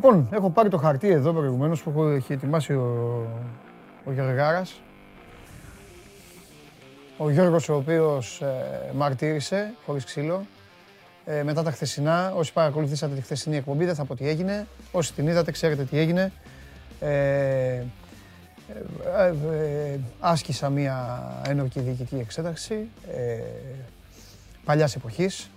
Πάμε. 0.00 0.16
Λοιπόν, 0.16 0.28
έχω 0.38 0.50
πάρει 0.50 0.68
το 0.68 0.76
χαρτί 0.78 1.08
εδώ 1.08 1.32
προηγουμένως 1.32 1.82
που 1.82 1.90
έχω- 1.90 2.08
έχει 2.08 2.32
ετοιμάσει 2.32 2.72
ο, 2.72 3.26
ο 4.04 4.12
Γεργάρας. 4.12 4.80
Ο 7.16 7.30
Γιώργος 7.30 7.68
ο 7.68 7.74
οποίος 7.74 8.40
ε, 8.40 8.92
μαρτύρησε 8.94 9.74
χωρίς 9.86 10.04
ξύλο. 10.04 10.46
Ε, 11.24 11.42
μετά 11.42 11.62
τα 11.62 11.70
χθεσινά, 11.70 12.32
όσοι 12.36 12.52
παρακολουθήσατε 12.52 13.14
τη 13.14 13.20
χθεσινή 13.20 13.56
εκπομπή 13.56 13.84
δεν 13.84 13.94
θα 13.94 14.04
πω 14.04 14.14
τι 14.16 14.28
έγινε. 14.28 14.66
Όσοι 14.92 15.12
την 15.14 15.26
είδατε 15.28 15.50
ξέρετε 15.50 15.84
τι 15.84 15.98
έγινε. 15.98 16.32
Ε, 17.00 17.08
ε, 17.08 17.82
ε, 19.16 19.34
ε, 19.92 19.98
άσκησα 20.20 20.70
μία 20.70 21.22
ένορκη 21.46 21.80
διοικητική 21.80 22.16
εξέταση 22.16 22.88
ε, 23.14 23.38
παλιάς 24.64 24.96
εποχής. 24.96 25.50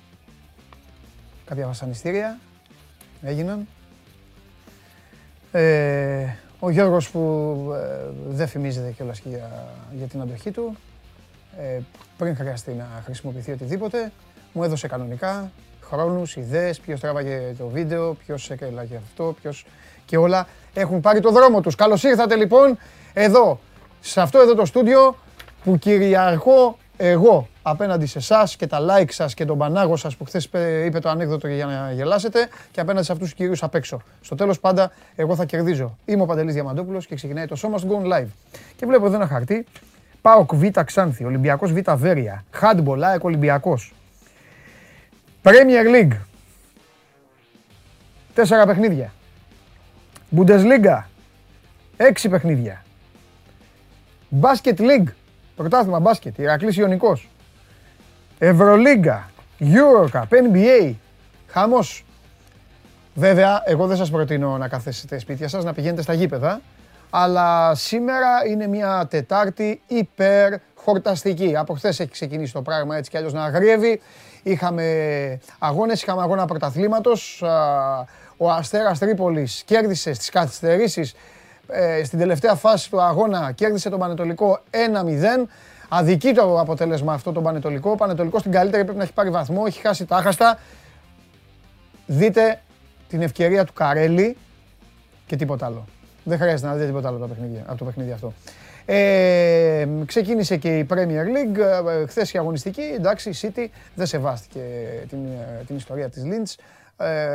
Κάποια 1.46 1.66
βασανιστήρια 1.66 2.40
έγιναν. 3.22 3.68
Ε, 5.52 6.26
ο 6.60 6.70
Γιώργος 6.70 7.10
που 7.10 7.20
ε, 7.74 8.10
δεν 8.30 8.48
φημίζεται 8.48 8.92
κιόλας 8.92 9.20
και 9.20 9.30
για, 9.30 9.66
για 9.92 10.08
την 10.08 10.22
αντοχή 10.22 10.52
του, 10.52 10.78
ε, 11.60 11.80
πριν 12.18 12.36
χρειαστεί 12.36 12.72
να 12.72 13.02
χρησιμοποιηθεί 13.06 13.52
οτιδήποτε, 13.52 14.12
μου 14.54 14.64
έδωσε 14.64 14.88
κανονικά 14.88 15.52
χρόνους, 15.82 16.36
ιδέες, 16.36 16.80
ποιος 16.80 17.00
τράβαγε 17.00 17.54
το 17.58 17.68
βίντεο, 17.68 18.14
ποιος 18.14 18.50
έκαιγε 18.50 18.96
αυτό, 18.96 19.36
ποιος 19.42 19.66
και 20.06 20.18
όλα 20.18 20.48
έχουν 20.74 21.02
πάρει 21.02 21.20
το 21.20 21.32
δρόμο 21.32 21.62
τους. 21.62 21.76
Καλώς 21.76 22.04
ήρθατε 22.04 22.36
λοιπόν 22.36 22.78
εδώ, 23.14 23.60
σε 24.02 24.22
αυτό 24.22 24.40
εδώ 24.40 24.56
το 24.56 24.66
στούντιο 24.66 25.16
που 25.64 25.78
κυριαρχώ 25.78 26.78
εγώ 26.98 27.48
απέναντι 27.70 28.06
σε 28.06 28.18
εσάς 28.18 28.56
και 28.56 28.68
τα 28.68 28.80
like 28.90 29.12
σας 29.12 29.34
και 29.34 29.46
τον 29.46 29.58
πανάγο 29.58 29.96
σας 29.96 30.16
που 30.16 30.26
χθες 30.26 30.44
είπε 30.44 30.84
είπε 30.86 31.00
το 31.00 31.10
ανέκδοτο 31.10 31.48
για 31.48 31.66
να 31.66 31.92
γελάσετε 31.92 32.48
και 32.72 32.80
απέναντι 32.80 33.06
σε 33.06 33.12
αυτούς 33.12 33.28
τους 33.28 33.38
κυρίους 33.38 33.64
απ' 33.64 33.76
έξω. 33.76 34.02
Στο 34.22 34.36
τέλος 34.36 34.60
πάντα 34.60 34.92
εγώ 35.16 35.36
θα 35.36 35.46
κερδίζω. 35.46 35.98
Είμαι 36.06 36.22
ο 36.22 36.26
Παντελής 36.26 36.54
Διαμαντόπουλος 36.54 37.08
και 37.08 37.16
ξεκινάει 37.16 37.46
το 37.46 37.58
Show 37.62 37.76
Must 37.76 37.90
Go 37.90 38.02
On 38.02 38.14
Live. 38.14 38.28
Και 38.76 38.86
βλέπω 38.86 39.06
εδώ 39.06 39.16
ένα 39.16 39.28
χαρτί. 39.28 39.66
ΠΑΟΚ 40.22 40.56
Β 40.56 40.66
Ξάνθη, 40.86 41.24
Ολυμπιακός 41.24 41.72
Β 41.74 41.78
Βέρεια, 41.96 42.44
Handball 42.62 43.00
ΑΕΚ 43.02 43.24
Ολυμπιακός. 43.24 43.94
Premier 45.44 45.86
League. 45.96 46.18
Τέσσερα 48.34 48.66
παιχνίδια. 48.66 49.14
Bundesliga. 50.38 51.04
Έξι 51.98 52.30
παιχνίδια. 52.30 52.84
Basket 54.42 54.78
League. 54.80 55.08
Πρωτάθλημα 55.56 56.00
μπάσκετ. 56.00 56.38
Ηρακλής 56.38 56.78
Ιωνικός. 56.78 57.30
Ευρωλίγκα. 58.40 59.30
Eurocup. 59.60 60.28
NBA. 60.30 60.94
Χαμός. 61.48 62.06
Βέβαια, 63.14 63.62
εγώ 63.66 63.88
δεν 63.88 63.98
σας 63.98 64.10
προτείνω 64.10 64.58
να 64.58 64.68
καθίσετε 64.68 65.20
σπίτια 65.20 65.48
σας, 65.48 65.64
να 65.64 65.74
πηγαίνετε 65.74 66.02
στα 66.02 66.14
γήπεδα. 66.14 66.62
Αλλά 67.10 67.76
σήμερα 67.76 68.28
είναι 68.50 68.68
μια 68.68 69.08
Τετάρτη 69.10 69.82
υπερ 69.88 70.54
χορταστική. 70.76 71.56
Από 71.58 71.74
χθες 71.74 72.00
έχει 72.00 72.12
ξεκινήσει 72.12 72.54
το 72.54 72.62
πράγμα 72.62 72.98
έτσι 72.98 73.10
κι 73.10 73.18
αλλιώς 73.18 73.34
να 73.34 73.44
αγριεύει. 73.44 74.02
Είχαμε 74.44 75.40
αγώνες, 75.60 76.02
είχαμε 76.02 76.22
αγώνα 76.22 76.46
πρωταθλήματος. 76.46 77.44
Α, 77.44 78.06
Ο 78.38 78.52
Αστέρας 78.52 79.00
Τρίπολης 79.00 79.64
κέρδισε 79.66 80.14
στις 80.14 80.30
καθυστερήσεις 80.30 81.16
ε, 81.68 82.04
στην 82.04 82.20
τελευταία 82.20 82.56
φάση 82.56 82.90
του 82.90 83.02
αγώνα 83.02 83.52
κέρδισε 83.52 83.90
τον 83.90 84.00
Πανετολικό 84.00 84.60
1-0. 84.72 85.48
Αδικεί 85.90 86.34
το 86.34 86.60
αποτέλεσμα 86.60 87.14
αυτό 87.14 87.32
τον 87.32 87.44
Πανετολικό. 87.44 87.92
Ο 87.92 87.96
Πανετολικός 87.96 88.40
στην 88.40 88.52
καλύτερη 88.52 88.84
πρέπει 88.84 88.98
να 88.98 89.04
έχει 89.04 89.14
πάρει 89.14 89.30
βαθμό, 89.30 89.64
έχει 89.68 89.82
χάσει 89.82 90.06
τα 90.06 90.16
άχαστα. 90.16 90.60
Δείτε 92.06 92.62
την 93.08 93.22
ευκαιρία 93.22 93.66
του 93.66 93.74
Καρέλη 93.74 94.38
και 95.26 95.36
τίποτα 95.36 95.66
άλλο. 95.66 95.86
Δεν 96.24 96.38
χρειάζεται 96.38 96.68
να 96.68 96.74
δείτε 96.74 96.86
τίποτα 96.86 97.08
άλλο 97.08 97.18
από 97.18 97.28
το 97.28 97.34
παιχνίδι, 97.34 97.64
από 97.68 97.78
το 97.78 97.86
παιχνίδι 97.86 98.12
αυτό. 98.12 98.34
Ε, 98.86 99.88
ξεκίνησε 100.06 100.58
και 100.58 100.78
η 100.78 100.88
Premier 100.90 100.96
League, 101.26 101.60
ε, 102.02 102.06
χθες 102.06 102.32
η 102.34 102.38
αγωνιστική, 102.38 102.82
εντάξει, 102.82 103.30
η 103.30 103.36
City 103.42 103.66
δεν 103.96 104.06
σεβάστηκε 104.06 104.60
την, 105.10 105.20
ε, 105.26 105.64
την 105.68 105.76
ιστορία 105.76 106.10
της 106.10 106.24
Lynch. 106.26 106.64
Ε, 106.98 107.28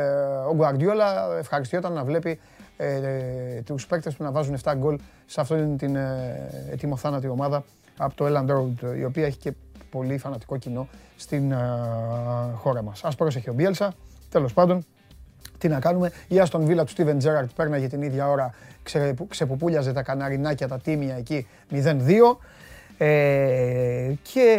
ο 0.51 0.55
Guardiola 0.59 1.37
ευχαριστιόταν 1.39 1.93
να 1.93 2.03
βλέπει 2.03 2.39
ε, 2.77 2.95
ε, 2.95 3.61
τους 3.61 3.87
παίκτες 3.87 4.15
του 4.15 4.23
να 4.23 4.31
βάζουν 4.31 4.57
7 4.63 4.73
γκολ 4.77 4.99
σε 5.25 5.41
αυτήν 5.41 5.77
την 5.77 5.95
ε, 5.95 6.49
ετοιμοθάνατη 6.71 7.27
ομάδα 7.27 7.63
από 7.97 8.15
το 8.15 8.25
Elland 8.27 8.51
Road, 8.51 8.97
η 8.97 9.03
οποία 9.03 9.25
έχει 9.25 9.37
και 9.37 9.53
πολύ 9.89 10.17
φανατικό 10.17 10.57
κοινό 10.57 10.87
στην 11.15 11.51
ε, 11.51 11.57
χώρα 12.55 12.83
μας. 12.83 13.03
Ας 13.03 13.15
πρόσεχε 13.15 13.49
ο 13.49 13.53
Μπιέλσα, 13.53 13.93
τέλος 14.29 14.53
πάντων, 14.53 14.85
τι 15.57 15.67
να 15.67 15.79
κάνουμε. 15.79 16.11
Η 16.27 16.39
Άστον 16.39 16.65
Βίλα 16.65 16.83
του 16.83 16.91
Στίβεν 16.91 17.17
Τζέραρτ 17.17 17.49
πέρναγε 17.55 17.87
την 17.87 18.01
ίδια 18.01 18.29
ώρα, 18.29 18.53
ξε, 18.83 19.13
ξεπουπούλιαζε 19.27 19.93
τα 19.93 20.03
καναρινάκια, 20.03 20.67
τα 20.67 20.79
τίμια 20.79 21.15
εκεί 21.15 21.47
0-2. 21.71 21.77
Ε, 22.97 24.13
και 24.21 24.57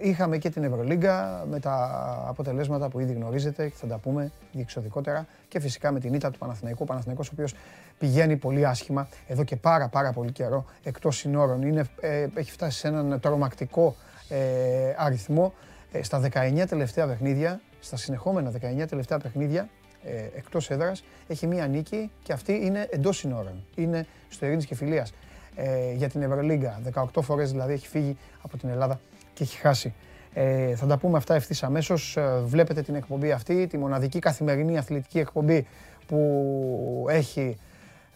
είχαμε 0.00 0.38
και 0.38 0.50
την 0.50 0.64
Ευρωλίγκα 0.64 1.44
με 1.50 1.60
τα 1.60 2.24
αποτελέσματα 2.28 2.88
που 2.88 3.00
ήδη 3.00 3.12
γνωρίζετε 3.12 3.68
και 3.68 3.74
θα 3.76 3.86
τα 3.86 3.98
πούμε 3.98 4.30
διεξοδικότερα 4.52 5.26
και 5.48 5.60
φυσικά 5.60 5.92
με 5.92 6.00
την 6.00 6.14
ήττα 6.14 6.30
του 6.30 6.38
Παναθηναϊκού. 6.38 6.82
Ο 6.82 6.84
Παναθηναϊκός 6.86 7.28
ο 7.28 7.30
οποίος 7.32 7.54
πηγαίνει 7.98 8.36
πολύ 8.36 8.66
άσχημα 8.66 9.08
εδώ 9.26 9.44
και 9.44 9.56
πάρα 9.56 9.88
πάρα 9.88 10.12
πολύ 10.12 10.32
καιρό 10.32 10.64
εκτός 10.82 11.16
συνόρων. 11.16 11.62
Είναι, 11.62 11.84
ε, 12.00 12.26
έχει 12.34 12.50
φτάσει 12.50 12.78
σε 12.78 12.88
έναν 12.88 13.20
τρομακτικό 13.20 13.96
ε, 14.28 14.94
αριθμό 14.96 15.52
ε, 15.92 16.02
στα 16.02 16.22
19 16.32 16.64
τελευταία 16.68 17.06
παιχνίδια, 17.06 17.60
στα 17.80 17.96
συνεχόμενα 17.96 18.52
19 18.82 18.84
τελευταία 18.88 19.18
παιχνίδια 19.18 19.68
ε, 20.04 20.36
εκτός 20.36 20.70
έδρας, 20.70 21.04
έχει 21.28 21.46
μία 21.46 21.66
νίκη 21.66 22.10
και 22.22 22.32
αυτή 22.32 22.52
είναι 22.52 22.88
εντός 22.90 23.16
συνόρων. 23.16 23.64
Είναι 23.74 24.06
στο 24.28 24.46
Ειρήνης 24.46 24.66
και 24.66 24.74
Φιλίας. 24.74 25.12
Ε, 25.58 25.92
για 25.92 26.08
την 26.08 26.22
Ευρωλίγκα. 26.22 26.80
18 26.94 27.22
φορές 27.22 27.50
δηλαδή 27.50 27.72
έχει 27.72 27.88
φύγει 27.88 28.16
από 28.42 28.56
την 28.56 28.68
Ελλάδα 28.68 29.00
και 29.36 29.42
έχει 29.42 29.56
χάσει. 29.56 29.94
Ε, 30.32 30.74
θα 30.74 30.86
τα 30.86 30.96
πούμε 30.98 31.16
αυτά 31.16 31.34
ευθύς 31.34 31.62
αμέσως. 31.62 32.16
Ε, 32.16 32.42
Βλέπετε 32.44 32.82
την 32.82 32.94
εκπομπή 32.94 33.32
αυτή, 33.32 33.66
τη 33.66 33.78
μοναδική 33.78 34.18
καθημερινή 34.18 34.78
αθλητική 34.78 35.18
εκπομπή 35.18 35.66
που 36.06 37.06
έχει 37.08 37.58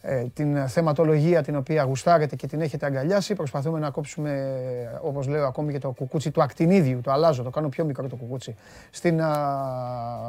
ε, 0.03 0.25
την 0.35 0.69
θεματολογία 0.69 1.43
την 1.43 1.57
οποία 1.57 1.83
γουστάρετε 1.83 2.37
και 2.37 2.47
την 2.47 2.61
έχετε 2.61 2.87
αγκαλιάσει. 2.87 3.35
Προσπαθούμε 3.35 3.79
να 3.79 3.91
κόψουμε, 3.91 4.31
ε, 4.31 4.99
όπως 5.03 5.27
λέω, 5.27 5.47
ακόμη 5.47 5.73
και 5.73 5.79
το 5.79 5.91
κουκούτσι 5.91 6.31
του 6.31 6.43
ακτινίδιου. 6.43 7.01
Το 7.01 7.11
αλλάζω, 7.11 7.43
το 7.43 7.51
κάνω 7.51 7.69
πιο 7.69 7.85
μικρό 7.85 8.07
το 8.07 8.17
κουκούτσι. 8.17 8.55
Στην 8.91 9.21
α, 9.21 9.33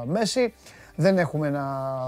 μέση 0.06 0.53
δεν 0.96 1.18
έχουμε 1.18 1.50
να 1.50 1.63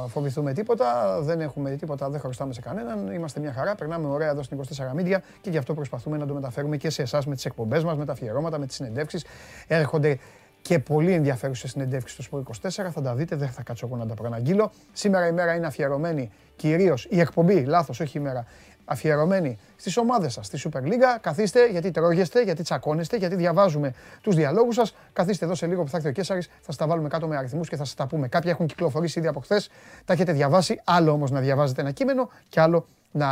φοβηθούμε 0.07 0.53
τίποτα, 0.53 1.19
δεν 1.21 1.41
έχουμε 1.41 1.75
τίποτα, 1.75 2.09
δεν 2.09 2.19
χρωστάμε 2.19 2.53
σε 2.53 2.61
κανέναν. 2.61 3.11
Είμαστε 3.11 3.39
μια 3.39 3.53
χαρά, 3.53 3.75
περνάμε 3.75 4.07
ωραία 4.07 4.29
εδώ 4.29 4.43
στην 4.43 4.57
24 4.57 4.99
Media 4.99 5.17
και 5.41 5.49
γι' 5.49 5.57
αυτό 5.57 5.73
προσπαθούμε 5.73 6.17
να 6.17 6.25
το 6.25 6.33
μεταφέρουμε 6.33 6.77
και 6.77 6.89
σε 6.89 7.01
εσάς 7.01 7.25
με 7.25 7.35
τις 7.35 7.45
εκπομπές 7.45 7.83
μας, 7.83 7.97
με 7.97 8.05
τα 8.05 8.11
αφιερώματα, 8.11 8.59
με 8.59 8.65
τις 8.65 8.75
συνεντεύξεις. 8.75 9.25
Έρχονται 9.67 10.17
και 10.61 10.79
πολύ 10.79 11.11
ενδιαφέρουσες 11.11 11.69
συνεντεύξεις 11.69 12.13
στο 12.13 12.21
Σπορ 12.21 12.39
24. 12.39 12.91
Θα 12.91 13.01
τα 13.01 13.15
δείτε, 13.15 13.35
δεν 13.35 13.49
θα 13.49 13.63
κάτσω 13.63 13.85
εγώ 13.87 13.95
να 13.97 14.05
τα 14.05 14.13
προαναγγείλω. 14.13 14.71
Σήμερα 14.91 15.27
η 15.27 15.31
μέρα 15.31 15.55
είναι 15.55 15.65
αφιερωμένη 15.65 16.31
κυρίως 16.55 17.07
η 17.09 17.19
εκπομπή, 17.19 17.63
λάθος, 17.65 17.99
όχι 17.99 18.17
η 18.17 18.21
μέρα, 18.21 18.45
αφιερωμένη 18.85 19.57
στις 19.75 19.97
ομάδες 19.97 20.33
σας, 20.33 20.45
στη 20.45 20.59
Super 20.63 20.79
League. 20.79 21.17
Καθίστε 21.21 21.67
γιατί 21.67 21.91
τρώγεστε, 21.91 22.41
γιατί 22.41 22.63
τσακώνεστε, 22.63 23.17
γιατί 23.17 23.35
διαβάζουμε 23.35 23.93
τους 24.21 24.35
διαλόγους 24.35 24.75
σας. 24.75 24.95
Καθίστε 25.13 25.45
εδώ 25.45 25.55
σε 25.55 25.65
λίγο 25.65 25.83
που 25.83 25.89
θα 25.89 25.97
έρθει 25.97 26.09
ο 26.09 26.11
Κέσσαρη, 26.11 26.41
θα 26.41 26.71
σα 26.71 26.75
τα 26.75 26.87
βάλουμε 26.87 27.07
κάτω 27.07 27.27
με 27.27 27.37
αριθμούς 27.37 27.69
και 27.69 27.75
θα 27.75 27.85
σας 27.85 27.93
τα 27.93 28.07
πούμε. 28.07 28.27
Κάποια 28.27 28.51
έχουν 28.51 28.65
κυκλοφορήσει 28.65 29.19
ήδη 29.19 29.27
από 29.27 29.39
χθες, 29.39 29.69
τα 30.05 30.13
έχετε 30.13 30.31
διαβάσει. 30.31 30.81
Άλλο 30.83 31.11
όμως 31.11 31.31
να 31.31 31.39
διαβάζετε 31.39 31.81
ένα 31.81 31.91
κείμενο 31.91 32.29
και 32.49 32.61
άλλο 32.61 32.87
να 33.11 33.27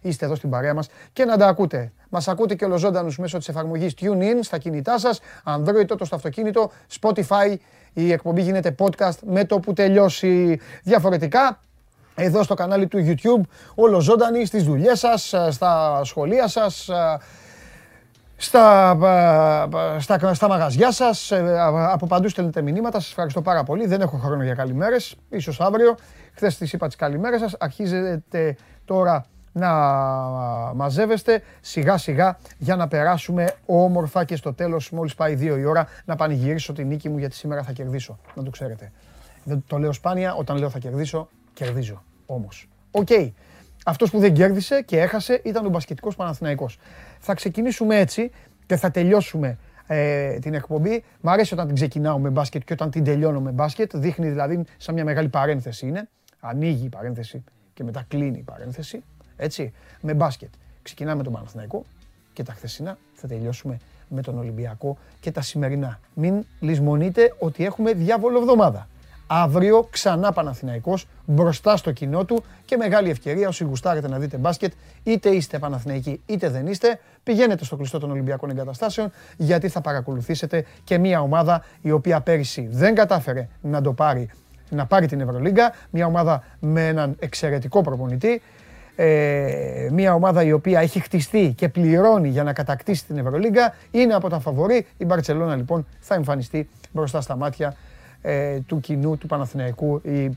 είστε 0.00 0.24
εδώ 0.24 0.34
στην 0.34 0.50
παρέα 0.50 0.74
μας 0.74 0.88
και 1.12 1.24
να 1.24 1.36
τα 1.36 1.46
ακούτε. 1.46 1.92
Μας 2.08 2.28
ακούτε 2.28 2.54
και 2.54 2.64
ολοζώντανους 2.64 3.18
μέσω 3.18 3.38
της 3.38 3.48
εφαρμογής 3.48 3.94
TuneIn 4.00 4.38
στα 4.40 4.58
κινητά 4.58 4.98
σας, 4.98 5.20
Android 5.44 5.86
τότε 5.86 6.04
στο 6.04 6.16
αυτοκίνητο, 6.16 6.70
Spotify. 7.00 7.56
Η 7.92 8.12
εκπομπή 8.12 8.42
γίνεται 8.42 8.74
podcast 8.78 9.18
με 9.26 9.44
το 9.44 9.60
που 9.60 9.72
τελειώσει 9.72 10.60
διαφορετικά 10.82 11.60
εδώ 12.16 12.42
στο 12.42 12.54
κανάλι 12.54 12.86
του 12.86 12.98
YouTube, 12.98 13.48
όλο 13.74 14.00
ζωντανή 14.00 14.44
στις 14.44 14.64
δουλειές 14.64 14.98
σας, 14.98 15.34
στα 15.50 16.00
σχολεία 16.04 16.48
σας, 16.48 16.90
στα, 18.36 18.96
στα, 19.98 20.34
στα 20.34 20.48
μαγαζιά 20.48 20.92
σας, 20.92 21.30
ε, 21.30 21.58
από 21.92 22.06
παντού 22.06 22.28
στέλνετε 22.28 22.62
μηνύματα, 22.62 23.00
σας 23.00 23.08
ευχαριστώ 23.08 23.42
πάρα 23.42 23.62
πολύ, 23.64 23.86
δεν 23.86 24.00
έχω 24.00 24.16
χρόνο 24.16 24.42
για 24.42 24.54
καλημέρες, 24.54 25.16
ίσως 25.28 25.60
αύριο, 25.60 25.96
χθες 26.34 26.56
τις 26.58 26.72
είπα 26.72 26.86
τις 26.86 26.96
καλημέρες 26.96 27.40
σας, 27.40 27.54
αρχίζετε 27.58 28.56
τώρα 28.84 29.24
να 29.52 29.70
μαζεύεστε 30.74 31.42
σιγά 31.60 31.96
σιγά 31.96 32.38
για 32.58 32.76
να 32.76 32.88
περάσουμε 32.88 33.52
όμορφα 33.66 34.24
και 34.24 34.36
στο 34.36 34.54
τέλος 34.54 34.90
μόλις 34.90 35.14
πάει 35.14 35.34
δύο 35.34 35.56
η 35.56 35.64
ώρα 35.64 35.86
να 36.04 36.16
πανηγυρίσω 36.16 36.72
τη 36.72 36.84
νίκη 36.84 37.08
μου 37.08 37.18
γιατί 37.18 37.34
σήμερα 37.34 37.62
θα 37.62 37.72
κερδίσω, 37.72 38.18
να 38.34 38.42
το 38.42 38.50
ξέρετε. 38.50 38.92
Δεν 39.44 39.64
το 39.66 39.78
λέω 39.78 39.92
σπάνια, 39.92 40.34
όταν 40.34 40.56
λέω 40.56 40.70
θα 40.70 40.78
κερδίσω, 40.78 41.28
κερδίζω 41.56 42.02
όμως. 42.26 42.68
Οκ. 42.90 43.08
Αυτός 43.84 44.10
που 44.10 44.18
δεν 44.18 44.34
κέρδισε 44.34 44.82
και 44.82 45.00
έχασε 45.00 45.40
ήταν 45.44 45.66
ο 45.66 45.68
μπασκετικός 45.68 46.16
Παναθηναϊκός. 46.16 46.78
Θα 47.18 47.34
ξεκινήσουμε 47.34 47.98
έτσι 47.98 48.30
και 48.66 48.76
θα 48.76 48.90
τελειώσουμε 48.90 49.58
ε, 49.86 50.38
την 50.38 50.54
εκπομπή. 50.54 51.04
Μ' 51.20 51.28
αρέσει 51.28 51.54
όταν 51.54 51.66
την 51.66 51.74
ξεκινάω 51.74 52.18
με 52.18 52.30
μπάσκετ 52.30 52.62
και 52.64 52.72
όταν 52.72 52.90
την 52.90 53.04
τελειώνω 53.04 53.40
με 53.40 53.50
μπάσκετ. 53.50 53.96
Δείχνει 53.96 54.28
δηλαδή 54.28 54.64
σαν 54.76 54.94
μια 54.94 55.04
μεγάλη 55.04 55.28
παρένθεση 55.28 55.86
είναι. 55.86 56.08
Ανοίγει 56.40 56.84
η 56.84 56.88
παρένθεση 56.88 57.44
και 57.74 57.84
μετά 57.84 58.04
κλείνει 58.08 58.38
η 58.38 58.42
παρένθεση. 58.42 59.02
Έτσι, 59.36 59.72
με 60.00 60.14
μπάσκετ. 60.14 60.48
Ξεκινάμε 60.82 61.22
τον 61.22 61.32
Παναθηναϊκό 61.32 61.84
και 62.32 62.42
τα 62.42 62.52
χθεσινά 62.52 62.98
θα 63.12 63.26
τελειώσουμε 63.26 63.78
με 64.08 64.22
τον 64.22 64.38
Ολυμπιακό 64.38 64.98
και 65.20 65.30
τα 65.30 65.40
σημερινά. 65.40 66.00
Μην 66.14 66.44
λησμονείτε 66.60 67.34
ότι 67.38 67.64
έχουμε 67.64 67.92
διάβολο 67.92 68.38
εβδομάδα. 68.38 68.88
Αύριο 69.26 69.86
ξανά 69.90 70.32
Παναθηναϊκός 70.32 71.06
μπροστά 71.24 71.76
στο 71.76 71.92
κοινό 71.92 72.24
του 72.24 72.44
και 72.64 72.76
μεγάλη 72.76 73.10
ευκαιρία 73.10 73.48
όσοι 73.48 73.64
γουστάρετε 73.64 74.08
να 74.08 74.18
δείτε 74.18 74.36
μπάσκετ 74.36 74.72
είτε 75.02 75.28
είστε 75.28 75.58
Παναθηναϊκοί 75.58 76.20
είτε 76.26 76.48
δεν 76.48 76.66
είστε 76.66 77.00
πηγαίνετε 77.22 77.64
στο 77.64 77.76
κλειστό 77.76 77.98
των 77.98 78.10
Ολυμπιακών 78.10 78.50
Εγκαταστάσεων 78.50 79.12
γιατί 79.36 79.68
θα 79.68 79.80
παρακολουθήσετε 79.80 80.64
και 80.84 80.98
μια 80.98 81.20
ομάδα 81.20 81.64
η 81.82 81.90
οποία 81.90 82.20
πέρυσι 82.20 82.68
δεν 82.70 82.94
κατάφερε 82.94 83.48
να 83.60 83.80
το 83.80 83.92
πάρει 83.92 84.30
να 84.70 84.86
πάρει 84.86 85.06
την 85.06 85.20
Ευρωλίγκα, 85.20 85.72
μια 85.90 86.06
ομάδα 86.06 86.42
με 86.60 86.86
έναν 86.86 87.16
εξαιρετικό 87.18 87.82
προπονητή 87.82 88.42
ε, 88.96 89.88
μια 89.92 90.14
ομάδα 90.14 90.42
η 90.42 90.52
οποία 90.52 90.80
έχει 90.80 91.00
χτιστεί 91.00 91.52
και 91.56 91.68
πληρώνει 91.68 92.28
για 92.28 92.42
να 92.42 92.52
κατακτήσει 92.52 93.06
την 93.06 93.18
Ευρωλίγκα 93.18 93.74
είναι 93.90 94.14
από 94.14 94.28
τα 94.28 94.38
φαβορή. 94.38 94.86
Η 94.96 95.04
Μπαρτσελώνα 95.04 95.56
λοιπόν 95.56 95.86
θα 96.00 96.14
εμφανιστεί 96.14 96.68
μπροστά 96.92 97.20
στα 97.20 97.36
μάτια 97.36 97.76
ε, 98.28 98.60
του 98.60 98.80
κοινού, 98.80 99.18
του 99.18 99.26
Παναθηναϊκού 99.26 100.00
ή 100.04 100.24
ε, 100.24 100.30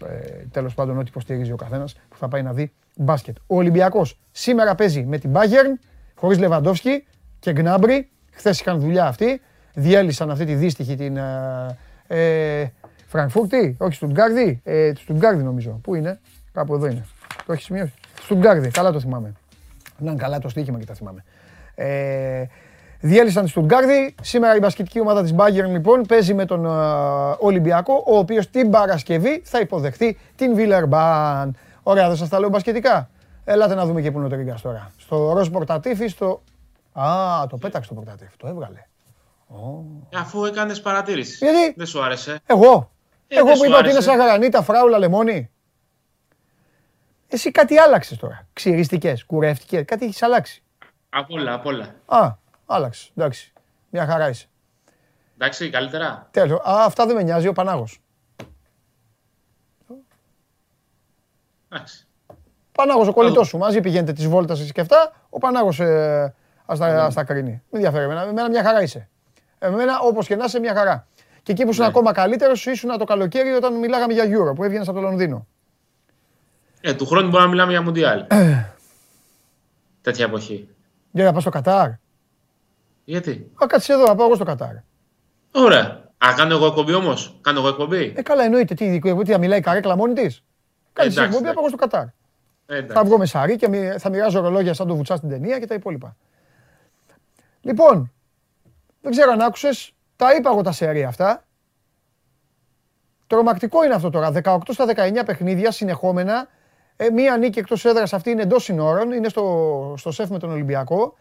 τέλος 0.52 0.74
πάντων 0.74 0.98
ό,τι 0.98 1.10
υποστηρίζει 1.10 1.52
ο 1.52 1.56
καθένας 1.56 1.96
που 2.10 2.18
θα 2.18 2.28
πάει 2.28 2.42
να 2.42 2.54
δει 2.54 2.72
μπάσκετ. 2.96 3.38
Ο 3.48 3.56
Ολυμπιακός 3.56 4.20
σήμερα 4.32 4.76
παίζει 4.76 5.06
με 5.06 5.18
την 5.18 5.32
Bayern 5.34 5.80
χωρίς 6.16 6.40
Λεβαντόφσκι 6.40 7.06
και 7.40 7.52
Γκνάμπρι. 7.52 8.10
Χθες 8.32 8.60
είχαν 8.60 8.80
δουλειά 8.80 9.06
αυτοί. 9.06 9.42
Διέλυσαν 9.74 10.32
αυτή 10.32 10.46
τη 10.46 10.56
δύστιχη 10.56 10.96
την 10.96 11.18
ε, 11.18 11.78
ε 12.08 12.72
Φραγκφούρτη, 13.08 13.76
όχι 13.80 13.94
Στουτγκάρδη, 13.94 14.62
ε, 14.64 14.92
Στουτγκάρδη 14.96 15.44
νομίζω. 15.44 15.80
Πού 15.84 15.96
είναι, 15.96 16.20
κάπου 16.52 16.74
εδώ 16.74 16.86
είναι. 16.86 17.06
Το 17.46 17.54
έχεις 17.54 17.66
σημειώσει; 17.66 17.94
Στουτγκάρδη, 18.22 18.70
καλά 18.70 18.92
το 18.92 19.00
θυμάμαι. 19.00 19.34
Να 19.98 20.16
καλά 20.16 20.40
το 20.40 20.50
στοίχημα 20.50 20.80
και 20.80 20.86
τα 20.86 20.94
θυμάμαι. 20.94 21.24
Ε, 21.76 22.46
διέλυσαν 23.00 23.44
τη 23.44 23.50
Στουτγκάρδη. 23.50 24.16
Σήμερα 24.22 24.56
η 24.56 24.60
μπασκετική 24.60 25.00
ομάδα 25.00 25.22
της 25.22 25.34
Bayern 25.38 25.70
λοιπόν 25.70 26.02
παίζει 26.02 26.34
με 26.34 26.46
τον 26.46 26.66
ε, 26.66 26.70
Ολυμπιακό, 27.40 28.04
ο 28.08 28.18
οποίος 28.18 28.50
την 28.50 28.70
Παρασκευή 28.70 29.42
θα 29.46 29.60
υποδεχθεί 29.60 30.18
την 30.36 30.56
Βίλερμπαν. 30.56 31.56
Ωραία, 31.84 32.08
δεν 32.08 32.18
σας 32.18 32.30
τα 32.30 32.40
λέω 32.40 32.50
μπασκετικά. 32.50 33.10
Ελάτε 33.44 33.76
να 33.76 33.86
δούμε 33.86 34.02
και 34.02 34.12
πού 34.12 34.20
είναι 34.20 34.46
το 34.46 34.62
τώρα. 34.62 34.92
Στο 34.98 35.34
ροζ 35.34 35.50
πορτατήφι, 35.50 36.08
στο... 36.08 36.42
Α, 36.94 37.48
το 37.50 37.58
πέταξε 37.58 37.90
το 37.90 37.96
πορτατήφι, 37.96 38.38
το 38.38 38.48
έβγαλε. 38.48 38.86
Αφού 40.16 40.46
έκανες 40.46 40.82
παρατήρηση. 40.82 41.46
Γιατί; 41.46 41.74
Δεν 41.78 41.86
σου 41.86 42.04
άρεσε. 42.04 42.40
Εγώ. 42.46 42.92
Ε, 43.28 43.38
Εγώ 43.38 43.52
που 43.52 43.66
είπα 43.66 43.78
ότι 43.78 43.90
είναι 43.90 44.02
σαν 44.02 44.18
γρανίτα, 44.18 44.62
φράουλα, 44.62 44.98
λεμόνι. 44.98 45.50
Εσύ 47.28 47.52
κάτι 47.52 47.78
άλλαξες 47.78 48.18
τώρα. 48.18 48.48
Ξυριστικές, 48.54 49.26
κουρεύτηκες, 49.26 49.86
κάτι 49.86 50.06
έχεις 50.06 50.22
αλλάξει. 50.22 50.64
Απ' 51.10 51.32
όλα, 51.32 51.54
απ' 51.54 51.66
όλα. 51.66 51.96
Α, 52.06 52.36
άλλαξες. 52.70 53.12
Εντάξει. 53.16 53.54
Μια 53.90 54.06
χαρά 54.06 54.30
είσαι. 54.30 54.48
Εντάξει, 55.38 55.70
καλύτερα. 55.70 56.28
Τέλος. 56.32 56.60
Α, 56.60 56.84
αυτά 56.86 57.06
δεν 57.06 57.16
με 57.16 57.24
νοιάζει 57.24 57.48
ο 57.48 57.54
Πανάγος. 57.54 58.02
Εντάξει. 61.70 62.08
Πανάγος 62.72 63.08
ο 63.08 63.14
κολλητός 63.14 63.48
σου. 63.48 63.58
Μαζί 63.58 63.82
πηγαίνετε 63.82 64.14
τη 64.14 64.28
βόλτα 64.28 64.56
και 64.74 64.82
αυτά. 64.82 65.12
Ο 65.30 65.38
Πανάγος 65.38 65.80
ε, 65.80 66.36
ας 66.66 66.80
τα, 66.80 67.12
τα 67.14 67.24
κρίνει. 67.24 67.52
Με 67.52 67.62
ενδιαφέρει. 67.72 68.04
Εμένα, 68.04 68.50
μια 68.50 68.64
χαρά 68.64 68.82
είσαι. 68.82 69.10
Εμένα 69.60 70.00
όπως 70.00 70.28
και 70.28 70.36
να 70.36 70.46
είσαι 70.46 70.60
μια 70.60 70.74
χαρά. 70.74 71.08
Και 71.44 71.52
εκεί 71.52 71.64
που 71.64 71.70
ήσουν 71.70 71.84
ναι. 71.84 71.90
ακόμα 71.90 72.12
καλύτερο, 72.12 72.52
ήσουν 72.52 72.98
το 72.98 73.04
καλοκαίρι 73.04 73.50
όταν 73.50 73.74
μιλάγαμε 73.74 74.14
για 74.14 74.24
Euro 74.24 74.56
που 74.56 74.64
έβγαινες 74.64 74.88
από 74.88 75.00
το 75.00 75.04
Λονδίνο. 75.04 75.48
Ε, 76.82 76.94
του 76.94 77.06
χρόνου 77.06 77.28
μπορούμε 77.28 77.44
να 77.44 77.50
μιλάμε 77.50 77.72
για 77.72 77.82
Μουντιάλ. 77.82 78.26
Ε. 78.28 78.66
Τέτοια 80.02 80.26
εποχή. 80.26 80.70
Για 81.12 81.24
να 81.24 81.32
πάω 81.32 81.42
στο 81.42 81.50
Κατάρ. 81.50 81.90
Γιατί; 83.10 83.52
Α, 83.64 83.66
κάτσε 83.68 83.94
εδώ, 83.94 84.06
να 84.06 84.16
πάω 84.16 84.26
εγώ 84.26 84.36
στο 84.36 84.44
Κατάρ. 84.44 84.76
Ωραία. 85.52 86.12
Α, 86.18 86.34
κάνω 86.36 86.56
εγώ 86.56 86.66
εκπομπή 86.66 86.94
όμως; 86.94 87.40
Κάνω 87.42 87.60
εγώ 87.60 87.68
εκπομπή; 87.68 88.14
Ε, 88.16 88.22
καλά, 88.22 88.44
εννοείται. 88.44 88.74
Τι, 88.74 89.00
τι, 89.00 89.14
τι 89.24 89.32
θα 89.32 89.38
μιλάει 89.38 89.60
η 89.60 89.62
καρέκλα 89.62 89.96
μόνη 89.96 90.14
της; 90.14 90.44
Κάνεις 90.94 91.14
την 91.14 91.24
εκπομπή, 91.24 91.44
πάω 91.44 91.54
εγώ 91.58 91.68
στο 91.68 91.78
Κατάρ. 91.78 92.06
Ε, 92.66 92.86
θα 92.86 93.04
βγω 93.04 93.18
με 93.18 93.26
σαρί 93.26 93.56
και 93.56 93.96
θα 93.98 94.10
μοιράζω 94.10 94.40
ρολόγια 94.40 94.74
σαν 94.74 94.88
το 94.88 94.96
βουτσά 94.96 95.16
στην 95.16 95.30
ταινία 95.30 95.60
και 95.60 95.66
τα 95.66 95.74
υπόλοιπα. 95.74 96.16
Λοιπόν, 97.62 98.12
δεν 99.02 99.12
ξέρω 99.12 99.32
αν 99.32 99.42
άκουσες, 99.42 99.94
τα 100.16 100.36
είπα 100.36 100.50
εγώ 100.50 100.62
τα 100.62 100.72
σερία 100.72 101.08
αυτά. 101.08 101.46
Τρομακτικό 103.28 103.84
είναι 103.84 103.94
αυτό 103.94 104.10
τώρα. 104.10 104.32
18 104.44 104.58
στα 104.70 104.86
19 104.96 105.26
παιχνίδια 105.26 105.72
συνεχόμενα 105.72 106.48
ε, 106.96 107.10
μία 107.10 107.38
νίκη 107.38 107.60
εκτός 107.60 107.86
έδρας 107.86 108.14
αυτή 108.14 108.30
είναι 108.30 108.42
εντός 108.42 108.64
συνόρων, 108.64 109.12
είναι 109.12 109.30
στο, 109.30 109.94
στο 109.98 110.12
σεφ 110.12 110.30
με 110.30 110.40
τον 110.40 110.52
Ολυμπιακό. 110.52 111.18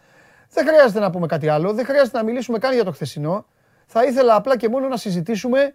Δεν 0.51 0.67
χρειάζεται 0.67 1.01
να 1.01 1.11
πούμε 1.11 1.27
κάτι 1.27 1.49
άλλο, 1.49 1.73
δεν 1.73 1.85
χρειάζεται 1.85 2.17
να 2.17 2.25
μιλήσουμε 2.25 2.59
καν 2.59 2.75
για 2.75 2.85
το 2.85 2.93
χθεσινό. 2.93 3.47
Θα 3.87 4.05
ήθελα 4.05 4.35
απλά 4.35 4.57
και 4.57 4.69
μόνο 4.69 4.89
να 4.89 4.97
συζητήσουμε 4.97 5.75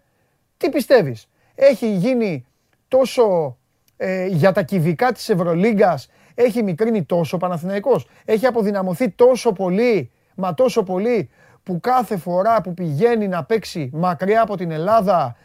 τι 0.58 0.70
πιστεύεις. 0.70 1.28
Έχει 1.56 1.94
γίνει 1.96 2.46
τόσο 2.88 3.58
ε, 3.98 4.26
για 4.26 4.52
τα 4.52 4.62
κυβικά 4.62 5.12
της 5.12 5.30
Ευρωλίγκας, 5.30 6.10
έχει 6.36 6.64
μικρύνει 6.64 7.04
τόσο 7.04 7.36
ο 7.36 7.40
Παναθηναϊκός, 7.40 8.08
έχει 8.26 8.46
αποδυναμωθεί 8.46 9.10
τόσο 9.10 9.52
πολύ, 9.52 10.12
μα 10.36 10.54
τόσο 10.54 10.84
πολύ, 10.84 11.30
που 11.64 11.80
κάθε 11.80 12.18
φορά 12.18 12.62
που 12.62 12.74
πηγαίνει 12.74 13.28
να 13.28 13.44
παίξει 13.44 13.90
μακριά 13.94 14.42
από 14.42 14.58
την 14.58 14.72
Ελλάδα, 14.72 15.36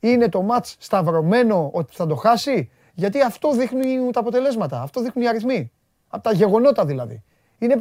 είναι 0.00 0.28
το 0.28 0.42
μάτς 0.42 0.76
σταυρωμένο 0.78 1.70
ότι 1.72 1.94
θα 1.94 2.06
το 2.06 2.14
χάσει; 2.14 2.70
Γιατί 2.94 3.20
αυτό 3.22 3.52
δείχνουν 3.52 4.12
τα 4.12 4.20
αποτελέσματα, 4.20 4.82
αυτό 4.82 5.02
δείχνουν 5.02 5.24
οι 5.24 5.28
αριθμοί. 5.28 5.72
Από 6.08 6.22
τα 6.22 6.32
γεγονότα 6.32 6.84
δηλαδή. 6.84 7.22
Είναι, 7.58 7.72
ε, 7.72 7.78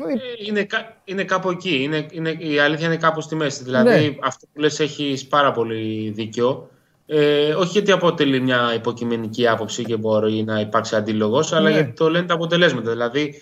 είναι, 0.47 0.67
είναι 1.03 1.23
κάπου 1.23 1.49
εκεί. 1.49 1.83
Είναι, 1.83 2.05
είναι, 2.11 2.29
η 2.29 2.59
αλήθεια 2.59 2.85
είναι 2.85 2.97
κάπου 2.97 3.21
στη 3.21 3.35
μέση. 3.35 3.63
Δηλαδή 3.63 3.89
ναι. 3.89 4.15
αυτό 4.21 4.47
που 4.53 4.59
λες 4.59 4.79
έχει 4.79 5.27
πάρα 5.29 5.51
πολύ 5.51 6.11
δίκιο. 6.15 6.69
Ε, 7.05 7.53
όχι 7.53 7.71
γιατί 7.71 7.91
αποτελεί 7.91 8.39
μια 8.39 8.73
υποκειμενική 8.75 9.47
άποψη 9.47 9.83
και 9.83 9.97
μπορεί 9.97 10.43
να 10.43 10.59
υπάρξει 10.59 10.95
αντίλογος, 10.95 11.53
αλλά 11.53 11.69
ναι. 11.69 11.75
γιατί 11.75 11.91
το 11.91 12.09
λένε 12.09 12.25
τα 12.25 12.33
αποτελέσματα. 12.33 12.91
Δηλαδή 12.91 13.41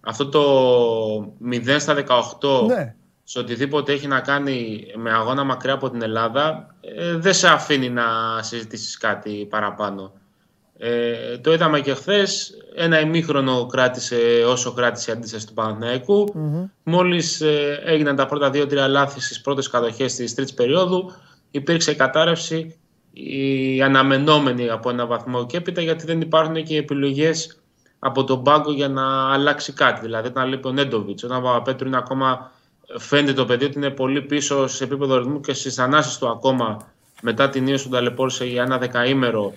αυτό 0.00 0.28
το 0.28 1.34
0 1.50 1.76
στα 1.78 2.04
18 2.40 2.66
ναι. 2.66 2.94
σε 3.22 3.38
οτιδήποτε 3.38 3.92
έχει 3.92 4.06
να 4.06 4.20
κάνει 4.20 4.86
με 4.96 5.12
αγώνα 5.12 5.44
μακριά 5.44 5.72
από 5.72 5.90
την 5.90 6.02
Ελλάδα 6.02 6.74
ε, 6.80 7.16
δεν 7.16 7.34
σε 7.34 7.48
αφήνει 7.48 7.90
να 7.90 8.04
συζητήσεις 8.40 8.96
κάτι 8.96 9.46
παραπάνω. 9.50 10.12
Ε, 10.78 11.38
το 11.38 11.52
είδαμε 11.52 11.80
και 11.80 11.94
χθες. 11.94 12.52
Ένα 12.74 13.00
ημίχρονο 13.00 13.66
κράτησε 13.66 14.16
όσο 14.46 14.72
κράτησε 14.72 15.10
η 15.10 15.14
αντίσταση 15.14 15.46
του 15.46 15.52
Παναθηναϊκού. 15.52 16.34
Mm-hmm. 16.34 16.70
Μόλις 16.82 17.40
ε, 17.40 17.82
έγιναν 17.84 18.16
τα 18.16 18.26
πρώτα 18.26 18.50
δύο-τρία 18.50 18.88
λάθη 18.88 19.20
στις 19.20 19.40
πρώτες 19.40 19.68
κατοχές 19.68 20.14
της 20.14 20.34
τρίτης 20.34 20.54
περίοδου, 20.54 21.12
υπήρξε 21.50 21.94
κατάρρευση 21.94 22.78
η 23.12 23.82
αναμενόμενη 23.82 24.70
από 24.70 24.90
ένα 24.90 25.06
βαθμό 25.06 25.46
και 25.46 25.56
έπειτα 25.56 25.80
γιατί 25.80 26.06
δεν 26.06 26.20
υπάρχουν 26.20 26.64
και 26.64 26.76
επιλογές 26.76 27.60
από 27.98 28.24
τον 28.24 28.42
πάγκο 28.42 28.72
για 28.72 28.88
να 28.88 29.32
αλλάξει 29.32 29.72
κάτι. 29.72 30.00
Δηλαδή, 30.00 30.28
όταν 30.28 30.48
λείπει 30.48 30.68
ο 30.68 30.72
Νέντοβιτς, 30.72 31.22
όταν 31.22 31.38
ο 31.38 31.40
Παπαπέτρου 31.40 31.86
είναι 31.86 31.96
ακόμα. 31.96 32.50
Φαίνεται 32.98 33.32
το 33.32 33.44
παιδί 33.44 33.64
ότι 33.64 33.78
είναι 33.78 33.90
πολύ 33.90 34.22
πίσω 34.22 34.66
σε 34.66 34.84
επίπεδο 34.84 35.18
ρυθμού 35.18 35.40
και 35.40 35.52
στις 35.52 35.78
ανάσεις 35.78 36.18
του 36.18 36.28
ακόμα 36.28 36.76
μετά 37.22 37.48
την 37.48 37.66
ίωση 37.66 37.84
του 37.84 37.90
ταλαιπώρησε 37.90 38.44
για 38.44 38.62
ένα 38.62 38.78
δεκαήμερο 38.78 39.54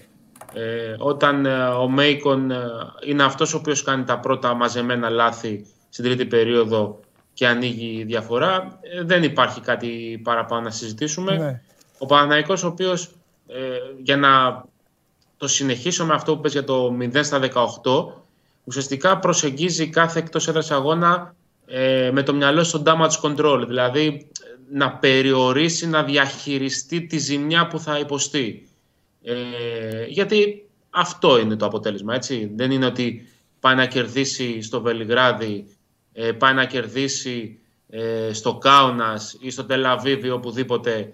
ε, 0.54 0.96
όταν 0.98 1.46
ε, 1.46 1.64
ο 1.64 1.88
Μέικον 1.88 2.52
ε, 2.52 2.58
είναι 3.06 3.24
αυτός 3.24 3.54
ο 3.54 3.58
οποίος 3.58 3.84
κάνει 3.84 4.04
τα 4.04 4.20
πρώτα 4.20 4.54
μαζεμένα 4.54 5.10
λάθη 5.10 5.66
στην 5.90 6.04
τρίτη 6.04 6.26
περίοδο 6.26 7.00
και 7.34 7.48
ανοίγει 7.48 8.04
διαφορά, 8.04 8.80
ε, 8.82 9.04
δεν 9.04 9.24
υπάρχει 9.24 9.62
κάτι 9.62 10.22
παραπάνω 10.24 10.62
να 10.62 10.70
συζητήσουμε. 10.70 11.38
Ναι. 11.38 11.62
Ο 11.98 12.06
Παναθηναϊκός 12.06 12.64
ο 12.64 12.68
οποίος 12.68 13.10
για 14.04 14.18
να 14.18 14.64
το 15.38 15.48
συνεχίσω 15.48 16.06
με 16.06 16.14
αυτό 16.14 16.36
που 16.36 16.42
πες 16.42 16.52
για 16.52 16.64
το 16.64 16.98
0 17.00 17.20
στα 17.22 17.40
18 17.40 17.52
ουσιαστικά 18.64 19.20
προσεγγίζει 19.20 19.90
κάθε 19.90 20.20
εκτός 20.20 20.48
έδρας 20.48 20.72
αγώνα 20.72 21.36
με 22.12 22.24
το 22.24 22.34
μυαλό 22.34 22.64
στο 22.64 22.84
damage 22.86 23.22
control, 23.22 23.64
δηλαδή 23.68 24.28
να 24.72 24.92
περιορίσει, 24.92 25.88
να 25.88 26.04
διαχειριστεί 26.04 27.02
τη 27.02 27.18
ζημιά 27.18 27.68
που 27.68 27.80
θα 27.80 28.00
υποστεί. 28.00 28.69
Ε, 29.24 30.06
γιατί 30.08 30.70
αυτό 30.90 31.40
είναι 31.40 31.56
το 31.56 31.66
αποτέλεσμα, 31.66 32.16
έτσι. 32.16 32.52
Δεν 32.56 32.72
είναι 32.72 32.86
ότι 32.86 33.28
πάει 33.60 33.76
να 33.76 33.86
κερδίσει 33.86 34.62
στο 34.62 34.82
Βελιγράδι, 34.82 35.68
ε, 36.14 36.32
πάει 36.32 36.54
να 36.54 36.66
κερδίσει 36.66 37.60
ε, 37.90 38.34
στο 38.34 38.58
Κάουνας 38.58 39.38
ή 39.40 39.50
στο 39.50 39.66
Τελαβίβι 39.66 40.28
ή 40.28 40.32
οπουδήποτε 40.32 41.14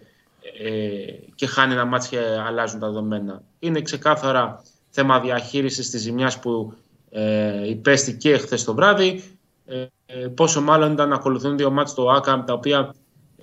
ε, 0.59 1.13
και 1.35 1.45
χάνει 1.45 1.73
ένα 1.73 1.85
μάτσο 1.85 2.09
και 2.09 2.19
αλλάζουν 2.47 2.79
τα 2.79 2.87
δεδομένα. 2.87 3.43
Είναι 3.59 3.81
ξεκάθαρα 3.81 4.63
θέμα 4.89 5.19
διαχείρισης 5.19 5.89
της 5.89 6.01
ζημιάς 6.01 6.39
που 6.39 6.73
ε, 7.09 7.69
υπέστη 7.69 8.17
και 8.17 8.37
χθες 8.37 8.63
το 8.63 8.73
βράδυ. 8.73 9.23
Ε, 9.65 9.87
πόσο 10.27 10.61
μάλλον 10.61 10.91
ήταν 10.91 11.09
να 11.09 11.15
ακολουθούν 11.15 11.57
δύο 11.57 11.71
μάτς 11.71 11.91
στο 11.91 12.09
ΆΚΑΜ 12.09 12.43
τα 12.43 12.53
οποία 12.53 12.93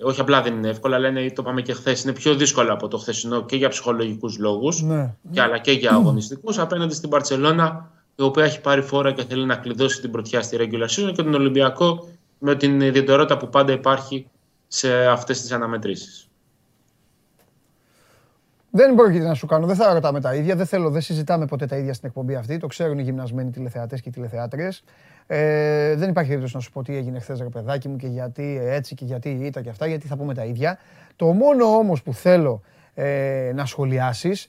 όχι 0.01 0.21
απλά 0.21 0.41
δεν 0.41 0.53
είναι 0.53 0.69
εύκολα, 0.69 0.95
αλλά 0.95 1.07
είναι, 1.07 1.31
το 1.31 1.43
πάμε 1.43 1.61
και 1.61 1.73
χθες, 1.73 2.03
είναι 2.03 2.13
πιο 2.13 2.35
δύσκολο 2.35 2.73
από 2.73 2.87
το 2.87 2.97
χθεσινό 2.97 3.45
και 3.45 3.55
για 3.55 3.69
ψυχολογικούς 3.69 4.37
λόγους, 4.37 4.81
ναι. 4.81 5.15
αλλά 5.37 5.57
και 5.57 5.71
για 5.71 5.91
αγωνιστικούς 5.91 6.59
απέναντι 6.59 6.93
στην 6.93 7.09
Παρσελώνα, 7.09 7.91
η 8.15 8.21
οποία 8.21 8.43
έχει 8.43 8.61
πάρει 8.61 8.81
φόρα 8.81 9.11
και 9.11 9.23
θέλει 9.23 9.45
να 9.45 9.55
κλειδώσει 9.55 10.01
την 10.01 10.11
πρωτιά 10.11 10.41
στη 10.41 10.57
regular 10.59 10.87
season 10.87 11.11
και 11.15 11.23
τον 11.23 11.33
Ολυμπιακό 11.33 12.07
με 12.37 12.55
την 12.55 12.81
ιδιαιτερότητα 12.81 13.37
που 13.37 13.49
πάντα 13.49 13.73
υπάρχει 13.73 14.27
σε 14.67 15.05
αυτές 15.05 15.41
τις 15.41 15.51
αναμετρήσεις. 15.51 16.27
Δεν 18.75 18.95
πρόκειται 18.95 19.25
να 19.25 19.33
σου 19.33 19.45
κάνω, 19.45 19.65
δεν 19.65 19.75
θα 19.75 19.93
ρωτάμε 19.93 20.21
τα 20.21 20.35
ίδια, 20.35 20.55
δεν 20.55 20.65
θέλω, 20.65 20.89
δεν 20.89 21.01
συζητάμε 21.01 21.45
ποτέ 21.45 21.65
τα 21.65 21.77
ίδια 21.77 21.93
στην 21.93 22.07
εκπομπή 22.07 22.35
αυτή. 22.35 22.57
Το 22.57 22.67
ξέρουν 22.67 22.99
οι 22.99 23.01
γυμνασμένοι 23.01 23.51
τηλεθεατές 23.51 24.01
και 24.01 24.09
οι 24.09 24.11
τηλεθεάτριες. 24.11 24.83
Ε, 25.27 25.95
δεν 25.95 26.09
υπάρχει 26.09 26.29
περίπτωση 26.29 26.55
να 26.55 26.61
σου 26.61 26.71
πω 26.71 26.83
τι 26.83 26.95
έγινε 26.95 27.19
χθες, 27.19 27.39
ρε 27.39 27.49
παιδάκι 27.49 27.87
μου, 27.87 27.95
και 27.95 28.07
γιατί 28.07 28.59
έτσι 28.61 28.95
και 28.95 29.05
γιατί 29.05 29.29
ήταν 29.29 29.63
και 29.63 29.69
αυτά, 29.69 29.87
γιατί 29.87 30.07
θα 30.07 30.17
πούμε 30.17 30.33
τα 30.33 30.45
ίδια. 30.45 30.77
Το 31.15 31.25
μόνο 31.25 31.65
όμως 31.65 32.03
που 32.03 32.13
θέλω 32.13 32.61
ε, 32.93 33.51
να 33.55 33.65
σχολιάσεις 33.65 34.47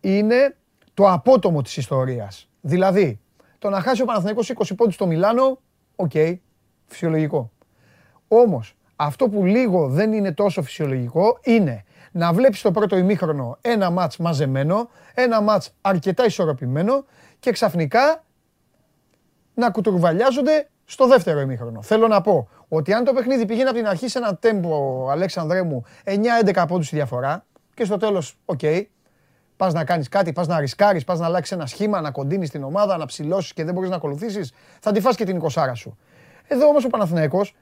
είναι 0.00 0.56
το 0.94 1.10
απότομο 1.10 1.62
της 1.62 1.76
ιστορίας. 1.76 2.48
Δηλαδή, 2.60 3.20
το 3.58 3.70
να 3.70 3.80
χάσει 3.80 4.02
ο 4.02 4.04
Παναθηναϊκός 4.04 4.52
20 4.54 4.72
πόντους 4.76 4.94
στο 4.94 5.06
Μιλάνο, 5.06 5.58
ok, 5.96 6.10
okay, 6.14 6.34
φυσιολογικό. 6.86 7.50
Όμως, 8.28 8.76
αυτό 8.96 9.28
που 9.28 9.44
λίγο 9.44 9.88
δεν 9.88 10.12
είναι 10.12 10.32
τόσο 10.32 10.62
φυσιολογικό 10.62 11.38
είναι 11.42 11.84
να 12.12 12.32
βλέπεις 12.32 12.60
το 12.60 12.70
πρώτο 12.70 12.96
ημίχρονο 12.96 13.58
ένα 13.60 13.90
ματς 13.90 14.16
μαζεμένο, 14.16 14.88
ένα 15.14 15.40
ματς 15.40 15.74
αρκετά 15.80 16.24
ισορροπημένο 16.24 17.04
και 17.38 17.50
ξαφνικά 17.50 18.24
να 19.60 19.70
κουτρουβαλιάζονται 19.70 20.68
στο 20.84 21.06
δεύτερο 21.06 21.40
ημίχρονο. 21.40 21.82
Θέλω 21.82 22.08
να 22.08 22.20
πω 22.20 22.48
ότι 22.68 22.92
αν 22.92 23.04
το 23.04 23.12
παιχνίδι 23.12 23.46
πηγαίνει 23.46 23.68
από 23.68 23.78
την 23.78 23.86
αρχή 23.86 24.08
σε 24.08 24.18
ένα 24.18 24.36
τέμπο, 24.36 25.08
Αλέξανδρέ 25.10 25.62
μου, 25.62 25.84
9-11 26.44 26.64
πόντους 26.68 26.88
τη 26.88 26.96
διαφορά 26.96 27.44
και 27.74 27.84
στο 27.84 27.96
τέλος, 27.96 28.36
ok, 28.44 28.58
okay, 28.62 28.82
πας 29.56 29.72
να 29.72 29.84
κάνεις 29.84 30.08
κάτι, 30.08 30.32
πας 30.32 30.46
να 30.46 30.60
ρισκάρεις, 30.60 31.04
πας 31.04 31.18
να 31.18 31.26
αλλάξεις 31.26 31.56
ένα 31.56 31.66
σχήμα, 31.66 32.00
να 32.00 32.10
κοντίνεις 32.10 32.50
την 32.50 32.62
ομάδα, 32.62 32.96
να 32.96 33.06
ψηλώσεις 33.06 33.52
και 33.52 33.64
δεν 33.64 33.74
μπορείς 33.74 33.90
να 33.90 33.96
ακολουθήσεις, 33.96 34.52
θα 34.80 34.92
τη 34.92 35.00
φας 35.00 35.16
και 35.16 35.24
την 35.24 35.36
εικοσάρα 35.36 35.74
σου. 35.74 35.98
Εδώ 36.48 36.66
όμως 36.66 36.84
ο 36.84 36.88
Παναθηναϊκός 36.88 37.54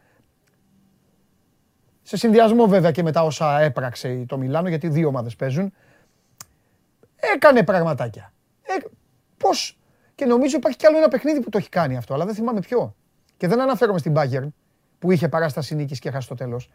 σε 2.02 2.16
συνδυασμό 2.16 2.66
βέβαια 2.66 2.90
και 2.90 3.02
με 3.02 3.12
τα 3.12 3.22
όσα 3.22 3.60
έπραξε 3.60 4.24
το 4.28 4.38
Μιλάνο, 4.38 4.68
γιατί 4.68 4.88
δύο 4.88 5.08
ομάδες 5.08 5.36
παίζουν, 5.36 5.72
έκανε 7.34 7.62
πραγματάκια. 7.62 8.32
Ε, 8.62 8.74
πώς, 9.36 9.77
και 10.18 10.24
νομίζω 10.24 10.56
υπάρχει 10.56 10.76
κι 10.76 10.86
άλλο 10.86 10.96
ένα 10.96 11.08
παιχνίδι 11.08 11.40
που 11.40 11.50
το 11.50 11.58
έχει 11.58 11.68
κάνει 11.68 11.96
αυτό, 11.96 12.14
αλλά 12.14 12.24
δεν 12.24 12.34
θυμάμαι 12.34 12.60
ποιο. 12.60 12.94
Και 13.36 13.48
δεν 13.48 13.60
αναφέρομαι 13.60 13.98
στην 13.98 14.14
Bayern, 14.16 14.48
που 14.98 15.10
είχε 15.10 15.28
παράσταση 15.28 15.74
νίκης 15.74 15.98
και 15.98 16.08
έχασε 16.08 16.28
το 16.28 16.34
τέλος. 16.34 16.70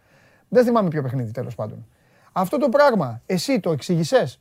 Δεν 0.49 0.65
θυμάμαι 0.65 0.89
ποιο 0.89 1.01
παιχνίδι 1.01 1.31
τέλος 1.31 1.55
πάντων. 1.55 1.87
Αυτό 2.31 2.57
το 2.57 2.69
πράγμα, 2.69 3.21
εσύ 3.25 3.59
το 3.59 3.71
εξήγησες; 3.71 4.39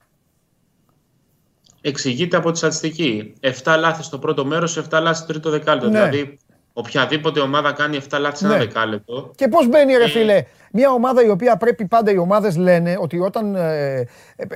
Εξηγείται 1.80 2.36
από 2.36 2.50
τη 2.50 2.58
στατιστική. 2.58 3.34
7 3.40 3.76
λάθη 3.78 4.02
στο 4.02 4.18
πρώτο 4.18 4.44
μέρος, 4.44 4.78
7 4.78 5.00
λάθη 5.02 5.16
στο 5.16 5.26
τρίτο 5.26 5.50
δεκάλεπτο. 5.50 5.88
Ναι. 5.88 6.08
Δηλαδή 6.08 6.38
οποιαδήποτε 6.72 7.40
ομάδα 7.40 7.72
κάνει 7.72 7.98
7 8.10 8.18
λάθη 8.20 8.36
σε 8.36 8.44
ένα 8.44 8.54
ναι. 8.54 8.64
δεκάλεπτο. 8.64 9.30
Και 9.34 9.48
πώς 9.48 9.68
μπαίνει, 9.68 9.96
ρε 9.96 10.04
ε, 10.04 10.08
φίλε, 10.08 10.44
μια 10.72 10.90
ομάδα 10.90 11.24
η 11.24 11.28
οποία 11.28 11.56
πρέπει 11.56 11.86
πάντα 11.86 12.10
οι 12.10 12.18
ομάδες 12.18 12.56
λένε 12.56 12.96
ότι 13.00 13.18
όταν. 13.18 13.54
Ε, 13.54 13.94
ε, 13.96 14.06
ε, 14.36 14.46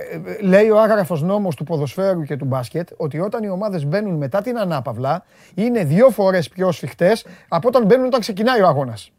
λέει 0.41 0.71
ο 0.71 0.81
άγραφος 0.81 1.23
νόμος 1.23 1.55
του 1.55 1.65
ποδοσφαίρου 1.65 2.23
και 2.23 2.37
του 2.37 2.45
μπάσκετ 2.45 2.89
ότι 2.97 3.21
όταν 3.21 3.43
οι 3.43 3.49
ομάδες 3.49 3.87
μπαίνουν 3.87 4.15
μετά 4.15 4.43
την 4.43 4.59
ανάπαυλα 4.59 5.25
είναι 5.55 5.85
δύο 5.85 6.11
φορές 6.11 6.49
πιο 6.49 6.73
σφιχτές 6.73 7.27
από 7.49 7.69
όταν 7.69 7.85
μπαίνουν 7.85 8.07
όταν 8.07 8.21
ξεκινάει 8.21 8.63
ο 8.63 8.67
αγώνας. 8.67 9.11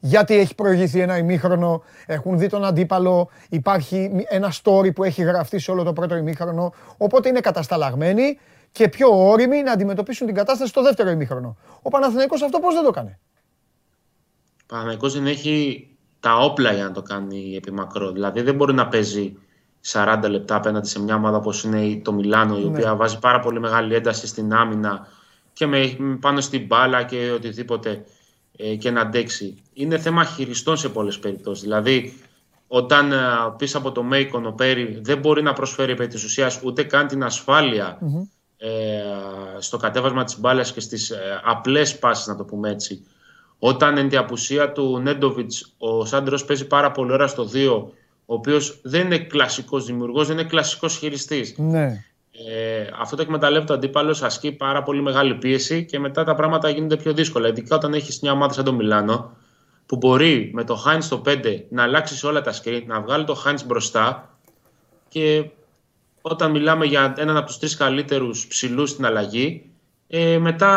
Γιατί 0.00 0.34
έχει 0.38 0.54
προηγηθεί 0.54 1.00
ένα 1.00 1.18
ημίχρονο, 1.18 1.82
έχουν 2.06 2.38
δει 2.38 2.48
τον 2.48 2.64
αντίπαλο, 2.64 3.30
υπάρχει 3.48 4.26
ένα 4.28 4.52
story 4.62 4.94
που 4.94 5.04
έχει 5.04 5.22
γραφτεί 5.22 5.58
σε 5.58 5.70
όλο 5.70 5.82
το 5.82 5.92
πρώτο 5.92 6.16
ημίχρονο. 6.16 6.72
Οπότε 6.96 7.28
είναι 7.28 7.40
κατασταλαγμένοι 7.40 8.38
και 8.72 8.88
πιο 8.88 9.28
όριμοι 9.28 9.62
να 9.62 9.72
αντιμετωπίσουν 9.72 10.26
την 10.26 10.36
κατάσταση 10.36 10.70
στο 10.70 10.82
δεύτερο 10.82 11.10
ημίχρονο. 11.10 11.56
Ο 11.82 11.88
Παναθηναϊκός 11.88 12.42
αυτό 12.42 12.58
πώς 12.58 12.74
δεν 12.74 12.82
το 12.82 12.88
έκανε. 12.88 13.18
Ο 14.62 14.64
Παναθηναϊκός 14.66 15.12
δεν 15.12 15.26
έχει 15.26 15.88
τα 16.20 16.36
όπλα 16.36 16.72
για 16.72 16.84
να 16.84 16.92
το 16.92 17.02
κάνει 17.02 17.54
επί 17.56 17.72
μακρό. 17.72 18.10
Δηλαδή 18.10 18.40
δεν 18.40 18.54
μπορεί 18.54 18.74
να 18.74 18.88
παίζει 18.88 19.36
40 19.92 20.24
λεπτά 20.28 20.56
απέναντι 20.56 20.88
σε 20.88 21.00
μια 21.02 21.14
ομάδα 21.14 21.36
όπως 21.36 21.64
είναι 21.64 22.00
το 22.04 22.12
Μιλάνο, 22.12 22.58
η 22.58 22.60
ναι. 22.60 22.66
οποία 22.66 22.96
βάζει 22.96 23.18
πάρα 23.18 23.40
πολύ 23.40 23.60
μεγάλη 23.60 23.94
ένταση 23.94 24.26
στην 24.26 24.52
άμυνα 24.52 25.06
και 25.52 25.66
με, 25.66 25.96
πάνω 26.20 26.40
στην 26.40 26.66
μπάλα 26.66 27.02
και 27.02 27.30
οτιδήποτε 27.30 28.04
ε, 28.56 28.74
και 28.74 28.90
να 28.90 29.00
αντέξει. 29.00 29.62
Είναι 29.72 29.98
θέμα 29.98 30.24
χειριστών 30.24 30.76
σε 30.76 30.88
πολλές 30.88 31.18
περιπτώσεις. 31.18 31.62
Δηλαδή 31.62 32.18
όταν 32.68 33.12
ε, 33.12 33.16
πίσω 33.56 33.78
από 33.78 33.92
το 33.92 34.02
Μέικον 34.02 34.46
ο 34.46 34.52
Πέρι 34.52 34.98
δεν 35.02 35.18
μπορεί 35.18 35.42
να 35.42 35.52
προσφέρει 35.52 35.92
επί 35.92 36.06
της 36.06 36.24
ουσίας 36.24 36.60
ούτε 36.62 36.82
καν 36.82 37.06
την 37.06 37.24
ασφαλεια 37.24 37.98
ε, 38.02 38.06
στο 39.58 39.76
κατέβασμα 39.76 40.24
της 40.24 40.40
μπάλας 40.40 40.72
και 40.72 40.80
στις 40.80 41.10
ε, 41.10 41.40
απλές 41.44 41.98
πάσεις 41.98 42.26
να 42.26 42.36
το 42.36 42.44
πούμε 42.44 42.70
έτσι. 42.70 43.06
Όταν 43.58 43.96
εν 43.96 44.08
τη 44.08 44.16
απουσία 44.16 44.72
του 44.72 44.98
Νέντοβιτς 45.02 45.74
ο 45.78 46.04
Σάντρος 46.04 46.44
παίζει 46.44 46.66
πάρα 46.66 46.90
πολύ 46.90 47.12
ώρα 47.12 47.26
στο 47.26 47.48
2 47.54 47.82
ο 48.26 48.34
οποίος 48.34 48.80
δεν 48.82 49.04
είναι 49.04 49.18
κλασικός 49.18 49.84
δημιουργός, 49.84 50.26
δεν 50.26 50.38
είναι 50.38 50.48
κλασικός 50.48 50.96
χειριστής. 50.96 51.54
Ναι. 51.58 52.04
Ε, 52.48 52.86
αυτό 53.00 53.16
το 53.16 53.22
εκμεταλλεύεται 53.22 53.72
ο 53.72 53.74
αντίπαλο, 53.74 54.18
ασκεί 54.22 54.52
πάρα 54.52 54.82
πολύ 54.82 55.02
μεγάλη 55.02 55.34
πίεση 55.34 55.84
και 55.84 55.98
μετά 55.98 56.24
τα 56.24 56.34
πράγματα 56.34 56.68
γίνονται 56.68 56.96
πιο 56.96 57.12
δύσκολα. 57.12 57.48
Ειδικά 57.48 57.76
όταν 57.76 57.94
έχεις 57.94 58.20
μια 58.20 58.32
ομάδα 58.32 58.52
σαν 58.52 58.64
το 58.64 58.72
Μιλάνο, 58.72 59.36
που 59.86 59.96
μπορεί 59.96 60.50
με 60.54 60.64
το 60.64 60.74
Χάιν 60.74 61.02
στο 61.02 61.22
5 61.26 61.64
να 61.68 61.82
αλλάξει 61.82 62.26
όλα 62.26 62.40
τα 62.40 62.52
screen, 62.62 62.82
να 62.86 63.00
βγάλει 63.00 63.24
το 63.24 63.34
Χάιν 63.34 63.58
μπροστά 63.66 64.38
και 65.08 65.50
όταν 66.20 66.50
μιλάμε 66.50 66.84
για 66.84 67.14
έναν 67.18 67.36
από 67.36 67.46
τους 67.46 67.58
τρεις 67.58 67.76
καλύτερους 67.76 68.46
ψηλούς 68.46 68.90
στην 68.90 69.04
αλλαγή, 69.04 69.70
ε, 70.08 70.38
μετά 70.38 70.70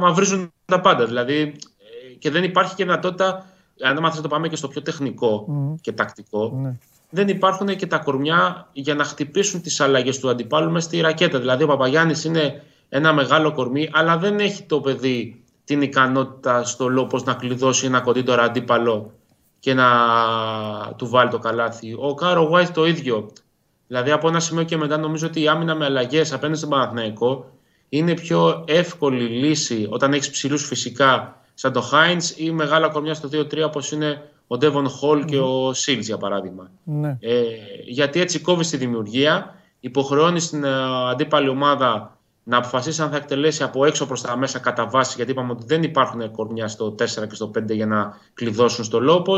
μαυρίζουν 0.00 0.52
τα 0.64 0.80
πάντα. 0.80 1.06
Δηλαδή, 1.06 1.38
ε, 1.40 2.14
και 2.18 2.30
δεν 2.30 2.44
υπάρχει 2.44 2.74
και 2.74 2.84
δυνατότητα, 2.84 3.46
αν 3.82 3.98
μάθεις 4.00 4.16
να 4.16 4.22
το 4.22 4.28
πάμε 4.28 4.48
και 4.48 4.56
στο 4.56 4.68
πιο 4.68 4.82
τεχνικό 4.82 5.46
και 5.80 5.92
τακτικό, 5.92 6.52
ναι. 6.62 6.76
δεν 7.10 7.28
υπάρχουν 7.28 7.76
και 7.76 7.86
τα 7.86 7.98
κορμιά 7.98 8.68
για 8.72 8.94
να 8.94 9.04
χτυπήσουν 9.04 9.62
τις 9.62 9.80
αλλαγές 9.80 10.18
του 10.18 10.28
αντιπάλου 10.28 10.70
μέσα 10.70 10.86
στη 10.86 11.00
ρακέτα. 11.00 11.38
Δηλαδή, 11.38 11.62
ο 11.62 11.66
Παπαγιάννης 11.66 12.24
είναι 12.24 12.62
ένα 12.88 13.12
μεγάλο 13.12 13.52
κορμί, 13.52 13.90
αλλά 13.92 14.18
δεν 14.18 14.38
έχει 14.38 14.62
το 14.62 14.80
παιδί 14.80 15.44
την 15.64 15.82
ικανότητα 15.82 16.64
στο 16.64 16.88
λόγο 16.88 17.22
να 17.24 17.34
κλειδώσει 17.34 17.86
ένα 17.86 18.00
κοντύτερο 18.00 18.42
αντίπαλο 18.42 19.12
και 19.58 19.74
να 19.74 19.88
του 20.96 21.08
βάλει 21.08 21.30
το 21.30 21.38
καλάθι. 21.38 21.96
Ο 21.98 22.14
Κάρο 22.14 22.50
White 22.52 22.70
το 22.74 22.86
ίδιο. 22.86 23.30
Δηλαδή 23.86 24.10
από 24.10 24.28
ένα 24.28 24.40
σημείο 24.40 24.64
και 24.64 24.76
μετά 24.76 24.96
νομίζω 24.96 25.26
ότι 25.26 25.40
η 25.40 25.48
άμυνα 25.48 25.74
με 25.74 25.84
αλλαγές 25.84 26.32
απέναντι 26.32 26.58
στον 26.58 26.70
Παναθηναϊκό 26.70 27.50
είναι 27.88 28.14
πιο 28.14 28.64
εύκολη 28.66 29.24
λύση 29.24 29.86
όταν 29.90 30.12
έχεις 30.12 30.30
ψηλούς 30.30 30.66
φυσικά 30.66 31.40
σαν 31.54 31.72
το 31.72 31.80
Χάιντς 31.80 32.34
ή 32.36 32.50
μεγάλα 32.50 32.88
κορμιά 32.88 33.14
στο 33.14 33.28
2-3 33.32 33.62
όπως 33.66 33.92
είναι 33.92 34.30
ο 34.46 34.56
Ντέβον 34.56 34.88
Χολ 34.88 35.24
και 35.24 35.38
ο 35.38 35.72
Σίλτς 35.72 36.06
για 36.06 36.16
παράδειγμα. 36.16 36.70
Ναι. 36.84 37.16
Ε, 37.20 37.42
γιατί 37.86 38.20
έτσι 38.20 38.38
κόβεις 38.38 38.70
τη 38.70 38.76
δημιουργία, 38.76 39.54
υποχρεώνεις 39.80 40.48
την 40.48 40.64
ε, 40.64 40.70
αντίπαλη 41.10 41.48
ομάδα 41.48 42.18
να 42.44 42.56
αποφασίσει 42.56 43.02
αν 43.02 43.10
θα 43.10 43.16
εκτελέσει 43.16 43.62
από 43.62 43.84
έξω 43.84 44.06
προς 44.06 44.20
τα 44.20 44.36
μέσα 44.36 44.58
κατά 44.58 44.86
βάση, 44.86 45.12
γιατί 45.16 45.30
είπαμε 45.30 45.52
ότι 45.52 45.64
δεν 45.66 45.82
υπάρχουν 45.82 46.30
κορμιά 46.30 46.68
στο 46.68 46.94
4 46.98 47.28
και 47.28 47.34
στο 47.34 47.50
5 47.58 47.70
για 47.70 47.86
να 47.86 48.18
κλειδώσουν 48.34 48.84
στο 48.84 49.00
λόπο. 49.00 49.36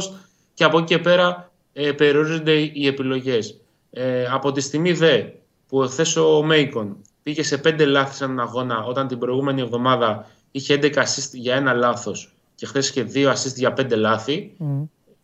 Και 0.54 0.64
από 0.64 0.78
εκεί 0.78 0.86
και 0.86 0.98
πέρα 0.98 1.50
ε, 1.72 1.92
περιορίζονται 1.92 2.52
οι 2.52 2.86
επιλογές. 2.86 3.60
Ε, 3.90 4.24
από 4.26 4.52
τη 4.52 4.60
στιγμή 4.60 4.92
δε 4.92 5.22
που 5.68 5.82
εχθές 5.82 6.16
ο 6.16 6.42
Μέικον 6.42 6.96
πήγε 7.22 7.42
σε 7.42 7.58
πέντε 7.58 7.84
λάθη 7.84 8.14
σε 8.14 8.24
έναν 8.24 8.40
αγώνα 8.40 8.84
όταν 8.84 9.06
την 9.06 9.18
προηγούμενη 9.18 9.60
εβδομάδα 9.60 10.30
είχε 10.50 10.78
11 10.82 10.94
assist 10.94 11.30
για 11.32 11.54
ένα 11.54 11.72
λάθος 11.72 12.34
και 12.54 12.66
χθες 12.66 12.88
είχε 12.88 13.02
δύο 13.02 13.30
assist 13.30 13.54
για 13.54 13.72
πέντε 13.72 13.96
λάθη 13.96 14.56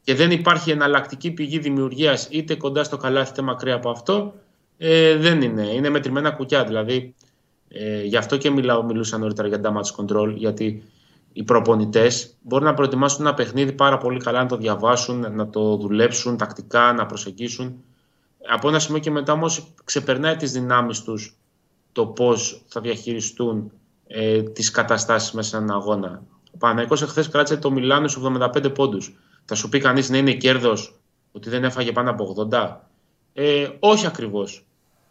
και 0.02 0.14
δεν 0.14 0.30
υπάρχει 0.30 0.70
εναλλακτική 0.70 1.30
πηγή 1.30 1.58
δημιουργίας 1.58 2.28
είτε 2.30 2.54
κοντά 2.54 2.84
στο 2.84 2.96
καλάθι 2.96 3.30
είτε 3.30 3.42
μακριά 3.42 3.74
από 3.74 3.90
αυτό, 3.90 4.34
ε, 4.78 5.16
δεν 5.16 5.42
είναι. 5.42 5.62
Είναι 5.62 5.88
μετρημένα 5.88 6.30
κουκιά. 6.30 6.64
Δηλαδή, 6.64 7.14
ε, 7.68 8.02
γι' 8.02 8.16
αυτό 8.16 8.36
και 8.36 8.50
μιλάω, 8.50 8.82
μιλούσα 8.82 9.18
νωρίτερα 9.18 9.48
για 9.48 9.60
damage 9.62 10.04
control, 10.04 10.34
γιατί 10.34 10.82
οι 11.32 11.42
προπονητές 11.42 12.36
μπορούν 12.42 12.66
να 12.66 12.74
προετοιμάσουν 12.74 13.26
ένα 13.26 13.34
παιχνίδι 13.34 13.72
πάρα 13.72 13.98
πολύ 13.98 14.20
καλά, 14.20 14.42
να 14.42 14.48
το 14.48 14.56
διαβάσουν, 14.56 15.34
να 15.34 15.48
το 15.48 15.76
δουλέψουν 15.76 16.36
τακτικά, 16.36 16.92
να 16.92 17.06
προσεγγίσουν 17.06 17.84
από 18.48 18.68
ένα 18.68 18.78
σημείο 18.78 19.00
και 19.00 19.10
μετά 19.10 19.32
όμως 19.32 19.72
ξεπερνάει 19.84 20.36
τις 20.36 20.52
δυνάμεις 20.52 21.02
τους 21.02 21.36
το 21.92 22.06
πώς 22.06 22.62
θα 22.66 22.80
διαχειριστούν 22.80 23.72
ε, 24.06 24.42
τις 24.42 24.70
καταστάσεις 24.70 25.32
μέσα 25.32 25.48
σε 25.48 25.56
έναν 25.56 25.70
αγώνα. 25.70 26.22
Ο 26.54 26.56
Παναγικός 26.58 27.02
εχθές 27.02 27.28
κράτησε 27.28 27.56
το 27.56 27.70
Μιλάνο 27.70 28.08
στους 28.08 28.22
75 28.38 28.74
πόντους. 28.74 29.14
Θα 29.44 29.54
σου 29.54 29.68
πει 29.68 29.78
κανείς 29.78 30.10
να 30.10 30.16
είναι 30.16 30.32
κέρδος 30.32 31.00
ότι 31.32 31.50
δεν 31.50 31.64
έφαγε 31.64 31.92
πάνω 31.92 32.10
από 32.10 32.48
80. 32.50 32.76
Ε, 33.32 33.68
όχι 33.78 34.06
ακριβώς. 34.06 34.64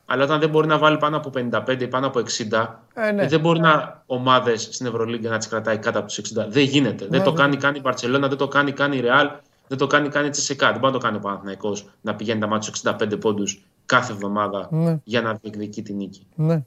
Αλλά 0.06 0.24
όταν 0.24 0.40
δεν 0.40 0.50
μπορεί 0.50 0.68
να 0.68 0.78
βάλει 0.78 0.98
πάνω 0.98 1.18
από 1.18 1.32
55 1.36 1.82
ή 1.82 1.88
πάνω 1.88 2.08
από 2.08 2.20
60, 2.52 2.68
ε, 2.94 3.12
ναι. 3.12 3.28
δεν 3.28 3.40
μπορεί 3.40 3.60
να 3.60 4.04
ομάδες 4.06 4.70
στην 4.72 4.86
Ευρωλίγκα 4.86 5.30
να 5.30 5.38
τις 5.38 5.48
κρατάει 5.48 5.78
κάτω 5.78 6.00
από 6.00 6.08
τους 6.08 6.20
60. 6.20 6.46
Δεν 6.48 6.64
γίνεται. 6.64 7.08
δεν 7.10 7.24
το 7.24 7.34
κάνει 7.34 7.58
καν 7.58 7.76
η 7.76 7.80
Μπαρσελόνα, 7.80 8.28
δεν 8.28 8.38
το 8.38 8.48
κάνει 8.48 8.72
καν 8.72 8.92
η 8.92 9.00
Ρεάλ. 9.00 9.30
Δεν 9.72 9.80
το 9.80 9.88
κάνει 9.88 10.10
καν 10.10 10.26
η 10.26 10.30
Τσεσεκά. 10.30 10.72
Δεν 10.72 10.80
μπορεί 10.80 10.94
να 10.94 11.00
το 11.00 11.06
κάνει 11.06 11.18
ο 11.18 11.20
Παναθηναϊκός 11.20 11.90
να 12.02 12.16
πηγαίνει 12.16 12.40
τα 12.40 12.48
μάτια 12.48 12.98
65 13.00 13.20
πόντους 13.20 13.66
κάθε 13.86 14.14
εβδομάδα 14.14 14.68
ναι. 14.72 15.00
για 15.04 15.22
να 15.22 15.34
διεκδικεί 15.34 15.82
την 15.82 15.96
νίκη. 15.96 16.28
Ναι. 16.36 16.64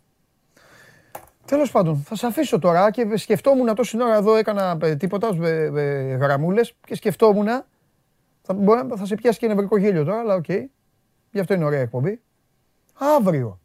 Τέλος 1.44 1.70
πάντων, 1.70 1.96
θα 1.96 2.16
σε 2.16 2.26
αφήσω 2.26 2.58
τώρα 2.58 2.90
και 2.90 3.16
σκεφτόμουν 3.16 3.74
τόση 3.74 4.02
ώρα 4.02 4.16
εδώ 4.16 4.36
έκανα 4.36 4.78
ε, 4.80 4.96
τίποτα, 4.96 5.28
ε, 5.42 5.64
ε, 5.64 6.14
γραμμούλες 6.14 6.74
και 6.86 6.94
σκεφτόμουν. 6.94 7.46
Θα, 8.42 8.56
θα 8.96 9.06
σε 9.06 9.14
πιάσει 9.14 9.38
και 9.38 9.46
νευρικό 9.46 9.78
γέλιο 9.78 10.04
τώρα, 10.04 10.18
αλλά 10.18 10.34
ok. 10.34 10.44
Okay. 10.48 10.64
Γι' 11.30 11.40
αυτό 11.40 11.54
είναι 11.54 11.64
ωραία 11.64 11.80
εκπομπή. 11.80 12.20
Αύριο. 13.16 13.60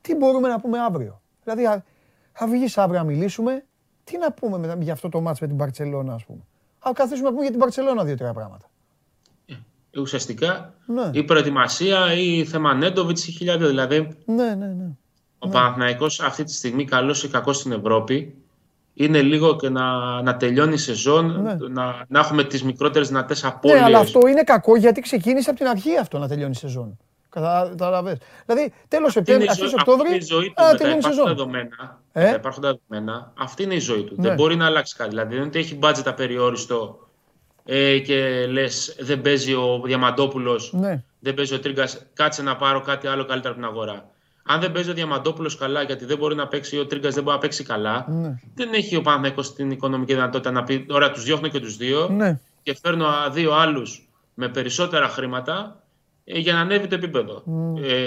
Τι 0.00 0.14
μπορούμε 0.14 0.48
να 0.48 0.60
πούμε 0.60 0.78
αύριο; 0.78 1.20
Δηλαδή, 1.44 1.82
θα 2.32 2.46
βγεις 2.46 2.78
αύριο 2.78 2.98
να 2.98 3.04
μιλήσουμε. 3.04 3.64
Τι 4.04 4.18
να 4.18 4.32
πούμε 4.32 4.76
για 4.80 4.92
αυτό 4.92 5.08
το 5.08 5.20
ματς 5.20 5.40
με 5.40 5.46
την 5.46 5.56
Μπαρσελόνα, 5.56 6.14
ας 6.14 6.24
πούμε; 6.24 6.40
Ας 6.88 6.92
καθίσουμε 6.94 7.24
να 7.24 7.30
πούμε 7.30 7.42
για 7.42 7.50
την 7.50 7.60
Μπαρσελόνα 7.60 8.04
δύο-τρία 8.04 8.32
πράγματα. 8.32 8.70
Ε, 9.46 10.00
ουσιαστικά 10.00 10.74
ναι. 10.86 11.10
η 11.12 11.22
προετοιμασία 11.22 12.12
ή 12.12 12.44
θέμα 12.44 12.74
Νέντοβιτς 12.74 13.18
ή 13.18 13.30
χιλιάδες. 13.30 13.68
Δηλαδή, 13.68 14.16
ναι, 14.24 14.54
ναι, 14.54 14.66
ναι. 14.66 14.88
ο 15.38 15.46
ναι. 15.46 15.52
Παναθηναϊκός 15.52 16.20
αυτή 16.20 16.44
τη 16.44 16.52
στιγμή, 16.52 16.84
καλός 16.84 17.24
ή 17.24 17.28
κακός 17.28 17.56
στην 17.56 17.72
Ευρώπη, 17.72 18.34
είναι 18.94 19.22
λίγο 19.22 19.56
και 19.56 19.68
να, 19.68 20.22
να 20.22 20.36
τελειώνει 20.36 20.74
η 20.74 20.76
σεζόν, 20.76 21.42
ναι. 21.42 21.56
να, 21.68 22.04
να 22.08 22.18
έχουμε 22.18 22.44
τις 22.44 22.62
μικρότερες 22.62 23.08
δυνατές 23.08 23.44
απώλειες. 23.44 23.80
Ναι, 23.80 23.86
αλλά 23.86 23.98
αυτό 23.98 24.28
είναι 24.28 24.42
κακό 24.42 24.76
γιατί 24.76 25.00
ξεκίνησε 25.00 25.50
από 25.50 25.58
την 25.58 25.68
αρχή 25.68 25.96
αυτό 25.96 26.18
να 26.18 26.28
τελειώνει 26.28 26.52
η 26.54 26.58
σεζόν. 26.58 26.98
Καταλαβες. 27.28 28.18
Δηλαδή, 28.46 28.72
τέλος 28.88 29.12
Σεπτέμβρη, 29.12 29.48
αρχή 29.48 29.64
Οκτώβρη. 29.64 30.02
Αυτή 30.02 30.14
είναι 30.14 30.24
η 30.24 30.26
ζωή 30.26 30.52
του. 30.56 30.62
Α, 30.62 30.74
τελειώνει 30.74 30.98
η 30.98 31.02
σεζόν. 31.02 31.26
Δεδομένα, 31.26 32.02
ε; 32.16 32.34
υπάρχουν 32.34 32.62
δεδομένα. 32.62 33.32
Αυτή 33.38 33.62
είναι 33.62 33.74
η 33.74 33.78
ζωή 33.78 34.02
του. 34.02 34.14
Ναι. 34.16 34.28
Δεν 34.28 34.36
μπορεί 34.36 34.56
να 34.56 34.66
αλλάξει 34.66 34.96
κάτι. 34.96 35.10
Δηλαδή, 35.10 35.28
δεν 35.28 35.38
είναι 35.38 35.46
ότι 35.46 35.58
έχει 35.58 35.78
budget 35.82 36.02
απεριόριστο 36.04 37.08
ε, 37.64 37.98
και 37.98 38.46
λες, 38.46 38.96
δεν 39.00 39.20
παίζει 39.20 39.54
ο 39.54 39.82
Διαμαντόπουλος, 39.84 40.72
ναι. 40.72 41.02
δεν 41.20 41.34
παίζει 41.34 41.54
ο 41.54 41.60
Τρίγκας, 41.60 42.06
κάτσε 42.12 42.42
να 42.42 42.56
πάρω 42.56 42.80
κάτι 42.80 43.06
άλλο 43.06 43.24
καλύτερα 43.24 43.54
από 43.54 43.62
την 43.62 43.70
αγορά. 43.70 44.08
Αν 44.46 44.60
δεν 44.60 44.72
παίζει 44.72 44.90
ο 44.90 44.94
Διαμαντόπουλος 44.94 45.56
καλά, 45.56 45.82
γιατί 45.82 46.04
δεν 46.04 46.18
μπορεί 46.18 46.34
να 46.34 46.48
παίξει, 46.48 46.78
ο 46.78 46.86
Τρίγκας 46.86 47.14
δεν 47.14 47.22
μπορεί 47.22 47.36
να 47.36 47.42
παίξει 47.42 47.64
καλά, 47.64 48.06
ναι. 48.08 48.40
δεν 48.54 48.72
έχει 48.72 48.96
ο 48.96 49.02
Παναθυναϊκό 49.02 49.42
την 49.42 49.70
οικονομική 49.70 50.14
δυνατότητα 50.14 50.50
να 50.50 50.64
πει: 50.64 50.86
Ωραία, 50.90 51.10
τους 51.10 51.24
διώχνω 51.24 51.48
και 51.48 51.60
τους 51.60 51.76
δύο 51.76 52.08
ναι. 52.08 52.40
και 52.62 52.76
φέρνω 52.82 53.06
δύο 53.32 53.52
άλλους 53.52 54.08
με 54.34 54.48
περισσότερα 54.48 55.08
χρήματα 55.08 55.82
ε, 56.24 56.38
για 56.38 56.52
να 56.52 56.60
ανέβει 56.60 56.86
το 56.86 56.94
επίπεδο. 56.94 57.42
Ε, 57.82 58.06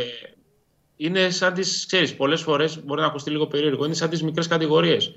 είναι 0.98 1.30
σαν 1.30 1.54
τις, 1.54 1.86
ξέρεις, 1.86 2.16
πολλές 2.16 2.42
φορές 2.42 2.84
μπορεί 2.86 3.02
να 3.02 3.08
ακουστεί 3.08 3.30
λίγο 3.30 3.48
περίεργο, 3.48 3.86
είναι 3.86 3.94
σαν 3.94 4.10
τις 4.10 4.24
μικρές 4.24 4.48
κατηγορίες. 4.48 5.16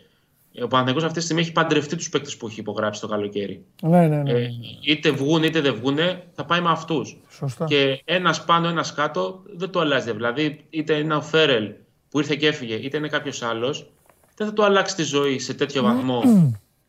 Ο 0.62 0.66
Παναθηναϊκός 0.66 1.04
αυτή 1.04 1.18
τη 1.18 1.24
στιγμή 1.24 1.42
έχει 1.42 1.52
παντρευτεί 1.52 1.96
τους 1.96 2.08
παίκτες 2.08 2.36
που 2.36 2.46
έχει 2.46 2.60
υπογράψει 2.60 3.00
το 3.00 3.08
καλοκαίρι. 3.08 3.64
Ναι, 3.82 4.06
ναι, 4.06 4.22
ναι. 4.22 4.30
Ε, 4.30 4.50
είτε 4.82 5.10
βγουν 5.10 5.42
είτε 5.42 5.60
δεν 5.60 5.74
βγουν, 5.74 5.98
θα 6.32 6.44
πάει 6.44 6.60
με 6.60 6.70
αυτούς. 6.70 7.20
Και 7.66 8.02
ένας 8.04 8.44
πάνω, 8.44 8.68
ένας 8.68 8.94
κάτω 8.94 9.42
δεν 9.56 9.70
το 9.70 9.80
αλλάζει. 9.80 10.12
Δηλαδή, 10.12 10.64
είτε 10.70 10.94
είναι 10.94 11.14
ο 11.14 11.22
Φέρελ 11.22 11.72
που 12.10 12.18
ήρθε 12.18 12.34
και 12.34 12.46
έφυγε, 12.46 12.74
είτε 12.74 12.96
είναι 12.96 13.08
κάποιος 13.08 13.42
άλλος, 13.42 13.90
δεν 14.36 14.46
θα 14.46 14.52
το 14.52 14.62
αλλάξει 14.62 14.94
τη 14.96 15.02
ζωή 15.02 15.38
σε 15.38 15.54
τέτοιο 15.54 15.82
βαθμό. 15.82 16.22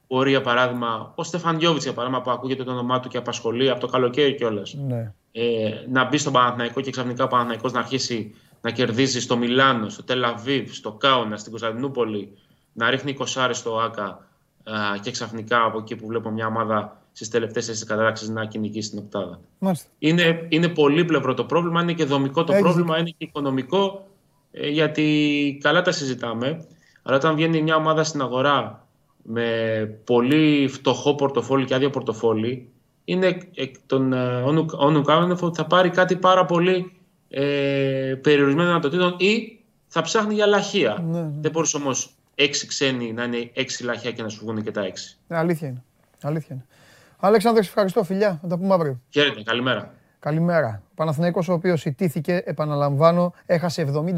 Μπορεί, 0.08 0.30
για 0.30 0.42
παράδειγμα, 0.42 1.14
ο 1.16 1.24
Στεφαν 1.24 1.60
Γιώβιτ, 1.60 1.82
για 1.82 1.94
παράδειγμα, 1.94 2.24
που 2.24 2.32
ακούγεται 2.32 2.64
το 2.64 2.72
όνομά 2.72 3.00
του 3.00 3.10
και 3.10 3.18
απασχολεί 3.18 3.70
από 3.70 3.80
το 3.80 3.88
καλοκαίρι 3.88 4.36
κιόλας. 4.36 4.74
Ναι. 4.74 5.14
Ε, 5.32 5.72
να 5.90 6.06
μπει 6.06 6.18
στον 6.18 6.34
Παναθηναϊκό 6.34 6.82
και 6.82 6.92
ξαφνικά 6.92 7.24
ο 7.24 7.28
Παναθηναϊκός 7.28 7.72
να 7.72 7.80
αρχίσει 7.80 8.36
να 8.62 8.72
κερδίζεις 8.72 9.24
στο 9.24 9.38
Μιλάνο, 9.38 9.90
στο 9.90 10.04
Τελαβίβ, 10.04 10.72
στο 10.72 10.92
Κάουνα, 10.92 11.38
στην 11.38 11.52
Κωνσταντινούπολη, 11.52 12.38
να 12.74 12.90
ρίχνει 12.90 13.18
20 13.20 13.50
στο 13.52 13.80
ΑΚΑ 13.80 14.28
και 15.02 15.12
ξαφνικά 15.12 15.64
από 15.64 15.78
εκεί 15.78 15.96
που 15.96 16.08
βλέπω 16.08 16.30
μια 16.30 16.48
ομάδα 16.48 17.02
στις 17.12 17.30
τελευταίες 17.30 17.66
τη 17.66 17.86
κατάταξη 17.86 18.32
να 18.32 18.46
κυνηγήσει 18.46 18.90
την 18.90 19.00
οκτάδα. 19.00 19.40
Είναι, 20.00 20.46
είναι 20.50 20.68
πολύπλευρο 20.68 21.34
το 21.34 21.44
πρόβλημα, 21.44 21.82
είναι 21.82 21.94
και 21.94 22.06
δομικό 22.06 22.44
το 22.44 22.54
πρόβλημα, 22.60 22.98
είναι 22.98 23.10
και 23.10 23.16
οικονομικό, 23.18 24.08
ε, 24.52 24.68
γιατί 24.68 25.58
καλά 25.62 25.82
τα 25.82 25.92
συζητάμε. 25.92 26.66
Αλλά 27.04 27.16
όταν 27.16 27.36
βγαίνει 27.36 27.62
μια 27.62 27.76
ομάδα 27.76 28.04
στην 28.04 28.22
αγορά 28.22 28.88
με 29.24 30.00
πολύ 30.04 30.68
φτωχό 30.68 31.16
πορτοφόλι 31.16 31.66
και 31.66 31.74
άδειο 31.74 31.90
πορτοφόλι, 31.90 32.70
είναι 33.06 33.38
εκ 33.56 33.76
των 33.86 34.14
όνου 34.78 35.06
ότι 35.42 35.58
θα 35.58 35.66
πάρει 35.66 35.90
κάτι 35.90 36.16
πάρα 36.16 36.46
πολύ 36.46 37.01
ε, 37.34 38.16
περιορισμένο 38.22 38.68
δυνατοτήτων 38.68 39.16
ή 39.18 39.60
θα 39.88 40.02
ψάχνει 40.02 40.34
για 40.34 40.46
λαχεία. 40.46 41.04
Ναι, 41.06 41.20
ναι. 41.20 41.32
Δεν 41.40 41.52
μπορούσε 41.52 41.78
όμως 41.78 42.16
έξι 42.36 42.68
ξένοι 42.68 43.14
να 43.14 43.24
είναι 43.24 43.50
έξι 43.54 43.84
λαχεία 43.84 44.12
και 44.12 44.22
να 44.22 44.30
σου 44.30 44.40
βγουν 44.40 44.64
και 44.64 44.72
τα 44.72 44.82
έξι. 44.82 45.18
Ναι, 45.28 45.38
αλήθεια 45.38 45.68
είναι. 45.68 45.84
Αλήθεια 46.22 46.56
είναι. 46.56 46.66
Αλέξανδρε, 47.18 47.62
ευχαριστώ 47.62 48.04
φιλιά. 48.04 48.40
Θα 48.42 48.48
τα 48.48 48.58
πούμε 48.58 48.74
αύριο. 48.74 49.02
Χαίρετε, 49.10 49.44
καλημέρα. 49.44 49.94
Καλημέρα. 50.20 50.82
Ο 50.90 50.94
Παναθηναϊκός 50.96 51.48
ο 51.48 51.54
οποίος 51.54 51.86
ιτήθηκε, 51.86 52.42
επαναλαμβάνω, 52.46 53.34
έχασε 53.46 53.82
75-54 53.82 54.16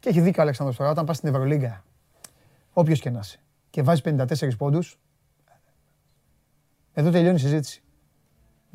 και 0.00 0.08
έχει 0.08 0.20
δίκιο 0.20 0.34
ο 0.38 0.42
Αλέξανδρος 0.42 0.76
τώρα, 0.76 0.90
όταν 0.90 1.04
πας 1.04 1.16
στην 1.16 1.28
Ευρωλίγκα, 1.28 1.84
όποιος 2.72 3.00
και 3.00 3.10
να 3.10 3.18
είσαι, 3.18 3.38
και 3.70 3.82
βάζεις 3.82 4.02
54 4.04 4.56
πόντους, 4.58 4.98
εδώ 6.92 7.10
τελειώνει 7.10 7.36
η 7.36 7.38
συζήτηση. 7.38 7.82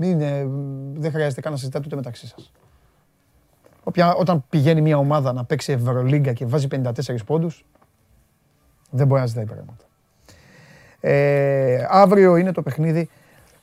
Μην, 0.02 0.22
ε, 0.22 0.48
δεν 0.94 1.12
χρειάζεται 1.12 1.42
καν 1.42 1.52
να 1.52 1.58
συζητάτε 1.58 1.86
ούτε 1.86 1.96
μεταξύ 1.96 2.28
σας. 2.28 2.52
Όποια, 3.84 4.14
όταν 4.14 4.44
πηγαίνει 4.50 4.82
μια 4.82 4.98
ομάδα 4.98 5.34
να 5.34 5.44
παίξει 5.44 5.72
Ευρωλίγκα 5.72 6.34
και 6.34 6.46
βάζει 6.46 6.68
54 6.68 7.26
πόντους, 7.26 7.66
δεν 8.90 9.08
μπορεί 9.08 9.22
να 9.22 9.28
ζητάει 9.28 9.46
πράγματα. 9.46 9.84
Ε, 11.00 11.86
αύριο 11.90 12.36
είναι 12.36 12.52
το 12.52 12.62
παιχνίδι 12.62 13.10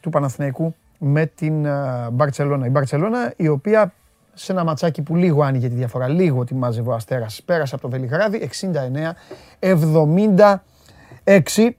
του 0.00 0.10
Παναθηναϊκού 0.10 0.74
με 0.98 1.26
την 1.26 1.66
Μπαρτσελώνα. 2.12 2.66
Η 2.66 2.70
Μπαρτσελώνα 2.70 3.32
η 3.36 3.48
οποία 3.48 3.92
σε 4.34 4.52
ένα 4.52 4.64
ματσάκι 4.64 5.02
που 5.02 5.16
λίγο 5.16 5.42
άνοιγε 5.42 5.68
τη 5.68 5.74
διαφορά, 5.74 6.08
λίγο 6.08 6.44
τη 6.44 6.54
μάζευε 6.54 6.90
ο 6.90 6.94
Αστέρας, 6.94 7.42
πέρασε 7.44 7.74
από 7.74 7.84
το 7.84 7.90
Βελιγράδι 7.90 8.50
69-76. 9.60 11.70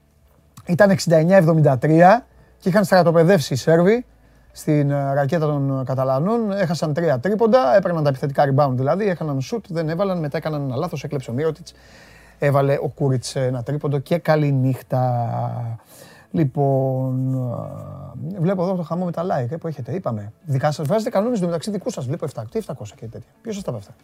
Ήταν 0.66 0.96
69-73 1.08 2.22
και 2.58 2.68
είχαν 2.68 2.84
στρατοπεδεύσει 2.84 3.52
οι 3.52 3.56
Σέρβοι 3.56 4.04
στην 4.58 4.90
ε, 4.90 5.12
ρακέτα 5.12 5.46
των 5.46 5.84
Καταλανών. 5.84 6.52
Έχασαν 6.52 6.92
τρία 6.92 7.18
τρίποντα, 7.18 7.76
έπαιρναν 7.76 8.02
τα 8.02 8.08
επιθετικά 8.08 8.54
rebound 8.54 8.72
δηλαδή, 8.74 9.08
έκαναν 9.08 9.38
shoot, 9.50 9.60
δεν 9.68 9.88
έβαλαν, 9.88 10.18
μετά 10.18 10.36
έκαναν 10.36 10.62
ένα 10.62 10.76
λάθος, 10.76 11.04
έκλεψε 11.04 11.30
ο 11.30 11.34
Μύρωτιτς, 11.34 11.72
έβαλε 12.38 12.78
ο 12.82 12.88
Κούριτς 12.88 13.36
ένα 13.36 13.62
τρίποντο 13.62 13.98
και 13.98 14.18
καλή 14.18 14.52
νύχτα. 14.52 15.28
Λοιπόν, 16.30 17.34
ε, 18.34 18.40
βλέπω 18.40 18.62
εδώ 18.62 18.74
το 18.74 18.82
χαμό 18.82 19.04
με 19.04 19.12
τα 19.12 19.24
like 19.24 19.50
ε, 19.50 19.56
που 19.56 19.66
έχετε, 19.66 19.92
είπαμε. 19.92 20.32
Δικά 20.44 20.70
σας 20.70 20.86
βάζετε 20.86 21.10
κανόνες 21.10 21.40
μεταξύ 21.40 21.70
δικού 21.70 21.90
σας, 21.90 22.06
βλέπω 22.06 22.26
700, 22.34 22.42
τι 22.50 22.60
700 22.66 22.72
και 22.94 23.06
τέτοια. 23.06 23.30
Ποιος 23.42 23.54
σας 23.54 23.64
τα 23.64 23.72
αυτά. 23.74 23.94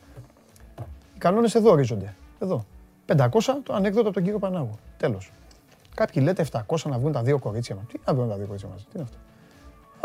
Οι 1.15 1.19
κανόνες 1.19 1.55
εδώ 1.55 1.71
ορίζονται, 1.71 2.15
εδώ. 2.39 2.65
500 3.07 3.27
το 3.63 3.75
ανέκδοτο 3.75 4.07
από 4.07 4.15
τον 4.15 4.23
κύριο 4.23 4.39
Πανάγου. 4.39 4.79
Τέλος. 4.97 5.33
Κάποιοι 5.95 6.23
λέτε 6.27 6.47
700 6.53 6.61
να 6.85 6.99
βγουν 6.99 7.13
τα 7.13 7.23
δύο 7.23 7.39
κορίτσια 7.39 7.75
μας. 7.75 7.85
Τι 7.87 7.99
να 8.07 8.15
βγουν 8.15 8.29
τα 8.29 8.37
δύο 8.37 8.45
κορίτσια 8.47 8.69
μας, 8.69 8.81
τι 8.83 8.91
είναι 8.95 9.03
αυτό; 9.03 9.19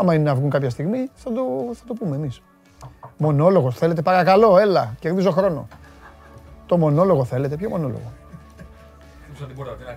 Άμα 0.00 0.14
είναι 0.14 0.22
να 0.22 0.34
βγουν 0.34 0.50
κάποια 0.50 0.70
στιγμή, 0.70 1.10
θα 1.14 1.32
το, 1.32 1.42
θα 1.72 1.82
το 1.86 1.94
πούμε 1.94 2.16
εμείς. 2.16 2.42
Μονόλογος 3.16 3.76
θέλετε, 3.76 4.02
παρακαλώ, 4.02 4.58
έλα, 4.58 4.94
κερδίζω 5.00 5.30
χρόνο. 5.30 5.68
Το 6.66 6.76
μονόλογο 6.76 7.24
θέλετε, 7.24 7.56
ποιο 7.56 7.68
μονόλογο; 7.68 8.12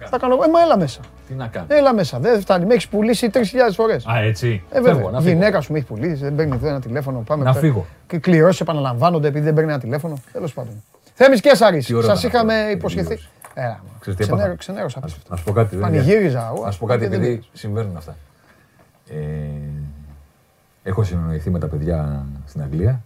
Θα 0.09 0.17
κάνω, 0.17 0.33
ε, 0.33 0.47
μα 0.47 0.61
έλα 0.61 0.77
μέσα. 0.77 0.99
Τι 1.27 1.33
να 1.33 1.47
κάνω. 1.47 1.65
Έλα 1.69 1.93
μέσα. 1.93 2.19
Δεν 2.19 2.41
φτάνει. 2.41 2.65
Με 2.65 2.73
έχεις 2.73 2.87
πουλήσει 2.87 3.29
3.000 3.33 3.39
φορές. 3.73 4.05
Α, 4.07 4.17
έτσι. 4.17 4.63
Ε, 4.71 4.81
βέβαια. 4.81 5.03
Φεύγω, 5.03 5.19
γυναίκα 5.19 5.61
σου 5.61 5.71
με 5.71 5.77
έχει 5.77 5.87
πουλήσει. 5.87 6.23
Δεν 6.23 6.35
παίρνει 6.35 6.59
ένα 6.63 6.81
τηλέφωνο. 6.81 7.19
Πάμε 7.19 7.43
να 7.43 7.53
φύγω. 7.53 7.85
Και 8.07 8.17
κληρώσεις 8.17 8.61
επαναλαμβάνονται 8.61 9.27
επειδή 9.27 9.45
δεν 9.45 9.53
παίρνει 9.53 9.71
ένα 9.71 9.79
τηλέφωνο. 9.79 10.17
Τέλος 10.31 10.53
πάντων. 10.53 10.83
Θέμης 11.13 11.41
και 11.41 11.55
Σάρη. 11.55 11.81
Σας 11.81 12.23
είχαμε 12.23 12.53
υποσχεθεί. 12.71 13.19
Έλα. 13.53 13.79
Ξενέρωσα. 14.57 14.99
Να 15.29 15.35
σου 15.35 15.43
πω 15.43 15.51
κάτι. 15.51 15.75
Πανηγύριζα. 15.75 16.53
Να 16.63 16.71
σου 16.71 16.79
πω 16.79 16.85
κάτι 16.85 17.05
επειδή 17.05 17.43
συμβαίνουν 17.53 17.97
αυτά. 17.97 18.15
Ε, 19.09 19.15
έχω 20.83 21.03
συνεννοηθεί 21.03 21.49
με 21.49 21.59
τα 21.59 21.67
παιδιά 21.67 22.25
στην 22.45 22.61
Αγγλία. 22.61 23.03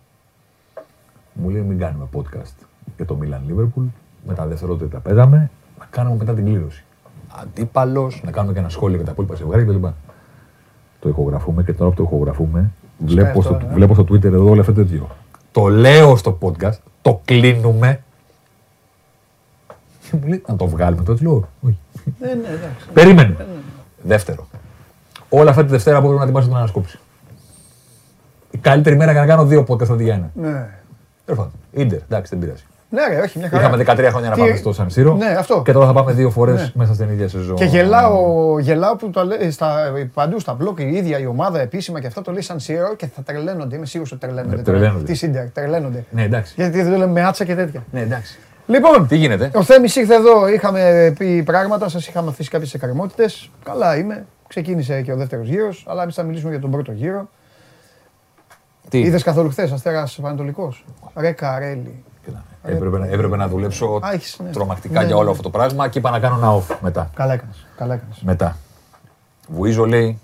Μου 1.33 1.49
λέει 1.49 1.61
μην 1.61 1.79
κάνουμε 1.79 2.07
podcast 2.13 2.65
για 2.95 3.05
το 3.05 3.17
Milan 3.21 3.51
Liverpool. 3.51 3.83
Με 4.27 4.33
τα 4.33 4.45
δευτερόλεπτα 4.45 4.99
παίζαμε. 4.99 5.49
Να 5.79 5.85
κάνουμε 5.89 6.15
μετά 6.15 6.33
την 6.33 6.45
κλήρωση. 6.45 6.83
Αντίπαλος, 7.41 8.21
να 8.25 8.31
κάνουμε 8.31 8.53
και 8.53 8.59
ένα 8.59 8.69
σχόλιο 8.69 8.95
για 8.95 9.05
τα 9.05 9.11
υπόλοιπα 9.11 9.35
ζευγάρια 9.35 9.65
κλπ. 9.65 9.85
Το 10.99 11.09
ηχογραφούμε 11.09 11.63
και 11.63 11.73
τώρα 11.73 11.89
που 11.89 11.95
το 11.95 12.03
ηχογραφούμε, 12.03 12.71
βλέπω 12.97 13.41
στο, 13.41 13.53
ε. 13.53 13.73
βλέπω 13.73 13.93
στο 13.93 14.03
Twitter 14.03 14.23
εδώ 14.23 14.49
όλα 14.49 14.61
αυτά 14.61 14.73
τέτοιο. 14.73 15.09
Το 15.51 15.67
λέω 15.67 16.15
στο 16.15 16.37
podcast, 16.41 16.77
το 17.01 17.21
κλείνουμε. 17.25 18.03
Και 20.09 20.17
μου 20.17 20.27
λέει 20.27 20.43
να 20.47 20.55
το 20.55 20.67
βγάλουμε, 20.67 21.03
το 21.03 21.17
λέω. 21.21 21.49
Όχι. 21.61 21.77
Ναι, 22.19 22.33
ναι, 22.33 22.75
Περίμενε. 22.93 23.35
Ναι, 23.37 23.45
Δεύτερο 24.03 24.47
όλα 25.29 25.49
αυτά 25.49 25.63
τη 25.63 25.69
Δευτέρα 25.69 25.97
που 25.97 26.03
πρέπει 26.03 26.17
να 26.17 26.23
ετοιμάσω 26.23 26.47
την 26.47 26.55
ανασκόπηση. 26.55 26.99
Η 28.57 28.59
καλύτερη 28.61 28.95
μέρα 28.95 29.11
για 29.11 29.21
να 29.21 29.27
κάνω 29.27 29.45
δύο 29.45 29.65
podcast 29.67 29.89
αντί 29.91 30.03
για 30.03 30.13
ένα. 30.13 30.29
Ναι. 30.33 30.67
Τέλος 31.25 31.39
πάντων. 31.43 31.51
Ιντερ, 31.71 31.99
εντάξει, 32.09 32.35
δεν 32.35 32.39
πειράζει. 32.45 32.63
Ναι, 32.89 33.01
ρε, 33.09 33.19
όχι, 33.21 33.39
μια 33.39 33.49
χαρά. 33.49 33.61
Είχαμε 33.61 33.77
13 33.83 34.09
χρόνια 34.11 34.29
να 34.29 34.35
Τι- 34.35 34.41
πάμε 34.41 34.55
στο 34.55 34.73
Σαν 34.73 34.89
Σύρο. 34.89 35.15
Ναι, 35.15 35.25
αυτό. 35.25 35.61
Και 35.65 35.71
τώρα 35.71 35.85
θα 35.85 35.93
πάμε 35.93 36.11
δύο 36.13 36.29
φορές 36.29 36.61
Ναι. 36.61 36.71
μέσα 36.73 36.93
στην 36.93 37.09
ίδια 37.09 37.27
σεζόν. 37.27 37.55
Και 37.55 37.65
γελάω, 37.65 38.59
γελάω 38.59 38.95
που 38.95 39.09
το 39.09 39.23
λέει 39.25 39.51
στα, 39.51 39.91
παντού 40.13 40.39
στα 40.39 40.53
μπλοκ 40.53 40.79
η 40.79 40.87
ίδια 40.95 41.19
η 41.19 41.25
ομάδα 41.25 41.59
επίσημα 41.61 41.99
και 42.01 42.07
αυτό 42.07 42.21
το 42.21 42.31
λέει 42.31 42.41
σαν 42.41 42.59
Σύρο 42.59 42.95
και 42.95 43.07
θα 43.15 43.21
τρελαίνονται. 43.21 43.75
Είμαι 43.75 43.85
σίγουρος 43.85 44.11
ότι 44.11 44.21
τρελαίνονται. 44.21 44.55
Ναι, 44.55 44.61
τώρα. 44.61 44.77
τρελαίνονται. 44.77 45.03
Τι 45.05 45.13
Σίντερ, 45.13 45.49
τρελαίνονται. 45.51 46.05
Ναι, 46.09 46.23
εντάξει. 46.23 46.53
Γιατί 46.57 46.81
δεν 46.81 46.91
το 46.91 46.97
λέμε 46.97 47.11
με 47.11 47.23
άτσα 47.23 47.45
και 47.45 47.55
τέτοια. 47.55 47.83
Ναι, 47.91 47.99
εντάξει. 48.01 48.39
Λοιπόν, 48.67 49.07
Τι 49.07 49.15
γίνεται; 49.15 49.51
ο 49.53 49.63
Θέμης 49.63 49.95
ήρθε 49.95 50.15
εδώ, 50.15 50.47
είχαμε 50.47 51.13
πει 51.17 51.43
πράγματα, 51.43 51.89
σας 51.89 52.07
είχαμε 52.07 52.29
αφήσει 52.29 52.49
κάποιες 52.49 52.73
εκκρεμότητες. 52.73 53.51
Καλά 53.63 53.97
είμαι, 53.97 54.25
ξεκίνησε 54.47 55.01
και 55.01 55.11
ο 55.11 55.15
δεύτερος 55.15 55.47
γύρος, 55.47 55.85
αλλά 55.89 56.01
εμείς 56.03 56.15
θα 56.15 56.23
μιλήσουμε 56.23 56.51
για 56.51 56.59
τον 56.59 56.71
πρώτο 56.71 56.91
γύρο. 56.91 57.29
Τι; 58.89 58.99
Είδες 58.99 59.23
καθόλου 59.23 59.49
χθες 59.49 59.71
Αστέρας 59.71 60.19
Πανετολικός; 60.21 60.85
Ρε 61.15 61.31
Καρέλη. 61.31 62.03
Κοίτα, 62.25 62.43
Έπρεπε, 62.63 62.97
να- 62.97 63.07
έπρεπε 63.07 63.35
να 63.35 63.47
δουλέψω 63.47 63.99
Α, 64.01 64.11
έχεις, 64.13 64.39
ναι. 64.43 64.49
τρομακτικά 64.49 64.99
Ναι, 64.99 65.05
για 65.05 65.15
ναι. 65.15 65.21
όλο 65.21 65.29
αυτό 65.31 65.43
το 65.43 65.49
πράγμα 65.49 65.87
και 65.87 65.99
είπα 65.99 66.09
να 66.09 66.19
κάνω 66.19 66.35
ένα 66.35 66.55
off 66.57 66.75
μετά. 66.81 67.09
Καλά 67.15 67.33
έκανες, 67.33 67.65
καλά 67.77 67.93
έκανες. 67.93 68.21
Μετά. 68.21 68.57
Βουίζο 69.49 69.85
λέει. 69.85 70.19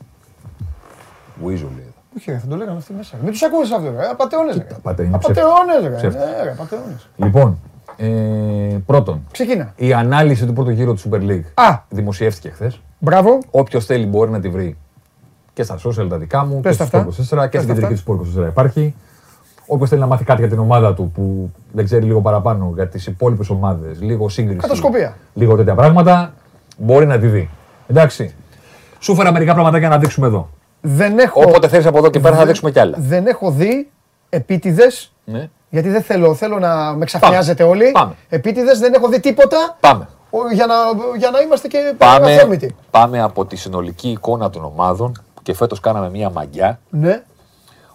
Βουίζο 1.41 1.69
λέει. 1.75 1.93
Όχι 2.17 2.31
ρε, 2.31 2.37
θα 2.37 2.47
το 2.47 2.55
λέγανε 2.55 2.77
αυτοί 2.77 2.93
μέσα. 2.93 3.17
Μην 3.21 3.31
τους 3.31 3.43
ακούσεις 3.43 3.71
αυτό 3.73 3.91
ρε, 3.97 4.05
απατεώνες 4.07 4.55
ρε. 4.57 4.67
απατε- 4.75 5.05
είναι 5.05 5.15
Απατεώνες 5.15 5.81
ρε, 5.83 5.89
ψεύτικο. 5.95 6.25
ναι 6.25 6.43
ρε, 6.43 6.51
απατεώνες. 6.51 7.09
Λοιπόν, 7.15 7.59
ε, 7.97 8.77
πρώτον, 8.85 9.21
Ξεκίνα. 9.31 9.73
η 9.75 9.93
ανάλυση 9.93 10.45
του 10.45 10.53
πρώτου 10.53 10.69
γύρου 10.69 10.93
του 10.93 11.01
Super 11.09 11.21
League 11.21 11.43
Α, 11.53 11.77
δημοσιεύτηκε 11.89 12.49
χθες. 12.49 12.79
μπράβο. 12.99 13.37
Όποιος 13.51 13.85
θέλει 13.85 14.05
μπορεί 14.05 14.31
να 14.31 14.39
τη 14.39 14.49
βρει 14.49 14.77
και 15.53 15.63
στα 15.63 15.77
social 15.85 16.07
τα 16.09 16.17
δικά 16.17 16.45
μου 16.45 16.59
Πες 16.59 16.71
και 16.77 16.83
τα 16.83 16.85
στο 16.87 16.97
αυτά. 16.97 17.09
Sport 17.09 17.43
24 17.43 17.49
και 17.49 17.57
Πες 17.57 17.63
στην 17.63 17.75
τα 17.75 17.81
κεντρική 17.81 18.03
τους 18.03 18.37
Sport 18.37 18.41
24 18.43 18.47
υπάρχει. 18.47 18.95
Όποιος 19.67 19.89
θέλει 19.89 20.01
να 20.01 20.07
μάθει 20.07 20.23
κάτι 20.23 20.39
για 20.41 20.49
την 20.49 20.59
ομάδα 20.59 20.93
του 20.93 21.11
που 21.15 21.51
δεν 21.71 21.85
ξέρει 21.85 22.05
λίγο 22.05 22.21
παραπάνω 22.21 22.71
για 22.75 22.87
τις 22.87 23.07
υπόλοιπες 23.07 23.49
ομάδες, 23.49 24.01
λίγο 24.01 24.29
σύγκριση. 24.29 24.59
Κατασκοπία. 24.59 25.15
Λίγο 25.33 25.55
τέτοια 25.55 25.75
πράγματα, 25.75 26.33
μπορεί 26.77 27.05
να 27.05 27.19
τη 27.19 27.27
δει. 27.27 27.49
Εντάξει. 27.87 28.33
Σου 28.99 29.15
φέρα 29.15 29.31
μερικά 29.31 29.53
πραγματάκια 29.53 29.89
να 29.89 29.97
δείξουμε 29.97 30.27
εδώ. 30.27 30.49
Δεν 30.81 31.17
έχω, 31.19 31.41
Όποτε 31.47 31.67
θέλει 31.67 31.87
από 31.87 31.97
εδώ 31.97 32.09
και 32.09 32.19
πέρα 32.19 32.31
θα 32.31 32.37
δεν- 32.37 32.47
δείξουμε 32.47 32.71
κι 32.71 32.79
άλλα. 32.79 32.95
δεν 32.99 33.27
έχω 33.27 33.51
δει 33.51 33.89
επίτηδες 34.29 35.13
Ναι. 35.25 35.49
Γιατί 35.69 35.89
δεν 35.89 36.01
θέλω, 36.01 36.33
θέλω 36.33 36.59
να 36.59 36.93
με 36.93 37.05
ξαφνιάζετε 37.05 37.63
όλοι. 37.63 37.91
Πάμε. 37.91 38.13
Επίτηδες 38.29 38.79
δεν 38.79 38.93
έχω 38.93 39.07
δει 39.07 39.19
τίποτα 39.19 39.77
Πάμε. 39.79 40.07
ο, 40.29 40.37
για 40.53 40.65
να, 40.65 40.73
για 41.17 41.29
να 41.29 41.39
είμαστε 41.39 41.67
και 41.67 41.93
Πάμε, 41.97 42.33
αθέμητοι. 42.33 42.75
πάμε 42.91 43.21
από 43.21 43.45
τη 43.45 43.55
συνολική 43.55 44.09
εικόνα 44.09 44.49
των 44.49 44.63
ομάδων 44.63 45.11
που 45.32 45.32
και 45.43 45.53
φέτος 45.53 45.79
κάναμε 45.79 46.09
μια 46.09 46.29
μαγιά, 46.29 46.79
Ναι. 46.89 47.23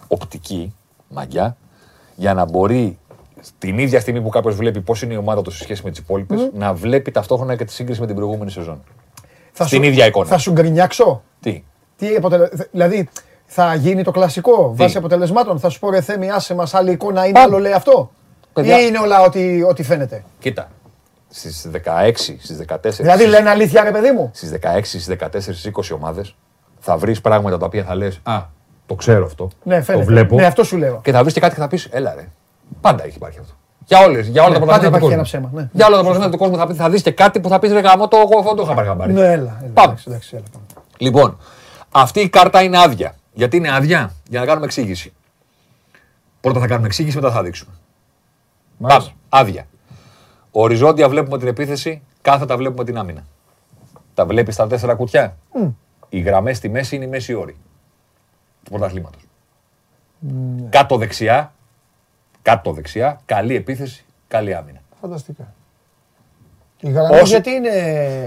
οπτική 0.08 0.74
μαγιά, 1.08 1.56
για 2.16 2.34
να 2.34 2.44
μπορεί 2.44 2.98
την 3.58 3.78
ίδια 3.78 4.00
στιγμή 4.00 4.20
που 4.20 4.28
κάποιος 4.28 4.54
βλέπει 4.56 4.80
πώς 4.80 5.02
είναι 5.02 5.12
η 5.14 5.16
ομάδα 5.16 5.42
του 5.42 5.50
σε 5.50 5.62
σχέση 5.62 5.82
με 5.84 5.90
τις 5.90 5.98
υπόλοιπες, 5.98 6.50
να 6.54 6.74
βλέπει 6.74 7.10
ταυτόχρονα 7.10 7.56
και 7.56 7.64
τη 7.64 7.72
σύγκριση 7.72 8.00
με 8.00 8.06
την 8.06 8.14
προηγούμενη 8.14 8.50
σεζόν. 8.50 8.82
Θα 9.52 9.66
Στην 9.66 9.78
σου- 9.82 9.88
ίδια 9.90 10.06
εικόνα. 10.06 10.26
Θα 10.26 10.38
σου 10.38 10.52
γκρινιάξω; 10.52 11.22
Τι; 11.40 11.64
Τι 11.96 12.14
αποτελε... 12.16 12.48
Δηλαδή 12.70 13.08
θα 13.46 13.74
γίνει 13.74 14.02
το 14.02 14.10
κλασικό 14.10 14.74
βάσει 14.74 14.96
αποτελεσμάτων; 14.96 15.58
Θα 15.58 15.68
σου 15.68 15.78
πω 15.78 15.90
ρε 15.90 16.00
Θέμη, 16.00 16.30
άσε 16.30 16.54
μας 16.54 16.74
άλλη 16.74 16.90
εικόνα 16.92 17.24
είναι 17.24 17.32
Πάμε. 17.32 17.46
άλλο 17.46 17.58
λέει 17.58 17.72
αυτό; 17.72 18.10
Παιδιά. 18.52 18.80
Ή 18.80 18.84
είναι 18.88 18.98
όλα 18.98 19.20
ό,τι, 19.22 19.62
ό,τι 19.62 19.82
φαίνεται; 19.82 20.24
Κοίτα. 20.38 20.70
Στις 21.28 21.66
16, 21.72 22.12
στις 22.38 22.56
14. 22.68 22.76
Δηλαδή 22.96 23.26
λένε 23.26 23.50
αλήθεια 23.50 23.82
ρε 23.82 23.90
παιδί 23.90 24.10
μου; 24.10 24.30
Στις 24.34 24.50
16, 24.62 24.80
στις 24.82 25.06
14, 25.06 25.28
στις 25.40 25.64
20 25.64 25.94
ομάδες 25.94 26.34
θα 26.80 26.96
βρεις 26.96 27.20
πράγματα 27.20 27.58
τα 27.58 27.66
οποία 27.66 27.84
θα 27.84 27.94
λες 27.94 28.20
Α, 28.22 28.42
το 28.86 28.94
ξέρω 28.94 29.24
αυτό. 29.24 29.50
Ναι, 29.62 29.80
φαίνεται. 29.82 30.04
Το 30.04 30.10
βλέπω. 30.10 30.34
Ναι, 30.36 30.44
αυτό 30.44 30.64
σου 30.64 30.76
λέω. 30.76 31.00
Και 31.04 31.12
θα 31.12 31.20
βρεις 31.22 31.32
και 31.34 31.40
κάτι 31.40 31.54
και 31.54 31.60
θα 31.60 31.68
πεις 31.68 31.84
Έλα 31.90 32.14
ρε. 32.14 32.28
Πάντα 32.80 33.04
έχει 33.04 33.16
υπάρχει 33.16 33.38
αυτό. 33.38 33.52
Για, 33.84 33.98
όλες, 33.98 34.26
για 34.26 34.42
όλα 34.42 34.52
Ναι, 34.52 34.58
τα 34.58 34.64
πάντα 34.66 34.88
πρωταθλήματα 34.90 34.98
του 34.98 35.12
υπάρχει 35.12 35.30
κόσμου. 35.30 35.40
ένα 35.40 35.48
ψέμα, 35.50 35.62
ναι. 35.62 35.68
Για 35.72 35.86
όλα 35.86 35.96
τα 35.96 36.02
πρωταθλήματα 36.02 36.36
του 36.36 36.42
κόσμου 36.42 36.56
θα, 36.56 36.66
πει- 36.66 36.74
θα 36.74 36.90
δεις 36.90 37.02
και 37.02 37.10
κάτι 37.10 37.40
που 37.40 37.48
θα 37.48 37.58
πεις 37.58 37.72
Ρε 37.72 37.80
γάμο, 37.80 38.08
το 38.08 38.16
εγώ 38.16 38.38
αυτό 38.38 38.54
το 38.54 38.62
είχα 38.62 38.74
πάρει 38.74 38.86
χαμπάρι. 38.88 39.12
Ναι, 39.12 39.20
έλα. 39.20 39.32
έλα 39.32 39.56
Πάμε. 39.74 39.86
εντάξει, 39.88 40.04
εντάξει, 40.08 40.30
έλα, 40.36 40.44
πάμε. 40.52 40.64
Λοιπόν, 40.96 41.38
αυτή 41.90 42.20
η 42.20 42.28
κάρτα 42.28 42.62
είναι 42.62 42.78
άδεια. 42.78 43.14
Γιατί 43.32 43.56
είναι 43.56 43.74
άδεια, 43.74 44.12
για 44.28 44.40
να 44.40 44.46
κάνουμε 44.46 44.64
εξήγηση. 44.64 45.12
Πρώτα 46.40 46.60
θα 46.60 46.66
κάνουμε 46.66 46.86
εξήγηση, 46.86 47.16
μετά 47.16 47.30
θα 47.30 47.42
δείξουμε. 47.42 47.70
Πάμε. 48.80 49.04
Άδεια. 49.28 49.66
Οριζόντια 50.50 51.08
βλέπουμε 51.08 51.38
την 51.38 51.48
επίθεση, 51.48 52.02
κάθετα 52.22 52.56
βλέπουμε 52.56 52.84
την 52.84 52.98
άμυνα. 52.98 53.24
Τα 54.14 54.26
βλέπεις 54.26 54.54
στα 54.54 54.66
τέσσερα 54.66 54.94
κουτιά; 54.94 55.36
Οι 56.08 56.20
γραμμές 56.20 56.56
στη 56.56 56.68
μέση 56.68 56.96
είναι 56.96 57.04
η 57.04 57.08
μέση 57.08 57.34
όρη 57.34 57.56
του 58.64 58.70
πρωταθλήματος. 58.70 59.22
Κάτω 60.70 60.96
δεξιά, 60.96 61.52
κάτω 62.42 62.72
δεξιά, 62.72 63.20
καλή 63.26 63.54
επίθεση, 63.54 64.04
καλή 64.28 64.54
άμυνα. 64.54 64.80
Φανταστικά. 65.00 65.52
Η 66.80 66.90
γραμμή 66.90 67.14
Όσο- 67.14 67.24
γιατί 67.26 67.50
είναι 67.50 67.70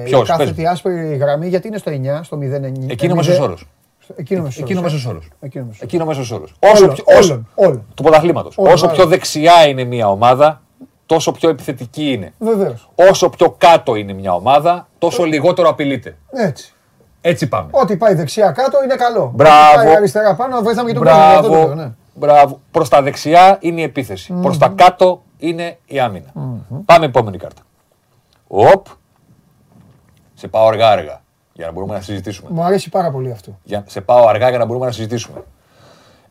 Ποιος, 0.06 0.22
η 0.28 0.32
κάθετη 0.32 0.52
πες 0.54 0.63
μου. 0.63 0.70
άσπρη 0.70 1.15
γραμμή, 1.15 1.48
γιατί 1.48 1.67
είναι 1.67 1.78
στο 1.78 1.89
9, 1.91 2.24
στο 2.24 2.38
0,9. 2.38 2.91
Εκείνο 2.91 3.15
μέσος 3.15 3.39
όρος. 3.39 3.67
Εκείνο 4.15 4.41
μέσος 4.44 4.62
Εκείνο 4.62 4.80
όρος, 4.80 4.91
ε. 4.91 4.96
μέσος 4.96 5.10
όρο. 5.12 5.22
Εκείνο 5.39 5.65
μέσος 5.65 5.82
Εκείνο 5.82 6.06
μέσος 6.06 6.32
όρος. 6.32 6.54
Όσο, 6.60 6.84
Όλων, 6.84 6.96
πιο- 6.96 7.04
όσο- 7.17 7.32
όλων, 7.34 7.48
όλων. 7.56 7.86
του 7.96 8.04
πρωταθλήματος. 8.04 8.58
Όλων, 8.58 8.74
Όσο 8.74 8.86
πιο 8.88 8.96
όλων. 8.96 9.10
δεξιά 9.10 9.67
είναι 9.67 9.84
μια 9.84 10.10
ομάδα, 10.10 10.62
τόσο 11.06 11.32
πιο 11.32 11.50
επιθετική 11.50 12.12
είναι. 12.12 12.34
Βεβαίως. 12.39 12.89
Όσο 12.96 13.30
πιο 13.30 13.52
κάτω 13.52 13.96
είναι 13.96 14.13
μια 14.13 14.34
ομάδα, 14.34 14.88
τόσο 14.98 15.24
λιγότερο 15.24 15.70
απειλείται. 15.70 16.17
Έτσι. 16.32 16.74
Έτσι 17.21 17.47
πάμε. 17.47 17.69
Ό,τι 17.71 17.97
πάει 17.97 18.13
δεξιά 18.13 18.51
κάτω 18.51 18.84
είναι 18.84 18.95
καλό. 18.95 19.31
Μπράβο. 19.36 19.77
Ό,τι 19.77 19.86
πάει 19.86 19.95
αριστερά 19.95 20.36
πάνω 20.36 20.62
βοηθάμε 20.62 20.89
και 20.91 20.95
τον 20.95 21.03
κόσμο. 21.03 21.19
αυτό 21.19 21.41
το 21.41 21.49
λέω, 21.49 21.60
Μπράβο. 21.65 21.81
ναι. 21.81 21.91
Μπράβο. 22.13 22.60
Προς 22.71 22.89
τα 22.89 23.01
δεξιά 23.01 23.57
είναι 23.62 23.79
η 23.81 23.84
επιθεση 23.84 24.34
Προς 24.41 24.57
τα 24.57 24.67
κάτω 24.67 25.23
είναι 25.38 25.77
η 25.86 25.99
άμυνα. 25.99 26.31
Πάμε 26.86 27.05
επόμενη 27.05 27.38
κάρτα. 27.38 27.62
Οπ. 28.47 28.86
Σε 30.34 30.47
πάω 30.47 30.67
αργά-αργά 30.67 31.21
για 31.53 31.65
να 31.65 31.71
μπορούμε 31.71 31.93
να 31.93 32.01
συζητήσουμε. 32.01 32.49
Μου 32.51 32.63
αρέσει 32.63 32.89
πάρα 32.89 33.12
πολύ 33.12 33.31
αυτό. 33.31 33.57
Για, 33.63 33.84
σε 33.88 34.01
πάω 34.01 34.27
αργά 34.27 34.49
για 34.49 34.57
να 34.57 34.65
μπορούμε 34.65 34.86
να 34.86 34.91
συζητήσουμε. 34.91 35.43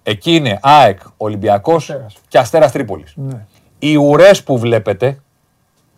Εκεί 0.02 0.34
είναι 0.34 0.58
ΑΕΚ, 0.62 1.00
Ολυμπιακός 1.16 1.90
Αστέρας. 1.90 2.16
και 2.28 2.38
Αστέρας 2.38 2.72
Τρίπολης. 2.72 3.12
Ναι. 3.16 3.46
Οι 3.78 3.96
ουρές 3.96 4.42
που 4.42 4.58
βλέπετε, 4.58 5.18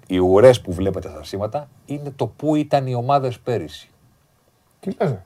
οι 0.06 0.18
ουρές 0.18 0.60
που 0.60 0.72
βλέπετε 0.72 1.08
στα 1.08 1.24
σήματα, 1.24 1.68
είναι 1.86 2.12
το 2.16 2.26
που 2.26 2.54
ήταν 2.54 2.86
οι 2.86 2.94
ομάδες 2.94 3.38
πέρυσι. 3.38 3.90
Τι 4.82 4.90
λες 5.00 5.10
ρε; 5.10 5.22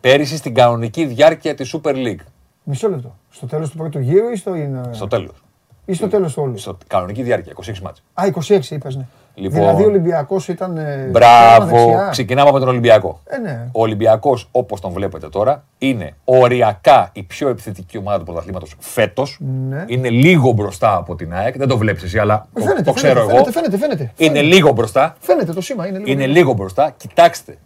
Πέρυσι 0.00 0.36
στην 0.36 0.54
κανονική 0.54 1.04
διάρκεια 1.06 1.54
της 1.54 1.76
Super 1.76 1.94
League. 1.94 2.24
Μισό 2.62 2.88
λεπτό. 2.88 3.16
Στο 3.30 3.46
τέλος 3.46 3.70
του 3.70 3.76
πρώτου 3.76 3.98
γύρου 3.98 4.30
ή 4.30 4.36
στο, 4.36 4.54
είναι... 4.54 4.80
Στο 4.90 5.06
τέλος. 5.06 5.42
ή 5.84 5.92
στο 5.92 6.08
τέλος 6.08 6.34
του 6.34 6.42
όλου. 6.42 6.58
Στο 6.58 6.76
κανονική 6.86 7.22
διάρκεια, 7.22 7.52
26 7.66 7.78
μάτς. 7.82 8.02
Α, 8.14 8.24
26 8.48 8.70
είπες 8.70 8.96
ναι. 8.96 9.06
Λοιπόν. 9.34 9.58
Δηλαδή 9.58 9.82
ο 9.82 9.86
Ολυμπιακός 9.86 10.48
ήταν... 10.48 10.76
ε, 10.76 10.82
τέρμα 10.84 11.10
Μπράβο. 11.10 11.66
δεξιά. 11.76 12.08
Ξεκινάμε 12.10 12.48
από 12.48 12.58
τον 12.58 12.68
Ολυμπιακό. 12.68 13.20
Ε, 13.24 13.38
ναι. 13.38 13.68
Ο 13.72 13.80
Ολυμπιακός, 13.82 14.48
όπως 14.50 14.80
τον 14.80 14.92
βλέπετε 14.92 15.28
τώρα, 15.28 15.64
είναι 15.78 16.14
οριακά 16.24 17.10
η 17.12 17.22
πιο 17.22 17.48
επιθετική 17.48 17.98
ομάδα 17.98 18.18
του 18.18 18.24
πρωταθλήματος 18.24 18.74
φέτος. 18.78 19.38
Ναι. 19.68 19.84
Είναι 19.86 20.10
λίγο 20.10 20.52
μπροστά 20.52 20.96
από 20.96 21.14
την 21.14 21.34
ΑΕΚ. 21.34 21.56
Δεν 21.58 21.68
το 21.68 21.78
βλέπεις 21.78 22.02
εσύ, 22.02 22.18
αλλά 22.18 22.46
το, 22.54 22.60
Φαίνεται, 22.60 22.82
το 22.82 22.92
ξέρω 22.92 23.14
φαίνεται, 23.20 23.34
εγώ. 23.34 23.44
Φαίνεται, 23.44 23.76
φαίνεται, 23.76 23.76
φαίνεται. 23.76 24.12
Είναι 24.16 24.32
Φαίνεται. 24.38 24.54
λίγο 24.54 24.72
μπροστά. 24.72 25.16
Φαίνεται 25.20 25.52
το 25.52 25.60
σήμα. 25.60 25.86
Είναι 25.86 25.98
λίγο. 25.98 26.10
Είναι 26.10 26.26
λίγο 26.26 26.52
μπροστά. 26.52 26.94
Κοιτάξτε 26.96 27.58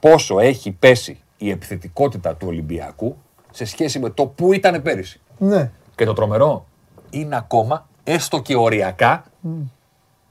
πόσο 0.00 0.38
έχει 0.38 0.70
πέσει 0.72 1.20
η 1.36 1.50
επιθετικότητα 1.50 2.34
του 2.36 2.46
Ολυμπιακού 2.48 3.16
σε 3.50 3.64
σχέση 3.64 3.98
με 3.98 4.10
το 4.10 4.26
που 4.26 4.52
ήταν 4.52 4.82
πέρυσι. 4.82 5.20
Ναι. 5.38 5.70
Και 5.94 6.04
το 6.04 6.12
τρομερό 6.12 6.66
είναι 7.10 7.36
ακόμα, 7.36 7.86
έστω 8.04 8.40
και 8.42 8.56
οριακά, 8.56 9.24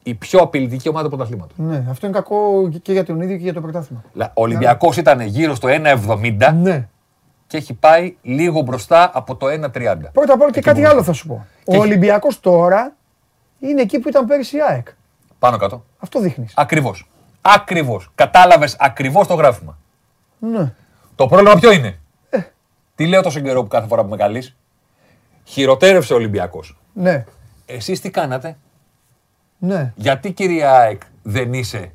η 0.03 0.13
πιο 0.13 0.39
απειλητική 0.39 0.89
ομάδα 0.89 1.09
του 1.09 1.15
πρωταθλήματος. 1.15 1.57
Ναι, 1.57 1.85
αυτό 1.89 2.07
είναι 2.07 2.15
κακό 2.15 2.69
και 2.81 2.91
για 2.91 3.03
τον 3.05 3.21
ίδιο 3.21 3.35
και 3.35 3.43
για 3.43 3.53
το 3.53 3.61
πρωτάθλημα. 3.61 4.03
Ο 4.17 4.29
Ολυμπιακός 4.33 4.97
ήταν 4.97 5.19
γύρω 5.21 5.55
στο 5.55 5.67
1,70 5.67 6.51
Ναι. 6.53 6.87
και 7.47 7.57
έχει 7.57 7.73
πάει 7.73 8.15
λίγο 8.21 8.61
μπροστά 8.61 9.11
από 9.13 9.35
το 9.35 9.47
1,30. 9.47 10.09
Πρώτα 10.13 10.33
απ' 10.33 10.41
όλα 10.41 10.51
και 10.51 10.61
κάτι 10.61 10.85
άλλο 10.85 11.03
θα 11.03 11.13
σου 11.13 11.27
πω. 11.27 11.45
Και- 11.63 11.77
Ο 11.77 11.79
Ολυμπιακός 11.79 12.39
τώρα 12.39 12.93
είναι 13.59 13.81
εκεί 13.81 13.99
που 13.99 14.09
ήταν 14.09 14.25
πέρυσι 14.25 14.57
η 14.57 14.61
ΑΕΚ. 14.61 14.87
Πάνω 15.39 15.57
κάτω. 15.57 15.83
Αυτό 15.99 16.19
δείχνεις. 16.19 16.53
Ακριβώς. 16.55 17.07
Ακριβώς. 17.41 18.09
Κατάλαβες 18.15 18.75
ακριβώς 18.79 19.27
το 19.27 19.33
γράφημα. 19.33 19.77
Ναι. 20.39 20.73
Το 21.15 21.27
πρόβλημα 21.27 21.55
ποιο 21.55 21.71
είναι; 21.71 21.99
Τι 22.95 23.07
λέω 23.07 23.21
τόσο 23.21 23.39
καιρό 23.39 23.61
που 23.61 23.67
κάθε 23.67 23.87
φορά 23.87 24.03
που 24.03 24.09
με 24.09 24.15
καλεί. 24.17 24.43
Χειροτέρευσε 25.43 26.13
ο 26.13 26.15
Ολυμπιακός. 26.15 26.77
Ναι. 26.93 27.25
Εσείς 27.65 28.01
τι 28.01 28.09
κάνατε; 28.09 28.57
Ναι. 29.57 29.93
Γιατί 29.95 30.31
κυρία 30.31 30.71
ΑΕΚ 30.71 31.01
δεν 31.23 31.53
είσαι 31.53 31.91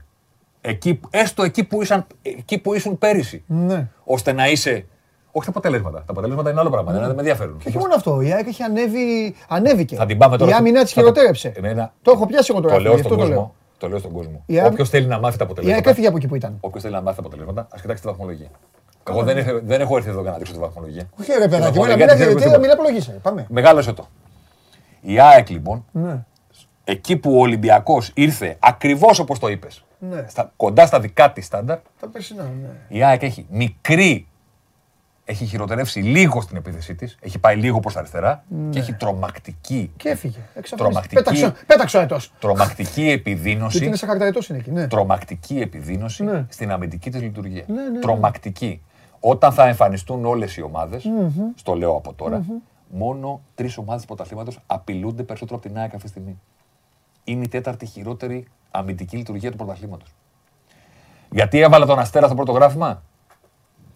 εκεί, 0.60 0.94
που- 0.94 1.08
έστω 1.12 1.42
εκεί 1.42 1.64
που, 1.64 1.82
ήσαν, 1.82 2.06
εκεί 2.22 2.58
που 2.58 2.74
ήσουν 2.74 2.98
πέρυσι. 2.98 3.44
Ναι. 3.46 3.86
Ώστε 4.04 4.32
να 4.32 4.48
είσαι. 4.48 4.86
Όχι 5.36 5.44
τα 5.46 5.50
αποτελέσματα. 5.50 5.98
Τα 5.98 6.04
αποτελέσματα 6.08 6.50
είναι 6.50 6.60
άλλο 6.60 6.70
πράγμα. 6.70 6.92
Δεν 6.92 7.00
με 7.02 7.08
ενδιαφέρουν. 7.08 7.58
Και 7.58 7.68
όχι 7.68 7.78
μόνο 7.78 7.94
αυτό. 7.94 8.20
Η 8.20 8.32
ΑΕΚ 8.32 8.46
έχει 8.46 8.62
ανέβει, 8.62 9.34
ανέβηκε. 9.48 9.96
Θα 9.96 10.06
την 10.06 10.18
πάμε 10.18 10.36
τώρα. 10.36 10.50
Η 10.50 10.52
στο- 10.54 10.62
άμυνα 10.62 10.82
της 10.82 10.92
θα 10.92 11.00
το- 11.00 11.06
χειροτέρεψε. 11.06 11.52
Εμένα- 11.56 11.92
Το 12.02 12.10
έχω 12.10 12.26
πιάσει 12.26 12.48
εγώ 12.52 12.60
τώρα. 12.60 12.74
Το 12.74 12.80
λέω 12.80 12.92
γι' 12.94 12.98
στον 12.98 13.12
αυτό 13.12 13.24
το 13.24 13.30
κόσμο. 13.30 13.54
Λέω. 13.88 13.88
Το 13.88 13.88
λέω 13.88 13.98
στον 13.98 14.12
κόσμο. 14.12 14.42
Η 14.46 14.58
ΑΕΚ- 14.60 14.72
Όποιος 14.72 14.88
θέλει 14.88 15.06
να 15.06 15.18
μάθει 15.18 15.38
τα 15.38 15.44
Η 15.44 15.46
ΑΕΚ 15.46 15.50
αποτελέσματα. 15.58 15.90
έφυγε 15.90 16.06
από 16.06 16.16
εκεί 16.16 16.26
που 16.28 16.34
ήταν. 16.34 16.56
Όποιος 16.60 16.82
θέλει 16.82 16.94
να 16.94 17.00
μάθει 17.02 17.16
τα 17.16 17.22
αποτελέσματα, 17.22 17.66
ας 17.72 17.80
κοιτάξει 17.80 18.02
τη 18.02 18.08
βαθμολογία. 18.08 18.46
Εγώ 19.10 19.22
δεν, 19.22 19.36
έχω- 19.36 19.60
δεν 19.64 19.80
έχω 19.80 19.96
έρθει 19.96 20.08
εδώ 20.08 20.20
για 20.22 20.30
να 20.30 20.36
δείξω 20.36 20.52
τη 20.52 20.58
βαθμολογία. 20.58 21.08
Όχι 21.20 21.32
ρε 21.32 21.38
παιδάκι, 21.38 21.62
βαθμολογία 21.62 21.96
μην 21.96 22.06
τη 22.08 22.14
ξέρω 22.14 22.28
μην 22.30 22.38
τίποτα. 22.38 22.58
μην 22.58 22.70
απολογίσαι. 22.70 23.12
Πάμε. 23.22 23.46
Μεγάλωσε 23.48 23.92
το. 23.92 24.06
Η 25.00 25.20
ΑΕΚ 25.20 25.48
λοιπόν 25.50 25.84
Ναι. 25.92 26.24
εκεί 26.84 27.16
που 27.16 27.36
ο 27.36 27.40
Ολυμπιακός 27.40 28.10
ήρθε 28.14 28.56
ακριβώς 28.58 29.18
όπως 29.18 29.38
το 29.38 29.48
είπες, 29.48 29.84
Ναι. 29.98 30.24
κοντά 30.56 30.86
στα 30.86 31.00
δικά 31.00 31.32
της 31.32 31.44
στάνταρ, 31.46 31.78
Τα 32.00 32.08
περσινά, 32.08 32.42
ναι. 32.42 32.68
η 32.88 33.02
ΑΕΚ 33.04 33.22
έχει 33.22 33.46
μικρή. 33.50 34.26
Έχει 35.26 35.44
χειροτερεύσει 35.44 36.00
λίγο 36.00 36.40
στην 36.40 36.56
επίθεσή 36.56 36.94
της. 36.94 37.16
Έχει 37.20 37.38
πάει 37.38 37.56
λίγο 37.56 37.80
προς 37.80 37.92
τα 37.92 37.98
αριστερά 37.98 38.44
και 38.70 38.78
έχει 38.78 38.92
τρομακτική, 38.94 39.90
Και 39.96 40.08
έφυγε. 40.08 40.38
Εξαφανίστηκε. 40.54 40.76
Τρομακτική. 40.76 41.14
Πέταξε, 41.14 41.64
πέταξε 41.66 41.96
ο 41.96 42.00
αετός. 42.00 42.32
τρομακτική 42.38 43.02
Γιατί 43.02 43.10
επιδείνωση. 43.30 43.84
είναι 43.84 43.96
σε 43.96 44.06
χαρταετός 44.06 44.48
είναι 44.48 44.58
εκεί. 44.58 44.70
Ναι. 44.70 44.86
τρομακτική 44.88 45.60
επιδείνωση 45.60 46.24
Ναι. 46.24 46.46
στην 46.48 46.70
αμυντική 46.70 47.10
της 47.10 47.20
λειτουργία. 47.20 47.64
Ναι, 47.66 47.82
ναι, 47.82 47.88
ναι. 47.88 47.98
Τρομακτική. 47.98 48.82
Όταν 49.20 49.52
θα 49.52 49.66
εμφανιστούν 49.68 50.24
όλες 50.24 50.56
οι 50.56 50.62
ομάδες, 50.62 51.04
στο 51.54 51.74
λέω 51.74 51.96
από 51.96 52.12
τώρα, 52.14 52.44
μόνο 52.88 53.40
τρεις 53.54 53.76
ομάδες 53.76 54.00
του 54.00 54.06
πρωταθλήματος 54.06 54.58
απειλούνται 54.66 55.22
περισσότερο 55.22 55.58
από 55.58 55.68
την 55.68 55.78
ΑΕΚ 55.78 55.90
αυτή 55.94 56.02
τη 56.04 56.08
στιγμή. 56.08 56.40
Είναι 57.24 57.44
η 57.44 57.48
τέταρτη 57.48 57.86
χειρότερη 57.86 58.46
αμυντική 58.70 59.16
λειτουργία 59.16 59.50
του 59.50 59.56
πρωταθλήματος. 59.56 60.14
Γιατί 61.30 61.58
έβαλα 61.60 61.86
τον 61.86 61.98
Αστέρα 61.98 62.26
στο 62.26 62.34
πρώτο 62.34 62.52
γράφημα, 62.52 63.02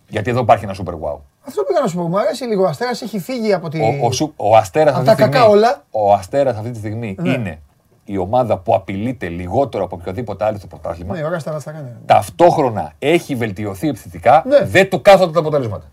Γιατί 0.08 0.30
εδώ 0.30 0.40
υπάρχει 0.40 0.64
ένα 0.64 0.74
super 0.74 0.92
wow. 0.92 1.18
Αυτό 1.46 1.62
πήγα 1.62 1.80
να 1.80 1.86
σου 1.86 1.96
πω. 1.96 2.02
Μου 2.08 2.18
αρέσει 2.18 2.44
λίγο. 2.44 2.62
Ο 2.64 2.66
Αστέρας 2.66 3.02
έχει 3.02 3.18
φύγει 3.18 3.52
από 3.52 3.68
τη. 3.68 3.80
Ο, 3.80 4.06
ο, 4.06 4.12
σου- 4.12 4.32
ο 4.36 4.56
Αστέρας 4.56 4.94
Απ' 4.94 4.98
αυτή 5.00 5.10
τη 5.14 5.16
τα 5.16 5.22
κακά 5.28 5.38
στιγμή, 5.38 5.56
όλα. 5.58 5.82
ο 5.90 6.12
Αστέρας 6.12 6.56
αυτή 6.56 6.70
τη 6.70 6.78
στιγμή 6.78 7.16
Ναι. 7.20 7.30
είναι 7.30 7.58
η 8.04 8.18
ομάδα 8.18 8.58
που 8.58 8.74
απειλείται 8.74 9.28
λιγότερο 9.28 9.84
από 9.84 9.96
οποιοδήποτε 10.00 10.44
άλλο 10.44 10.58
στο 10.58 10.66
πρωτάθλημα. 10.66 11.14
Ναι, 11.16 11.24
ωραία, 11.24 11.36
Αστέρα 11.36 11.62
τα 11.62 11.70
κάνει. 11.72 11.88
Ταυτόχρονα 12.06 12.92
έχει 12.98 13.34
βελτιωθεί 13.34 13.88
επιθετικά, 13.88 14.42
Ναι. 14.46 14.64
δεν 14.64 14.90
του 14.90 15.02
κάθονται 15.02 15.32
τα 15.32 15.40
αποτελέσματα. 15.40 15.84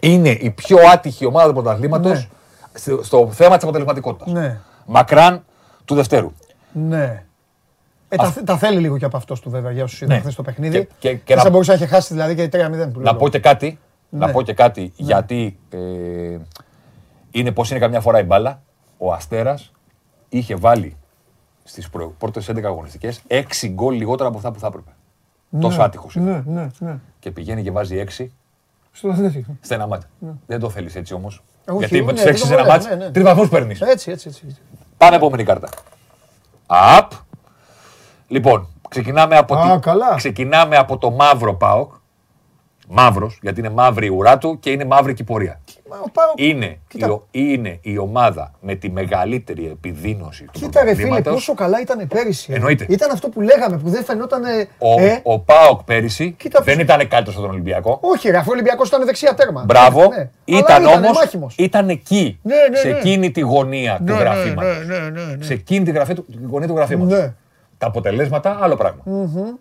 Είναι 0.00 0.28
η 0.28 0.50
πιο 0.50 0.78
άτυχη 0.92 1.26
ομάδα 1.26 1.46
του 1.48 1.54
πρωταθλήματος 1.54 2.12
Ναι. 2.12 2.26
στο, 2.72 3.02
στο 3.02 3.28
θέμα 3.32 3.54
της 3.54 3.62
αποτελεσματικότητας. 3.64 4.32
Ναι. 4.32 4.58
Μακράν 4.86 5.44
του 5.84 5.94
Δευτέρου. 5.94 6.32
Ναι. 6.72 7.24
Ε, 8.12 8.16
τα, 8.16 8.34
τα 8.44 8.56
θέλει 8.58 8.78
λίγο 8.80 8.98
και 8.98 9.04
από 9.04 9.16
αυτός 9.16 9.40
του 9.40 9.50
βέβαια 9.50 9.70
για 9.72 9.82
όσους 9.84 10.00
είδαν 10.00 10.16
Ναι. 10.16 10.22
χθε 10.22 10.32
το 10.36 10.42
παιχνίδι. 10.42 10.78
Και- 10.78 10.86
και- 10.98 11.14
και 11.14 11.20
Δεν 11.26 11.36
να- 11.36 11.42
θα 11.42 11.50
μπορούσε 11.50 11.70
να 11.70 11.76
είχε 11.76 11.86
χάσει 11.86 12.12
δηλαδή 12.14 12.34
και 12.34 12.48
3-0 12.48 12.90
που 12.92 13.00
Να 13.00 13.10
λέω. 13.10 13.14
πω 13.16 13.28
και 13.28 13.38
κάτι, 13.38 13.78
Ναι. 14.08 14.26
να 14.26 14.32
πω 14.32 14.42
και 14.42 14.52
κάτι 14.52 14.92
γιατί 14.96 15.58
ε, 15.70 15.78
είναι 17.30 17.52
πως 17.52 17.70
είναι 17.70 17.78
καμιά 17.78 18.00
φορά 18.00 18.20
η 18.20 18.22
μπάλα. 18.22 18.62
Ο 18.98 19.12
Αστέρας 19.12 19.72
είχε 20.28 20.54
βάλει 20.56 20.96
στις 21.64 21.90
προ- 21.90 22.14
πρώτες 22.18 22.48
11 22.48 22.68
αγωνιστικές 22.68 23.20
6 23.26 23.68
γκολ 23.68 23.94
λιγότερα 23.96 24.28
από 24.28 24.38
αυτά 24.38 24.50
που 24.52 24.58
θα 24.58 24.66
έπρεπε. 24.66 24.90
Τόσο 25.60 25.82
άτυχος 25.82 26.14
είναι. 26.14 26.42
Ναι, 26.46 26.60
ναι, 26.60 26.66
ναι. 26.78 26.98
Και 27.18 27.30
πηγαίνει 27.30 27.62
και 27.62 27.70
βάζει 27.70 27.96
6 27.96 28.32
Στο 28.92 29.08
τέτοιο. 29.12 29.44
σε 29.60 29.74
ένα 29.74 29.86
μάτι. 29.86 30.06
Δεν 30.46 30.60
το 30.60 30.70
θέλεις 30.70 30.94
έτσι 30.96 31.14
όμως. 31.14 31.42
Ε, 31.64 31.70
όχι, 31.70 31.78
γιατί 31.78 32.04
με 32.04 32.12
ναι, 32.12 32.12
τους 32.12 32.22
6 32.22 32.24
δεν 32.24 32.36
σε 32.36 32.46
το 32.46 32.52
ένα 32.52 32.62
λέω, 32.62 32.72
μάτι, 32.72 32.88
ναι, 32.88 32.94
ναι. 33.04 33.10
τρεις 33.10 33.24
βαθμούς 33.24 33.48
παίρνεις. 33.48 33.80
Έτσι, 33.80 34.10
έτσι, 34.10 34.28
έτσι. 34.28 34.42
έτσι. 34.46 34.60
Πάμε 34.96 35.16
επόμενη 35.16 35.44
κάρτα. 35.44 35.68
Απ. 36.66 37.12
Λοιπόν, 38.32 38.68
ξεκινάμε 38.88 39.36
από, 39.36 39.54
Α, 39.56 39.74
τη- 39.74 39.80
καλά. 39.80 40.14
ξεκινάμε 40.16 40.76
από 40.76 40.98
το 40.98 41.10
μαύρο 41.10 41.54
ΠΑΟΚ. 41.54 41.92
Μαύρος, 42.92 43.38
γιατί 43.42 43.60
είναι 43.60 43.70
μαύρη 43.70 44.06
η 44.06 44.08
ουρά 44.08 44.38
του 44.38 44.58
και 44.60 44.70
είναι 44.70 44.84
μαύρη 44.84 45.14
και 45.14 45.22
η 45.22 45.24
πορεία. 45.24 45.60
Μα 45.90 45.96
ο 45.96 46.10
Πάοκ- 46.12 46.40
Είναι 46.40 46.64
η, 46.66 46.78
Κοίτα. 46.88 47.10
ο- 47.12 47.22
είναι 47.30 47.78
η 47.82 47.98
ομάδα 47.98 48.52
με 48.60 48.74
τη 48.74 48.90
μεγαλύτερη 48.90 49.66
επιδείνωση 49.66 50.44
του 50.44 50.50
Κοίτα 50.52 50.68
ρε 50.68 50.94
φίλε, 50.94 50.94
πρωταθλήματος. 50.94 51.32
πόσο 51.32 51.54
καλά 51.54 51.80
ήταν 51.80 52.06
πέρυσι. 52.08 52.52
ε. 52.52 52.56
Εννοείται. 52.56 52.86
Ήταν 52.88 53.10
αυτό 53.10 53.28
που 53.28 53.40
λέγαμε, 53.40 53.76
που 53.78 53.88
δεν 53.90 54.04
φαινόταν. 54.04 54.42
Ο, 54.78 55.00
ε, 55.02 55.20
ο 55.22 55.38
ΠΑΟΚ 55.38 55.82
πέρυσι 55.82 56.30
Κοίτα 56.38 56.60
δεν 56.62 56.74
πώς- 56.74 56.84
ήταν 56.84 56.98
καλύτερος 57.08 57.34
στον 57.34 57.50
Ολυμπιακό. 57.50 57.98
Όχι, 58.02 58.30
ρε, 58.30 58.36
αφού 58.36 58.46
ο 58.50 58.52
Ολυμπιακός 58.52 58.88
ήταν 58.88 59.04
δεξιά 59.04 59.34
τέρμα. 59.34 59.62
Μπράβο. 59.66 60.00
Ναι, 60.00 60.16
ναι. 60.16 60.28
Ήταν 60.44 60.76
Αλλά 60.86 60.92
όμως, 60.96 61.16
μάχημος. 61.18 61.54
ήταν 61.58 61.88
εκεί, 61.88 62.38
Ναι, 62.42 62.54
ναι, 62.70 62.76
σε 62.76 62.88
ναι. 62.88 62.96
εκείνη 62.98 63.30
τη 63.30 63.40
γωνία 63.40 63.96
του 63.96 64.02
Ναι, 64.04 64.12
ναι, 64.12 64.18
γραφήματος. 64.18 64.86
ναι, 64.86 64.98
ναι, 64.98 65.08
ναι, 65.08 65.34
ναι. 65.36 65.44
Σε 65.44 65.52
εκείνη 65.52 65.84
τη, 65.84 65.90
γραφή, 65.90 66.14
του- 66.14 66.24
τη 66.26 66.38
γωνία 66.50 66.68
του 66.68 66.74
γραφήματος. 66.74 67.30
Ναι. 67.80 67.86
Τα 67.86 67.86
αποτελέσματα, 67.86 68.58
άλλο 68.60 68.76
πράγμα. 68.76 69.02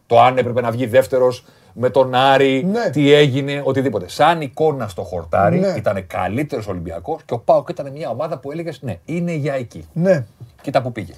Το 0.08 0.22
αν 0.22 0.38
έπρεπε 0.38 0.62
να 0.62 0.72
βγει 0.72 0.86
δεύτερος 0.86 1.46
με 1.74 1.90
τον 1.90 2.14
Άρη, 2.16 2.64
Ναι. 2.72 2.90
τι 2.90 3.14
έγινε, 3.14 3.62
οτιδήποτε. 3.66 4.10
Σαν 4.10 4.42
εικόνα 4.42 4.88
στο 4.88 5.02
χορτάρι 5.04 5.60
Ναι. 5.60 5.68
ήταν 5.78 6.08
καλύτερος 6.08 6.68
Ολυμπιακός 6.68 7.22
και 7.26 7.34
ο 7.34 7.40
Πάοκ 7.40 7.70
ήταν 7.70 7.92
μια 7.92 8.10
ομάδα 8.10 8.38
που 8.38 8.52
έλεγες 8.52 8.82
Ναι, 8.82 9.00
είναι 9.06 9.32
για 9.32 9.54
εκεί. 9.54 9.88
Ναι. 9.94 10.26
Κοίτα 10.62 10.82
που 10.82 10.92
πήγε. 10.92 11.14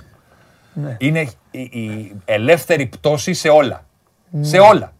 Ναι. 0.74 0.98
Είναι 1.00 1.28
η, 1.52 1.60
η 1.62 2.16
ελεύθερη 2.26 2.86
πτώση 2.86 3.34
σε 3.34 3.50
όλα. 3.50 3.86
Σε 4.42 4.58
όλα. 4.60 4.94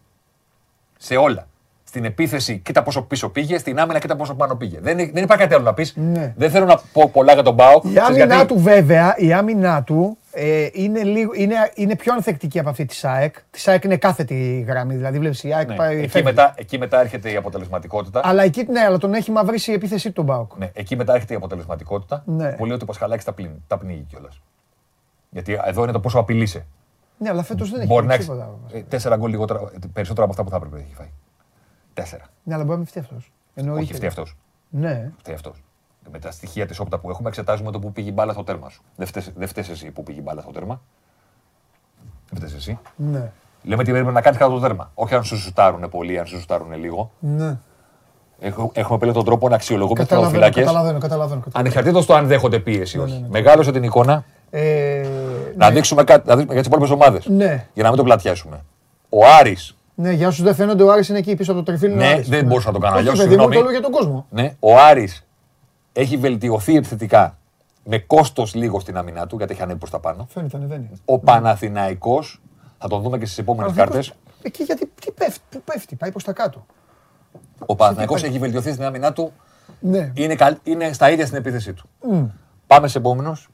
Σε 0.98 1.16
όλα. 1.16 1.46
Στην 1.84 2.04
επίθεση, 2.04 2.58
κοίτα 2.58 2.82
πόσο 2.82 3.02
πίσω 3.02 3.28
πήγε. 3.28 3.58
Στην 3.58 3.78
άμυνα, 3.80 3.98
κοίτα 3.98 4.16
πόσο 4.16 4.34
πάνω 4.34 4.54
πήγε. 4.54 4.78
Δεν, 4.80 4.96
δεν 4.96 5.22
υπάρχει 5.22 5.42
κάτι 5.42 5.54
άλλο 5.54 5.64
να 5.64 5.74
πεις. 5.74 5.94
Ναι. 5.96 6.34
Δεν 6.36 6.50
θέλω 6.50 6.64
να 6.64 6.80
πω 6.92 7.08
πολλά 7.12 7.32
για 7.32 7.42
τον 7.42 7.56
Πάοκ. 7.56 7.84
Η 7.84 7.88
Ξέρεις 7.88 8.08
άμυνά 8.08 8.34
γιατί; 8.34 8.54
του 8.54 8.60
βέβαια, 8.60 9.14
η 9.16 9.32
άμυνά 9.32 9.82
του 9.82 10.16
ε, 10.32 10.68
είναι, 10.72 11.02
λίγο, 11.02 11.30
είναι, 11.34 11.54
είναι 11.74 11.96
πιο 11.96 12.12
ανθεκτική 12.12 12.58
από 12.58 12.68
αυτή 12.68 12.84
της 12.84 12.98
ΣΑΕΚ. 12.98 13.34
Της 13.50 13.62
ΣΑΕΚ 13.62 13.84
είναι 13.84 13.96
κάθετη 13.96 14.34
η 14.34 14.60
γραμμή, 14.60 14.94
δηλαδή 14.94 15.18
βλέπεις 15.18 15.42
η 15.44 15.52
ΑΕΚ 15.54 15.68
Ναι. 15.68 15.74
πάει, 15.76 15.98
Εκεί, 15.98 16.08
φεύγει. 16.08 16.26
μετά, 16.26 16.54
εκεί 16.56 16.78
μετά 16.78 17.00
έρχεται 17.00 17.30
η 17.32 17.36
αποτελεσματικότητα. 17.36 18.20
Αλλά 18.24 18.42
εκεί 18.42 18.64
ναι, 18.70 18.80
αλλά 18.80 18.98
τον 18.98 19.14
έχει 19.14 19.30
μαυρίσει 19.30 19.70
η 19.70 19.74
επίθεσή 19.74 20.06
του 20.06 20.12
τον 20.12 20.24
Μπάουκ. 20.24 20.56
Ναι, 20.56 20.70
εκεί 20.74 20.96
μετά 20.96 21.14
έρχεται 21.14 21.32
η 21.32 21.36
αποτελεσματικότητα 21.36 22.22
Ναι. 22.26 22.52
που 22.52 22.64
λέει 22.64 22.74
ότι 22.74 22.82
ο 22.82 22.86
Πασχαλάκη 22.86 23.24
τα, 23.24 23.32
πλύνει- 23.32 23.62
τα 23.66 23.78
πνίγει 23.78 24.02
κιόλας. 24.08 24.40
Γιατί 25.30 25.60
εδώ 25.64 25.82
είναι 25.82 25.92
το 25.92 26.00
πόσο 26.00 26.18
απειλείσαι. 26.18 26.66
Ναι, 27.18 27.28
αλλά 27.28 27.42
φέτος 27.42 27.70
δεν 27.70 27.78
έχει 27.80 27.88
Μπορεί 27.88 28.06
να 28.06 28.12
παίξει 28.12 28.30
έχεις 28.30 28.44
τίποτα. 28.70 28.84
τέσσερα 28.88 29.16
γκολ 29.16 29.30
λιγότερα, 29.30 29.60
ε, 29.60 29.78
περισσότερα 29.92 30.22
από 30.22 30.30
αυτά 30.32 30.44
που 30.44 30.50
θα 30.50 30.56
έπρεπε 30.56 30.76
να 30.76 30.82
έχει 30.82 30.94
φάει. 30.94 31.10
Τέσσερα. 31.94 32.24
Ναι, 32.42 32.54
αλλά 32.54 32.62
μπορεί 32.62 32.72
να 32.74 32.78
μην 32.82 32.86
φταίει 32.86 33.02
αυτός. 33.02 33.32
Ενώ 33.54 33.72
Όχι, 33.72 33.82
είχε- 33.82 33.94
φταίει 33.94 34.08
αυτός. 34.08 34.36
Ναι. 34.68 35.10
Φταίει 35.18 35.34
αυτός. 35.34 35.62
Με 36.10 36.18
τα 36.18 36.30
στοιχεία 36.30 36.66
της 36.66 36.78
όπτα 36.80 36.98
που 36.98 37.10
έχουμε, 37.10 37.28
εξετάζουμε 37.28 37.70
το 37.70 37.78
που 37.78 37.92
πήγε 37.92 38.08
η 38.08 38.12
μπάλα 38.14 38.32
στο 38.32 38.44
τέρμα 38.44 38.68
σου. 38.68 38.82
Δεν 38.96 39.06
φταίς, 39.06 39.30
δεν 39.36 39.48
φταίς 39.48 39.68
εσύ 39.68 39.90
που 39.90 40.02
πήγε 40.02 40.18
η 40.18 40.22
μπάλα 40.24 40.40
στο 40.40 40.50
τέρμα. 40.50 40.80
Δεν 42.30 42.38
φταίς 42.40 42.54
εσύ. 42.54 42.78
Ναι. 42.96 43.30
Λέμε 43.62 43.84
τι 43.84 43.90
πρέπει 43.90 44.12
να 44.12 44.20
κάνεις 44.20 44.38
κάτω 44.38 44.52
το 44.54 44.60
τέρμα. 44.60 44.90
Όχι 44.94 45.14
αν 45.14 45.24
σου 45.24 45.36
σουτάρουν 45.38 45.88
πολύ, 45.88 46.18
αν 46.18 46.26
σου 46.26 46.38
σουτάρουν 46.40 46.72
λίγο. 46.80 47.10
Ναι. 47.18 47.56
Έχω- 48.40 48.70
Έχουμε 48.74 48.98
πλέον 48.98 49.14
τον 49.14 49.24
τρόπο 49.24 49.48
να 49.48 49.54
αξιολογούμε 49.54 49.94
του 49.94 50.00
Καταλαβαίνω, 50.00 50.30
θεματοφυλάκε. 50.32 50.66
καταλαβαίνω, 50.70 50.98
καταλαβαίνω. 50.98 51.40
καταλαβαίνω. 51.40 51.68
Ανεξαρτήτως 51.68 52.06
το 52.06 52.14
αν 52.14 52.26
δέχονται 52.26 52.58
πίεση 52.58 52.96
ή 52.96 53.00
Ναι, 53.00 53.04
όχι. 53.06 53.14
ναι, 53.14 53.20
ναι. 53.20 53.28
Μεγάλωσε 53.28 53.72
την 53.72 53.82
εικόνα 53.82 54.24
Ε, 54.50 55.06
να, 55.56 55.68
ναι. 55.68 55.74
δείξουμε 55.74 56.04
κάτι, 56.04 56.28
να 56.28 56.34
δείξουμε 56.36 56.52
για 56.52 56.62
τις 56.62 56.66
υπόλοιπες 56.66 56.90
ομάδες. 56.90 57.26
Ναι. 57.26 57.66
Για 57.74 57.82
να 57.82 57.88
μην 57.88 57.98
το 57.98 58.04
πλατιάσουμε. 58.04 58.60
Ο 59.08 59.26
Άρης, 59.40 59.76
Ναι, 59.94 60.10
για 60.12 60.28
όσους 60.28 60.42
δεν 60.44 60.54
φαίνονται, 60.54 60.82
ο 60.82 60.92
Άρης 60.92 61.08
είναι 61.08 61.18
εκεί 61.18 61.36
πίσω 61.36 61.52
από 61.52 61.60
το 61.60 61.66
τριφύλι. 61.66 61.94
Ναι, 61.94 62.20
δεν 62.26 62.44
μπορούσα 62.46 62.66
να 62.66 62.72
το 62.72 62.78
κάνω 62.78 62.92
Όχι, 62.96 63.00
αλλιώς, 63.08 63.16
παιδί 63.16 63.28
μου, 63.28 63.32
συγγνώμη. 63.42 63.54
το 63.54 63.60
λέω 63.62 63.70
για 63.70 63.80
τον 63.80 63.90
κόσμο. 63.90 64.26
ναι, 64.30 64.56
ο 64.60 64.78
Άρης 64.78 65.26
έχει 65.92 66.16
βελτιωθεί 66.16 66.76
επιθετικά 66.76 67.36
με 67.84 67.98
κόστος 67.98 68.54
λίγο 68.54 68.80
στην 68.80 68.96
άμυνά 68.96 69.26
του, 69.26 69.36
γιατί 69.36 69.52
έχει 69.52 69.62
ανέβει 69.62 69.78
προς 69.78 69.90
τα 69.90 69.98
πάνω. 70.00 70.26
Φαίνεται, 70.30 70.56
ανεβαίνει. 70.56 70.90
Ο 71.04 71.18
Παναθηναϊκός, 71.18 72.40
θα 72.78 72.88
τον 72.88 73.02
δούμε 73.02 73.18
και 73.18 73.24
στις 73.26 73.38
επόμενες 73.38 73.72
κάρτες. 73.72 74.12
Εκεί 74.42 74.62
γιατί 74.62 74.90
τι 75.00 75.10
πέφτει, 75.10 75.40
πού 75.50 75.62
πέφτει, 75.64 75.96
πάει 75.96 76.10
προς 76.10 76.24
τα 76.24 76.32
κάτω. 76.32 76.66
Ο 77.66 77.74
Παναθηναϊκός 77.76 78.22
έχει 78.22 78.38
βελτιωθεί 78.38 78.72
στην 78.72 78.84
άμυνά 78.84 79.12
του, 79.12 79.32
Ναι. 79.80 80.10
είναι, 80.14 80.34
καλ- 80.34 80.58
είναι 80.62 80.92
στα 80.92 81.10
ίδια 81.10 81.26
στην 81.26 81.38
επίθεσή 81.38 81.72
του. 81.72 81.88
Πάμε 82.66 82.88
σε 82.88 82.98
επόμενος. 82.98 83.48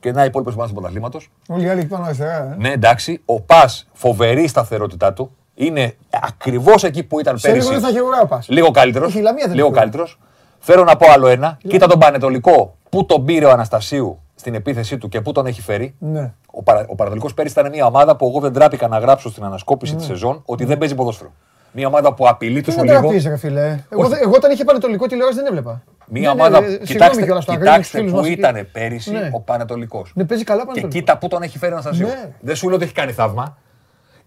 Και 0.00 0.12
να 0.12 0.22
οι 0.22 0.26
υπόλοιπες 0.26 0.52
ομάδες 0.54 0.70
του 0.72 0.78
πρωταθλήματος. 0.78 1.30
Όλοι 1.48 1.64
οι 1.64 1.68
άλλοι 1.68 1.80
εκεί 1.80 1.88
πάνω 1.88 2.04
αριστερά. 2.04 2.52
ε. 2.52 2.56
Ναι, 2.58 2.70
εντάξει. 2.70 3.22
Ο 3.24 3.40
Πας, 3.40 3.88
φοβερή 3.92 4.42
η 4.42 4.48
σταθερότητά 4.48 5.12
του. 5.12 5.36
Είναι 5.54 5.96
ακριβώς 6.10 6.84
εκεί 6.84 7.02
που 7.02 7.20
ήταν 7.20 7.38
Σε 7.38 7.48
λίγο 7.52 7.58
πέρυσι. 7.68 7.80
δεν 7.80 7.90
θα 7.90 7.98
έχει 7.98 8.06
ουρά 8.06 8.20
ο 8.20 8.26
Πας. 8.26 8.48
Λίγο 8.48 8.70
καλύτερος. 8.70 9.08
Όχι, 9.08 9.18
η 9.18 9.22
Λαμία 9.22 9.46
δεν 9.46 9.54
Λίγο 9.54 9.66
έχει 9.66 9.76
καλύτερος. 9.76 10.18
Θέλω 10.60 10.84
να 10.84 10.96
πω 10.96 11.10
άλλο 11.10 11.26
ένα. 11.26 11.58
Κοίτα 11.68 11.86
τον 11.86 11.98
Πανετολικό 11.98 12.76
που 12.88 13.06
τον 13.06 13.24
πήρε 13.24 13.44
ο 13.44 13.50
Αναστασίου 13.50 14.18
στην 14.34 14.54
επίθεσή 14.54 14.98
του 14.98 15.08
και 15.08 15.20
πού 15.20 15.32
τον 15.32 15.46
έχει 15.46 15.60
φέρει. 15.60 15.94
Ναι. 15.98 16.32
Ο, 16.50 16.62
Παρα... 16.62 16.84
ο 16.88 16.94
Πανετολικός 16.94 17.34
πέρυσι 17.34 17.54
ήταν 17.60 17.70
μια 17.72 17.86
ομάδα 17.86 18.16
που 18.16 18.26
εγώ 18.28 18.40
δεν 18.40 18.52
τράπηκα 18.52 18.88
να 18.88 18.98
γράψω 18.98 19.30
στην 19.30 19.44
ανασκόπηση 19.44 19.92
Ναι. 19.92 19.98
της 19.98 20.06
σεζόν 20.06 20.42
ότι 20.44 20.64
δεν 20.64 20.78
παίζει 20.78 20.94
ποδόσφαιρο. 20.94 21.32
Μια 21.72 21.86
ομάδα 21.86 22.14
που 22.14 22.28
απειλεί 22.28 22.60
Τι 22.60 22.70
του 22.70 22.76
να 22.76 22.82
λίγο. 22.84 23.00
τραπείς 23.00 23.24
ρε 23.26 23.36
φίλε. 23.36 23.78
Εγώ, 23.88 24.00
Όχι. 24.02 24.10
δεν- 24.10 24.18
εγώ 24.22 24.32
όταν 24.34 24.50
είχε 24.50 24.64
πανετολικό 24.64 25.06
τηλεόραση 25.06 25.36
δεν 25.38 25.46
έβλεπα. 25.46 25.82
Μια 26.06 26.20
Δεν, 26.22 26.40
ομάδα. 26.40 26.56
ε, 26.58 26.60
συγγνώμη 26.60 26.84
κοιτάξτε 26.86 27.22
κιόλας, 27.24 27.44
το 27.44 27.52
κοιτάξτε 27.52 27.68
αγρίνιος 27.70 27.86
στους 27.86 28.00
που 28.00 28.06
φίλους 28.06 28.12
μας 28.12 28.52
εκεί. 28.52 28.60
ήταν 28.62 28.68
πέρυσι 28.72 29.10
Ναι. 29.10 29.30
ο 29.32 29.40
Πανετολικός. 29.40 30.12
Ναι, 30.14 30.24
παίζει 30.24 30.44
καλά 30.44 30.60
Και 30.60 30.66
πανετολικό. 30.66 30.98
κοίτα 30.98 31.18
πού 31.18 31.28
τον 31.28 31.42
έχει 31.42 31.58
φέρει 31.58 31.72
ο 31.72 31.74
Αναστασίου. 31.74 32.06
Ναι. 32.06 32.30
Δεν 32.40 32.56
σου 32.56 32.66
λέω 32.66 32.76
ότι 32.76 32.84
έχει 32.84 32.94
κάνει 32.94 33.12
θαύμα. 33.12 33.56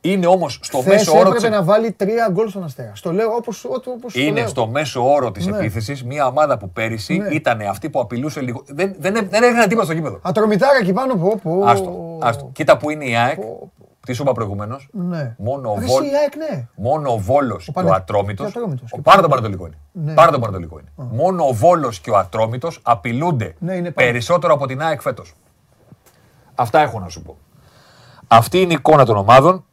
Είναι 0.05 0.27
όμως 0.27 0.59
στο 0.61 0.77
Χθες 0.77 0.93
μέσο 0.93 1.11
όρο 1.11 1.19
έπρεπε 1.19 1.47
της... 1.47 1.49
να 1.49 1.63
βάλει 1.63 1.91
τρία 1.91 2.29
γκολ 2.31 2.49
στον 2.49 2.63
Αστέρα. 2.63 2.91
Στο 2.95 3.11
λέω 3.11 3.29
όπως, 3.35 3.65
ό- 3.65 3.69
όπως 3.85 4.13
το 4.13 4.19
Είναι 4.21 4.39
λέω. 4.39 4.47
στο 4.47 4.67
μέσο 4.67 5.11
όρο 5.13 5.31
της 5.31 5.45
Ναι. 5.47 5.57
επίθεσης 5.57 6.03
μια 6.03 6.25
ομάδα 6.27 6.57
που 6.57 6.69
πέρυσι 6.69 7.17
Ναι. 7.17 7.27
ήταν 7.27 7.61
αυτή 7.61 7.89
που 7.89 7.99
απειλούσε 7.99 8.41
λίγο. 8.41 8.63
Δεν, 8.67 8.95
δεν, 8.99 9.13
δεν 9.29 9.43
έκανε 9.43 9.67
τίποτα 9.67 9.85
στο 9.85 9.93
γήπεδο. 9.93 10.19
Ατρομητάρα 10.21 10.77
εκεί 10.81 10.93
πάνω 10.93 11.15
πω 11.15 11.39
πω. 11.43 11.63
Άστο, 11.65 12.17
άστο. 12.21 12.49
Κοίτα 12.53 12.77
που 12.77 12.89
είναι 12.89 13.05
η 13.05 13.15
ΑΕΚ. 13.15 13.39
Τι 14.05 14.13
σου 14.13 14.21
είπα 14.23 14.31
προηγουμένως; 14.31 14.89
Ναι. 14.91 15.35
Μόνο 15.37 15.69
ο 15.71 15.75
Ρε, 15.79 15.85
Βόλ- 15.85 16.03
εσύ, 16.03 16.11
η 16.13 16.17
ΑΕΚ, 16.17 16.35
ναι. 16.35 16.67
Μόνο 16.75 17.11
ο 17.13 17.17
Βόλος 17.17 17.65
και 17.65 17.71
Πανε- 17.71 17.91
ο 17.91 17.93
Ατρόμητο. 17.93 18.43
και 18.43 18.43
ο 18.43 18.47
Ατρόμητος. 18.47 18.91
Και 18.91 19.01
Πάνω 19.01 19.21
τον 19.21 19.29
Πανατολικό 19.29 19.65
είναι. 19.65 19.77
Ναι. 19.91 20.13
Πάνω 20.13 20.31
τον 20.31 20.39
Πανατολικό 20.39 20.79
είναι. 20.79 21.07
Μόνο 21.11 21.47
ο 21.47 21.53
Βόλος 21.53 21.99
και 21.99 22.09
ο 22.09 22.17
Ατρόμητος 22.17 22.79
απειλούνται 22.83 23.55
Ναι, 23.59 23.73
είναι 23.75 23.91
πάνω. 23.91 24.07
περισσότερο 24.11 24.53
από 24.53 24.67
την 24.67 24.81
ΑΕΚ 24.81 25.01
φέτος. 25.01 25.33
Αυτά 26.55 26.79
έχω 26.79 26.99
να 26.99 27.07
σου 27.09 27.21
πω. 27.21 27.37
Αυτή 28.27 28.61
είναι 28.61 28.71
η 28.73 28.75
εικόνα 28.79 29.05
των 29.05 29.17
ομάδων. 29.17 29.65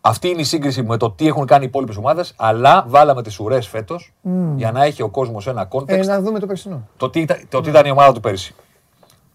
Αυτή 0.00 0.28
είναι 0.28 0.40
η 0.40 0.44
σύγκριση 0.44 0.82
με 0.82 0.96
το 0.96 1.10
τι 1.10 1.26
έχουν 1.26 1.46
κάνει 1.46 1.64
οι 1.64 1.66
υπόλοιπες 1.66 1.96
ομάδες. 1.96 2.34
Αλλά 2.36 2.84
βάλαμε 2.88 3.22
τις 3.22 3.38
ουρές 3.38 3.66
φέτος 3.68 4.12
για 4.56 4.72
να 4.72 4.84
έχει 4.84 5.02
ο 5.02 5.08
κόσμος 5.08 5.46
ένα 5.46 5.60
Ε, 5.60 5.66
context 5.70 6.04
να 6.06 6.20
δούμε 6.20 6.38
το 6.38 6.46
περσινό. 6.46 6.88
το 6.96 7.10
τι, 7.10 7.20
ήταν, 7.20 7.40
το 7.48 7.60
τι 7.60 7.68
ήταν 7.68 7.86
η 7.86 7.90
ομάδα 7.90 8.12
του 8.12 8.20
πέρυσι. 8.20 8.54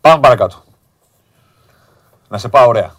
Πάμε 0.02 0.20
παρακάτω. 0.20 0.64
Να 2.30 2.38
σε 2.38 2.50
πάω 2.50 2.68
ωραία. 2.68 2.94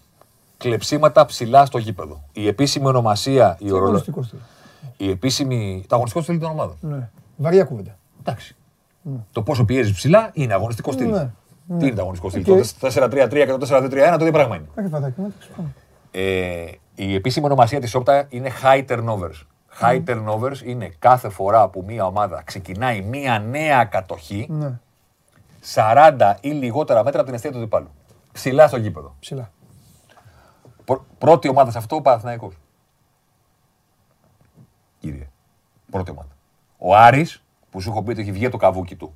Κλεψίματα 0.58 1.24
ψηλά 1.24 1.64
στο 1.66 1.78
γήπεδο. 1.78 2.22
Η 2.32 2.46
επίσημη 2.46 2.86
ονομασία, 2.86 3.56
η, 3.60 3.66
ορολο... 3.70 3.84
Αγωνιστικός 3.86 4.26
στυλ. 4.26 4.38
η 4.96 5.10
επίσημη. 5.10 5.84
Το 5.88 5.94
αγωνιστικό 5.94 6.24
στυλ 6.24 6.38
των 6.38 6.50
ομάδων. 6.50 6.76
Ναι. 6.80 7.08
Βαριά 7.36 7.64
κουβέντα. 7.64 7.98
Εντάξει. 8.20 8.56
Το 9.32 9.42
πόσο 9.42 9.64
πιέζει 9.64 9.92
ψηλά 9.92 10.30
είναι 10.32 10.54
αγωνιστικό 10.54 10.92
στυλ. 10.92 11.10
Ναι. 11.10 11.30
Τι 11.78 11.86
είναι 11.86 11.94
το 11.94 12.00
αγωνιστικό 12.00 12.30
στυλ; 12.30 12.52
Οκ. 12.52 12.64
Το 12.80 12.88
4-3-3 12.88 13.28
και 13.30 13.46
το 13.46 13.66
4-2-3-1 13.70 13.88
το 13.90 14.16
ίδιο 14.20 14.30
πράγμα 14.32 14.56
είναι. 14.56 14.66
Έχει 14.74 14.88
φατάκι, 14.88 15.20
εντάξει, 15.20 15.48
πάμε. 15.56 15.68
Ε, 16.10 16.64
η 16.96 17.14
επίσημη 17.14 17.46
ονομασία 17.46 17.80
της 17.80 17.94
Όπτα 17.94 18.26
είναι 18.28 18.50
high 18.62 18.84
turnovers. 18.88 19.42
High 19.80 20.04
turnovers 20.06 20.62
είναι 20.64 20.92
κάθε 20.98 21.28
φορά 21.28 21.68
που 21.68 21.84
μια 21.86 22.06
ομάδα 22.06 22.42
ξεκινάει 22.44 23.00
μια 23.02 23.38
νέα 23.38 23.84
κατοχή 23.84 24.46
Ναι, 24.50 24.78
40 25.74 26.34
ή 26.40 26.48
λιγότερα 26.50 26.98
μέτρα 27.04 27.16
από 27.18 27.24
την 27.26 27.34
εστία 27.34 27.52
του 27.52 27.58
αντιπάλου. 27.58 27.88
Ψηλά 28.32 28.66
στο 28.68 28.76
γήπεδο. 28.76 29.14
ψηλά. 29.20 29.50
Πρω- 30.84 31.04
πρώτη 31.18 31.48
ομάδα 31.48 31.70
σε 31.70 31.78
αυτό 31.78 31.96
ο 31.96 32.00
Παναθηναϊκός. 32.02 32.54
Κύριε. 34.98 35.28
Πρώτη 35.90 36.10
ομάδα. 36.10 36.28
Ο 36.78 36.96
Άρης, 36.96 37.42
που 37.70 37.80
σου 37.80 37.90
έχω 37.90 38.02
πει 38.02 38.10
ότι 38.10 38.20
έχει 38.20 38.32
βγει 38.32 38.44
από 38.44 38.58
το 38.58 38.64
καβούκι 38.64 38.96
του. 38.96 39.14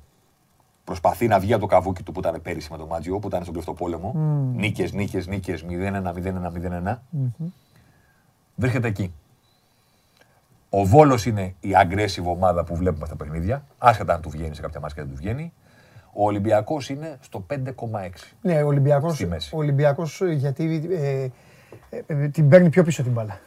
Προσπαθεί 0.83 1.27
να 1.27 1.39
βγει 1.39 1.51
από 1.53 1.61
το 1.61 1.67
καβούκι 1.67 2.03
του 2.03 2.11
που 2.11 2.19
ήταν 2.19 2.41
πέρυσι 2.41 2.71
με 2.71 2.77
τον 2.77 2.87
Μάτζιο, 2.87 3.19
που 3.19 3.27
ήταν 3.27 3.41
στον 3.41 3.53
κρυφτό 3.53 3.73
πόλεμο. 3.73 4.11
Νίκες, 4.55 4.91
νίκες, 4.93 5.27
νίκες, 5.27 5.63
0-1, 5.63 6.13
0-1, 6.13 6.51
0-1. 6.51 7.01
Βρίσκεται 8.61 8.87
εκεί. 8.87 9.13
Ο 10.69 10.85
Βόλος 10.85 11.25
είναι 11.25 11.55
η 11.59 11.69
aggressive 11.73 12.23
ομάδα 12.23 12.63
που 12.63 12.75
βλέπουμε 12.75 13.05
στα 13.05 13.15
παιχνίδια, 13.15 13.63
άσχετα 13.77 14.13
αν 14.13 14.21
του 14.21 14.29
βγαίνει 14.29 14.55
σε 14.55 14.61
κάποια 14.61 14.79
μάτια 14.79 14.95
και 14.95 15.01
δεν 15.01 15.17
του 15.17 15.21
βγαίνει. 15.21 15.53
Ο 16.13 16.25
Ολυμπιακός 16.25 16.89
είναι 16.89 17.17
στο 17.21 17.45
5,6. 17.49 17.59
Ναι, 18.41 18.63
ο 18.63 18.67
Ολυμπιακός, 18.67 19.15
Στη 19.15 19.25
μέση. 19.25 19.55
ο 19.55 19.57
Ολυμπιακός 19.57 20.21
ε, 20.21 20.31
γιατί 20.31 20.89
ε, 20.91 21.27
ε, 21.89 22.01
ε, 22.07 22.27
την 22.27 22.49
παίρνει 22.49 22.69
πιο 22.69 22.83
πίσω 22.83 23.03
την 23.03 23.11
μπάλα. 23.11 23.39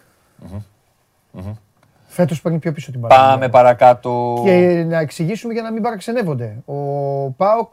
Φέτος 2.07 2.41
παίρνει 2.41 2.59
πιο 2.59 2.73
πίσω 2.73 2.91
την 2.91 3.01
μπάλα. 3.01 3.17
Πάμε 3.17 3.49
παρακάτω. 3.49 4.41
Και 4.45 4.85
να 4.89 4.99
εξηγήσουμε 4.99 5.53
για 5.53 5.63
να 5.63 5.73
μην 5.73 5.83
παραξενεύονται. 5.83 6.63
Ο 6.65 6.75
ΠΑΟΚ 7.31 7.73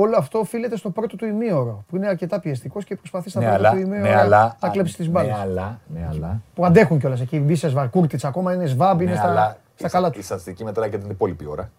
όλο 0.00 0.16
αυτό 0.18 0.38
οφείλεται 0.38 0.76
στο 0.76 0.90
πρώτο 0.90 1.16
του 1.16 1.26
ημίωρο, 1.26 1.84
που 1.88 1.96
είναι 1.96 2.06
αρκετά 2.08 2.40
πιεστικός 2.40 2.84
και 2.84 2.96
προσπαθεί 2.96 3.30
στα 3.30 3.40
Ναι, 3.40 3.44
πρώτα 3.46 3.58
αλλά, 3.58 3.70
του 3.70 3.76
ημίωρα 3.78 4.00
ναι, 4.08 4.16
αλλά, 4.16 4.56
να 4.60 4.68
κλέψει 4.68 4.96
τις 4.96 5.06
ναι, 5.06 5.12
μπάλες. 5.12 5.36
αλλά, 5.36 5.78
ναι, 5.94 6.06
αλλά, 6.10 6.40
Που 6.54 6.64
αντέχουν 6.66 6.98
κιόλας 6.98 7.20
εκεί. 7.20 7.38
Μπίσες 7.38 7.72
Βαρκούρτιτς 7.72 8.24
ακόμα 8.24 8.52
είναι 8.54 8.66
σβάμπ, 8.66 9.00
είναι 9.00 9.10
ναι, 9.10 9.16
στα, 9.16 9.28
αλλά 9.30 9.56
στα 9.74 9.86
η- 9.86 9.90
καλά 9.90 10.06
Η 10.06 10.10
του. 10.10 10.22
στατιστική 10.22 10.64
μετράει 10.64 10.90
και 10.90 10.98
την 10.98 11.10
υπόλοιπη 11.10 11.46
ώρα. 11.48 11.70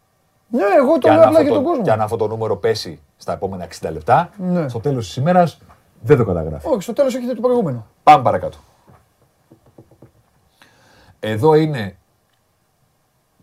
Ναι, 0.49 0.63
εγώ 0.77 0.91
το 0.91 0.97
Και 0.99 1.09
λέω 1.09 1.17
αν, 1.21 1.23
απλά 1.27 1.37
αυτό 1.39 1.41
για 1.41 1.53
τον 1.53 1.63
το, 1.63 1.69
κόσμο. 1.69 1.83
και 1.83 1.91
αν 1.91 2.01
αυτό 2.01 2.15
το 2.17 2.27
νούμερο 2.27 2.55
πέσει 2.55 2.99
στα 3.17 3.33
επόμενα 3.33 3.63
60 3.63 3.91
λεπτά, 3.91 4.29
Ναι. 4.37 4.67
στο 4.69 4.79
τέλος 4.79 5.05
της 5.05 5.15
ημέρας 5.15 5.59
δεν 6.01 6.17
το 6.17 6.25
καταγράφει. 6.25 6.67
Όχι, 6.67 6.81
στο 6.81 6.93
τέλος 6.93 7.15
έχετε 7.15 7.33
το 7.33 7.41
προηγούμενο. 7.41 7.85
Πάμε 8.03 8.23
παρακάτω. 8.23 8.57
Εδώ 11.19 11.53
είναι 11.55 11.95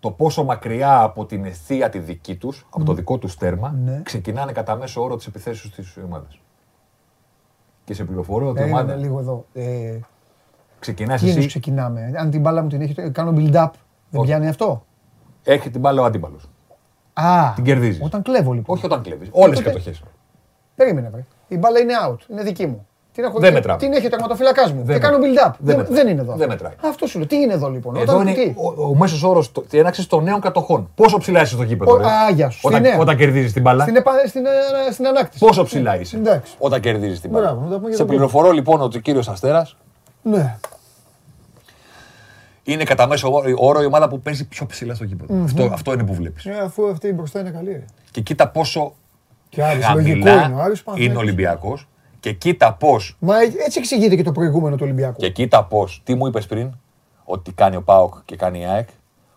το 0.04 0.10
πόσο 0.10 0.44
μακριά 0.44 1.00
από 1.02 1.26
την 1.26 1.44
αιστεία 1.44 1.88
τη 1.88 1.98
δική 1.98 2.36
τους, 2.36 2.66
από 2.70 2.84
το 2.84 2.92
δικό 2.92 3.18
τους 3.18 3.36
τέρμα, 3.36 3.74
Ναι. 3.84 4.00
ξεκινάνε 4.04 4.52
κατά 4.52 4.76
μέσο 4.76 5.02
όρο 5.02 5.16
τις 5.16 5.26
επιθέσεις 5.26 5.70
της 5.70 5.96
ομάδας. 6.04 6.40
Και 7.84 7.94
σε 7.94 8.04
πληροφορώ 8.04 8.48
ότι 8.48 8.58
η 8.58 8.60
Περίμενε 8.60 8.82
ομάδα 8.82 9.00
λίγο 9.02 9.18
εδώ. 9.18 9.44
Ε, 9.52 9.98
ξεκινάς 10.78 11.20
τι 11.20 11.26
εννοείς 11.26 11.38
εσύ, 11.38 11.46
ξεκινάμε; 11.60 12.12
Αν 12.16 12.30
την 12.30 12.40
μπάλα 12.40 12.62
μου 12.62 12.68
την 12.68 12.80
έχει, 12.80 13.10
κάνω 13.10 13.30
build-up. 13.30 13.70
Δεν 14.10 14.20
Όχι. 14.20 14.26
πιάνει 14.28 14.48
αυτό; 14.48 14.84
έχει 15.42 15.70
την 15.70 15.80
μπάλα 15.80 16.02
ο 16.02 16.04
αντίπαλος. 16.04 16.48
Α, 17.12 17.52
Την 17.54 17.64
κερδίζεις. 17.64 18.02
όταν 18.04 18.22
κλέβω 18.22 18.52
λοιπόν. 18.52 18.76
Όχι 18.76 18.86
όταν 18.86 19.02
κλέβεις. 19.02 19.28
Όλες 19.32 19.58
οι 19.58 19.62
Τότε- 19.62 19.76
κατοχές. 19.76 20.02
Περίμενε, 20.74 21.08
βρε. 21.10 21.24
Η 21.48 21.56
μπάλα 21.56 21.78
είναι 21.78 21.92
out. 22.08 22.30
Είναι 22.30 22.42
δική 22.42 22.66
μου. 22.66 22.86
Την, 23.14 23.24
έχω, 23.24 23.32
Δεν 23.38 23.42
την- 23.42 23.52
μετράμε. 23.54 23.78
Την 23.78 23.92
έχει 23.92 24.06
ο 24.06 24.08
τερματοφύλακά 24.08 24.68
μου. 24.68 24.82
Δεν 24.84 24.94
και 24.94 25.00
κάνω 25.02 25.18
μετράει. 25.18 25.34
build-up. 25.34 25.50
Δεν 25.58 25.66
Δεν, 25.66 25.76
μετράει. 25.76 25.96
δεν 25.98 26.08
είναι 26.08 26.20
εδώ. 26.20 26.34
Δεν 26.36 26.48
μετράει. 26.48 26.72
Αυτό 26.84 27.06
σου 27.06 27.18
λέω. 27.18 27.26
Τι 27.26 27.36
είναι 27.36 27.52
εδώ 27.52 27.70
λοιπόν; 27.70 27.96
Εδώ 27.96 28.14
Όταν, 28.14 28.26
είναι 28.26 28.36
τι; 28.36 28.54
ο, 28.56 28.82
ο 28.88 28.94
μέσος 28.94 29.22
όρος 29.22 29.52
τη 29.68 29.78
έναξη 29.78 30.08
των 30.08 30.24
νέων 30.24 30.40
κατοχών. 30.40 30.90
Πόσο 30.94 31.18
ψηλά 31.18 31.42
είσαι 31.42 31.54
στο 31.54 31.62
γήπεδο, 31.62 31.92
Ο- 31.92 31.96
ρε; 31.96 32.04
α, 32.04 32.30
γεια 32.34 32.50
σου. 32.50 32.60
Όταν, 32.62 32.80
Στη 32.80 32.88
νέα. 32.90 32.98
όταν 33.00 33.16
κερδίζεις 33.16 33.52
την 33.52 33.62
μπάλα. 33.62 33.82
Στην, 33.82 33.96
επα- 33.96 34.12
στην, 34.26 34.44
ε, 34.46 34.92
στην 34.92 35.06
ανάκτηση. 35.06 35.44
Πόσο 35.44 35.64
ψηλά 35.64 36.00
είσαι 36.00 36.16
Εντάξει. 36.16 36.54
όταν 36.58 36.80
κερδίζεις 36.80 37.20
την 37.20 37.30
μπάλα. 37.30 37.44
Μπράβο, 37.46 37.60
να 37.64 37.70
τα 37.70 37.74
πούμε 37.76 37.88
για 37.88 37.96
Σε 37.96 38.02
το 38.02 38.08
πληροφορώ 38.08 38.50
λοιπόν 38.50 38.80
ότι 38.80 38.96
ο 38.96 39.00
κύριος 39.00 39.28
Αστέρας 39.28 39.76
Ναι. 40.22 40.56
είναι 42.64 42.84
κατά 42.84 43.06
μέσο 43.06 43.30
όρο 43.56 43.82
η 43.82 43.86
ομάδα 43.86 44.08
που 44.08 44.20
παίζει 44.20 44.48
πιο 44.48 44.66
ψηλά 44.66 44.94
στο 44.94 45.04
γήπεδο. 45.04 45.42
αυτό, 45.44 45.70
αυτό 45.72 45.92
είναι 45.92 46.04
που 46.04 46.14
βλέπεις. 46.14 46.44
Ε, 46.46 46.58
αφού 46.64 46.88
αυτή 46.88 47.08
η 47.08 47.12
μπροστά 47.16 47.40
είναι 47.40 47.50
καλή. 47.50 47.70
ρε. 47.72 47.84
Και 48.10 48.20
κοίτα 48.20 48.48
πόσο 48.48 48.94
Και 49.48 49.62
Άρης, 49.62 49.88
λογικό 49.94 50.24
χαμηλά 50.24 50.32
είναι. 50.46 50.54
Ο 50.54 50.60
Άρης 50.62 50.82
Παναθηναϊκός. 50.82 51.04
είναι 51.04 51.16
Ολυμπιακός. 51.16 51.88
Και 52.24 52.32
κοίτα 52.32 52.72
πώς. 52.74 53.16
Μα 53.18 53.40
ε, 53.42 53.44
έτσι 53.66 53.78
εξηγείται 53.78 54.16
και 54.16 54.22
το 54.22 54.32
προηγούμενο 54.32 54.76
του 54.76 54.82
Ολυμπιακού. 54.84 55.16
Και 55.20 55.30
κοίτα 55.30 55.64
πώς. 55.64 56.00
Τι 56.04 56.14
μου 56.14 56.26
είπες 56.26 56.46
πριν, 56.46 56.70
ότι 57.24 57.52
κάνει 57.52 57.76
ο 57.76 57.82
Πάοκ 57.82 58.14
και 58.24 58.36
κάνει 58.36 58.60
η 58.60 58.64
ΑΕΚ. 58.64 58.88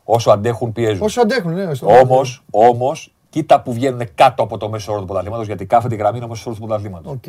Όσο 0.03 0.31
αντέχουν, 0.31 0.71
πιέζουν. 0.71 1.05
Όσο 1.05 1.21
αντέχουν, 1.21 1.53
ναι. 1.53 1.73
στο- 1.73 1.87
Όμως, 1.87 2.43
όμως, 2.51 3.13
κοίτα 3.29 3.61
που 3.61 3.73
βγαίνουν 3.73 4.01
κάτω 4.15 4.43
από 4.43 4.57
το 4.57 4.69
μέσο 4.69 4.91
όρο 4.91 4.99
του 5.01 5.05
πρωταθλήματος, 5.07 5.45
γιατί 5.47 5.65
κάθετη 5.65 5.95
γραμμή 5.95 6.15
είναι 6.17 6.25
ο 6.25 6.27
μέσος 6.27 6.45
όρο 6.45 6.55
του 6.55 6.61
πρωταθλήματος. 6.61 7.11
Οκ. 7.11 7.25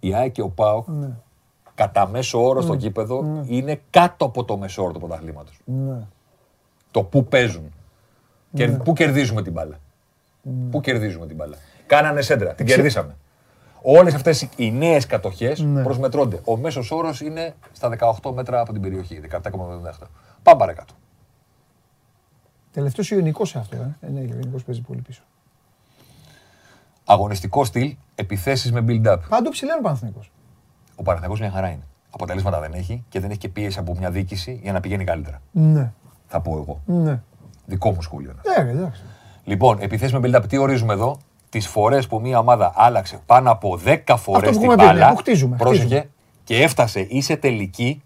Η 0.00 0.14
ΑΕΚ 0.14 0.32
και 0.32 0.42
ο 0.42 0.48
ΠΑΟΚ 0.48 0.88
Ναι. 0.88 1.08
κατά 1.74 2.08
μέσο 2.08 2.42
όρο 2.46 2.60
στο 2.60 2.74
γήπεδο 2.74 3.42
είναι 3.46 3.80
κάτω 3.90 4.24
από 4.24 4.44
το 4.44 4.56
μέσο 4.56 4.82
όρο 4.82 4.92
του 4.92 4.98
πρωταθλήματος. 4.98 5.58
Ναι. 5.64 5.98
Το 6.90 7.02
πού 7.02 7.24
παίζουν. 7.24 7.72
Και 8.54 8.68
πού 8.68 8.92
κερδίζουμε 8.92 9.42
την 9.42 9.52
μπάλα. 9.52 9.78
Πού 10.70 10.80
κερδίζουμε 10.80 11.26
την 11.26 11.36
μπάλα. 11.36 11.56
Κάνανε 11.86 12.22
σέντρα, 12.22 12.52
την 12.54 12.66
κερδίσαμε. 12.66 13.16
Όλες 13.82 14.14
αυτές 14.14 14.48
οι 14.56 14.70
νέες 14.72 15.06
κατοχές 15.06 15.60
Ναι. 15.60 15.82
προσμετρώνται. 15.82 16.40
Ο 16.44 16.56
μέσος 16.56 16.90
όρος 16.90 17.20
είναι 17.20 17.54
στα 17.72 17.88
18 17.88 18.32
μέτρα 18.32 18.60
από 18.60 18.72
την 18.72 18.82
περιοχή. 18.82 19.20
17,78. 19.20 20.06
Πάμε 20.42 20.58
παρακάτω. 20.58 20.94
Τελευταίος 22.72 23.10
Ιωνικό 23.10 23.44
σε 23.44 23.58
αυτό. 23.58 23.76
Ε. 23.76 23.96
Ε, 24.00 24.10
ναι, 24.10 24.20
ο 24.20 24.22
Ιωνικό 24.22 24.58
παίζει 24.66 24.80
πολύ 24.80 25.00
πίσω. 25.00 25.22
Αγωνιστικό 27.04 27.64
στυλ, 27.64 27.94
επιθέσεις 28.14 28.72
με 28.72 28.84
build-up. 28.88 29.16
Πάντο 29.28 29.50
ψηλά 29.50 29.70
είναι 29.70 29.80
ο 29.80 29.84
Παναθηναϊκός. 29.84 30.32
Ο 30.96 31.02
Παναθηναϊκός 31.02 31.40
μια 31.40 31.50
χαρά 31.50 31.68
είναι. 31.68 31.82
Αποτελέσματα 32.10 32.60
δεν 32.60 32.72
έχει 32.72 33.04
και 33.08 33.20
δεν 33.20 33.30
έχει 33.30 33.38
και 33.38 33.48
πίεση 33.48 33.78
από 33.78 33.94
μια 33.98 34.10
διοίκηση 34.10 34.60
για 34.62 34.72
να 34.72 34.80
πηγαίνει 34.80 35.04
καλύτερα. 35.04 35.40
Ναι. 35.50 35.92
Θα 36.26 36.40
πω 36.40 36.50
εγώ. 36.58 36.80
Ναι. 37.02 37.20
Δικό 37.66 37.90
μου 37.92 38.02
σχόλιο. 38.02 38.30
είναι. 38.30 38.68
Ε, 38.68 38.70
εντάξει. 38.72 39.02
Λοιπόν, 39.44 39.76
επιθέσεις 39.80 40.18
με 40.18 40.20
build-up, 40.22 40.42
τι 40.48 40.56
ορίζουμε 40.56 40.92
εδώ; 40.92 41.18
Τις 41.50 41.66
φορές 41.68 42.06
που 42.06 42.20
μια 42.20 42.38
ομάδα 42.38 42.72
άλλαξε 42.76 43.20
πάνω 43.26 43.50
από 43.50 43.78
10 43.84 43.98
φορές 44.16 44.50
που 44.50 44.60
την 44.60 44.62
έχουμε 44.62 44.74
πει, 44.76 44.82
ναι, 44.82 44.86
μπάλα. 44.92 45.08
που 45.10 45.16
χτίζουμε, 45.16 45.56
πρόσεχε, 45.56 45.84
χτίζουμε. 45.84 46.10
και 46.44 46.62
έφτασε 46.62 47.00
ή 47.00 47.20
σε 47.20 47.36
τελική 47.36 48.02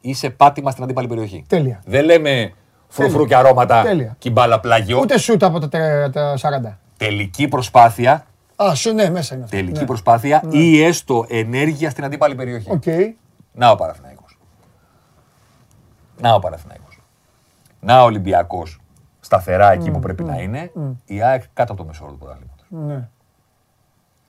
ή 0.00 0.14
σε 0.14 0.30
πάτημα 0.30 0.70
στην 0.70 0.84
αντίπαλη 0.84 1.06
περιοχή. 1.06 1.44
Τέλεια. 1.48 1.82
Δεν 1.84 2.04
λέμε 2.04 2.52
φρουφρού 2.88 3.26
και 3.26 3.36
αρώματα 3.36 3.82
Τέλεια. 3.82 4.14
και 4.18 4.28
η 4.28 4.32
μπάλα 4.34 4.60
πλάγιο. 4.60 4.98
Ούτε 5.00 5.18
σούτ 5.18 5.42
από 5.42 5.58
τα, 5.58 5.68
τε- 5.68 6.12
τα 6.12 6.34
40. 6.36 6.78
Τελική 6.96 7.48
προσπάθεια, 7.48 8.26
Α, 8.56 8.74
σου, 8.74 8.92
ναι, 8.94 9.10
μέσα 9.10 9.34
είναι 9.34 9.44
αυτό. 9.44 9.56
τελική 9.56 9.80
ναι. 9.80 9.86
προσπάθεια 9.86 10.42
ή 10.50 10.82
έστω 10.82 11.26
ενέργεια 11.28 11.90
στην 11.90 12.04
αντίπαλη 12.04 12.34
περιοχή. 12.34 12.70
Οκ. 12.70 12.84
Να 13.52 13.70
ο 13.70 13.76
Παναθηναϊκός. 13.76 14.38
Να 16.20 16.34
ο 16.34 16.38
Παναθηναϊκός. 16.38 16.98
Να 17.80 18.02
ο 18.02 18.04
Ολυμπιακός 18.04 18.78
σταθερά 19.20 19.72
εκεί 19.72 19.90
που 19.90 19.98
πρέπει 20.00 20.24
να 20.24 20.40
είναι. 20.40 20.70
Η 21.04 21.22
ΑΕΚ 21.22 21.42
κάτω 21.52 21.72
από 21.72 21.80
το 21.82 21.86
μέσο 21.86 22.01
όρο 22.01 22.12
του 22.12 22.18
πρωταθλήματος. 22.18 22.49
Ναι. 22.70 23.08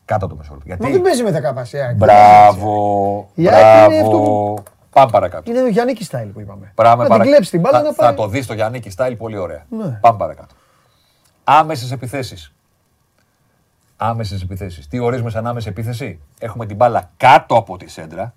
Κάτω 0.05 0.25
από 0.25 0.33
το 0.33 0.39
μέσο 0.39 0.50
όρο. 0.50 0.61
Μα 0.67 0.75
Γιατί. 0.75 0.91
δεν 0.91 1.01
παίζει 1.01 1.23
με 1.23 1.31
δεκαπασία. 1.31 1.93
Μπράβο. 1.97 3.29
Η 3.35 3.47
ΑΕΚ 3.49 3.89
είναι 3.91 3.97
αυτό 3.99 4.09
Μπράβο. 4.19 4.63
Πάμε 4.89 5.11
παρακάτω. 5.11 5.51
Είναι 5.51 5.61
ο 5.61 5.67
Γιάννη 5.67 5.95
style 5.95 6.29
που 6.29 6.39
είπαμε. 6.39 6.71
Πάμε 6.75 7.03
να 7.03 7.09
παρα- 7.09 7.21
την 7.23 7.31
κλέψει 7.31 7.51
την 7.51 7.59
μπάλα 7.59 7.77
θα, 7.77 7.83
να 7.83 7.91
θα 7.93 8.03
πάει. 8.03 8.13
το 8.15 8.27
δεις 8.27 8.43
στο 8.45 8.53
Γιάννη 8.53 8.81
style 8.89 9.15
πολύ 9.15 9.37
ωραία. 9.37 9.65
Ναι. 9.69 9.97
Πάμε 10.01 10.17
παρακάτω. 10.17 10.55
Άμεσες 11.43 11.91
επιθέσεις. 11.91 12.53
Άμεσες 13.97 14.41
επιθέσεις. 14.41 14.87
Τι 14.87 14.99
ορίζουμε 14.99 15.29
σαν 15.29 15.47
άμεση 15.47 15.67
επίθεση; 15.69 16.19
Έχουμε 16.39 16.65
την 16.65 16.75
μπάλα 16.75 17.11
κάτω 17.17 17.55
από 17.55 17.77
τη 17.77 17.89
σέντρα. 17.89 18.33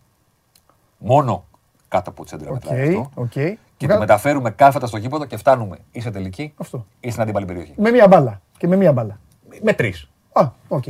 Μόνο 0.98 1.44
κάτω 1.88 2.10
από 2.10 2.22
τη 2.22 2.28
σέντρα 2.28 2.50
Οκ, 2.50 2.54
μετράει 2.54 2.88
αυτό. 2.88 3.10
οκ. 3.14 3.30
Και 3.30 3.58
τη 3.76 3.86
Βγα- 3.86 3.98
μεταφέρουμε 3.98 4.50
κάθετα 4.50 4.86
στο 4.86 4.96
γήπεδο 4.96 5.24
και 5.24 5.36
φτάνουμε 5.36 5.78
ή 5.90 6.00
σε 6.00 6.10
τελική 6.10 6.54
Αυτό. 6.56 6.86
ή 7.00 7.10
στην 7.10 7.22
αντίπαλη 7.22 7.46
περιοχή. 7.46 7.74
Με 7.76 7.90
μία 7.90 8.08
μπάλα. 8.08 8.40
Και 8.56 8.66
με 8.68 8.76
μία 8.76 8.92
μπάλα. 8.92 9.18
Με 9.62 9.72
τρεις. 9.72 10.08
Α, 10.32 10.48
οκ. 10.68 10.84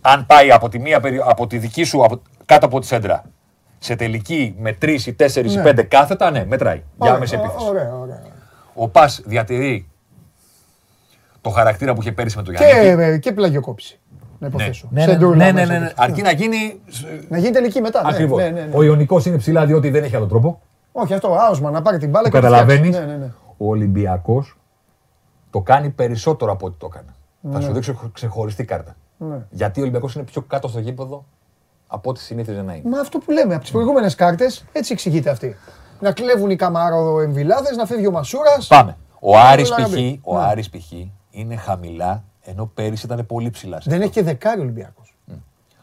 Αν 0.00 0.26
πάει 0.26 0.50
από 0.52 0.68
τη, 0.68 0.78
μία, 0.78 1.00
περι- 1.00 1.20
από 1.24 1.46
τη 1.46 1.58
δική 1.58 1.84
σου 1.84 2.04
από, 2.04 2.20
κάτω 2.46 2.66
από 2.66 2.80
τη 2.80 2.86
σέντρα 2.86 3.22
σε 3.78 3.96
τελική 3.96 4.54
με 4.58 4.72
τρεις 4.72 5.06
ή 5.06 5.12
τέσσερις 5.12 5.54
ή 5.54 5.56
Ναι. 5.56 5.62
πέντε 5.62 5.82
κάθετα, 5.82 6.30
ναι, 6.30 6.44
μετράει. 6.44 6.76
Για 6.76 6.84
Ωραία, 6.98 7.14
άμεση 7.14 7.34
επίθεση. 7.34 7.66
Ωραία, 7.68 7.94
ωραία. 7.94 8.22
Ο 8.74 8.88
Πας 8.88 9.22
διατηρεί 9.24 9.88
το 11.40 11.50
χαρακτήρα 11.50 11.94
που 11.94 12.00
είχε 12.00 12.12
πέρυσι 12.12 12.36
με 12.36 12.42
τον 12.42 12.54
Και, 12.54 12.64
Γιάννη. 12.64 13.02
ε, 13.04 13.18
και 13.18 13.32
πλαγιοκόψη. 13.32 13.98
Να 14.38 14.48
Ναι. 14.48 14.54
υποθέσω. 14.54 14.88
Ναι, 14.90 15.04
ναι, 15.04 15.12
Σεντούλα 15.12 15.36
ναι, 15.36 15.44
ναι, 15.44 15.52
μέσα 15.52 15.72
ναι, 15.72 15.78
ναι. 15.78 15.84
εκεί. 15.86 15.94
Αρκεί 15.96 16.22
να 16.22 16.30
γίνει. 16.32 16.80
Να 17.28 17.38
γίνει 17.38 17.50
τελική 17.50 17.80
μετά. 17.80 18.02
ναι, 18.02 18.08
Ακριβώς. 18.08 18.42
Ναι, 18.42 18.48
ναι, 18.48 18.60
ναι. 18.60 18.70
Ο 18.72 18.82
Ιωνικός 18.82 19.26
είναι 19.26 19.36
ψηλά 19.36 19.66
διότι 19.66 19.90
δεν 19.90 20.04
έχει 20.04 20.16
άλλο 20.16 20.26
τρόπο. 20.26 20.60
Όχι 20.92 21.14
αυτό, 21.14 21.34
άοσμα 21.34 21.70
να 21.70 21.82
πάρει 21.82 21.98
την 21.98 22.10
μπάλα 22.10 22.28
Το 22.28 22.30
και 22.30 22.36
να 22.36 22.42
τη 22.42 22.50
καταλαβαίνεις. 22.50 22.88
φτιάξει. 22.88 23.06
Ναι, 23.08 23.12
ναι, 23.18 23.24
ναι. 23.24 23.32
Ο 23.56 23.68
Ολυμπιακός 23.68 24.58
το 25.50 25.60
κάνει 25.60 25.88
περισσότερο 25.90 26.52
από 26.52 26.66
ό,τι 26.66 26.76
το 26.78 26.88
έκανε. 26.92 27.14
Θα 27.52 27.60
σου 27.60 27.72
δείξω 27.72 28.10
ξεχωριστή 28.12 28.64
κάρτα. 28.64 28.96
Ναι. 29.18 29.46
Γιατί 29.50 29.78
ο 29.78 29.82
Ολυμπιακός 29.82 30.14
είναι 30.14 30.24
πιο 30.24 30.42
κάτω 30.42 30.68
στο 30.68 30.80
γήπεδο 30.80 31.24
από 31.86 32.10
ό,τι 32.10 32.20
συνήθιζε 32.20 32.62
να 32.62 32.74
είναι. 32.74 32.88
Μα 32.90 33.00
αυτό 33.00 33.18
που 33.18 33.30
λέμε 33.30 33.52
από 33.54 33.62
τις 33.62 33.72
προηγούμενες 33.72 34.14
κάρτες, 34.14 34.64
έτσι 34.72 34.92
εξηγείται 34.92 35.30
αυτή. 35.30 35.56
Να 36.00 36.12
κλέβουν 36.12 36.50
οι 36.50 36.56
καμάρο 36.56 37.20
εμβυλάδε, 37.20 37.74
να 37.74 37.86
φεύγει 37.86 38.06
ο 38.06 38.10
Μασούρας. 38.10 38.66
Πάμε. 38.66 38.96
Ο 39.20 39.32
να 39.34 39.42
Άρης 39.42 39.70
μπει. 39.90 40.20
π.χ. 40.22 40.28
Ο 40.28 40.38
Ναι. 40.38 40.44
Άρης 40.44 40.70
π.χ. 40.70 40.92
είναι 41.30 41.56
χαμηλά, 41.56 42.24
ενώ 42.42 42.66
πέρυσι 42.74 43.06
ήταν 43.06 43.26
πολύ 43.26 43.50
ψηλά. 43.50 43.80
σε 43.80 43.90
Δεν 43.90 43.98
αυτό. 43.98 44.04
έχει 44.04 44.12
και 44.12 44.22
δεκάρι 44.22 44.60
Ολυμπιακός. 44.60 45.16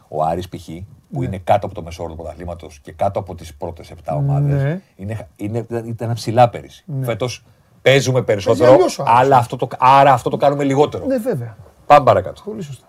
Ο 0.07 0.24
Άρης 0.24 0.49
π.χ. 0.49 0.66
που 1.11 1.20
Ναι. 1.20 1.26
είναι 1.26 1.38
κάτω 1.38 1.66
από 1.66 1.76
το 1.76 1.84
μεσόωρο 1.84 2.11
του 2.11 2.18
πρωταθλήματος 2.18 2.80
και 2.80 2.91
κάτω 2.91 3.20
από 3.20 3.36
τις 3.36 3.53
πρώτες 3.55 3.91
7 3.91 4.16
ομάδες, 4.16 4.63
Ναι. 4.63 4.82
είναι, 4.95 5.28
είναι, 5.36 5.66
ήταν 5.86 6.13
ψηλά 6.13 6.49
πέρυσι. 6.49 6.86
Φέτος 7.01 7.45
παίζουμε 7.89 8.21
περισσότερο, 8.21 8.71
αλλιώς 8.73 8.99
ο 8.99 9.03
Άρης. 9.07 9.19
αλλά 9.19 9.38
αυτό 9.38 9.55
το, 9.55 9.67
άρα 9.77 10.13
αυτό 10.13 10.29
το 10.29 10.38
κάνουμε 10.38 10.63
λιγότερο. 10.63 11.05
Ναι, 11.05 11.17
βέβαια. 11.17 11.55
Πάμε 11.86 12.05
παρακάτω. 12.05 12.41
Πολύ 12.45 12.61
σωστά. 12.61 12.86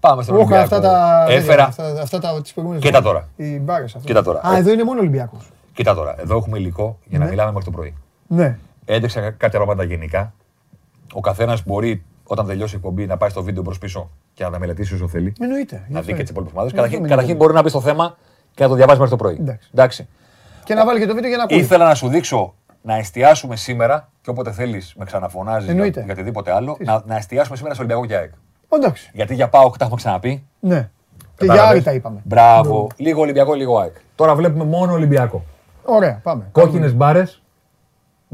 Πάμε 0.00 0.22
στον 0.22 0.34
Όχι, 0.34 0.44
Ολυμπιακό. 0.44 0.74
αυτά 0.76 0.80
τα. 0.80 1.24
Έφερα. 1.28 1.64
Αυτά, 1.64 1.84
αυτά 2.02 2.18
τα 2.18 2.40
τις 2.42 2.52
προηγούμενες 2.52 2.84
Κοίτα 2.86 3.02
φορές. 3.02 3.12
τώρα. 3.12 3.28
Οι 3.50 3.58
μπάρες 3.60 3.94
αυτά. 3.94 4.06
Κοίτα 4.06 4.22
τώρα. 4.22 4.40
Α, 4.46 4.54
Ε. 4.56 4.58
εδώ 4.58 4.72
είναι 4.72 4.84
μόνο 4.84 5.00
Ολυμπιακός. 5.00 5.48
Κοίτα 5.74 5.94
τώρα, 5.94 6.14
εδώ 6.18 6.36
έχουμε 6.36 6.58
υλικό 6.58 6.98
για 7.04 7.18
να 7.18 7.24
Ναι. 7.24 7.30
μιλάμε 7.30 7.50
μέχρι 7.52 7.64
το 7.64 7.70
πρωί. 7.76 7.96
Ναι. 8.26 8.58
Έντεξα 8.84 9.20
κάποια 9.20 9.48
πράγματα 9.58 9.82
γενικά. 9.84 10.32
Ο 11.12 11.20
καθένας 11.20 11.62
μπορεί 11.66 12.04
όταν 12.26 12.46
τελειώσει 12.46 12.74
η 12.74 12.76
εκπομπή 12.76 13.06
να 13.06 13.16
πάει 13.16 13.30
στο 13.30 13.42
βίντεο 13.42 13.62
προς 13.62 13.78
πίσω 13.78 14.10
και 14.34 14.44
να 14.44 14.50
τα 14.50 14.58
μελετήσει 14.58 14.94
όσο 14.94 15.08
θέλει. 15.08 15.32
Εννοείται. 15.40 15.74
Γι' 15.86 15.92
Να 15.92 15.98
αυτό 15.98 16.00
δει 16.00 16.06
και 16.06 16.10
είναι. 16.12 16.20
τις 16.20 16.30
υπόλοιπες 16.30 16.54
ομάδες. 16.54 16.72
Γι' 16.72 16.78
αυτό 16.78 16.90
Καταρχήν, 16.90 16.98
είναι 16.98 17.08
καταρχήν 17.08 17.32
αυτό. 17.32 17.44
μπορεί 17.44 17.54
να 17.54 17.62
μπει 17.62 17.68
στο 17.68 17.80
θέμα 17.80 18.16
και 18.54 18.62
να 18.62 18.68
το 18.68 18.74
διαβάσει 18.74 18.98
μέχρι 19.00 19.16
το 19.16 19.22
πρωί. 19.22 19.36
Εντάξει. 19.40 19.68
Εντάξει. 19.74 20.08
Και 20.64 20.74
να 20.74 20.84
βάλει 20.86 20.98
και 21.00 21.06
το 21.06 21.14
βίντεο 21.14 21.28
για 21.28 21.38
να 21.38 21.44
ακούει. 21.44 21.58
Ήθελα 21.58 21.84
να 21.86 21.94
σου 21.94 22.08
δείξω 22.08 22.54
να 22.82 22.96
εστιάσουμε 22.96 23.56
σήμερα 23.56 24.08
και 24.20 24.30
όποτε 24.30 24.52
θέλεις 24.52 24.94
με 24.98 25.04
ξαναφωνάζεις 25.04 25.64
για, 25.64 25.72
Εννοείται. 25.72 26.02
για 26.02 26.12
οτιδήποτε 26.12 26.52
άλλο, 26.52 26.74
Τι 26.78 26.84
να, 26.84 27.02
να 27.06 27.16
εστιάσουμε 27.16 27.56
σήμερα 27.56 27.74
στο 27.74 27.84
Ολυμπιακό 27.84 28.08
και 28.08 28.16
ΑΕΚ. 28.16 28.32
Εντάξει. 28.68 29.10
Γιατί 29.12 29.34
για 29.34 29.48
πάω 29.48 29.70
τα 29.70 29.76
έχουμε 29.80 29.96
ξαναπεί. 29.96 30.46
Ναι. 30.60 30.90
Και 31.36 31.44
για 31.44 31.54
Κατάλαβες; 31.54 31.70
άλλη 31.70 31.82
τα 31.82 31.92
είπαμε. 31.92 32.20
Μπράβο. 32.24 32.86
Λίγο 32.96 33.20
Ολυμπιακό, 33.20 33.54
λίγο 33.54 33.78
ΑΕΚ. 33.78 33.96
Τώρα 34.14 34.34
βλέπουμε 34.34 34.64
μόνο 34.64 34.92
Ολυμπιακό. 34.92 35.44
Ωραία, 35.84 36.20
πάμε. 36.22 36.48
Κόκκινες 36.52 36.94
μπάρες 36.94 37.42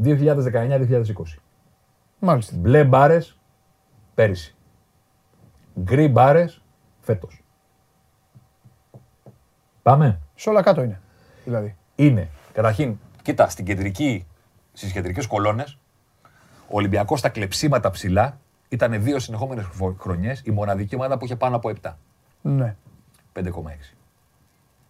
2019-2020. 0.03 1.41
Μάλιστα. 2.19 2.53
Μπλε 2.57 2.83
μπάρες 2.83 3.37
πέρυσι. 4.15 4.55
Γκρι 5.79 6.07
μπάρες 6.07 6.61
φέτος. 6.99 7.43
Πάμε. 9.81 10.19
Σε 10.35 10.49
όλα 10.49 10.61
κάτω 10.61 10.81
είναι. 10.81 11.01
Δηλαδή. 11.43 11.75
Είναι, 11.95 12.29
καταρχήν, 12.53 12.99
κοίτα, 13.21 13.49
στην 13.49 13.65
κεντρική, 13.65 14.27
στις 14.79 14.91
κεντρικές 14.91 15.27
κολόνες, 15.27 15.77
ο 16.67 16.75
Ολυμπιακός 16.77 17.19
στα 17.19 17.29
κλεψίματα 17.29 17.89
ψηλά 17.89 18.39
ήταν 18.69 19.03
δύο 19.03 19.19
συνεχόμενες 19.19 19.65
φο- 19.71 19.95
χρονιές 19.99 20.41
η 20.45 20.51
μοναδική 20.51 20.95
ομάδα 20.95 21.17
που 21.17 21.25
είχε 21.25 21.35
πάνω 21.35 21.55
από 21.55 21.69
7. 21.69 21.97
Ναι. 22.41 22.75
5,6. 23.33 23.95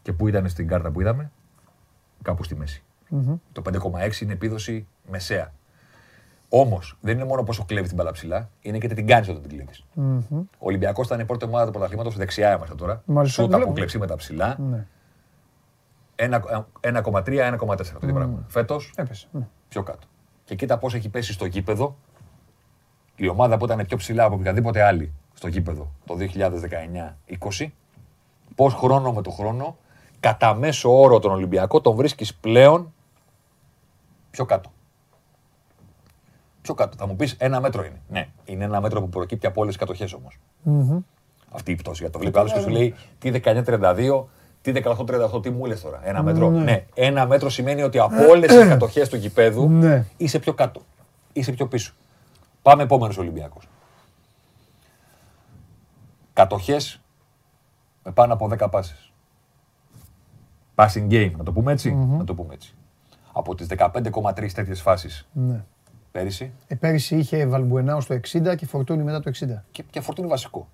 Και 0.01 0.13
πού 0.13 0.27
ήταν 0.27 0.49
στην 0.49 0.67
κάρτα 0.67 0.91
που 0.91 1.01
είδαμε, 1.01 1.31
κάπου 2.21 2.43
στη 2.43 2.55
μέση. 2.55 2.83
Το 3.51 3.61
5,6 3.61 4.21
είναι 4.21 4.33
επίδοση 4.33 4.87
μεσαία. 5.09 5.53
Όμως 6.49 6.97
δεν 7.01 7.15
είναι 7.15 7.25
μόνο 7.25 7.43
πόσο 7.43 7.65
κλέβει 7.65 7.87
την 7.87 7.95
μπαλά 7.95 8.11
ψηλά, 8.11 8.49
είναι 8.61 8.77
και 8.77 8.87
τι 8.87 8.93
την 8.95 9.07
κάνει 9.07 9.29
όταν 9.29 9.41
την 9.41 9.49
κλεβει 9.49 9.73
Ο 10.41 10.65
Ολυμπιακός 10.65 11.05
ήταν 11.05 11.19
η 11.19 11.25
πρώτη 11.25 11.45
ομάδα 11.45 11.65
του 11.65 11.71
πρωταθλήματος, 11.71 12.15
δεξιά 12.17 12.55
είμαστε 12.55 12.75
τώρα. 12.75 13.01
Μάλιστα, 13.05 13.35
Σούτα 13.41 13.47
από 13.55 13.57
βλέπω. 13.63 13.73
κλεψίματα 13.77 14.15
ψηλά. 14.15 14.57
ναι. 14.59 14.85
1,3-1,4 16.15 17.93
το 17.93 17.99
ίδιο 18.01 18.13
πράγμα. 18.13 18.43
Φέτος 18.47 18.93
Έπεσε. 18.95 19.27
Ναι. 19.31 19.47
Πιο 19.69 19.83
κάτω. 19.83 20.07
Και 20.45 20.55
κοίτα 20.55 20.77
πώς 20.77 20.93
έχει 20.93 21.09
πέσει 21.09 21.33
στο 21.33 21.45
γήπεδο 21.45 21.97
η 23.15 23.27
ομάδα 23.27 23.57
που 23.57 23.65
ήταν 23.65 23.85
πιο 23.85 23.97
ψηλά 23.97 24.23
από 24.23 24.35
οποιαδήποτε 24.35 24.81
άλλη 24.81 25.13
στο 25.33 25.47
γήπεδο 25.47 25.91
το 26.05 26.17
2019-20. 27.59 27.67
Πώς 28.55 28.73
χρόνο 28.73 29.13
με 29.13 29.21
το 29.21 29.29
χρόνο, 29.29 29.77
κατά 30.19 30.53
μέσο 30.53 30.99
όρο 30.99 31.19
τον 31.19 31.31
Ολυμπιακό 31.31 31.81
τον 31.81 31.95
βρίσκεις 31.95 32.35
πλέον 32.35 32.93
πιο 34.31 34.45
κάτω. 34.45 34.71
Πιο 36.61 36.73
κάτω. 36.73 36.97
Θα 36.97 37.07
μου 37.07 37.15
πεις 37.15 37.35
ένα 37.39 37.59
μέτρο 37.61 37.83
είναι. 37.85 38.01
Ναι, 38.09 38.27
είναι 38.45 38.63
ένα 38.63 38.81
μέτρο 38.81 39.01
που 39.01 39.09
προκύπτει 39.09 39.47
από 39.47 39.61
όλες 39.61 39.77
τις 39.77 39.85
κατοχές 39.85 40.13
όμως. 40.13 40.39
Αυτή 41.51 41.71
η 41.71 41.75
πτώση. 41.75 41.97
Γιατί 41.97 42.13
το 42.13 42.19
βλέπει 42.19 42.39
άλλος 42.39 42.53
και 42.53 42.59
σου 42.59 42.69
λέει 42.69 42.95
τι 43.19 43.29
1932, 43.29 44.23
τι 44.61 44.71
1838, 44.75 45.41
τι 45.41 45.49
μου 45.49 45.65
λες 45.65 45.81
τώρα. 45.81 45.99
Ένα 46.03 46.23
μέτρο. 46.23 46.49
Ναι, 46.49 46.85
ένα 46.93 47.27
μέτρο 47.27 47.49
σημαίνει 47.49 47.81
ότι 47.81 47.99
από 47.99 48.27
όλες 48.29 48.51
τις 48.55 48.67
κατοχές 48.67 49.09
του 49.09 49.15
γηπέδου 49.15 49.69
Ναι. 49.69 50.05
είσαι 50.17 50.39
πιο 50.39 50.53
κάτω. 50.53 50.81
Είσαι 51.33 51.51
πιο 51.51 51.67
πίσω. 51.67 51.93
Πάμε 52.61 52.83
επόμενος 52.83 53.17
Ολυμπιακός. 53.17 53.67
Κατοχές 56.33 57.01
με 58.03 58.11
πάνω 58.11 58.33
από 58.33 58.47
10 58.47 58.69
πάσει. 58.69 58.95
Passing 60.75 61.07
game, 61.09 61.31
να 61.37 61.43
το 61.43 61.51
πούμε 61.51 61.71
έτσι. 61.71 61.91
Να 61.93 62.23
το 62.23 62.33
πούμε 62.33 62.53
έτσι. 62.53 62.73
Από 63.31 63.55
τις 63.55 63.67
15,3 63.67 64.53
τέτοιες 64.53 64.81
φάσεις 64.81 65.27
ναι. 65.33 65.63
πέρυσι 66.11 66.51
Ε, 66.67 66.75
πέρυσι 66.75 67.15
είχε 67.17 67.45
Βαλμπουενάου 67.45 68.01
στο 68.01 68.15
60 68.15 68.55
και 68.55 68.65
Φορτούνη 68.65 69.03
μετά 69.03 69.19
το 69.19 69.31
60. 69.39 69.45
και, 69.71 69.83
και 69.89 70.01
φορτούνι 70.01 70.27
βασικό. 70.27 70.67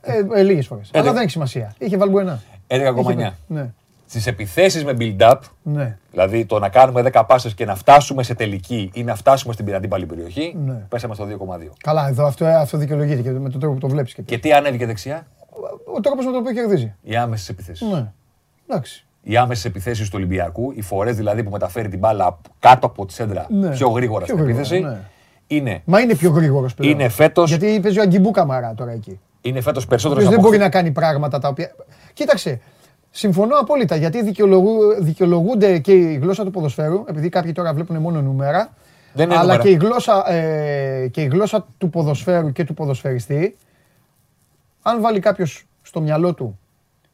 Ε, 0.00 0.22
ε, 0.34 0.42
Λίγες 0.42 0.66
φορές. 0.66 0.88
Αλλά 0.92 0.98
Έντεκα. 0.98 1.12
δεν 1.12 1.22
έχει 1.22 1.30
σημασία. 1.30 1.74
Είχε 1.78 1.96
Βαλμπουενά. 1.96 2.42
11,9. 2.72 3.30
Ναι. 3.46 3.70
Στις 4.08 4.26
επιθέσεις 4.26 4.84
με 4.84 4.96
build-up, 4.98 5.38
Ναι. 5.62 5.96
δηλαδή 6.10 6.44
το 6.44 6.58
να 6.58 6.68
κάνουμε 6.68 7.02
10 7.02 7.24
πάσες 7.26 7.54
και 7.54 7.64
να 7.64 7.74
φτάσουμε 7.74 8.22
σε 8.22 8.34
τελική 8.34 8.90
ή 8.94 9.02
να 9.04 9.14
φτάσουμε 9.14 9.52
στην 9.52 9.74
αντίπαλη 9.74 10.06
περιοχή, 10.06 10.56
Ναι. 10.64 10.72
πέσαμε 10.88 11.14
στο 11.14 11.24
2,2. 11.24 11.72
Καλά, 11.82 12.08
εδώ 12.08 12.26
αυτό, 12.26 12.44
αυτό 12.46 12.78
δικαιολογείται 12.78 13.22
και 13.22 13.30
με 13.30 13.48
τον 13.50 13.60
τρόπο 13.60 13.74
που 13.74 13.80
το 13.80 13.88
βλέπεις. 13.88 14.14
Και, 14.14 14.22
Και 14.22 14.38
τι 14.38 14.52
ανέβηκε 14.52 14.86
δεξιά, 14.86 15.26
Ο 15.94 16.00
τρόπος 16.00 16.24
με 16.24 16.30
τον 16.32 16.40
οποίο 16.40 16.52
κερδίζει. 16.52 16.94
οι 17.02 17.16
άμεσες 17.16 17.48
επιθέσεις. 17.48 17.88
Ναι. 17.88 18.12
Εντάξει. 18.68 19.06
Οι 19.22 19.36
άμεσες 19.36 19.64
επιθέσεις 19.64 20.06
του 20.08 20.12
Ολυμπιακού, 20.16 20.72
οι 20.74 20.82
φορές 20.82 21.16
δηλαδή 21.16 21.42
που 21.42 21.50
μεταφέρει 21.50 21.88
την 21.88 21.98
μπάλα 21.98 22.38
κάτω 22.58 22.86
από 22.86 23.06
τη 23.06 23.12
σέντρα 23.12 23.46
Ναι. 23.50 23.68
πιο 23.68 23.88
γρήγορα 23.88 24.24
Πιο 24.24 24.34
στην 24.34 24.46
γρήγορα, 24.46 24.66
επίθεση, 24.66 24.82
ναι. 24.82 25.00
είναι, 25.46 25.82
Μα 25.84 26.00
είναι 26.00 26.14
πιο 26.14 26.30
γρήγορος 26.30 26.74
πλέον. 26.74 26.92
είναι 26.92 27.08
φέτο 27.08 27.42
Γιατί 27.44 27.80
παίζει 27.82 27.98
ο 27.98 28.02
Αγκιμπού 28.02 28.30
Καμαρά 28.30 28.74
τώρα 28.74 28.90
εκεί. 28.92 29.20
είναι 29.40 29.60
φέτος 29.60 29.84
Ο 29.84 29.88
περισσότερο 29.88 30.20
οποίος 30.20 30.34
δεν 30.34 30.44
μπορεί 30.44 30.58
να 30.58 30.68
κάνει 30.68 30.90
πράγματα 30.90 31.38
τα 31.38 31.48
οποία. 31.48 31.74
Κοίταξε. 32.12 32.60
Συμφωνώ 33.10 33.56
απόλυτα 33.58 33.96
γιατί 33.96 34.22
δικαιολογού- 34.22 35.02
δικαιολογούνται 35.02 35.78
και 35.78 35.92
η 35.92 36.14
γλώσσα 36.14 36.44
του 36.44 36.50
ποδοσφαίρου, 36.50 37.04
επειδή 37.08 37.28
κάποιοι 37.28 37.52
τώρα 37.52 37.72
βλέπουν 37.74 37.96
μόνο 37.96 38.22
νούμερα. 38.22 38.72
Δεν 39.12 39.24
είναι 39.24 39.34
αλλά 39.34 39.42
νούμερα. 39.42 39.62
και 39.62 39.68
η, 39.68 39.74
γλώσσα, 39.74 40.32
ε, 40.32 41.08
και 41.08 41.22
η 41.22 41.26
γλώσσα 41.26 41.66
του 41.78 41.90
ποδοσφαίρου 41.90 42.52
και 42.52 42.64
του 42.64 42.74
ποδοσφαιριστή. 42.74 43.56
Αν 44.82 45.00
βάλει 45.00 45.20
κάποιος 45.20 45.66
στο 45.82 46.00
μυαλό 46.00 46.34
του 46.34 46.58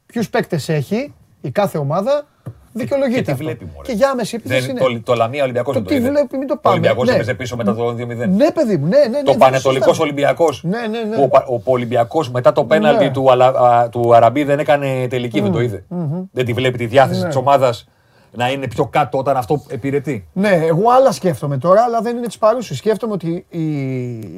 ποιους 0.06 0.30
παίκτες 0.30 0.68
έχει 0.68 1.14
η 1.40 1.50
κάθε 1.50 1.78
ομάδα, 1.78 2.26
δικαιολογείται. 2.72 3.18
και 3.18 3.24
τι 3.24 3.32
αυτό. 3.32 3.44
βλέπει, 3.44 3.64
μωρέ. 3.74 3.86
Και 3.88 3.92
για 3.94 4.10
άμεση 4.10 4.34
επίθεση 4.36 4.60
Δεν, 4.66 4.70
είναι. 4.76 4.98
το, 4.98 5.00
το 5.12 5.14
Λαμία 5.14 5.42
Ολυμπιακός 5.42 5.74
Το 5.74 5.80
δεν 5.80 5.88
το 5.88 5.94
τι 5.94 6.00
είδε. 6.00 6.10
βλέπει, 6.10 6.36
μην 6.36 6.46
το 6.48 6.54
Ο 6.56 6.58
πάμε. 6.60 6.76
Ολυμπιακός 6.76 7.08
Ναι. 7.08 7.14
έπαιζε 7.14 7.34
πίσω 7.34 7.56
μετά 7.56 7.74
το 7.74 7.88
2-0. 7.88 7.96
Ναι, 8.28 8.50
παιδί 8.50 8.76
μου, 8.76 8.86
ναι, 8.86 8.98
ναι. 8.98 9.06
ναι 9.06 9.22
Το 9.22 9.30
δεν 9.30 9.38
Πανετολικός 9.38 9.86
σωστά. 9.88 10.02
Ολυμπιακός. 10.02 10.62
Ναι, 10.64 10.78
ναι, 10.90 10.98
ναι. 11.08 11.16
Που 11.16 11.22
ο, 11.22 11.28
Πα- 11.28 11.46
ο 11.48 11.60
Ολυμπιακός 11.64 12.30
μετά 12.30 12.52
το 12.52 12.64
πέναλτι 12.64 13.04
Ναι. 13.04 13.10
του, 13.10 13.30
Αλα- 13.30 13.56
α, 13.60 13.88
του 13.88 14.14
Αραμπί 14.14 14.44
δεν 14.44 14.58
έκανε 14.58 15.06
τελική, 15.10 15.40
δεν 15.40 15.52
το 15.52 15.60
είδε. 15.60 15.84
Δεν 16.32 16.44
τη 16.44 16.52
βλέπει 16.52 16.78
τη 16.78 16.86
διάθεση 16.86 17.20
Ναι. 17.20 17.26
της 17.26 17.36
ομάδας 17.36 17.88
να 18.32 18.50
είναι 18.50 18.68
πιο 18.68 18.86
κάτω 18.86 19.18
όταν 19.18 19.36
αυτό 19.36 19.62
υπηρετεί. 19.70 20.28
Ναι, 20.32 20.48
εγώ 20.48 20.82
άλλα 20.90 21.12
σκέφτομαι 21.12 21.58
τώρα, 21.58 21.82
αλλά 21.82 22.00
δεν 22.00 22.16
είναι 22.16 22.26
της 22.26 22.38
παρούσης. 22.38 22.78
Σκέφτομαι 22.78 23.12
ότι 23.12 23.46
η, 23.48 23.64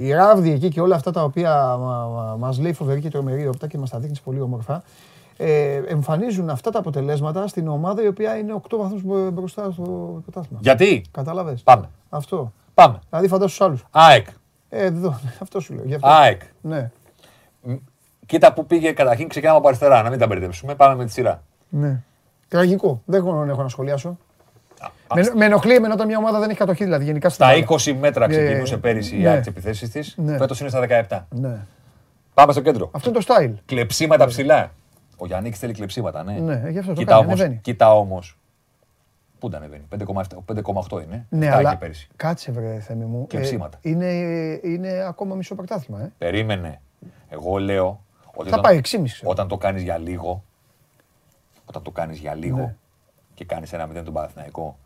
η 0.06 0.12
ράβδη 0.12 0.50
εκεί 0.52 0.68
και 0.68 0.80
όλα 0.80 0.94
αυτά 0.94 1.10
τα 1.10 1.22
οποία 1.22 1.76
μα, 1.80 2.06
μα, 2.14 2.36
μας 2.38 2.58
λέει 2.60 2.72
φοβερή 2.72 3.00
και 3.00 3.08
τρομερή 3.10 3.46
Opta 3.48 3.66
και 3.66 3.78
μας 3.78 3.90
τα 3.90 3.98
δείχνει 3.98 4.16
πολύ 4.24 4.40
όμορφα, 4.40 4.82
ε, 5.42 5.82
εμφανίζουν 5.86 6.50
αυτά 6.50 6.70
τα 6.70 6.78
αποτελέσματα 6.78 7.46
στην 7.46 7.68
ομάδα 7.68 8.02
η 8.02 8.06
οποία 8.06 8.36
είναι 8.36 8.52
8 8.68 8.76
βαθμούς 8.78 9.02
μπρο- 9.02 9.30
μπροστά 9.30 9.70
στο 9.72 9.82
πρωτάθλημα. 10.22 10.60
Γιατί; 10.62 11.02
Κατάλαβες. 11.10 11.62
Πάμε. 11.62 11.88
Αυτό. 12.10 12.52
Πάμε. 12.74 12.98
Δηλαδή 13.08 13.28
φαντάσου 13.28 13.56
τους 13.56 13.60
άλλους. 13.66 13.84
ΑΕΚ. 13.90 14.26
Ε, 14.68 14.84
εδώ, 14.84 15.20
αυτό 15.42 15.60
σου 15.60 15.74
λέω. 15.74 15.84
Γι 15.86 15.94
αυτό. 15.94 16.08
ΑΕΚ. 16.08 16.40
Ναι, 16.60 16.90
Κοίτα 18.26 18.52
που 18.52 18.66
πήγε 18.66 18.92
καταρχήν, 18.92 19.28
ξεκινάμε 19.28 19.58
από 19.58 19.66
αριστερά, 19.68 20.02
να 20.02 20.10
μην 20.10 20.18
τα 20.18 20.26
μπερδέψουμε. 20.26 20.74
Πάμε 20.74 20.94
με 20.94 21.04
τη 21.04 21.10
σειρά. 21.12 21.42
ναι. 21.68 22.02
Τραγικό. 22.48 23.02
Δεν 23.04 23.20
έχω, 23.20 23.44
έχω 23.48 23.62
να 23.62 23.68
σχολιάσω. 23.68 24.16
Με, 25.14 25.30
με 25.36 25.44
ενοχλεί 25.44 25.74
εμένα 25.74 25.94
όταν 25.94 26.06
μια 26.06 26.18
ομάδα 26.18 26.38
δεν 26.38 26.48
έχει 26.48 26.58
κατοχή, 26.58 26.84
δηλαδή 26.84 27.04
γενικά 27.04 27.28
στην 27.28 27.44
Στα 27.46 27.54
μπάλα. 27.54 27.66
20 27.82 27.94
μέτρα 28.00 28.24
Ε, 28.24 28.28
ξεκινούσε 28.28 28.76
πέρυσι 28.76 29.16
η 29.16 29.20
ναι. 29.20 29.28
ΑΕΚ 29.28 29.42
τι 29.42 29.48
επιθέσεις 29.48 29.90
της. 29.90 30.14
Ναι. 30.18 30.36
Φέτος 30.36 30.60
είναι 30.60 30.68
στα 30.68 30.80
17. 31.08 31.20
Ναι. 31.30 31.56
Πάμε 32.34 32.52
στο 32.52 32.60
κέντρο. 32.60 32.88
Αυτό 32.92 33.10
είναι 33.10 33.18
το 33.18 33.24
style. 33.34 33.52
Κλεψίματα 33.66 34.26
ψηλά. 34.26 34.70
Ο 35.20 35.26
Γιάννης 35.26 35.58
θέλει 35.58 35.72
κλεψίματα, 35.72 36.22
ναι. 36.24 36.32
Ναι, 36.32 36.70
γι' 36.70 36.78
αυτό 36.78 36.92
το 36.92 36.98
κοίτα 36.98 37.12
κάνει, 37.12 37.24
όμως, 37.26 37.40
ανεβαίνει. 37.40 37.60
κοίτα 37.60 37.94
όμως. 37.96 38.38
Πού 39.38 39.48
τα 39.48 39.56
ανεβαίνει, 39.56 39.84
5,7 39.88 40.22
5,8 40.46 41.02
είναι. 41.02 41.26
Ναι, 41.28 41.46
Αυτά 41.46 41.58
αλλά 41.58 41.68
είχε 41.68 41.78
πέρυσι. 41.78 42.08
κάτσε 42.16 42.52
βρε 42.52 42.80
Θέμη 42.80 43.04
μου. 43.04 43.26
Κλεψίματα. 43.26 43.78
Ε, 43.82 43.88
είναι, 43.90 44.10
είναι 44.62 44.88
ακόμα 45.08 45.34
μισό 45.34 45.54
πρωτάθλημα, 45.54 46.00
ε. 46.02 46.12
Περίμενε. 46.18 46.80
Εγώ 47.28 47.58
λέω 47.58 48.00
ότι 48.34 48.48
Θα 48.48 48.56
όταν, 48.56 48.60
πάει 48.60 48.80
6,5. 48.82 49.02
ξέρω. 49.04 49.30
όταν 49.30 49.48
το 49.48 49.56
κάνεις 49.56 49.82
για 49.82 49.98
λίγο, 49.98 50.42
όταν 51.64 51.82
το 51.82 51.90
κάνεις 51.90 52.18
για 52.18 52.34
λίγο 52.34 52.56
Ναι. 52.56 52.74
και 53.34 53.44
κάνεις 53.44 53.72
ένα 53.72 53.88
0 53.88 54.02
τον 54.04 54.12
Παναθηναϊκό 54.12 54.78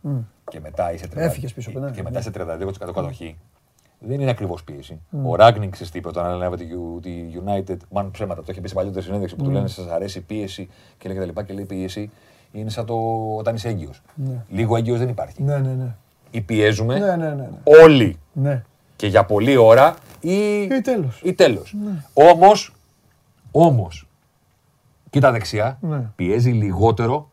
και 0.51 0.61
μετά 0.61 0.93
είσαι 0.93 1.07
30, 1.07 1.17
Έφυγες 1.17 1.53
πίσω, 1.53 1.71
ναι, 1.71 1.91
και 1.91 1.97
ναι. 1.97 2.03
μετά 2.03 2.19
είσαι 2.19 2.31
32% 2.31 2.93
κατοχή, 2.95 3.39
δεν 4.07 4.21
είναι 4.21 4.31
ακριβώς 4.31 4.65
πίεση. 4.65 5.01
Ο 5.25 5.35
Ράγκνινγκ 5.35 5.73
σε 5.75 5.87
είπε 5.93 6.09
όταν 6.09 6.25
ανέλαβε 6.27 6.57
τη 6.57 6.65
U- 6.99 7.03
τη 7.03 7.11
United, 7.45 7.77
μάλλον 7.91 8.11
ψέματα, 8.11 8.41
το 8.43 8.47
είχε 8.51 8.61
πει 8.61 8.69
σε 8.69 8.75
παλιότερη 8.75 9.05
συνέντευξη 9.05 9.37
που 9.37 9.45
του 9.45 9.51
λένε 9.51 9.69
Σας 9.69 9.87
αρέσει 9.87 10.19
η 10.19 10.21
πίεση 10.21 10.69
και 10.99 11.05
λέει, 11.09 11.15
και 11.15 11.21
τα 11.21 11.27
λοιπά, 11.27 11.43
και 11.43 11.53
λέει 11.53 11.65
πίεση 11.65 12.11
είναι 12.53 12.71
σαν 12.71 12.87
το 12.87 12.95
όταν 13.37 13.55
είσαι 13.55 13.69
έγκυος. 13.69 14.03
Λίγο 14.49 14.77
έγκυος 14.77 14.99
δεν 14.99 15.09
υπάρχει. 15.09 15.43
Ναι, 15.43 15.59
ναι, 15.59 15.73
ναι. 15.73 15.95
Ή 16.31 16.41
πιέζουμε 16.41 16.99
Ναι, 16.99 17.17
ναι, 17.17 17.29
ναι. 17.29 17.35
ναι. 17.35 17.49
όλοι 17.83 18.19
ναι. 18.33 18.65
και 18.97 19.07
για 19.07 19.25
πολλή 19.25 19.57
ώρα 19.57 19.95
ή, 20.21 20.63
Ή 20.63 20.81
τέλος. 20.83 21.21
ή 21.25 21.33
τέλος. 21.35 21.77
Όμως, 22.15 22.75
όμως, 23.51 24.09
κοίτα 25.11 25.33
δεξιά, 25.33 25.79
Ναι. 25.81 26.11
πιέζει 26.17 26.51
λιγότερο 26.51 27.31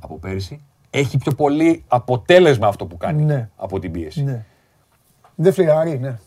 από 0.00 0.18
πέρυσι. 0.18 0.60
Έχει 0.90 1.18
πιο 1.18 1.32
πολύ 1.34 1.84
αποτέλεσμα 1.88 2.66
αυτό 2.66 2.86
που 2.86 2.96
κάνει 2.96 3.22
Ναι. 3.22 3.48
από 3.56 3.78
την 3.78 3.92
πίεση. 3.92 4.22
Ναι. 5.42 5.50
Δεν 5.50 5.52
φλιαρεί, 5.52 5.98
ναι. 5.98 6.18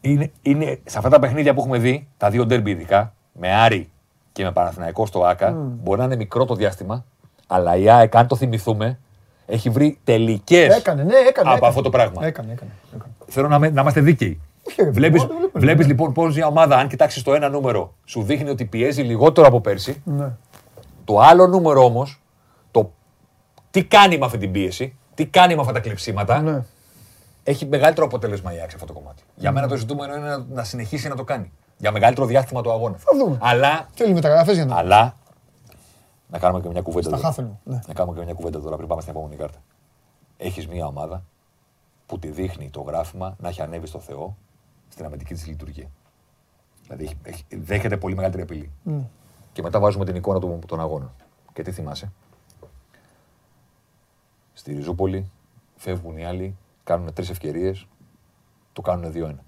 Είναι, 0.00 0.30
είναι, 0.42 0.78
σε 0.84 0.98
αυτά 0.98 1.10
τα 1.10 1.18
παιχνίδια 1.18 1.54
που 1.54 1.60
έχουμε 1.60 1.78
δει, 1.78 2.08
τα 2.16 2.30
δύο 2.30 2.46
ντέρμπι 2.46 2.70
ειδικά, 2.70 3.14
με 3.32 3.52
Άρη 3.54 3.90
και 4.32 4.44
με 4.44 4.52
Παναθηναϊκό 4.52 5.06
στο 5.06 5.24
ΆΚΑ, 5.24 5.50
μπορεί 5.56 5.98
να 5.98 6.04
είναι 6.04 6.16
μικρό 6.16 6.44
το 6.44 6.54
διάστημα, 6.54 7.04
αλλά 7.46 7.76
η 7.76 7.90
ΑΕΚ, 7.90 8.16
αν 8.16 8.26
το 8.26 8.36
θυμηθούμε, 8.36 8.98
έχει 9.46 9.70
βρει 9.70 9.98
τελικές 10.04 10.76
Έκανε, 10.76 11.02
ναι, 11.02 11.14
έκανε. 11.14 11.48
από 11.48 11.56
έκανε. 11.56 11.66
αυτό 11.68 11.82
το 11.82 11.90
πράγμα. 11.90 12.26
Έκανε, 12.26 12.52
έκανε. 12.52 12.70
έκανε. 12.94 13.12
Θέλω 13.26 13.48
να, 13.48 13.58
με- 13.58 13.70
να 13.70 13.80
είμαστε 13.80 14.00
δίκαιοι. 14.00 14.40
Όχι, 14.68 14.82
ρε, 14.82 14.90
Βλέπεις, 14.90 15.22
εγώ 15.22 15.30
το 15.32 15.38
βλέπω, 15.38 15.58
βλέπεις 15.58 15.86
ναι. 15.86 15.92
λοιπόν 15.92 16.12
πώς 16.12 16.34
μια 16.34 16.46
ομάδα, 16.46 16.76
αν 16.76 16.88
κοιτάξεις 16.88 17.22
το 17.22 17.34
ένα 17.34 17.48
νούμερο, 17.48 17.94
σου 18.04 18.22
δείχνει 18.22 18.48
ότι 18.50 18.64
πιέζει 18.64 19.02
λιγότερο 19.02 19.46
από 19.46 19.60
πέρσι. 19.60 20.02
Ναι. 20.04 20.30
Το 21.04 21.18
άλλο 21.18 21.46
νούμερο 21.46 21.84
όμως, 21.84 22.22
το 22.70 22.92
τι 23.70 23.84
κάνει 23.84 24.18
με 24.18 24.24
αυτή 24.24 24.38
την 24.38 24.52
πίεση, 24.52 24.96
τι 25.14 25.26
κάνει 25.26 25.54
με 25.54 25.60
αυτά 25.60 25.72
τα 25.72 25.80
κλειψίματα, 25.80 26.40
ναι. 26.42 26.62
Έχει 27.44 27.66
μεγαλύτερο 27.66 28.06
αποτέλεσμα 28.06 28.54
η 28.54 28.58
ΑΕΚ 28.58 28.70
σε 28.70 28.76
αυτό 28.76 28.86
το 28.86 28.92
κομμάτι. 29.00 29.22
Για 29.36 29.52
μένα 29.52 29.68
το 29.68 29.76
ζητούμενο 29.76 30.14
είναι 30.16 30.28
να, 30.28 30.38
να 30.38 30.64
συνεχίσει 30.64 31.08
να 31.08 31.16
το 31.16 31.24
κάνει. 31.24 31.52
Για 31.78 31.92
μεγαλύτερο 31.92 32.26
διάστημα 32.26 32.62
του 32.62 32.72
αγώνα. 32.72 32.96
Θα 32.96 33.16
δούμε. 33.16 33.38
Αλλά, 33.40 33.88
Θέλει 33.94 34.12
μεταγραφές 34.12 34.54
για 34.54 34.64
να 34.64 34.76
αλλά, 34.76 35.16
να 36.28 36.38
κάνουμε 36.38 36.60
και 36.62 36.68
μια 36.68 36.82
κουβέντα 36.82 37.08
Στα 37.08 37.16
τώρα. 37.16 37.26
χάφενο, 37.28 37.60
ναι. 37.64 37.80
Να 37.86 37.94
κάνουμε 37.94 38.18
και 38.18 38.24
μια 38.24 38.34
κουβέντα 38.34 38.60
τώρα 38.60 38.76
πριν 38.76 38.88
πάμε 38.88 39.00
στην 39.00 39.12
επόμενη 39.12 39.36
κάρτα. 39.36 39.58
Έχεις 40.36 40.68
μια 40.68 40.86
ομάδα 40.86 41.24
που 42.06 42.18
τη 42.18 42.28
δείχνει 42.28 42.70
το 42.70 42.80
γράφημα 42.80 43.36
να 43.38 43.48
έχει 43.48 43.62
ανέβει 43.62 43.86
στο 43.86 43.98
Θεό 43.98 44.36
στην 44.88 45.04
αμυντική 45.04 45.34
της 45.34 45.46
λειτουργία. 45.46 45.86
Δηλαδή 46.82 47.04
έχει, 47.04 47.16
έχει- 47.22 47.44
δέχεται 47.50 47.96
πολύ 47.96 48.14
μεγαλύτερη 48.14 48.42
απειλή. 48.42 48.70
Και 49.52 49.62
μετά 49.62 49.78
βάζουμε 49.80 50.04
την 50.04 50.14
εικόνα 50.14 50.38
του, 50.40 50.58
των 50.66 50.80
αγώνων. 50.80 51.10
Και 51.52 51.62
τι 51.62 51.72
θυμάσαι; 51.72 52.12
Στη 54.52 54.72
Ριζούπολη 54.72 55.30
φεύγουν 55.76 56.16
οι 56.16 56.24
άλλοι, 56.24 56.56
κάνουν 56.84 57.12
τρεις 57.12 57.30
ευκαιρίες, 57.30 57.86
το 58.72 58.82
κάνουν 58.82 59.10
2-1. 59.12 59.12
Δεν 59.14 59.42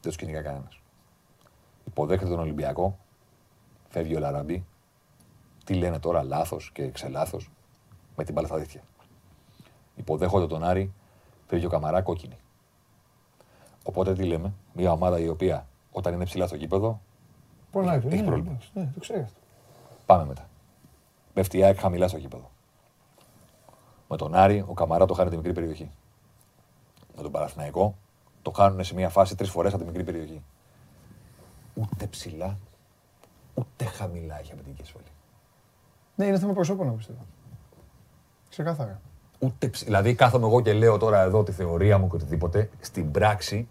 τους 0.00 0.16
κυνηγά 0.16 0.42
κανένας. 0.42 0.80
Υποδέχεται 1.84 2.30
τον 2.30 2.38
Ολυμπιακό, 2.38 2.98
φεύγει 3.88 4.16
ο 4.16 4.18
Λαραμπή. 4.18 4.64
Τι 5.64 5.74
λένε 5.74 5.98
τώρα, 5.98 6.22
λάθος 6.22 6.70
και 6.72 6.90
ξελάθος, 6.90 7.50
με 8.16 8.24
την 8.24 8.34
μπάλα 8.34 8.46
στα 8.46 8.56
δίχτυα. 8.58 8.82
Υποδέχονται 9.94 10.46
τον 10.46 10.64
Άρη, 10.64 10.92
φεύγει 11.46 11.66
ο 11.66 11.68
Καμαρά 11.68 12.02
κόκκινη. 12.02 12.36
Οπότε 13.84 14.12
τι 14.14 14.24
λέμε, 14.24 14.52
μια 14.72 14.92
ομάδα 14.92 15.18
η 15.18 15.28
οποία 15.28 15.66
όταν 15.92 16.14
είναι 16.14 16.24
ψηλά 16.24 16.46
στο 16.46 16.56
γήπεδο, 16.56 17.00
Πολλά 17.70 17.94
Έχει 17.94 18.06
ναι, 18.06 18.22
πρόβλημα. 18.22 18.58
ναι, 18.72 18.82
Ναι, 18.82 18.90
το 18.94 19.00
ξέρω 19.00 19.20
αυτό. 19.22 19.38
πάμε 20.06 20.24
μετά. 20.24 20.48
Πέφτει 21.32 21.58
η 21.58 21.64
ΑΕΚ 21.64 21.78
χαμηλά 21.78 22.08
στο 22.08 22.16
γήπεδο. 22.18 22.50
Με 24.08 24.16
τον 24.16 24.34
Άρη, 24.34 24.64
ο 24.68 24.72
Καμαρά 24.74 25.06
το 25.06 25.14
χάνει 25.14 25.30
τη 25.30 25.36
μικρή 25.36 25.52
περιοχή. 25.52 25.90
Με 27.16 27.22
τον 27.22 27.30
Παναθηναϊκό, 27.30 27.96
το 28.42 28.50
χάνουν 28.50 28.84
σε 28.84 28.94
μια 28.94 29.08
φάση 29.08 29.36
τρεις 29.36 29.50
φορές 29.50 29.72
από 29.72 29.82
τη 29.82 29.88
μικρή 29.88 30.04
περιοχή. 30.04 30.42
Ούτε 31.74 32.06
ψηλά, 32.06 32.58
ούτε 33.54 33.84
χαμηλά 33.84 34.38
έχει 34.40 34.52
αμυντική 34.52 34.82
ασφαλή. 34.82 35.04
Ναι, 36.14 36.26
είναι 36.26 36.38
θέμα 36.38 36.52
προσώπων, 36.52 36.86
εγώ 36.86 36.94
πιστεύω. 36.96 37.18
Ξεκάθαρα. 38.48 39.00
Ούτε 39.38 39.68
ψ... 39.68 39.84
Δηλαδή 39.84 40.14
κάθομαι 40.14 40.46
εγώ 40.46 40.60
και 40.60 40.72
λέω 40.72 40.98
τώρα 40.98 41.20
εδώ 41.22 41.42
τη 41.42 41.52
θεωρία 41.52 41.98
μου 41.98 42.08
και 42.08 42.16
οτιδήποτε, 42.16 42.70
στην 42.80 43.10
πράξη 43.10 43.68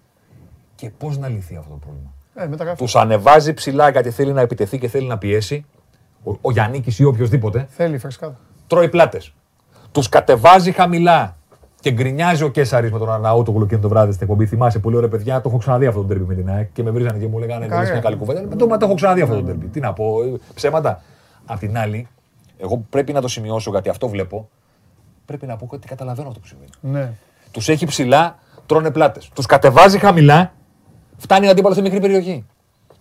και 0.75 0.89
πώς 0.89 1.17
να 1.17 1.27
λυθεί 1.27 1.55
αυτό 1.55 1.69
το 1.69 1.75
πρόβλημα; 1.77 2.13
Ε, 2.35 2.47
μεταγραφή. 2.47 2.77
Τους 2.77 2.95
ανεβάζει 2.95 3.53
ψηλά 3.53 3.89
γιατί 3.89 4.11
θέλει 4.11 4.33
να 4.33 4.41
επιτεθεί 4.41 4.77
και 4.79 4.87
θέλει 4.87 5.07
να 5.07 5.17
πιέσει. 5.17 5.65
Ο, 6.23 6.31
ο 6.41 6.51
Γιάννη 6.51 6.83
ή 6.97 7.03
οποιοδήποτε 7.03 7.65
Θέλει 7.69 7.97
φρεσκάδα. 7.97 8.39
τρώει 8.67 8.89
πλάτες. 8.89 9.33
Τους 9.91 10.09
κατεβάζει 10.09 10.71
χαμηλά 10.71 11.37
και 11.84 11.91
γκρινιάζει 11.91 12.43
ο 12.43 12.49
Κέσσαρη 12.49 12.91
με 12.91 12.99
τον 12.99 13.11
Αναούτογλου 13.11 13.65
και 13.65 13.77
το 13.77 13.89
βράδυ 13.89 14.11
στην 14.11 14.23
εκπομπή. 14.23 14.45
Θυμάσαι 14.45 14.79
πολύ 14.79 14.95
ωραία 14.95 15.09
παιδιά, 15.09 15.41
το 15.41 15.49
έχω 15.49 15.57
ξαναδεί 15.57 15.86
αυτό 15.86 16.01
το 16.01 16.07
τερμπι 16.07 16.25
με 16.25 16.36
την 16.36 16.49
ΑΕΚ 16.49 16.71
και 16.73 16.84
με 16.84 16.91
βρίζανε 16.91 17.19
και 17.19 17.27
μου 17.27 17.38
λέγανε 17.38 17.59
δεν 17.59 17.69
Καλά. 17.77 17.91
μια 17.91 17.99
καλή 17.99 18.15
κουβέντα. 18.15 18.41
Με 18.47 18.55
το, 18.55 18.67
μα 18.67 18.77
το 18.77 18.86
έχω 18.86 18.93
ξαναδεί 18.93 19.21
αυτό 19.21 19.36
το 19.36 19.41
τερμπι. 19.41 19.67
Τι 19.67 19.79
να 19.79 19.93
πω, 19.93 20.23
ε, 20.23 20.39
ψέματα. 20.53 21.01
Απ' 21.45 21.59
την 21.59 21.77
άλλη, 21.77 22.07
εγώ 22.57 22.86
πρέπει 22.89 23.13
να 23.13 23.21
το 23.21 23.27
σημειώσω 23.27 23.69
γιατί 23.71 23.89
αυτό 23.89 24.07
βλέπω. 24.07 24.49
Πρέπει 25.25 25.45
να 25.45 25.55
πω 25.55 25.67
ότι 25.71 25.88
καταλαβαίνω 25.88 26.27
αυτό 26.27 26.39
που 26.39 26.47
συμβαίνει. 26.47 26.69
Ναι. 26.81 27.11
Τους 27.51 27.69
έχει 27.69 27.86
ψηλά, 27.86 28.39
τρώνε 28.65 28.91
πλάτες. 28.91 29.29
Τους 29.34 29.45
κατεβάζει 29.45 29.97
χαμηλά, 29.97 30.53
φτάνει 31.17 31.47
ο 31.47 31.49
αντίπαλος 31.49 31.77
στη 31.77 31.86
μικρή 31.86 31.99
περιοχή. 31.99 32.45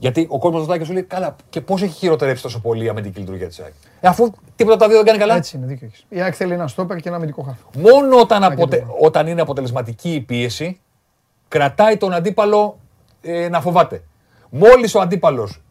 Γιατί 0.03 0.27
ο 0.31 0.39
κόσμος 0.39 0.61
ρωτάει 0.61 0.79
και 0.79 0.85
σου 0.85 0.93
λέει: 0.93 1.03
Καλά, 1.03 1.37
και 1.49 1.61
πώς 1.61 1.83
έχει 1.83 1.93
χειροτερέψει 1.93 2.43
τόσο 2.43 2.61
πολύ 2.61 2.85
η 2.85 2.89
αμυντική 2.89 3.19
λειτουργία 3.21 3.49
της 3.49 3.61
ΑΕΚ; 3.61 3.73
Ε, 4.01 4.09
αφού 4.09 4.31
τίποτα 4.57 4.75
από 4.75 4.83
τα 4.85 4.89
δύο 4.89 4.97
δεν 4.97 5.07
κάνει 5.07 5.19
καλά. 5.19 5.37
Έτσι 5.37 5.57
είναι, 5.57 5.67
δίκιο 5.67 5.87
έχεις. 5.87 6.07
Η 6.09 6.21
ΑΕΚ 6.21 6.35
θέλει 6.37 6.53
ένα 6.53 6.67
στόπερ 6.69 6.97
και 6.97 7.09
ένα 7.09 7.17
αμυντικό 7.17 7.43
χάφι. 7.43 7.61
Μόνο 7.79 8.21
όταν, 8.21 8.45
αποτε... 8.45 8.77
το 8.77 8.97
όταν 9.01 9.27
είναι 9.27 9.41
αποτελεσματική 9.41 10.15
η 10.15 10.21
πίεση, 10.21 10.81
κρατάει 11.49 11.97
τον 11.97 12.13
αντίπαλο 12.13 12.79
ε, 13.23 13.49
να 13.49 13.61
φοβάται. 13.61 14.03
Μόλις 14.51 14.95
ο 14.95 15.01
αντίπαλος 15.01 15.63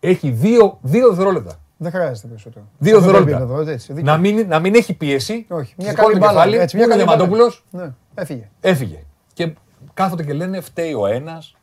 έχει 0.00 0.30
δύο, 0.30 0.78
δύο 0.82 1.08
δευτερόλεπτα. 1.08 1.58
Δεν 1.76 1.90
χρειάζεται 1.92 2.26
περισσότερο. 2.28 2.64
Δύο 2.78 2.92
Σε 2.92 2.98
αυτό 2.98 3.10
το 3.10 3.24
δευτερόλεπτα. 3.24 3.52
επίπεδο, 3.54 3.72
έτσι, 3.72 3.92
δίκιο. 3.92 4.12
Να 4.12 4.18
μην, 4.18 4.48
να 4.48 4.58
μην 4.58 4.74
έχει 4.74 4.94
πίεση. 4.94 5.46
Όχι, 5.48 5.74
μια 5.78 5.88
σηκώνει 5.88 6.06
καλή 6.08 6.20
το 6.20 6.26
μπάλα. 6.26 6.32
κεφάλι, 6.32 6.56
Έτσι, 6.62 6.76
μια 6.76 6.84
ο 6.86 6.88
καλή 6.88 7.02
μπάλα. 7.04 7.16
Διαμαντόπουλος 7.16 7.64
Ναι, 7.70 7.92
έφυγε. 8.14 8.48
έφυγε. 8.60 9.02
Και 9.32 9.52
κάθονται 9.94 10.22
και 10.24 10.32
λένε 10.32 10.60
φταίει 10.60 10.92
ο 10.94 11.06
ένας. 11.06 11.54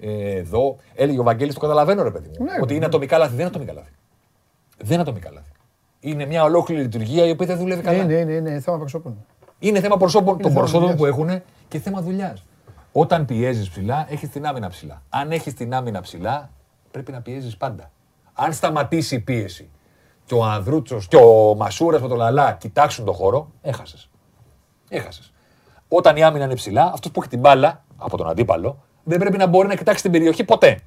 Ε, 0.00 0.36
εδώ 0.36 0.76
έλεγε 0.94 1.20
ο 1.20 1.22
Βαγγέλης, 1.22 1.54
το 1.54 1.60
καταλαβαίνω 1.60 2.02
ρε 2.02 2.10
παιδί 2.10 2.28
μου. 2.28 2.44
Ναι, 2.44 2.52
ότι 2.60 2.70
ναι. 2.70 2.74
είναι 2.74 2.84
ατομικά 2.84 3.18
λάθη. 3.18 3.30
Δεν 3.30 3.38
είναι 3.38 3.48
ατομικά 3.48 3.72
λάθη. 3.72 3.90
Δεν 4.78 4.92
είναι 4.92 5.02
ατομικά 5.02 5.30
λάθη. 5.30 5.50
Είναι 6.00 6.26
μια 6.26 6.42
ολόκληρη 6.44 6.82
λειτουργία 6.82 7.26
η 7.26 7.30
οποία 7.30 7.46
δεν 7.46 7.58
δουλεύει 7.58 7.82
καλά. 7.82 8.02
Είναι, 8.02 8.14
είναι, 8.14 8.32
είναι 8.32 8.60
θέμα 8.60 8.78
προσώπων. 8.78 9.24
Είναι 9.58 9.80
θέμα 9.80 9.96
προσώπων, 9.96 10.38
των 10.38 10.50
θέμα 10.50 10.60
προσώπων 10.60 10.96
δουλειάς. 10.96 10.98
που 10.98 11.06
έχουν 11.06 11.42
και 11.68 11.78
θέμα 11.78 12.02
δουλειάς. 12.02 12.44
Όταν 12.92 13.24
πιέζεις 13.24 13.68
ψηλά, 13.68 14.06
έχεις 14.10 14.28
την 14.28 14.46
άμυνα 14.46 14.68
ψηλά. 14.68 15.02
Αν 15.08 15.30
έχεις 15.32 15.54
την 15.54 15.74
άμυνα 15.74 16.00
ψηλά, 16.00 16.50
πρέπει 16.90 17.12
να 17.12 17.20
πιέζεις 17.20 17.56
πάντα. 17.56 17.90
Αν 18.34 18.52
σταματήσει 18.52 19.14
η 19.14 19.20
πίεση 19.20 19.70
και 20.24 20.34
ο 20.34 20.44
Ανδρούτσος 20.44 21.08
και 21.08 21.16
ο 21.16 21.54
Μασούρας 21.54 22.00
με 22.00 22.08
τον 22.08 22.16
Λαλά 22.16 22.52
κοιτάξουν 22.52 23.04
τον 23.04 23.14
χώρο, 23.14 23.50
έχασες. 23.60 24.10
Έχασες. 24.88 25.32
Όταν 25.88 26.16
η 26.16 26.22
άμυνα 26.22 26.44
είναι 26.44 26.54
ψηλά, 26.54 26.90
αυτός 26.92 27.10
που 27.10 27.20
έχει 27.20 27.28
την 27.28 27.38
μπάλα 27.40 27.84
από 27.96 28.16
τον 28.16 28.28
αντίπαλο 28.28 28.78
δεν 29.08 29.18
πρέπει 29.18 29.36
να 29.36 29.46
μπορεί 29.46 29.68
να 29.68 29.74
κοιτάξει 29.74 30.02
την 30.02 30.12
περιοχή 30.12 30.44
ποτέ. 30.44 30.78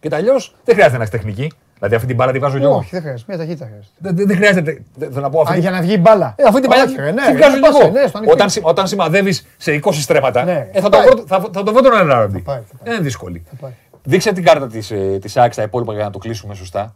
Και 0.00 0.08
αλλιώς 0.14 0.54
δεν 0.64 0.74
χρειάζεται 0.74 0.96
να 0.96 1.02
έχεις 1.02 1.14
τεχνική. 1.14 1.52
Δηλαδή 1.74 1.94
αυτή 1.94 2.06
την 2.06 2.16
μπάλα 2.16 2.32
τη 2.32 2.38
βάζω 2.38 2.58
κι 2.58 2.64
εγώ. 2.64 2.74
Όχι, 2.76 2.88
δεν 2.90 3.00
χρειάζεται. 3.00 3.24
Μια 3.28 3.38
ταχύτητα 3.38 3.64
χρειάζεται. 3.66 3.92
Δεν, 3.98 4.16
δεν- 4.16 4.26
δεν 4.26 4.36
χρειάζεται. 4.36 4.82
Δεν, 4.94 5.08
θέλω 5.10 5.20
να 5.22 5.30
πω 5.30 5.40
αυτή 5.40 5.50
Α, 5.52 5.54
την- 5.54 5.62
για 5.62 5.70
να 5.70 5.80
βγει 5.80 5.92
η 5.92 5.98
μπάλα. 6.00 6.34
ε, 6.38 6.42
αυτή 6.44 6.60
την 6.60 6.68
παλιά 6.70 6.84
Όχι, 6.84 6.96
ρε, 6.96 7.10
ναι, 7.12 7.22
τη 7.26 7.30
ρε, 7.32 7.36
βγάζω 7.36 7.56
να 7.56 7.56
κι 7.56 7.60
πάσε, 7.72 7.82
εγώ. 7.82 7.90
ναι, 7.92 8.06
στο 8.06 8.18
ανοιχτό. 8.18 8.34
Όταν, 8.34 8.50
συ- 8.50 8.66
όταν 8.66 8.86
σημαδεύεις 8.86 9.46
σε 9.56 9.72
20 9.72 10.02
στρέμματα, 10.02 10.44
Ναι, 10.44 10.68
ε, 10.72 10.80
θα, 10.80 10.80
θα 10.80 10.88
το 10.88 10.96
πάει. 10.96 11.06
βρω, 11.06 11.24
θα, 11.26 11.40
θα 11.52 11.62
το 11.62 11.72
βρω 11.72 11.82
τον 11.82 11.94
Ανάραντι. 11.94 12.38
πάει, 12.40 12.56
θα 12.56 12.62
πάει. 12.76 12.82
Δεν 12.82 12.92
είναι 12.94 13.02
δύσκολη. 13.02 13.44
πάει. 13.60 13.72
Δείξε 14.02 14.32
την 14.32 14.44
κάρτα 14.44 14.66
της, 14.66 14.90
ε, 14.90 15.18
της 15.20 15.36
ΑΕΚ 15.36 15.52
στα 15.52 15.62
υπόλοιπα 15.62 15.92
για 15.94 16.04
να 16.04 16.10
το 16.10 16.18
κλείσουμε 16.18 16.54
σωστά. 16.54 16.94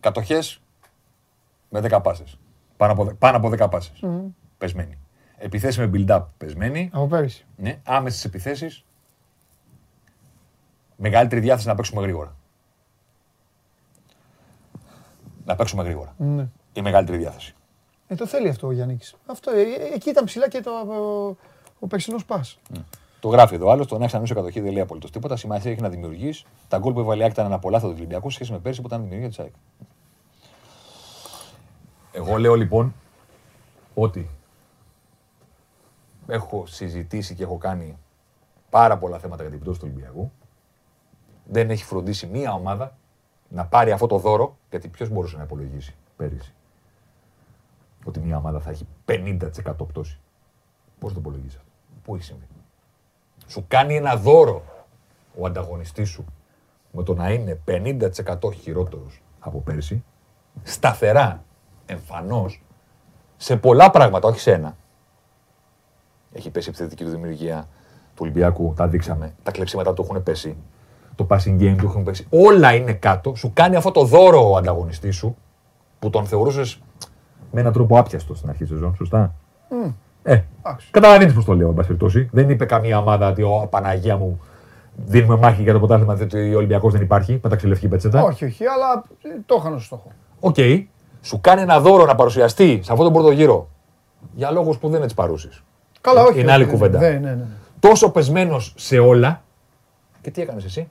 Κατοχές 0.00 0.60
με 1.68 1.80
10 1.80 2.00
πάσες. 2.00 2.38
Πάνω 2.76 2.92
από, 2.92 3.04
δε- 3.04 3.12
πάνω 3.12 3.36
από 3.36 3.48
10 3.48 3.68
πάσες. 3.68 4.00
Πεσμένη. 4.58 4.98
Επιθέσεις 5.44 5.78
με 5.78 5.90
build-up 5.94 6.22
πεσμένη. 6.38 6.90
Από 6.92 7.06
πέρυσι. 7.06 7.46
Ναι. 7.56 7.80
Άμεσες 7.84 8.24
επιθέσεις. 8.24 8.84
Μεγαλύτερη 10.96 11.40
διάθεση 11.40 11.66
να 11.66 11.74
παίξουμε 11.74 12.02
γρήγορα. 12.02 12.36
Να 15.44 15.56
παίξουμε 15.56 15.82
γρήγορα. 15.82 16.14
Ναι. 16.18 16.48
Η 16.72 16.82
μεγαλύτερη 16.82 17.18
διάθεση. 17.18 17.54
Ε, 18.06 18.14
το 18.14 18.26
θέλει 18.26 18.48
αυτό 18.48 18.66
ο 18.66 18.72
Γιάννη. 18.72 18.98
Αυτό, 19.26 19.50
ε, 19.50 19.60
ε, 19.60 19.94
εκεί 19.94 20.10
ήταν 20.10 20.24
ψηλά 20.24 20.48
και 20.48 20.60
το, 20.60 20.70
ο, 20.70 21.36
ο 21.78 21.86
περσινός 21.86 22.24
πας. 22.24 22.58
Το 23.20 23.28
γράφει 23.28 23.54
εδώ 23.54 23.70
άλλος. 23.70 23.86
Το 23.86 23.96
να 23.98 24.02
έχεις 24.02 24.14
ανούσει 24.14 24.34
κατοχή 24.34 24.60
δεν 24.60 24.72
λέει 24.72 24.82
απολύτως 24.82 25.10
τίποτα. 25.10 25.36
Σημασία 25.36 25.70
έχει 25.70 25.80
να 25.80 25.88
δημιουργείς. 25.88 26.44
Τα 26.68 26.78
γκολ 26.78 26.92
που 26.92 27.00
έβαλε 27.00 27.20
η 27.20 27.22
ΑΕΚ 27.22 27.32
ήταν 27.32 27.46
αναπολάθα 27.46 27.86
του 27.86 27.94
Ολυμπιακούς 27.96 28.32
σε 28.32 28.38
σχέση 28.38 28.52
με 28.52 28.58
πέρσι 28.58 28.80
που 28.80 28.86
ήταν 28.86 29.00
δημιουργία 29.02 29.28
της 29.28 29.38
ΑΕΚ. 29.38 29.52
Εγώ 32.12 32.36
λέω 32.36 32.54
λοιπόν 32.54 32.94
ότι 33.94 34.30
έχω 36.26 36.66
συζητήσει 36.66 37.34
και 37.34 37.42
έχω 37.42 37.58
κάνει 37.58 37.98
πάρα 38.70 38.98
πολλά 38.98 39.18
θέματα 39.18 39.42
για 39.42 39.50
την 39.50 39.60
πτώση 39.60 39.78
του 39.80 39.86
Ολυμπιακού. 39.90 40.32
Δεν 41.44 41.70
έχει 41.70 41.84
φροντίσει 41.84 42.26
μία 42.26 42.52
ομάδα 42.52 42.96
να 43.48 43.66
πάρει 43.66 43.90
αυτό 43.92 44.06
το 44.06 44.18
δώρο, 44.18 44.56
γιατί 44.70 44.88
ποιος 44.88 45.08
μπορούσε 45.08 45.36
να 45.36 45.42
υπολογίσει 45.42 45.96
πέρυσι 46.16 46.54
ότι 48.04 48.20
μία 48.20 48.36
ομάδα 48.36 48.60
θα 48.60 48.70
έχει 48.70 48.86
50% 49.06 49.38
πτώση. 49.86 50.20
Πώς 50.98 51.12
το 51.12 51.20
υπολογίζει 51.20 51.56
αυτό; 51.56 51.70
Πού 52.02 52.14
έχει 52.14 52.24
συμβεί; 52.24 52.46
Σου 53.46 53.64
κάνει 53.68 53.96
ένα 53.96 54.16
δώρο 54.16 54.62
ο 55.38 55.46
ανταγωνιστής 55.46 56.08
σου 56.08 56.24
με 56.92 57.02
το 57.02 57.14
να 57.14 57.32
είναι 57.32 57.60
50% 57.66 58.54
χειρότερος 58.54 59.22
από 59.40 59.60
πέρσι, 59.60 60.04
σταθερά, 60.62 61.44
εμφανώς, 61.86 62.62
σε 63.36 63.56
πολλά 63.56 63.90
πράγματα, 63.90 64.28
όχι 64.28 64.40
σε 64.40 64.52
ένα. 64.52 64.76
Έχει 66.36 66.50
πέσει 66.50 66.68
η 66.68 66.70
επιθετική 66.70 67.04
του 67.04 67.10
δημιουργία 67.10 67.68
του 68.14 68.20
Ολυμπιακού, 68.22 68.72
τα 68.76 68.86
δείξαμε. 68.88 69.34
Τα 69.42 69.50
κλεψίματα 69.50 69.92
του 69.92 70.02
έχουν 70.02 70.22
πέσει. 70.22 70.56
Το 71.14 71.26
passing 71.30 71.60
game 71.60 71.74
του 71.78 71.86
έχουν 71.86 72.02
πέσει. 72.02 72.26
Όλα 72.30 72.74
είναι 72.74 72.92
κάτω. 72.92 73.34
Σου 73.34 73.50
κάνει 73.52 73.76
αυτό 73.76 73.90
το 73.90 74.04
δώρο 74.04 74.50
ο 74.50 74.56
ανταγωνιστής 74.56 75.16
σου 75.16 75.36
που 75.98 76.10
τον 76.10 76.26
θεωρούσες 76.26 76.80
με 77.52 77.60
έναν 77.60 77.72
τρόπο 77.72 77.98
άπιαστο 77.98 78.34
στην 78.34 78.48
αρχή 78.48 78.62
της 78.62 78.72
σεζόν. 78.72 78.94
Σωστά; 78.94 79.34
Ε, 80.22 80.42
καταλαβαίνεις 80.90 81.34
πώς 81.34 81.44
το 81.44 81.54
λέω, 81.54 81.68
εν 81.68 81.74
πάση 81.74 81.86
περιπτώσει. 81.86 82.28
Δεν 82.32 82.50
είπε 82.50 82.64
καμία 82.64 82.98
ομάδα 82.98 83.28
ότι 83.28 83.42
ο 83.42 83.66
Παναγία 83.70 84.16
μου 84.16 84.40
δίνουμε 84.96 85.36
μάχη 85.36 85.62
για 85.62 85.72
το 85.72 85.80
ποτάσμα 85.80 86.18
ότι 86.20 86.54
ο 86.54 86.56
Ολυμπιακός 86.56 86.92
δεν 86.92 87.02
υπάρχει. 87.02 87.36
Πέταξε 87.36 87.66
λευκή 87.66 87.88
πετσέτα. 87.88 88.22
Όχι, 88.22 88.44
όχι, 88.44 88.64
αλλά 88.66 89.04
ε, 89.22 89.40
το 89.46 89.56
είχαν 89.58 89.74
ως 89.74 89.84
στόχο. 89.84 90.10
Οκ. 90.40 90.56
Σου 91.20 91.40
κάνει 91.40 91.60
ένα 91.60 91.80
δώρο 91.80 92.04
να 92.04 92.14
παρουσιαστεί 92.14 92.80
σε 92.82 92.92
αυτόν 92.92 93.04
τον 93.04 93.12
πρώτο 93.12 93.30
γύρο 93.30 93.68
για 94.34 94.50
λόγους 94.50 94.78
που 94.78 94.88
δεν 94.88 94.96
είναι 94.96 95.06
της 95.06 95.14
παρούσης. 95.14 95.62
Καλά, 96.04 96.22
όχι. 96.22 96.32
Είναι 96.32 96.44
όχι, 96.46 96.54
άλλη 96.54 96.64
ναι, 96.64 96.70
κουβέντα. 96.70 96.98
Ναι, 96.98 97.08
ναι, 97.08 97.18
ναι. 97.18 97.34
ναι. 97.34 97.44
Τόσο 97.80 98.10
πεσμένος 98.10 98.74
σε 98.76 98.98
όλα. 98.98 99.42
Και 100.20 100.30
τι 100.30 100.42
έκανες 100.42 100.64
εσύ; 100.64 100.88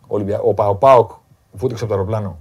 Ο, 0.00 0.06
Ολυμπια... 0.14 0.40
ο, 0.40 0.54
Πα- 0.54 0.68
ο 0.68 0.74
Πάοκ 0.74 1.10
βούτυξε 1.52 1.84
από 1.84 1.92
το 1.92 1.98
αεροπλάνο. 1.98 2.38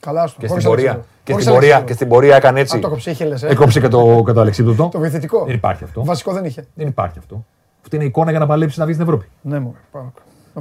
Καλά 0.00 0.26
στο. 0.26 0.40
Και 0.40 0.46
χωρίς 0.46 0.62
στην, 0.62 0.74
πορεία, 0.74 0.90
Αλεξίου. 0.90 1.10
και, 1.24 1.30
Χωρίς 1.32 1.44
στην 1.46 1.54
πορεία, 1.56 1.74
Αλεξίου. 1.76 1.86
και 1.86 1.92
στην 1.94 2.08
πορεία 2.08 2.36
έκανε 2.36 2.60
έτσι. 2.60 2.76
Α, 2.76 2.80
το 2.80 2.88
κόψε, 2.88 3.10
είχε 3.10 3.24
λες, 3.24 3.42
ε. 3.42 3.48
Έκοψε 3.48 3.80
και 3.80 3.88
το, 3.88 4.22
και 4.26 4.32
το 4.32 4.40
αλεξίπτωτο. 4.40 4.88
Το 4.92 4.98
βοηθητικό. 4.98 5.44
Δεν 5.44 5.54
υπάρχει 5.54 5.84
αυτό. 5.84 6.04
Βασικό 6.04 6.32
δεν 6.32 6.44
είχε. 6.44 6.66
Δεν 6.74 6.86
υπάρχει 6.86 7.18
αυτό. 7.18 7.44
Αυτή 7.82 7.96
είναι 7.96 8.04
η 8.04 8.08
εικόνα 8.08 8.30
για 8.30 8.38
να 8.38 8.46
παλέψεις 8.46 8.78
να 8.78 8.84
βγεις 8.84 8.96
στην 8.96 9.08
Ευρώπη. 9.08 9.28
Ναι, 9.40 9.58
μου. 9.58 9.76
Πάω. 9.92 10.02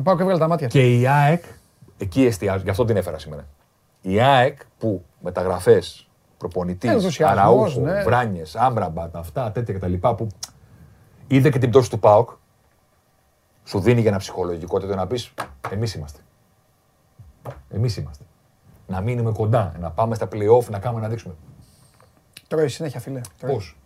Πάω 0.03 0.15
και 0.15 0.21
έβγαλε 0.21 0.39
τα 0.39 0.47
μάτια. 0.47 0.67
Και 0.67 0.99
η 0.99 1.07
ΑΕΚ, 1.07 1.43
εκεί 1.97 2.25
εστιάζω, 2.25 2.63
γι' 2.63 2.69
αυτό 2.69 2.85
την 2.85 2.97
έφερα 2.97 3.19
σήμερα. 3.19 3.45
Η 4.01 4.19
ΑΕΚ 4.21 4.57
που 4.77 5.03
μεταγραφέ, 5.19 5.81
προπονητής, 6.43 6.89
Ενθουσιασμός, 6.89 7.39
Αραούχο, 7.39 7.79
ναι. 7.79 8.03
Βράνιες, 8.03 8.55
Άμπραμπατ, 8.55 9.15
αυτά 9.15 9.51
τέτοια 9.51 9.73
κτλ. 9.73 9.93
που 9.93 10.27
είδε 11.27 11.49
και 11.49 11.59
την 11.59 11.69
πτώση 11.69 11.89
του 11.89 11.99
ΠΑΟΚ, 11.99 12.29
σου 13.63 13.79
δίνει 13.79 14.01
για 14.01 14.09
ένα 14.09 14.19
ψυχολογικό 14.19 14.79
τέτοιο 14.79 14.95
να 14.95 15.07
πεις: 15.07 15.33
Εμείς 15.69 15.93
είμαστε. 15.93 16.19
Εμείς 17.69 17.97
είμαστε. 17.97 18.23
Να 18.87 19.01
μείνουμε 19.01 19.31
κοντά, 19.31 19.73
να 19.79 19.89
πάμε 19.91 20.15
στα 20.15 20.27
playoff, 20.31 20.69
να 20.69 20.79
κάνουμε 20.79 21.01
να 21.01 21.07
δείξουμε. 21.07 21.33
Τρώει 22.47 22.67
συνέχεια, 22.67 22.99
φιλέ. 22.99 23.21
Τρώει. 23.37 23.53
Πώς; 23.53 23.77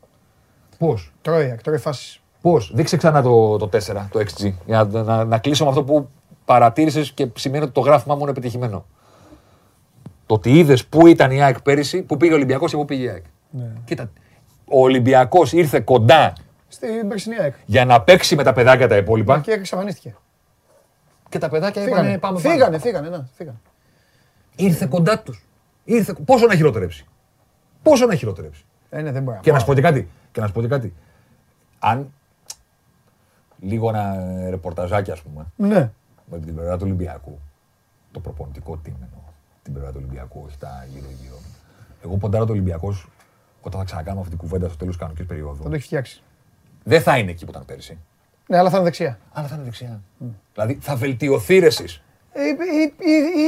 Πώς; 0.77 1.13
Τρώει, 1.21 1.55
τρώει 1.63 1.77
φάσεις. 1.77 2.21
Πώς; 2.41 2.71
Δείξε 2.73 2.97
ξανά 2.97 3.21
το, 3.21 3.57
το 3.57 3.69
4, 3.71 4.07
το 4.11 4.19
XG. 4.19 4.53
Για 4.65 4.83
να, 4.83 5.03
να, 5.03 5.25
να 5.25 5.37
κλείσω 5.37 5.63
με 5.63 5.69
αυτό 5.69 5.83
που 5.83 6.09
παρατήρησες 6.45 7.11
και 7.11 7.29
σημαίνει 7.35 7.63
ότι 7.63 7.73
το 7.73 7.81
γράφημά 7.81 8.15
μου 8.15 8.21
είναι 8.21 8.29
επιτυχημένο. 8.29 8.85
Το 10.27 10.33
ότι 10.33 10.57
είδες 10.57 10.85
πού 10.85 11.07
ήταν 11.07 11.31
η 11.31 11.41
ΑΕΚ 11.43 11.61
πέρυσι, 11.61 12.01
πού 12.01 12.17
πήγε 12.17 12.31
ο 12.31 12.35
Ολυμπιακός 12.35 12.71
και 12.71 12.77
πού 12.77 12.85
πήγε 12.85 13.03
η 13.03 13.09
ΑΕΚ. 13.09 13.23
Ναι. 13.49 13.71
Κοίτα, 13.85 14.09
ο 14.65 14.81
Ολυμπιακός 14.81 15.51
ήρθε 15.53 15.79
κοντά 15.79 16.33
Στην 16.67 17.07
περσινή 17.07 17.35
ΑΕΚ. 17.39 17.55
για 17.65 17.85
να 17.85 18.01
παίξει 18.01 18.35
με 18.35 18.43
τα 18.43 18.53
παιδάκια 18.53 18.87
τα 18.87 18.95
υπόλοιπα 18.97 19.39
Και 19.39 19.51
εξαφανίστηκε. 19.51 20.15
και 21.29 21.37
τα 21.37 21.49
παιδάκια 21.49 21.81
Φύγανε, 21.81 22.01
είπανε 22.01 22.17
πάμε 22.17 22.39
πάνω. 22.41 22.53
φύγανε, 22.53 22.77
φύγανε, 22.79 23.09
ναι, 23.09 23.25
φύγανε. 23.35 23.57
Ήρθε 24.55 24.85
κοντά 24.85 25.19
τους. 25.19 25.45
Ήρθε... 25.83 26.13
Πόσο 26.25 26.45
να 26.45 26.55
χειροτερέψει. 26.55 27.05
Πόσο 27.83 28.05
να 28.05 28.15
χειροτερέψει. 28.15 28.65
Ε, 28.89 29.01
ναι, 29.01 29.11
δεν 29.11 29.23
μπορεί. 29.23 29.37
Και 29.41 29.51
να 29.51 29.59
σου 29.59 29.65
πω 29.65 29.73
και 29.73 29.81
κάτι. 29.81 30.09
Και 30.31 30.41
να 30.41 30.47
σου 30.47 30.53
πω 30.53 30.61
και 30.61 30.67
κάτι. 30.67 30.93
Αν 31.79 32.11
λίγο 33.59 33.89
ένα 33.89 34.15
ρεπορταζάκι, 34.49 35.11
ας 35.11 35.21
πούμε, 35.21 35.45
Ναι. 35.55 35.91
με 36.25 36.39
την 36.39 36.55
πλευρά 36.55 36.75
του 36.77 36.81
Ολυμπιακού. 36.85 37.39
Το 38.11 38.19
προπονητικό 38.19 38.73
team 38.85 38.91
εννοώ. 38.93 39.19
Την 39.67 39.75
πλευρά 39.75 39.91
του 39.91 40.01
Ολυμπιακού, 40.03 40.43
όχι 40.47 40.57
τα 40.57 40.85
γύρω-γύρω. 40.93 41.35
Εγώ 42.03 42.15
ποντάρω 42.15 42.45
το 42.45 42.51
Ολυμπιακός 42.51 43.07
όταν 43.61 43.79
θα 43.79 43.85
ξανακάνουμε 43.85 44.21
αυτή 44.21 44.35
την 44.35 44.43
κουβέντα 44.47 44.67
στο 44.67 44.77
τέλος 44.77 44.93
τη 44.93 44.99
κανονική 44.99 45.23
Θα 45.23 45.27
περίοδου. 45.33 45.63
το 45.63 45.75
έχει 45.75 45.83
φτιάξει. 45.83 46.21
Δεν 46.83 47.01
θα 47.01 47.17
είναι 47.17 47.31
εκεί 47.31 47.45
που 47.45 47.51
ήταν 47.51 47.65
πέρυσι. 47.65 47.97
Ναι, 48.47 48.57
αλλά 48.57 48.69
θα 48.69 48.75
είναι 48.75 48.85
δεξιά. 48.85 49.19
Αλλά 49.33 49.47
θα 49.47 49.55
είναι 49.55 49.63
δεξιά. 49.63 50.01
Δηλαδή 50.53 50.77
θα 50.81 50.95
βελτιωθεί 50.95 51.59
ρε 51.59 51.65
εσείς. 51.65 52.01
Ε, 52.31 52.39
ε, 52.41 52.51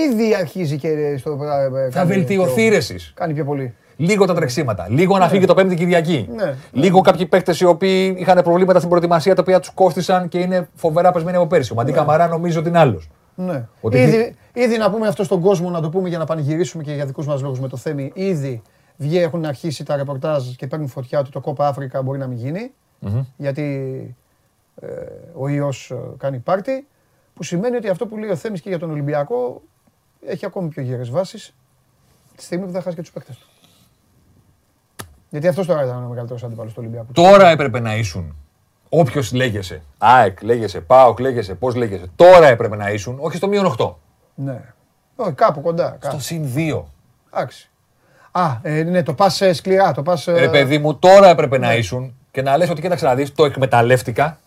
ε, 0.05 0.13
Ήδη 0.13 0.35
αρχίζει 0.35 0.77
και 0.77 1.17
στο. 1.17 1.31
ε, 1.31 1.89
Θα 1.89 1.99
κάνει 1.99 2.13
βελτιωθεί 2.13 2.53
πιο- 2.61 2.69
ρε 2.69 2.75
εσείς. 2.75 3.11
Κάνει 3.15 3.33
πιο 3.33 3.45
πολύ. 3.45 3.73
Λίγο 3.95 4.25
τα 4.25 4.33
τρεξίματα. 4.33 4.87
Λίγο 4.89 5.17
να 5.17 5.27
φύγει 5.29 5.45
το 5.45 5.53
Πέμπτη 5.53 5.75
Κυριακή. 5.75 6.29
Ναι. 6.35 6.55
Λίγο 6.71 7.01
κάποιοι 7.01 7.25
παίκτες 7.25 7.59
οι 7.59 7.65
οποίοι 7.65 8.15
είχαν 8.19 8.41
προβλήματα 8.43 8.77
στην 8.77 8.89
προετοιμασία 8.89 9.35
τα 9.35 9.41
οποία 9.41 9.59
τους 9.59 9.69
κόστησαν 9.69 10.27
και 10.27 10.39
είναι 10.39 10.67
φοβερά 10.75 11.11
πεσμένοι 11.11 11.37
από 11.37 11.47
πέρσι. 11.47 11.71
Ο 11.71 11.75
Μαντί 11.75 11.91
Καμαρά 11.91 12.27
νομίζω 12.27 12.59
ότι 12.59 12.69
είναι 12.69 12.79
άλλος. 12.79 13.09
Ναι. 13.39 13.67
Ότι 13.81 13.97
Ήδη, 13.97 14.35
ήδη 14.53 14.77
να 14.77 14.91
πούμε 14.91 15.07
αυτό 15.07 15.23
στον 15.23 15.41
κόσμο, 15.41 15.69
να 15.69 15.81
το 15.81 15.89
πούμε 15.89 16.09
για 16.09 16.17
να 16.17 16.25
πανηγυρίσουμε 16.25 16.83
και 16.83 16.93
για 16.93 17.05
δικούς 17.05 17.25
μας 17.27 17.41
λόγους 17.41 17.59
με 17.59 17.67
το 17.67 17.77
Θέμη. 17.77 18.11
Ήδη 18.15 18.61
βγει, 18.97 19.17
έχουν 19.17 19.45
αρχίσει 19.45 19.83
τα 19.83 19.95
ρεπορτάζ 19.95 20.47
και 20.55 20.67
παίρνουν 20.67 20.87
φωτιά 20.87 21.19
ότι 21.19 21.31
το 21.31 21.39
Κόπα 21.39 21.67
Αφρικα 21.67 22.01
μπορεί 22.01 22.19
να 22.19 22.27
μην 22.27 22.37
γινει 22.37 22.71
Γιατί 23.37 23.63
ε, 24.81 24.87
ο 25.33 25.47
ιός 25.47 25.93
κάνει 26.17 26.37
πάρτι. 26.39 26.87
Που 27.33 27.43
σημαίνει 27.43 27.75
ότι 27.75 27.89
αυτό 27.89 28.07
που 28.07 28.17
λέει 28.17 28.29
ο 28.29 28.35
Θέμης 28.35 28.61
και 28.61 28.69
για 28.69 28.79
τον 28.79 28.91
Ολυμπιακό 28.91 29.61
έχει 30.25 30.45
ακόμη 30.45 30.67
πιο 30.67 30.81
γερές 30.81 31.09
βάσεις 31.09 31.53
τη 32.35 32.43
στιγμή 32.43 32.65
που 32.65 32.71
θα 32.71 32.81
χάσει 32.81 32.95
και 32.95 33.01
τους 33.01 33.11
παίκτες 33.11 33.37
του. 33.37 33.47
Γιατί 35.29 35.47
αυτός 35.47 35.65
τώρα 35.67 35.83
ήταν 35.83 36.03
ο 36.03 36.07
μεγαλύτερος 36.07 36.43
αντίπαλο 36.43 36.69
του 36.69 36.75
Ολυμπιακού. 36.77 37.11
Τώρα 37.11 37.49
έπρεπε 37.49 37.79
να 37.79 37.95
ήσουν. 37.95 38.35
Όποιος 38.89 39.31
λέγεσαι. 39.31 39.81
ΑΕΚ, 39.97 40.41
λέγεσαι. 40.43 40.81
ΠΑΟΚ, 40.81 41.19
λέγεσαι. 41.19 41.53
Πώς 41.55 41.75
λέγεσαι. 41.75 42.05
Τώρα 42.15 42.47
έπρεπε 42.47 42.75
να 42.75 42.89
ήσουν. 42.91 43.17
Όχι 43.19 43.37
στο 43.37 43.47
μείον 43.47 43.75
8. 43.77 43.93
Ναι. 44.35 44.61
Όχι, 45.15 45.31
κάπου 45.33 45.61
κοντά. 45.61 45.97
Κάπου. 45.99 46.05
Στο 46.19 46.19
συν 46.19 46.47
2. 46.55 46.83
Εντάξει. 47.33 47.69
Α, 48.31 48.57
ε, 48.61 48.83
ναι, 48.83 49.03
το 49.03 49.13
πας 49.13 49.41
σκληρά. 49.51 49.91
Το 49.91 50.01
πας, 50.03 50.27
ε, 50.27 50.31
Ρε 50.39 50.49
παιδί 50.49 50.77
μου, 50.77 50.95
τώρα 50.95 51.27
έπρεπε 51.27 51.57
να 51.57 51.75
ήσουν 51.75 52.15
και 52.31 52.41
να 52.41 52.57
λες 52.57 52.69
ότι 52.69 52.81
κοίταξε 52.81 53.05
να 53.05 53.15
δεις, 53.15 53.33
το 53.33 53.45
εκμεταλλεύτηκα 53.45 54.39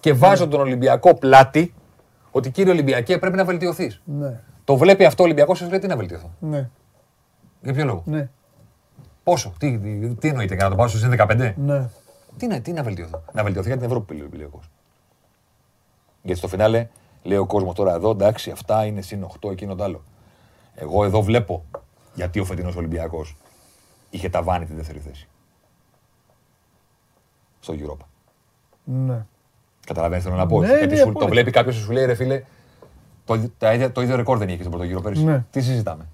και 0.00 0.12
βάζω 0.12 0.48
τον 0.48 0.60
Ολυμπιακό 0.60 1.14
πλάτη 1.14 1.74
ότι 2.30 2.50
κύριε 2.50 2.72
Ολυμπιακέ 2.72 3.18
πρέπει 3.18 3.36
να 3.36 3.44
βελτιωθείς. 3.44 4.00
Ναι, 4.04 4.40
Το 4.64 4.76
βλέπει 4.76 5.04
αυτό 5.04 5.22
ο 5.22 5.26
Ολυμπιακός 5.26 5.58
και 5.58 5.64
σου 5.64 5.70
λέει 5.70 5.78
τι 5.78 5.86
να 5.86 5.96
βελτιωθώ. 5.96 6.30
ναι, 6.38 6.68
Για 7.62 7.72
ποιο 7.72 7.84
λόγο; 7.84 8.02
ναι, 8.06 8.28
Πόσο, 9.22 9.52
τι, 9.58 9.78
τι, 9.78 10.14
τι 10.14 10.28
εννοείται, 10.28 10.54
για 10.54 10.64
να 10.64 10.70
το 10.70 10.76
πάω 10.76 10.88
στο 10.88 10.98
συν 10.98 11.14
15. 11.18 11.54
ναι. 11.56 11.88
Τι, 12.36 12.46
να, 12.46 12.60
τι 12.60 12.72
να 12.72 12.82
βελτιωθώ; 12.82 13.22
Να 13.32 13.42
βελτιωθεί 13.42 13.68
για 13.68 13.76
την 13.76 13.86
Ευρώπη 13.86 14.06
που 14.06 14.12
λέει 14.12 14.22
ο 14.22 14.26
Ολυμπιακός. 14.30 14.70
Γιατί 16.22 16.38
στο 16.38 16.48
φινάλε 16.48 16.88
λέει 17.22 17.38
ο 17.38 17.46
κόσμος 17.46 17.74
τώρα 17.74 17.94
εδώ, 17.94 18.10
εντάξει, 18.10 18.50
αυτά 18.50 18.84
είναι 18.84 19.00
συν 19.00 19.26
8, 19.46 19.50
εκείνο 19.50 19.74
το 19.74 19.84
άλλο. 19.84 20.02
Εγώ 20.74 21.04
εδώ 21.04 21.22
βλέπω 21.22 21.64
γιατί 22.14 22.40
ο 22.40 22.44
φετινός 22.44 22.76
Ολυμπιακός 22.76 23.36
είχε 24.10 24.28
ταβάνει 24.28 24.64
τη 24.66 24.72
δεύτερη 24.74 24.98
θέση. 24.98 25.28
Στο 27.60 27.74
Europa. 27.76 28.04
ναι. 28.84 29.26
Καταλαβαίνετε 29.86 30.24
τι 30.28 30.34
θέλω 30.34 30.42
να 30.42 30.48
πω; 30.48 30.60
Ναι, 30.60 30.66
Γιατί 30.66 30.86
ναι, 30.86 30.94
σου- 30.96 31.02
το 31.04 31.10
απόλυτα. 31.10 31.30
βλέπει 31.30 31.50
κάποιος 31.50 31.74
και 31.76 31.80
σου 31.82 31.92
λέει 31.92 32.04
ρε 32.04 32.14
φίλε, 32.14 32.42
το, 33.24 33.48
τα 33.58 33.74
ίδια- 33.74 33.92
το 33.92 34.00
ίδιο 34.02 34.16
ρεκόρ 34.16 34.38
δεν 34.38 34.46
είχε 34.48 34.56
και 34.56 34.62
στον 34.62 34.72
πρώτο 34.72 34.86
γύρο 34.88 35.00
πέρυσι. 35.00 35.24
Ναι. 35.24 35.44
Τι 35.50 35.60
συζητάμε; 35.60 36.06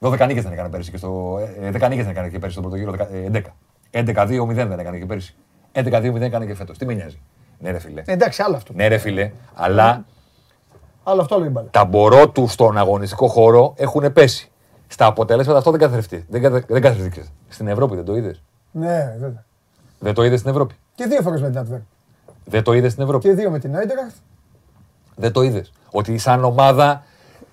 12 0.00 0.26
νίκες 0.26 0.42
δεν 0.42 0.52
έκανε 0.52 0.68
πέρυσι 0.68 0.90
και 0.90 0.96
στο. 0.96 1.38
ε, 1.40 1.66
ε, 1.66 1.70
10 1.70 1.88
νίκες 1.88 2.04
δεν 2.04 2.08
έκανε 2.16 2.28
και 2.28 2.38
πέρυσι 2.38 2.58
στον 2.58 2.62
πρώτο 2.62 2.76
γύρο. 2.76 2.92
10, 2.92 3.08
ε, 3.14 3.26
11. 3.32 3.42
11-2-0 3.92 4.46
δεν 4.54 4.78
έκανε 4.78 4.98
και 4.98 5.06
πέρυσι. 5.06 5.34
11-2-0 5.72 6.20
έκανε 6.20 6.46
και 6.46 6.54
φέτος. 6.54 6.78
Τι 6.78 6.86
με 6.86 6.94
νοιάζει. 6.94 7.20
Ναι, 7.58 7.70
ρε 7.70 7.78
φίλε. 7.78 8.02
Ε, 8.06 8.12
Εντάξει, 8.12 8.42
άλλο 8.42 8.56
αυτό. 8.56 8.72
Ναι, 8.72 8.88
ρε 8.88 8.98
φίλε. 8.98 9.30
Αλλά 9.54 10.04
Άλλο 11.02 11.20
αυτό, 11.20 11.34
άλλο 11.34 11.44
η 11.44 11.48
μπάλα. 11.48 11.68
τα 11.70 11.84
μπορώ 11.84 12.28
του 12.28 12.46
στον 12.48 12.78
αγωνιστικό 12.78 13.26
χώρο 13.28 13.74
έχουν 13.76 14.12
πέσει. 14.12 14.50
Στα 14.86 15.06
αποτελέσματα 15.06 15.58
αυτό 15.58 15.70
δεν 15.70 15.80
καθρεφτεί. 15.80 16.24
Δεν, 16.28 16.42
καθε- 16.42 16.66
δεν 16.68 16.82
καθρεφτήκες. 16.82 17.32
Στην 17.48 17.68
Ευρώπη 17.68 17.94
δεν 17.96 18.04
το 18.04 18.16
είδες; 18.16 18.42
Ναι, 18.70 19.16
βέβαια. 19.18 19.44
Δεν 19.98 20.14
το 20.14 20.24
είδες 20.24 20.38
στην 20.38 20.50
Ευρώπη; 20.50 20.74
Και 20.94 21.04
δύο 21.06 21.22
φορές 21.22 21.40
με 21.40 21.50
την 21.50 21.60
Adver. 21.60 21.80
Δεν 22.44 22.62
το 22.62 22.72
είδες 22.72 22.92
στην 22.92 23.04
Ευρώπη; 23.04 23.28
Και 23.28 23.34
δύο 23.34 23.50
με 23.50 23.58
την 23.58 23.76
Άιντραχτ. 23.76 24.14
Δεν 25.16 25.32
το 25.32 25.42
είδες. 25.42 25.72
Ότι 25.90 26.18
σαν 26.18 26.44
ομάδα 26.44 27.02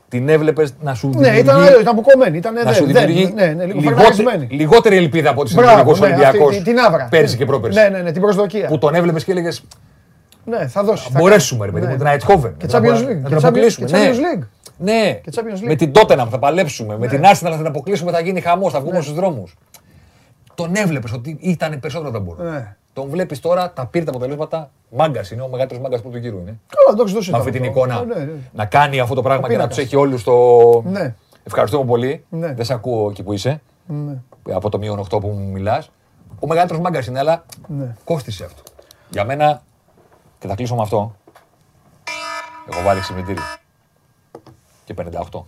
την 0.09 0.29
έβλεπες 0.29 0.73
να 0.81 0.93
σου 0.93 1.07
Ναι, 1.09 1.15
ήταν 1.27 1.35
δημιουργεί- 1.35 1.67
άλλο, 1.67 1.79
ήταν 1.79 1.93
αποκομμένη. 1.97 2.37
Ήταν 2.37 2.53
να 2.53 2.63
δεν- 2.63 2.73
σου 2.73 2.85
δεν- 2.85 3.05
δημιουργεί 3.05 3.33
Ναι, 3.33 3.45
ναι, 3.45 3.65
λίγο 3.65 3.79
λιγότερη, 3.79 3.95
φρεγαρισμένη. 3.95 4.47
λιγότερη 4.51 4.95
ελπίδα 4.97 5.29
από 5.29 5.39
ότι 5.41 5.49
είσαι 5.49 5.59
Μπράβο, 5.61 5.77
δημιουργικό 5.77 6.05
ναι, 6.07 6.13
Ολυμπιακό 6.13 6.47
αυτή, 6.49 6.61
την 6.63 6.79
άβρα. 6.79 7.07
πέρσι 7.09 7.37
και 7.37 7.45
πρόπερσι. 7.45 7.79
Ναι, 7.79 7.87
ναι, 7.89 8.01
ναι, 8.01 8.11
την 8.11 8.21
προσδοκία. 8.21 8.67
Που 8.67 8.77
τον 8.77 8.95
έβλεπες 8.95 9.23
και 9.23 9.31
έλεγες 9.31 9.63
Ναι, 10.45 10.67
θα 10.67 10.83
δώσει. 10.83 11.09
θα 11.11 11.19
Μπορέσουμε, 11.19 11.65
ρε 11.65 11.71
κάνει. 11.71 11.83
παιδί 11.83 11.93
μου, 11.97 12.03
Ναι. 12.03 12.09
την 12.09 12.15
Αιτχόβεν. 12.19 12.53
Και 12.57 12.67
Champions 12.71 12.77
League. 12.77 13.05
Να 13.05 13.13
Και 13.13 13.13
την 13.13 13.37
Champions- 13.37 13.43
αποκλείσουμε. 13.43 13.87
και 13.87 13.97
ναι. 13.97 14.09
Champions 14.11 14.39
League. 14.39 14.47
Ναι, 14.77 15.19
Και 15.23 15.31
Champions 15.35 15.57
League. 15.63 15.67
με 15.67 15.75
την 15.75 15.91
Tottenham 15.93 16.27
θα 16.31 16.39
παλέψουμε. 16.39 16.97
Με 16.97 17.07
την 17.07 17.21
Arsenal 17.23 17.49
θα 17.51 17.57
την 17.57 17.65
αποκλείσουμε, 17.67 18.11
θα 18.11 18.19
γίνει 18.19 18.41
χαμός, 18.41 18.71
θα 18.73 18.79
βγούμε 18.79 19.01
στους 19.01 19.13
δρόμους. 19.13 19.55
Τον 20.55 20.75
έβλεπες 20.75 21.11
ότι 21.13 21.37
ήταν 21.41 21.79
περισσότερο 21.79 22.09
από 22.09 22.17
τα 22.17 22.23
μπορώ. 22.23 22.63
Ναι. 22.97 23.03
Τον 23.03 23.11
βλέπεις 23.11 23.39
τώρα, 23.39 23.71
τα 23.73 23.85
πήρε 23.85 24.03
τα 24.05 24.11
αποτελέσματα. 24.11 24.71
Μάγκας 24.89 25.31
είναι, 25.31 25.41
ο 25.41 25.47
μεγαλύτερος 25.47 25.83
μάγκας 25.83 26.01
πρώτου 26.01 26.17
γύρου 26.17 26.37
είναι. 26.37 26.59
Καλά, 26.67 26.91
εντάξει, 26.95 27.13
δώσε 27.13 27.31
Με 27.31 27.37
το 27.37 27.43
αυτή 27.43 27.51
την 27.59 27.67
αυτό. 27.67 27.79
εικόνα 27.79 28.03
Ναι, 28.05 28.23
ναι. 28.23 28.31
να 28.53 28.65
κάνει 28.65 28.99
αυτό 28.99 29.15
το 29.15 29.21
πράγμα 29.21 29.41
και 29.41 29.47
να 29.47 29.53
πίνακας. 29.53 29.75
τους 29.75 29.85
έχει 29.85 29.95
όλους 29.95 30.21
στο. 30.21 30.81
Ναι. 30.85 31.15
Ευχαριστούμε 31.43 31.85
πολύ. 31.85 32.25
Ναι. 32.29 32.53
Δεν 32.53 32.65
σε 32.65 32.73
ακούω 32.73 33.09
εκεί 33.09 33.23
που 33.23 33.33
είσαι. 33.33 33.61
Ναι. 33.85 34.17
Από 34.51 34.69
το 34.69 34.77
μείον 34.77 34.99
8 34.99 35.19
που 35.19 35.27
μου 35.27 35.51
μιλάς. 35.51 35.89
Ο 36.39 36.47
μεγαλύτερος 36.47 36.81
μάγκας 36.83 37.07
είναι, 37.07 37.19
αλλά 37.19 37.45
Ναι. 37.67 37.95
κόστησε 38.03 38.43
αυτό. 38.45 38.61
Για 39.09 39.25
μένα, 39.25 39.61
και 40.39 40.47
θα 40.47 40.55
κλείσω 40.55 40.75
με 40.75 40.81
αυτό. 40.81 41.15
Έχω 42.71 42.81
βάλει 42.83 42.99
ξυπνητήρι. 42.99 43.39
Και 44.83 44.93
58. 44.93 45.45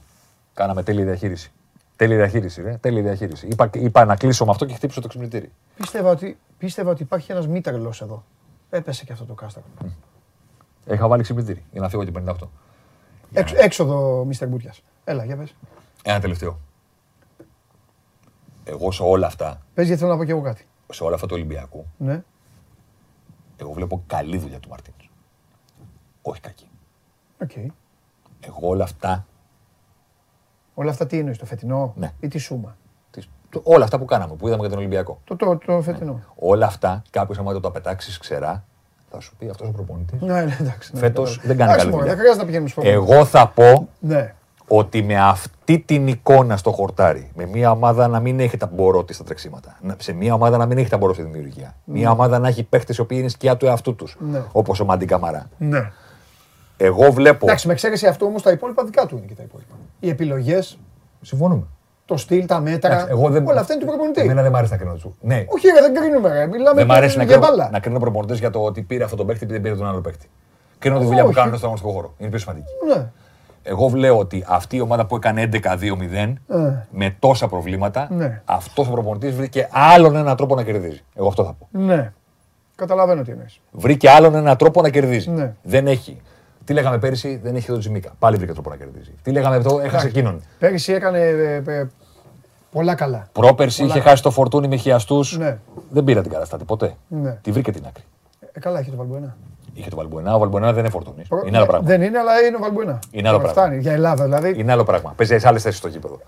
Κάναμε 0.54 0.84
τέλεια 0.84 1.04
διαχείριση. 1.06 1.52
Τέλεια 2.00 2.18
διαχείριση, 2.18 2.62
ρε. 2.62 2.78
Τέλεια 2.78 3.02
διαχείριση. 3.02 3.48
Είπα, 3.48 3.70
είπα 3.74 4.06
να 4.06 4.16
κλείσω 4.16 4.46
με 4.46 4.52
αυτό 4.52 4.66
και 4.66 4.74
χτύπησα 4.74 5.02
το 5.02 5.08
ξυπνητήρι. 5.08 5.52
Πίστευα 5.76 6.10
ότι, 6.10 6.38
πίστευα 6.58 6.92
ότι 6.92 7.04
υπάρχει 7.04 7.32
ένας 7.32 7.48
μη 7.48 7.62
τρελός 7.62 8.02
εδώ. 8.02 8.24
Έπεσε 8.70 9.06
και 9.06 9.12
αυτό 9.12 9.26
το 9.26 9.34
κάστρο. 9.34 9.64
Είχα 10.86 11.08
βάλει 11.08 11.24
ξυπνητήρι 11.24 11.64
για 11.72 11.82
να 11.82 11.90
φύγω 11.90 12.04
και 12.04 12.12
58. 12.12 12.34
Έξω, 13.34 13.56
έξοδο, 13.58 14.24
Μίστερ 14.26 14.48
Μπουτιάς. 14.48 14.82
Έλα, 15.04 15.26
για 15.26 15.38
πες. 15.38 15.56
Ένα 16.04 16.20
τελευταίο. 16.20 16.60
Εγώ 18.64 18.92
σε 18.92 19.04
όλα 19.04 19.28
αυτά, 19.28 19.62
Πες 19.74 19.86
γιατί 19.86 20.00
θέλω 20.02 20.12
να 20.12 20.18
πω 20.18 20.26
και 20.26 20.32
εγώ 20.32 20.42
κάτι. 20.42 20.66
σε 20.92 21.04
όλα 21.04 21.16
αυτά 21.16 21.28
του 21.28 21.34
Ολυμπιακού, 21.36 21.86
Ναι. 21.98 22.24
εγώ 23.58 23.72
βλέπω 23.72 24.04
καλή 24.08 24.38
δουλειά 24.38 24.60
του 24.60 24.70
Μαρτίνς. 24.70 25.10
Όχι 26.22 26.42
κακή. 26.42 26.70
Οκ. 27.42 27.56
Εγώ 28.40 28.60
όλα 28.68 28.84
αυτά, 28.84 29.26
Όλα 30.82 30.90
αυτά 30.92 31.06
τι 31.08 31.18
εννοείς, 31.20 31.38
το 31.38 31.46
φετινό 31.46 31.94
Ναι. 31.96 32.12
ή 32.20 32.28
τη 32.28 32.38
σούμα; 32.38 32.76
τις- 33.12 33.30
το- 33.50 33.62
όλα 33.64 33.84
αυτά 33.84 33.98
που 34.00 34.06
κάναμε, 34.06 34.34
που 34.36 34.46
είδαμε 34.48 34.62
για 34.62 34.70
τον 34.70 34.78
Ολυμπιακό. 34.80 35.20
Το, 35.24 35.36
το, 35.36 35.58
το 35.66 35.82
φετινό. 35.82 36.20
Όλα 36.36 36.66
αυτά, 36.66 37.02
κάποιος 37.10 37.38
άμα 37.40 37.54
το 37.54 37.60
τα 37.60 37.72
πετάξεις 37.72 38.18
ξερά, 38.18 38.64
θα 39.12 39.20
σου 39.20 39.36
πει 39.40 39.50
αυτός 39.50 39.68
ο 39.68 39.72
προπονητής. 39.72 40.22
Ναι, 40.22 40.34
ναι, 40.44 40.58
εντάξει. 40.60 40.92
ναι, 40.94 41.00
Φέτος 41.00 41.38
κατάλαβα. 41.38 41.48
δεν 41.48 41.58
κάνει 41.58 41.72
Εντάξει, 41.72 41.78
καλή 41.78 41.90
μωρέ, 41.90 41.98
δουλειά. 42.02 42.06
Δεν 42.06 42.18
χρειάζεται 42.18 42.40
να 42.40 42.46
πηγαίνουμε 42.46 42.70
στο 42.70 42.82
Εγώ 42.86 43.26
θα 43.26 43.48
πω 43.48 43.88
Ναι. 44.00 44.34
ότι 44.68 45.04
με 45.04 45.20
αυτή 45.20 45.80
την 45.80 46.08
εικόνα 46.08 46.58
στο 46.58 46.72
χορτάρι, 46.72 47.32
με 47.36 47.46
μια 47.46 47.72
ομάδα 47.72 48.08
να 48.08 48.20
μην 48.20 48.40
έχει 48.40 48.58
τα 48.58 48.70
μπορότη 48.74 49.14
στα 49.14 49.24
τρεξίματα, 49.24 49.78
να- 49.82 49.96
σε 50.00 50.14
μια 50.14 50.34
ομάδα 50.34 50.58
να 50.58 50.66
μην 50.66 50.78
έχει 50.78 50.90
τα 50.90 50.98
μπορότη 50.98 51.20
στη 51.22 51.30
δημιουργία, 51.30 51.76
μια 51.84 52.12
ομάδα 52.12 52.40
να 52.40 52.48
έχει 52.48 52.64
παίχτες 52.64 52.98
οι 52.98 53.02
οποίοι 53.02 53.18
είναι 53.22 53.30
σκιά 53.30 53.58
του 53.58 53.66
εαυτού 53.66 53.96
τους, 53.96 54.18
Ναι. 54.20 54.42
όπως 54.52 54.80
ο 54.80 54.86
Μαντί 54.86 55.06
Καμαρά. 55.06 55.50
Ναι. 55.58 55.92
Εγώ 56.78 57.12
βλέπω. 57.12 57.46
Εντάξει, 57.46 57.68
με 57.68 57.74
εξαίρεση 57.74 58.08
αυτό 58.08 58.26
όμως 58.26 58.42
τα 58.42 58.52
υπόλοιπα 58.52 58.84
δικά 58.84 59.06
του 59.06 59.18
είναι 59.18 59.26
και 59.26 59.34
τα 59.36 59.44
υπόλοιπα. 59.44 59.74
Οι 60.00 60.10
επιλογές, 60.10 60.80
Συμφωνούμε. 61.22 61.64
το 62.06 62.18
στυλ, 62.18 62.46
τα 62.46 62.60
μέτρα. 62.60 63.06
εγώ 63.10 63.30
δεν... 63.30 63.48
Όλα 63.48 63.60
αυτά 63.60 63.74
είναι 63.74 63.82
του 63.82 63.88
προπονητή. 63.90 64.22
Εμένα 64.22 64.42
δεν 64.42 64.52
μ' 64.52 64.56
αρέσει 64.56 64.72
να 64.72 64.78
κρίνω 64.78 64.94
τους. 64.94 65.06
Ναι, 65.22 65.46
Όχι, 65.48 65.68
ρε, 65.68 65.82
δεν 65.82 65.94
κρίνουμε. 65.94 66.30
Ρε. 66.34 66.48
Μιλάμε 66.48 66.76
δεν 66.76 66.86
μ' 66.86 66.92
αρέσει 66.92 67.18
να 67.18 67.24
για 67.24 67.36
κρίνω, 67.38 67.48
μπάλα. 67.50 67.70
να 67.72 67.80
κρίνω 67.80 68.00
προπονητές 68.00 68.40
για 68.40 68.50
το 68.50 68.60
ότι 68.60 68.82
πήρε 68.82 69.04
αυτό 69.04 69.16
τον 69.16 69.26
παίχτη 69.26 69.44
επειδή 69.44 69.60
δεν 69.60 69.70
πήρε 69.72 69.82
τον 69.84 69.92
άλλο 69.94 70.02
παίχτη. 70.02 70.30
Κρίνω 70.80 71.00
τη 71.00 71.06
δουλειά 71.06 71.22
που 71.22 71.28
Όχι. 71.28 71.38
κάνουν 71.38 71.54
στον 71.58 71.64
αγωνιστικό 71.70 71.94
χώρο. 71.94 72.14
Είναι 72.18 72.30
πιο 72.30 72.40
σημαντική. 72.40 72.68
Ναι. 72.88 73.06
Εγώ 73.64 73.92
λέω 73.96 74.18
ότι 74.18 74.46
αυτή 74.48 74.76
η 74.76 74.82
ομάδα 74.82 75.06
που 75.06 75.16
έκανε 75.16 75.50
11-2-0 75.54 76.34
Ε. 76.48 76.58
με 76.92 77.16
τόσα 77.20 77.48
προβλήματα, 77.48 78.08
Ναι. 78.12 78.42
αυτός 78.46 78.88
ο 78.88 78.92
προπονητής 78.92 79.36
βρήκε 79.36 79.68
άλλον 79.72 80.16
έναν 80.16 80.36
τρόπο 80.36 80.56
να 80.56 80.64
κερδίζει. 80.64 81.02
Εγώ 81.16 81.28
αυτό 81.28 81.44
θα 81.44 81.54
πω. 81.54 81.68
ναι. 81.72 82.14
Καταλαβαίνω 82.76 83.22
τι 83.22 83.32
εννοείς. 83.32 83.60
Βρήκε 83.72 84.10
άλλον 84.10 84.36
έναν 84.36 84.58
τρόπο 84.58 84.82
να 84.82 84.90
κερδίζει. 84.90 85.30
Ναι. 85.30 85.54
Δεν 85.64 85.88
έχει. 85.88 86.22
Τι 86.70 86.76
λέγαμε 86.76 86.98
πέρυσι, 87.00 87.40
δεν 87.44 87.56
έχει 87.56 87.68
τον 87.68 87.80
Τζιμίκα. 87.80 88.12
Πάλι 88.20 88.38
βρήκε 88.38 88.52
τρόπο 88.54 88.70
να 88.70 88.76
κερδίζει. 88.76 89.12
Τι 89.22 89.32
λέγαμε 89.32 89.62
το, 89.62 89.80
έχασε 89.84 90.08
εκείνον. 90.08 90.42
Πέρυσι 90.60 90.94
έκανε 90.94 91.20
ε, 91.20 91.62
ε, 91.66 91.88
πολλά 92.72 92.96
καλά. 92.96 93.28
Πρόπερση 93.32 93.78
Πολλά 93.78 93.90
είχε 93.90 94.00
καλά. 94.00 94.10
χάσει 94.12 94.24
το 94.24 94.32
φορτούνι 94.32 94.68
με 94.68 94.76
χιαστούς. 94.76 95.38
Ναι. 95.38 95.58
Δεν 95.90 96.04
πήρα 96.04 96.22
την 96.22 96.32
καταστάτη 96.32 96.64
ποτέ. 96.64 96.96
Ναι. 97.08 97.32
Τη 97.42 97.52
βρήκε 97.52 97.72
την 97.72 97.84
άκρη. 97.88 98.04
Ε, 98.52 98.60
καλά, 98.60 98.80
έχει 98.80 98.90
το 98.90 98.96
Βαλμπουενά. 98.98 99.36
Είχε 99.74 99.90
το 99.90 99.96
Βαλμπουενά. 99.96 100.36
Ο 100.36 100.40
Βαλμπουενά 100.40 100.72
δεν 100.74 100.80
είναι 100.80 100.90
φορτούνι. 100.90 101.24
Προ- 101.30 101.48
Είναι 101.48 101.56
άλλο 101.58 101.66
ναι, 101.66 101.72
πράγμα. 101.72 101.88
Δεν 101.88 102.02
είναι, 102.02 102.18
αλλά 102.18 102.40
είναι 102.40 102.56
ο 102.56 102.60
Βαλμπουενά. 102.60 103.00
Είναι 103.12 103.28
άλλο 103.30 103.38
Τώρα 103.38 103.52
πράγμα. 103.54 103.70
Φτάνει 103.70 103.82
για 103.82 103.92
Ελλάδα 103.92 104.24
δηλαδή. 104.24 104.54
Είναι 104.60 104.72
άλλο 104.72 104.84
πράγμα. 104.84 105.14
Παίζει 105.16 105.38
σε 105.40 105.48
άλλες 105.48 105.62
θέσεις 105.62 105.80
στο 105.80 105.88
γήπεδο. 105.88 106.20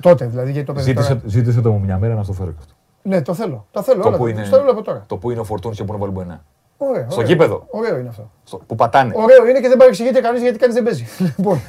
Τότε 0.00 0.26
δηλαδή, 0.26 0.50
γιατί 0.50 0.66
το 0.66 0.72
παιδί 0.72 0.94
τώρα- 0.94 1.20
ζήτησε 1.26 1.60
το 1.60 1.70
μου 1.72 1.80
μια 1.84 1.98
μέρα 1.98 2.14
να 2.14 2.22
στο 2.22 2.32
φέρω 2.32 2.50
και 2.50 2.56
αυτό. 2.58 2.72
Ναι, 3.02 3.22
το 3.22 3.34
θέλω. 3.34 3.66
Τα 3.70 3.82
θέλω 3.82 4.02
Το 4.02 4.08
όλα. 4.08 4.16
που 4.16 4.22
Το, 4.22 4.28
είναι- 4.28 4.44
στο 4.44 4.62
λέω 4.62 4.70
από 4.70 4.82
τώρα. 4.82 5.04
Το 5.06 5.16
που 5.16 5.30
είναι 5.30 5.40
ο 5.40 5.44
φορτούνι 5.44 5.74
και 5.74 5.84
που 5.84 5.92
είναι 5.94 6.02
ο 6.02 6.06
Βαλμπουενά. 6.06 6.44
Ωραίο, 6.76 7.04
Στο 7.10 7.14
ωραίο. 7.14 7.26
γήπεδο. 7.28 7.66
Ωραίο 7.70 7.98
είναι 7.98 8.08
αυτό. 8.08 8.30
Στο- 8.44 8.56
Που 8.66 8.74
πατάνε. 8.74 9.12
Ωραίο 9.16 9.46
είναι 9.48 9.60
και 9.60 9.68
δεν 9.68 9.76
παρεξηγείται 9.76 10.20
κανείς 10.20 10.42
γιατί 10.42 10.58
κανείς 10.58 10.74
δεν 10.74 10.84
παίζει. 10.84 11.06
Λοιπόν. 11.36 11.60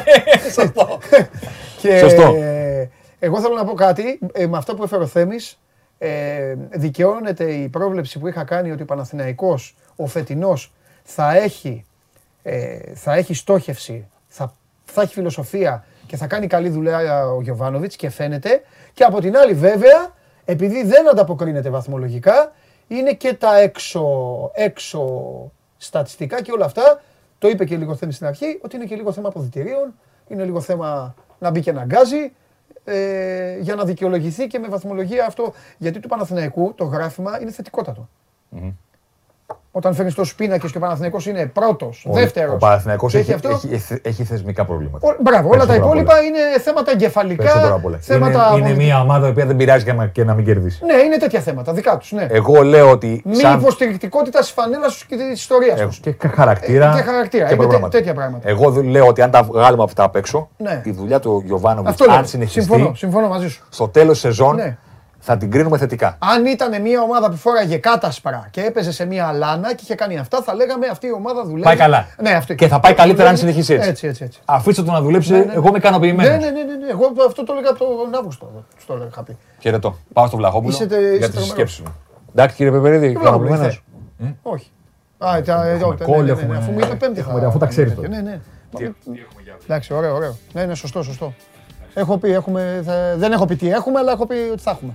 Σωστό. 0.54 0.98
και, 1.80 1.98
Σωστό. 1.98 2.34
ε, 2.38 2.90
εγώ 3.18 3.40
θέλω 3.40 3.54
να 3.54 3.64
πω 3.64 3.72
κάτι. 3.74 4.18
ε, 4.32 4.46
με 4.46 4.56
αυτό 4.56 4.74
που 4.74 4.82
έφερε 4.82 5.02
ο 5.02 5.06
Θέμης, 5.06 5.58
ε, 5.98 6.54
δικαιώνεται 6.70 7.52
η 7.52 7.68
πρόβλεψη 7.68 8.18
που 8.18 8.28
είχα 8.28 8.44
κάνει 8.44 8.70
ότι 8.72 8.82
ο 8.82 8.84
Παναθηναϊκός, 8.84 9.76
ο 9.96 10.06
φετινός, 10.06 10.72
θα 11.02 11.36
έχει, 11.36 11.84
ε, 12.42 12.78
θα 12.94 13.14
έχει 13.14 13.34
στόχευση, 13.34 14.08
θα, 14.28 14.54
θα 14.84 15.02
έχει 15.02 15.12
φιλοσοφία 15.14 15.84
και 16.06 16.16
θα 16.16 16.26
κάνει 16.26 16.46
καλή 16.46 16.68
δουλειά 16.68 17.26
ο 17.26 17.40
Γιωβάνοβιτς 17.42 17.96
και 17.96 18.10
φαίνεται. 18.10 18.62
Και 18.92 19.04
από 19.04 19.20
την 19.20 19.36
άλλη 19.36 19.52
βέβαια, 19.52 20.14
επειδή 20.44 20.84
δεν 20.84 21.08
ανταποκρίνεται 21.10 21.70
βαθμολογικά, 21.70 22.52
είναι 22.90 23.12
και 23.12 23.34
τα 23.34 23.58
έξω, 23.58 24.50
έξω 24.54 25.22
στατιστικά 25.76 26.42
και 26.42 26.52
όλα 26.52 26.64
αυτά. 26.64 27.02
Το 27.38 27.48
είπε 27.48 27.64
και 27.64 27.76
λίγο 27.76 27.94
θέμα 27.94 28.12
στην 28.12 28.26
αρχή, 28.26 28.58
ότι 28.62 28.76
είναι 28.76 28.84
και 28.84 28.94
λίγο 28.94 29.12
θέμα 29.12 29.28
αποδητηρίων, 29.28 29.94
είναι 30.28 30.44
λίγο 30.44 30.60
θέμα 30.60 31.14
να 31.38 31.50
μπει 31.50 31.60
και 31.60 31.72
να 31.72 31.84
γκάζει, 31.84 32.32
ε, 32.84 33.58
για 33.60 33.74
να 33.74 33.84
δικαιολογηθεί 33.84 34.46
και 34.46 34.58
με 34.58 34.68
βαθμολογία 34.68 35.26
αυτό. 35.26 35.52
Γιατί 35.78 36.00
του 36.00 36.08
Παναθηναϊκού 36.08 36.74
το 36.74 36.84
γράφημα 36.84 37.40
είναι 37.40 37.50
θετικότατο. 37.50 38.08
Όταν 39.72 39.94
φέρνεις 39.94 40.14
τόσου 40.14 40.34
πίνακε 40.34 40.66
και 40.68 40.76
ο 40.76 40.80
Παναθηναϊκός 40.80 41.26
είναι 41.26 41.46
πρώτος, 41.46 42.06
δεύτερος. 42.10 42.54
Ο 42.54 42.56
Παναθηναϊκός 42.56 43.14
έχει, 43.14 43.34
έχει, 43.72 43.98
έχει 44.02 44.24
θεσμικά 44.24 44.64
προβλήματα. 44.64 45.16
Μπράβο, 45.20 45.48
όλα 45.48 45.58
τα 45.58 45.66
Περισσότερο 45.66 45.84
απ' 45.86 45.94
υπόλοιπα 45.94 46.22
είναι 46.22 46.38
θέματα 46.60 46.84
Περισσότερο 46.96 47.26
εγκεφαλικά. 47.36 47.74
απ' 47.74 47.84
όλα. 47.84 47.98
Θέματα 48.00 48.54
Είναι, 48.56 48.68
είναι 48.68 48.76
μια 48.76 49.00
ομάδα 49.00 49.26
η 49.26 49.30
οποία 49.30 49.46
δεν 49.46 49.56
πειράζει 49.56 49.84
και 49.84 49.92
να, 49.92 50.06
και 50.06 50.24
να 50.24 50.34
μην 50.34 50.44
κερδίσει. 50.44 50.84
Ναι, 50.84 50.92
είναι 51.02 51.16
τέτοια 51.16 51.40
θέματα, 51.40 51.72
δικά 51.72 51.96
τους. 51.96 52.12
Ναι. 52.12 52.26
Εγώ 52.30 52.62
λέω 52.62 52.90
ότι. 52.90 53.22
Μη 53.24 53.34
σαν- 53.34 53.60
υποστηρικτικότητας 53.60 54.46
τη 54.46 54.52
φανέλας 54.52 54.96
του 54.98 55.06
και 55.06 55.16
της 55.16 55.40
ιστορίας 55.40 55.78
Έχω 55.80 55.88
τους. 55.88 55.98
και 55.98 56.14
χαρακτήρα. 56.34 56.92
Ε, 56.92 56.96
και 56.96 57.02
χαρακτήρα. 57.02 57.46
Είναι 57.46 57.56
προγράμματα. 57.56 57.88
τέ- 57.88 57.98
τέτοια 58.00 58.14
πράγματα. 58.14 58.48
Εγώ 58.48 58.70
δου- 58.70 58.84
λέω 58.84 59.06
ότι 59.06 59.22
αν 59.22 59.30
τα 59.30 59.42
βγάλουμε 59.42 59.82
αυτά 59.82 60.02
απ' 60.04 60.16
έξω, 60.16 60.48
Ναι. 60.56 60.80
η 60.84 60.90
δουλειά 60.90 61.20
του 61.20 61.42
Γιωβάνοβιτς, 61.46 61.90
Αυτό 61.90 62.04
λέω. 62.04 62.14
αν 62.16 62.26
συνεχιστεί, 62.26 62.60
Συμφωνώ, 62.60 62.94
συμφωνώ 62.94 63.28
μαζί 63.28 63.48
σου. 63.48 63.64
στο 63.70 63.88
τέλος 63.88 64.18
σεζόν 64.18 64.54
Ναι. 64.54 64.76
Θα 65.22 65.36
την 65.36 65.50
κρίνουμε 65.50 65.78
θετικά. 65.78 66.16
Αν 66.18 66.46
ήταν 66.46 66.80
μια 66.82 67.00
ομάδα 67.02 67.30
που 67.30 67.36
φόραγε 67.36 67.76
κάτασπρα 67.76 68.48
και 68.50 68.60
έπαιζε 68.60 68.92
σε 68.92 69.04
μια 69.04 69.32
λάνα 69.32 69.74
και 69.74 69.80
είχε 69.82 69.94
κάνει 69.94 70.18
αυτά, 70.18 70.42
θα 70.42 70.54
λέγαμε 70.54 70.86
αυτή 70.86 71.06
η 71.06 71.12
ομάδα 71.12 71.42
δουλεύει. 71.44 71.62
Πάει 71.62 71.76
καλά. 71.76 72.06
Ναι, 72.22 72.30
αυτή. 72.30 72.54
Και 72.54 72.68
θα 72.68 72.80
πάει 72.80 72.94
καλύτερα 72.94 73.28
αν 73.28 73.36
Δουλεύει- 73.36 73.62
συνεχίσει 73.64 73.74
έτσι. 73.74 73.88
Έτσι, 73.90 74.06
έτσι. 74.06 74.24
έτσι. 74.24 74.40
Αφήστε 74.44 74.82
το 74.82 74.92
να 74.92 75.00
δουλέψει, 75.00 75.32
Ναι, 75.32 75.38
ναι. 75.38 75.52
εγώ 75.52 75.68
είμαι 75.68 75.78
ικανοποιημένος. 75.78 76.30
Ναι, 76.30 76.36
ναι, 76.36 76.50
ναι, 76.50 76.62
ναι, 76.62 76.74
ναι. 76.84 76.90
Εγώ 76.90 77.12
αυτό 77.26 77.44
το 77.44 77.52
έλεγα 77.52 77.70
από 77.70 77.78
τον 77.78 78.14
Αύγουστο. 78.14 78.64
Του 78.78 78.84
το 78.86 79.06
είχα 79.10 79.22
πει. 79.22 79.36
Χαιρετώ. 79.58 79.96
Πάω 80.12 80.26
στο 80.26 80.36
Βλαχόπουλο 80.36 80.72
Είσαι 80.74 80.86
τε- 80.86 80.98
για 81.00 81.08
είσαι 81.08 81.18
τι 81.18 81.26
τρομερός. 81.26 81.48
σκέψει 81.48 81.82
μου. 81.82 81.94
Εντάξει 82.30 82.56
κύριε 82.56 82.72
Πεπερίδη, 82.72 83.00
Τι 83.00 83.06
βλέπω, 83.12 83.20
ικανοποιημένο. 83.24 83.64
ήρθες; 83.64 83.82
Όχι. 84.42 84.70
Α, 85.18 85.42
τα, 85.44 85.52
Έχουμε 85.54 85.68
εδώ, 85.70 85.88
ναι, 85.92 86.04
call, 86.06 86.16
ναι, 86.16 86.22
ναι, 86.22 86.30
έχουμε- 86.30 86.56
Αφού 86.56 86.70
μου 86.72 86.78
είπε 86.78 86.94
πέμπτη 86.94 87.20
έχουμε- 87.20 87.40
θα- 87.40 87.46
αφού 87.46 87.58
τα 87.58 87.66
ξέρεις 87.66 87.96
Ναι, 87.96 88.08
τώρα. 88.08 88.22
ναι. 88.22 88.40
Εντάξει, 89.64 89.94
ωραίο, 89.94 90.14
ωραίο. 90.14 90.36
Ναι, 90.52 90.64
ναι, 90.64 90.74
σωστό, 90.74 91.02
σωστό. 91.02 91.34
Έχω 91.94 92.18
πει, 92.18 92.32
έχουμε, 92.32 92.82
θα- 92.84 93.16
δεν 93.16 93.32
έχω 93.32 93.44
πει 93.46 93.56
τι 93.56 93.70
έχουμε, 93.70 93.98
αλλά 93.98 94.12
έχω 94.12 94.26
πει 94.26 94.34
ότι 94.52 94.62
θα 94.62 94.70
έχουμε. 94.70 94.92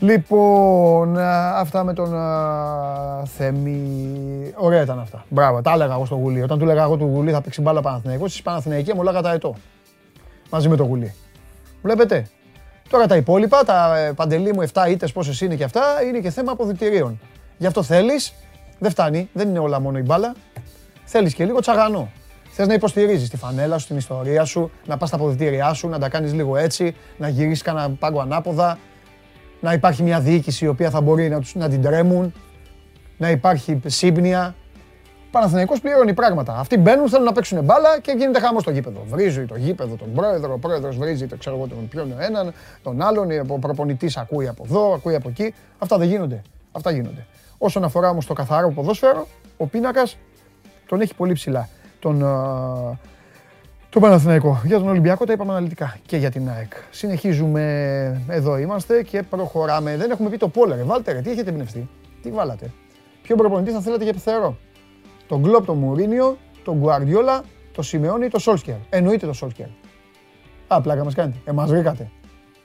Λοιπόν, 0.00 1.18
α, 1.18 1.58
αυτά 1.58 1.84
με 1.84 1.92
τον 1.92 2.16
α, 2.16 3.24
Θέμη. 3.36 4.52
Ωραία 4.56 4.82
ήταν 4.82 4.98
αυτά. 4.98 5.24
Μπράβο, 5.28 5.60
τα 5.62 5.72
έλεγα 5.72 5.94
εγώ 5.94 6.04
στο 6.04 6.14
γουλί. 6.14 6.42
Όταν 6.42 6.58
του 6.58 6.64
έλεγα 6.64 6.82
εγώ 6.82 6.96
του 6.96 7.04
γουλί 7.04 7.32
θα 7.32 7.40
παίξει 7.40 7.60
μπάλα 7.60 7.80
Παναθηναϊκός, 7.80 8.30
εσείς 8.30 8.42
Παναθηναϊκοί 8.42 8.94
μου 8.94 9.02
λέγατε 9.02 9.28
αετό. 9.28 9.54
Μαζί 10.50 10.68
με 10.68 10.76
το 10.76 10.84
γουλί. 10.84 11.14
Βλέπετε. 11.82 12.26
Τώρα 12.90 13.06
τα 13.06 13.16
υπόλοιπα, 13.16 13.64
τα 13.64 13.96
ε, 13.98 14.12
παντελή 14.12 14.52
μου 14.52 14.62
7 14.72 14.88
ήττες 14.90 15.12
πόσες 15.12 15.40
είναι 15.40 15.54
και 15.54 15.64
αυτά, 15.64 15.82
είναι 16.08 16.18
και 16.18 16.30
θέμα 16.30 16.52
αποδητηρίων. 16.52 17.20
Γι' 17.58 17.66
αυτό 17.66 17.82
θέλεις, 17.82 18.34
δεν 18.78 18.90
φτάνει, 18.90 19.28
δεν 19.32 19.48
είναι 19.48 19.58
όλα 19.58 19.80
μόνο 19.80 19.98
η 19.98 20.02
μπάλα. 20.02 20.34
Θέλεις 21.04 21.34
και 21.34 21.44
λίγο 21.44 21.60
τσαγανό. 21.60 22.08
Θες 22.50 22.66
να 22.66 22.74
υποστηρίζεις 22.74 23.28
τη 23.28 23.36
φανέλα 23.36 23.78
σου, 23.78 23.86
την 23.86 23.96
ιστορία 23.96 24.44
σου, 24.44 24.70
να 24.86 24.96
πας 24.96 25.08
στα 25.08 25.16
αποδητήριά 25.16 25.72
σου, 25.72 25.88
να 25.88 25.98
τα 25.98 26.08
κάνεις 26.08 26.32
λίγο 26.32 26.56
έτσι, 26.56 26.94
να 27.16 27.28
γυρίσεις 27.28 27.62
κανένα 27.62 27.90
πάγκο 27.90 28.20
ανάποδα, 28.20 28.78
να 29.60 29.72
υπάρχει 29.72 30.02
μια 30.02 30.20
διοίκηση 30.20 30.64
η 30.64 30.68
οποία 30.68 30.90
θα 30.90 31.00
μπορεί 31.00 31.28
να, 31.28 31.40
τους, 31.40 31.54
να 31.54 31.68
την 31.68 31.82
τρέμουν, 31.82 32.32
να 33.16 33.30
υπάρχει 33.30 33.80
σύμπνοια. 33.86 34.54
Ο 35.26 35.30
Παναθηναϊκός 35.30 35.80
πληρώνει 35.80 36.14
πράγματα. 36.14 36.58
Αυτοί 36.58 36.78
μπαίνουν, 36.78 37.08
θέλουν 37.08 37.24
να 37.24 37.32
παίξουν 37.32 37.64
μπάλα 37.64 38.00
και 38.00 38.14
γίνεται 38.16 38.40
χαμός 38.40 38.62
στο 38.62 38.70
γήπεδο. 38.70 39.04
Βρίζει 39.08 39.44
το 39.44 39.56
γήπεδο 39.56 39.94
τον 39.94 40.12
πρόεδρο, 40.12 40.52
ο 40.52 40.58
πρόεδρος 40.58 40.96
βρίζει 40.96 41.26
το, 41.26 41.36
ξέρω 41.36 41.56
εγώ, 41.56 41.66
τον 41.66 41.88
ποιον 41.88 42.14
έναν, 42.18 42.52
τον 42.82 43.02
άλλον, 43.02 43.30
ο 43.48 43.58
προπονητής 43.58 44.16
ακούει 44.16 44.48
από 44.48 44.62
εδώ, 44.66 44.92
ακούει 44.94 45.14
από 45.14 45.28
εκεί. 45.28 45.54
Αυτά 45.78 45.98
δεν 45.98 46.08
γίνονται. 46.08 46.42
Αυτά 46.72 46.90
γίνονται. 46.90 47.26
Όσον 47.58 47.84
αφορά 47.84 48.10
όμως 48.10 48.26
το 48.26 48.32
καθαρό 48.32 48.70
ποδόσφαιρο, 48.70 49.26
ο 49.56 49.66
πίνακας 49.66 50.16
τον 50.86 51.00
έχει 51.00 51.14
πολύ 51.14 51.32
ψηλά. 51.32 51.68
Τον, 51.98 52.24
α, 52.24 52.98
τον 53.90 54.02
Παναθηναϊκό. 54.02 54.60
Για 54.64 54.78
τον 54.78 54.88
Ολυμπιακό 54.88 55.24
τα 55.24 55.32
είπαμε 55.32 55.50
αναλυτικά 55.50 55.96
και 56.06 56.16
για 56.16 56.30
την 56.30 56.48
ΑΕΚ. 56.50 56.72
Συνεχίζουμε, 56.90 57.62
εδώ 58.28 58.58
είμαστε 58.58 59.02
και 59.02 59.22
προχωράμε. 59.22 59.96
Δεν 59.96 60.10
έχουμε 60.10 60.28
πει 60.30 60.36
το 60.36 60.48
Πόλερ. 60.48 60.84
Βάλτε 60.84 61.12
ρε, 61.12 61.20
τι 61.20 61.30
έχετε 61.30 61.50
εμπνευστεί. 61.50 61.88
Τι 62.22 62.30
βάλατε. 62.30 62.70
Ποιο 63.22 63.36
προπονητή 63.36 63.70
θα 63.70 63.80
θέλατε 63.80 64.02
για 64.02 64.12
επιθερό. 64.12 64.56
Τον 65.28 65.42
Κλόπ, 65.42 65.64
τον 65.66 65.76
Μουρίνιο, 65.78 66.38
τον 66.64 66.76
Γκουαρδιόλα, 66.78 67.42
τον 67.72 67.84
Σιμεώνη, 67.84 68.28
τον 68.28 68.40
Σόλσκερ. 68.40 68.74
Εννοείται 68.88 69.24
τον 69.26 69.34
Σόλσκερ. 69.34 69.66
Α, 70.68 70.80
πλάκα 70.80 71.04
μας 71.04 71.14
κάνετε. 71.14 71.38
Ε, 71.44 71.52
μας 71.52 71.70
βρήκατε. 71.70 72.10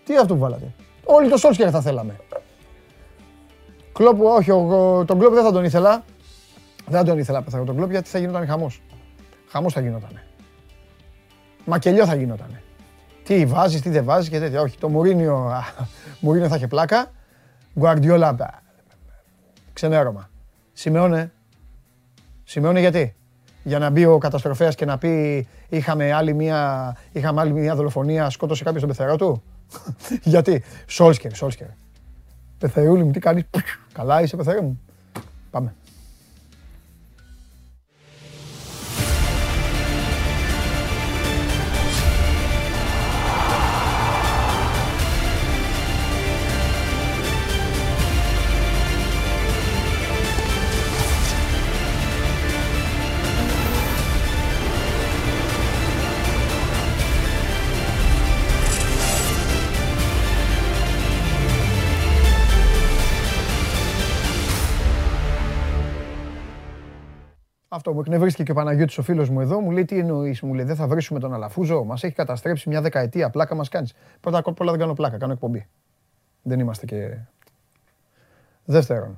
Τι 0.04 0.18
αυτό 0.18 0.34
που 0.34 0.40
βάλατε. 0.40 0.74
Όλοι 1.04 1.30
τον 1.30 1.38
Σόλσκερ 1.38 1.70
θα 1.72 1.82
θέλαμε. 1.82 2.16
Κλόπ, 3.94 4.22
όχι, 4.22 4.52
ο- 4.52 5.04
τον 5.08 5.20
Κλόπ 5.20 5.34
δεν 5.34 5.44
θα 5.44 5.52
τον 5.52 5.64
ήθελα. 5.64 6.04
Δεν 6.88 7.00
θα 7.00 7.06
τον 7.06 7.18
ήθελα 7.18 7.42
πεθαρό 7.42 7.64
τον 7.64 7.76
Κλόπ 7.76 7.92
γιατί 7.92 8.10
θα 8.10 8.20
γινόταν 8.20 8.48
χαμός. 8.48 8.82
Χαμός 9.54 9.74
θα 9.74 9.82
γινότανε. 9.82 10.24
Μακελιό 11.66 12.06
θα 12.06 12.16
γινότανε. 12.16 12.64
Τι 13.24 13.46
βάζεις, 13.46 13.82
τι 13.82 13.90
δεν 13.90 14.04
βάζεις 14.04 14.30
και 14.30 14.40
τέτοια. 14.40 14.62
Όχι, 14.62 14.78
το 14.78 14.90
Μουρίνιο, 14.90 15.36
α, 15.36 15.64
Μουρίνιο 16.20 16.48
θα 16.48 16.56
είχε 16.56 16.68
πλάκα. 16.68 17.12
Γκουαρντιόλα, 17.80 18.34
μπα, 18.34 18.48
ξενέρωμα. 19.74 20.30
Σιμεώνε. 20.74 21.32
Σιμεώνε 22.44 22.80
γιατί. 22.80 23.16
Για 23.64 23.80
να 23.80 23.90
μπει 23.90 24.06
ο 24.06 24.18
καταστροφέας 24.18 24.76
και 24.76 24.86
να 24.86 24.98
πει 24.98 25.48
είχαμε 25.70 26.12
άλλη 26.12 26.34
μια, 26.34 26.96
είχαμε 27.12 27.42
άλλη 27.42 27.54
μια 27.54 27.76
δολοφονία, 27.76 28.30
σκότωσε 28.30 28.64
κάποιος 28.64 28.82
τον 28.82 28.90
πεθερό 28.90 29.16
του. 29.16 29.44
γιατί. 30.34 30.64
Σόλσκερ, 30.88 31.36
Σόλσκερ. 31.36 31.68
Πεθερούλη 32.58 33.04
μου, 33.04 33.12
τι 33.12 33.20
κάνεις; 33.20 33.44
Καλά 33.94 34.22
είσαι 34.22 34.36
πεθερέ 34.36 34.62
μου. 34.62 34.80
Πάμε. 35.52 35.74
Αυτό 67.76 67.94
μου 67.94 68.00
εκνευρίστηκε 68.00 68.44
και 68.44 68.52
ο 68.52 68.54
Παναγιώτης 68.54 68.98
ο 68.98 69.02
φίλος 69.02 69.30
μου 69.30 69.42
εδώ, 69.42 69.60
μου 69.60 69.72
λέει 69.72 69.86
τι 69.86 70.00
εννοείς, 70.00 70.42
μου 70.42 70.54
λέει 70.54 70.66
δεν 70.66 70.76
θα 70.76 70.88
βρίσουμε 70.88 71.20
τον 71.20 71.34
Αλαφούζο, 71.34 71.84
μας 71.84 72.04
έχει 72.04 72.14
καταστρέψει 72.14 72.70
μια 72.70 72.82
δεκαετία, 72.82 73.30
πλάκα 73.30 73.56
μας 73.56 73.70
κάνεις. 73.70 73.94
Πρώτα 74.20 74.38
απ' 74.38 74.60
όλα 74.60 74.72
δεν 74.72 74.80
κάνω 74.80 74.94
πλάκα, 74.94 75.18
κάνω 75.18 75.34
εκπομπή. 75.34 75.68
Δεν 76.42 76.60
είμαστε 76.60 76.86
και... 76.86 77.18
Δεύτερον, 78.66 79.18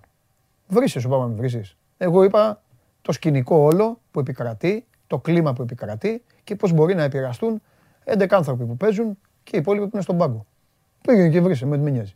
βρίσκε 0.67 0.99
σου 0.99 1.09
πάμε 1.09 1.23
να 1.23 1.29
με 1.29 1.35
βρίσεις. 1.35 1.77
Εγώ 1.97 2.23
είπα 2.23 2.61
το 3.01 3.11
σκηνικό 3.11 3.55
όλο 3.55 3.99
που 4.11 4.19
επικρατεί, 4.19 4.85
το 5.07 5.19
κλίμα 5.19 5.53
που 5.53 5.61
επικρατεί 5.61 6.23
και 6.43 6.55
πώς 6.55 6.71
μπορεί 6.71 6.95
να 6.95 7.03
επηρεαστούν 7.03 7.61
11 8.05 8.27
άνθρωποι 8.29 8.65
που 8.65 8.77
παίζουν 8.77 9.17
και 9.43 9.55
οι 9.55 9.59
υπόλοιποι 9.59 9.83
που 9.85 9.91
είναι 9.93 10.03
στον 10.03 10.17
πάγκο. 10.17 10.45
Πήγαινε 11.01 11.29
και 11.29 11.41
βρίσκε, 11.41 11.65
με 11.65 11.77
με 11.77 11.89
νοιάζει. 11.89 12.15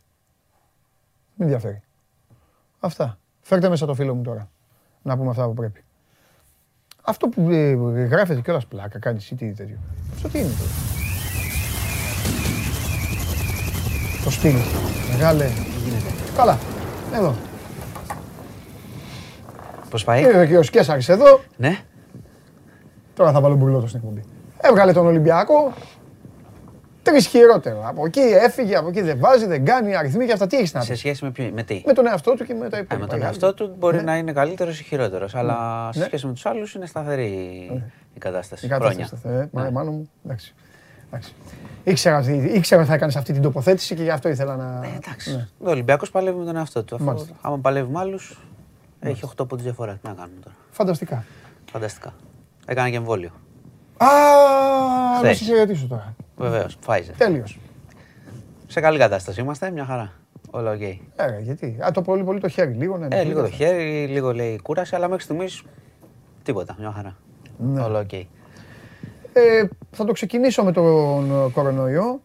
Με 1.34 1.44
ενδιαφέρει. 1.44 1.82
Αυτά. 2.80 3.18
Φέρτε 3.40 3.68
μέσα 3.68 3.86
το 3.86 3.94
φίλο 3.94 4.14
μου 4.14 4.22
τώρα. 4.22 4.50
Να 5.02 5.16
πούμε 5.16 5.30
αυτά 5.30 5.46
που 5.46 5.54
πρέπει. 5.54 5.84
Αυτό 7.10 7.28
που 7.28 7.50
ε, 7.50 7.72
γράφεται 8.04 8.40
κιόλας 8.40 8.66
πλάκα, 8.66 8.98
κάνεις 8.98 9.30
ή 9.30 9.34
τι 9.34 9.52
τέτοιο. 9.52 9.76
Αυτό 10.14 10.28
τι 10.28 10.38
είναι 10.38 10.48
τώρα; 10.58 10.70
Το 14.24 14.30
στυλ. 14.30 14.54
Μεγάλε. 15.12 15.50
Καλά. 16.36 16.58
Εδώ. 17.14 17.34
Πώς 19.90 20.04
πάει; 20.04 20.22
Είναι 20.22 20.46
και 20.46 20.58
ο 20.58 20.62
Σκέσαρης 20.62 21.08
εδώ. 21.08 21.40
Ναι. 21.56 21.78
Τώρα 23.14 23.32
θα 23.32 23.40
βάλω 23.40 23.54
μπουρλότο 23.54 23.86
στην 23.86 24.00
εκπομπή. 24.02 24.22
Έβγαλε 24.60 24.92
τον 24.92 25.06
Ολυμπιακό. 25.06 25.72
Τρεις 27.02 27.26
χειρότερο. 27.26 27.82
Από 27.86 28.06
εκεί 28.06 28.20
έφυγε, 28.20 28.76
από 28.76 28.88
εκεί 28.88 29.00
δεν 29.00 29.18
βάζει, 29.18 29.46
δεν 29.46 29.64
κάνει 29.64 29.96
αριθμοί 29.96 30.26
και 30.26 30.32
αυτά. 30.32 30.46
Τι 30.46 30.56
έχεις 30.56 30.72
να 30.74 30.80
Σε 30.80 30.90
πεις; 30.90 30.98
σχέση 30.98 31.24
με, 31.24 31.30
ποιο, 31.30 31.50
με 31.54 31.62
τι; 31.62 31.82
Με 31.86 31.92
τον 31.92 32.06
εαυτό 32.06 32.34
του 32.34 32.44
και 32.44 32.54
με 32.54 32.68
τα 32.68 32.76
Α, 32.76 32.80
υπόλοιπα. 32.80 33.06
με 33.06 33.12
τον 33.12 33.22
εαυτό 33.22 33.54
του 33.54 33.74
μπορεί 33.78 33.96
Ναι. 33.96 34.02
να 34.02 34.16
είναι 34.16 34.32
καλύτερος 34.32 34.80
ή 34.80 34.84
χειρότερος. 34.84 35.34
Αλλά 35.34 35.88
σε 35.92 35.98
Ναι. 35.98 36.04
σχέση 36.04 36.26
με 36.26 36.32
τους 36.32 36.46
άλλους 36.46 36.74
είναι 36.74 36.86
σταθερή 36.86 37.24
η 38.14 38.18
κατάσταση. 38.18 38.66
Η 38.66 38.68
κατάσταση. 38.68 39.16
Χρόνια. 39.22 39.40
Ε, 39.42 39.48
μα- 39.52 39.62
Ναι. 39.62 39.70
Μάνο 39.70 39.90
μου. 39.90 40.10
Εντάξει. 40.24 40.54
Εντάξει. 41.06 41.32
Ήξερα, 41.84 42.18
ότι- 42.18 42.50
ήξερα 42.54 42.80
ότι 42.80 42.90
θα 42.90 42.96
έκανε 42.96 43.12
αυτή 43.16 43.32
την 43.32 43.42
τοποθέτηση 43.42 43.94
και 43.94 44.02
γι' 44.02 44.10
αυτό 44.10 44.28
ήθελα 44.28 44.56
να. 44.56 44.80
Ε, 44.86 44.96
εντάξει. 44.96 45.30
Ναι. 45.36 45.48
Ο 45.58 45.70
Ολυμπιακός 45.70 46.10
παλεύει 46.10 46.38
με 46.38 46.44
τον 46.44 46.56
εαυτό 46.56 46.82
του. 46.84 46.94
Αφού, 46.94 47.04
Μάλιστα. 47.04 47.34
άμα 47.40 47.58
παλεύει 47.58 47.92
με 47.92 47.98
άλλους, 47.98 48.38
έχει 49.00 49.24
8 49.24 49.46
πόντους 49.46 49.64
διαφορά. 49.64 49.92
Τι 49.92 50.08
να 50.08 50.12
κάνουμε 50.14 50.38
τώρα; 50.44 50.56
Φανταστικά. 50.70 51.24
Φανταστικά. 51.72 52.12
Έκανε 52.66 52.90
και 52.90 52.96
εμβόλιο. 52.96 53.30
Α, 53.96 54.06
να 55.12 55.18
Χθες. 55.18 55.36
σε 55.36 55.44
χαιρετήσω 55.44 55.86
τώρα. 55.86 56.14
Βεβαίως. 56.40 56.78
Pfizer. 56.86 57.14
Τέλειος. 57.16 57.58
Σε 58.66 58.80
καλή 58.80 58.98
κατάσταση 58.98 59.40
είμαστε. 59.40 59.70
Μια 59.70 59.84
χαρά. 59.84 60.12
Όλα 60.50 60.72
οκ. 60.72 60.80
Ε, 60.80 60.98
γιατί; 61.40 61.78
Α, 61.86 61.90
το 61.90 62.02
πολύ 62.02 62.24
πολύ 62.24 62.40
το 62.40 62.48
χέρι. 62.48 62.72
Λίγο 62.72 62.96
να 62.96 63.06
είναι. 63.06 63.16
Ε, 63.20 63.24
λίγο 63.24 63.40
το 63.40 63.50
χέρι, 63.50 64.06
λίγο 64.06 64.32
λέει 64.32 64.60
κούραση, 64.62 64.94
αλλά 64.94 65.08
μέχρι 65.08 65.24
στιγμής 65.24 65.62
τίποτα. 66.42 66.76
Μια 66.78 66.92
χαρά. 66.92 67.16
Ναι. 67.58 67.82
Όλα 67.82 67.98
οκ. 67.98 68.12
Ε, 68.12 69.68
θα 69.90 70.04
το 70.04 70.12
ξεκινήσω 70.12 70.64
με 70.64 70.72
τον 70.72 71.30
ε, 71.30 71.50
κορονοϊό. 71.50 72.20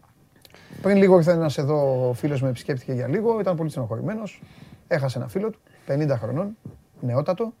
Πριν 0.82 0.96
λίγο 0.96 1.16
ήρθε 1.16 1.32
ένας 1.32 1.58
εδώ 1.58 2.12
φίλος 2.14 2.42
με 2.42 2.48
επισκέπτηκε 2.48 2.92
για 2.92 3.08
λίγο. 3.08 3.40
Ήταν 3.40 3.56
πολύ 3.56 3.70
στενοχωρημένος. 3.70 4.42
Έχασε 4.88 5.18
ένα 5.18 5.28
φίλο 5.28 5.50
του, 5.50 5.58
50 5.88 6.08
χρονών, 6.20 6.56
νεότατο, 7.00 7.52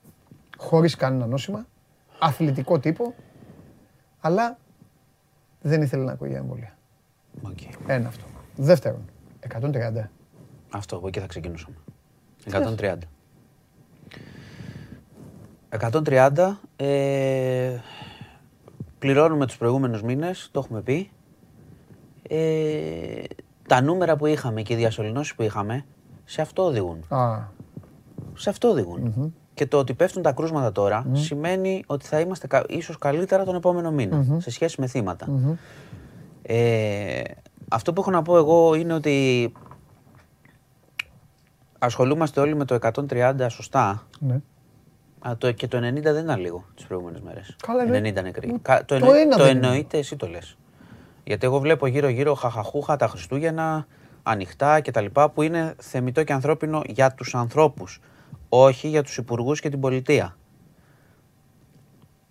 χωρίς 0.56 0.96
κανένα 0.96 1.26
νόσημα, 1.26 1.66
αθλητικό 2.18 2.78
τύπο, 2.78 3.14
αλλά 4.20 4.58
δεν 5.66 5.82
ήθελε 5.82 6.04
να 6.04 6.12
ακούει 6.12 6.28
για 6.28 6.38
εμβόλια. 6.38 6.76
Οκ. 7.42 7.58
Ένα 7.86 8.08
αυτό. 8.08 8.24
Δεύτερον, 8.56 9.04
130. 9.60 10.10
Αυτό, 10.70 10.96
από 10.96 11.08
εκεί 11.08 11.20
θα 11.20 11.26
ξεκινούσαμε. 11.26 11.76
130. 12.50 12.96
130. 15.68 16.58
Ε, 16.76 17.76
πληρώνουμε 18.98 19.46
τους 19.46 19.56
προηγούμενους 19.56 20.02
μήνες, 20.02 20.48
το 20.52 20.60
έχουμε 20.64 20.82
πει. 20.82 21.10
Ε, 22.28 23.22
τα 23.68 23.80
νούμερα 23.82 24.16
που 24.16 24.26
είχαμε 24.26 24.62
και 24.62 24.72
οι 24.72 24.76
διασωληνώσεις 24.76 25.34
που 25.34 25.42
είχαμε, 25.42 25.84
σε 26.24 26.40
αυτό 26.40 26.64
οδηγούν. 26.64 27.04
Α, 27.08 27.38
Σε 28.34 28.50
αυτό 28.50 28.68
οδηγούν. 28.68 29.34
Και 29.56 29.66
το 29.66 29.78
ότι 29.78 29.94
πέφτουν 29.94 30.22
τα 30.22 30.32
κρούσματα 30.32 30.72
τώρα 30.72 31.06
σημαίνει 31.12 31.82
ότι 31.86 32.06
θα 32.06 32.20
είμαστε 32.20 32.46
κα- 32.46 32.64
ίσως 32.68 32.98
καλύτερα 32.98 33.44
τον 33.44 33.54
επόμενο 33.54 33.90
μήνα 33.90 34.24
σε 34.38 34.50
σχέση 34.50 34.80
με 34.80 34.86
θύματα. 34.86 35.26
Ε, 36.42 37.22
αυτό 37.68 37.92
που 37.92 38.00
έχω 38.00 38.10
να 38.10 38.22
πω 38.22 38.36
εγώ 38.36 38.74
είναι 38.74 38.92
ότι 38.94 39.52
ασχολούμαστε 41.78 42.40
όλοι 42.40 42.54
με 42.56 42.64
το 42.64 42.78
130 43.10 43.46
σωστά. 43.48 44.06
ναι. 44.18 44.40
Α, 45.18 45.36
το, 45.38 45.52
και 45.52 45.68
το 45.68 45.76
90 45.78 45.80
δεν 46.02 46.16
ήταν 46.24 46.40
λίγο 46.40 46.64
τις 46.74 46.84
προηγούμενες 46.84 47.20
μέρες. 47.20 47.56
Καλά, 47.66 47.82
εννοεί- 47.82 48.12
90 48.18 48.22
νεκροί. 48.22 48.48
Μα 48.50 48.58
Κα- 48.62 48.78
το 48.78 48.84
το 48.84 48.94
εννο- 48.94 49.12
ένα 49.14 49.36
το 49.36 49.42
δεν 49.44 49.56
είναι. 49.56 49.66
εννοείται, 49.66 49.98
εσύ 49.98 50.16
το 50.16 50.26
λες. 50.28 50.56
Γιατί 51.24 51.46
εγώ 51.46 51.58
βλέπω 51.60 51.86
γύρω-γύρω 51.86 52.34
χαχαχούχα 52.34 52.96
τα 52.96 53.06
Χριστούγεννα, 53.08 53.86
ανοιχτά 54.22 54.80
κτλ. 54.80 55.04
που 55.34 55.42
είναι 55.42 55.74
θεμητό 55.78 56.22
και 56.24 56.32
ανθρώπινο 56.32 56.82
για 56.86 57.12
τους 57.12 57.34
ανθρώπους. 57.34 58.00
Όχι 58.64 58.88
για 58.88 59.02
τους 59.02 59.16
υπουργούς 59.16 59.60
και 59.60 59.68
την 59.68 59.80
πολιτεία. 59.80 60.36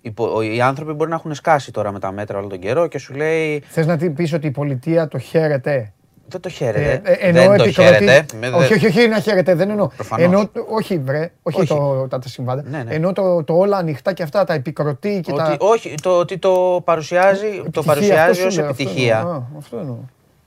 Οι, 0.01 0.11
πο- 0.11 0.41
οι 0.41 0.61
άνθρωποι 0.61 0.93
μπορεί 0.93 1.09
να 1.09 1.15
έχουν 1.15 1.33
σκάσει 1.33 1.71
τώρα 1.71 1.91
με 1.91 1.99
τα 1.99 2.11
μέτρα 2.11 2.37
όλο 2.37 2.47
τον 2.47 2.59
καιρό 2.59 2.87
και 2.87 2.97
σου 2.97 3.13
λέει 3.13 3.63
Θες 3.67 3.85
να 3.85 3.97
πεις 3.97 4.33
ότι 4.33 4.47
η 4.47 4.51
πολιτεία 4.51 5.07
το 5.07 5.17
χαίρεται; 5.17 5.93
δεν 6.27 6.41
το 6.41 6.47
Ε, 6.51 6.51
χαίρετε. 6.51 7.01
ε, 7.03 7.13
εννοώ 7.27 7.47
δεν 7.47 7.57
το 7.57 7.63
επικροτεί- 7.63 7.93
χαίρετε. 7.97 8.25
Με- 8.39 8.47
Όχι, 8.47 8.73
όχι, 8.73 8.85
όχι 8.85 9.07
να 9.07 9.19
χαίρεται, 9.19 9.55
δεν 9.55 9.69
εννοώ. 9.69 9.87
Προφανώς. 9.87 10.25
Εννοώ, 10.25 10.43
όχι 10.69 10.97
βρε, 10.97 11.31
όχι, 11.43 11.59
Όχι. 11.59 11.67
Το, 11.67 12.07
τα, 12.09 12.19
τα 12.19 12.27
συμβάντα. 12.27 12.63
Ναι, 12.69 12.83
ναι. 12.83 12.93
Εννοώ 12.93 13.13
το, 13.13 13.43
το 13.43 13.53
όλα 13.57 13.77
ανοιχτά 13.77 14.13
και 14.13 14.23
αυτά, 14.23 14.43
τα 14.43 14.53
επικροτεί 14.53 15.19
και 15.23 15.31
Ότι, 15.31 15.41
τα... 15.41 15.55
όχι, 15.59 15.95
το 16.01 16.17
ότι 16.17 16.37
το 16.37 16.81
παρουσιάζει, 16.83 17.47
το 17.49 17.55
Επιτυχία, 17.57 17.83
παρουσιάζει 17.93 18.31
αυτό 18.31 18.45
ως 18.45 18.53
σου 18.53 18.59
λέω, 18.59 18.69
αυτό 18.69 18.83
επιτυχία. 18.83 19.17
εννοώ. 19.17 19.33
Α, 19.33 19.43
Αυτό 19.57 19.77
εννοώ. 19.77 19.95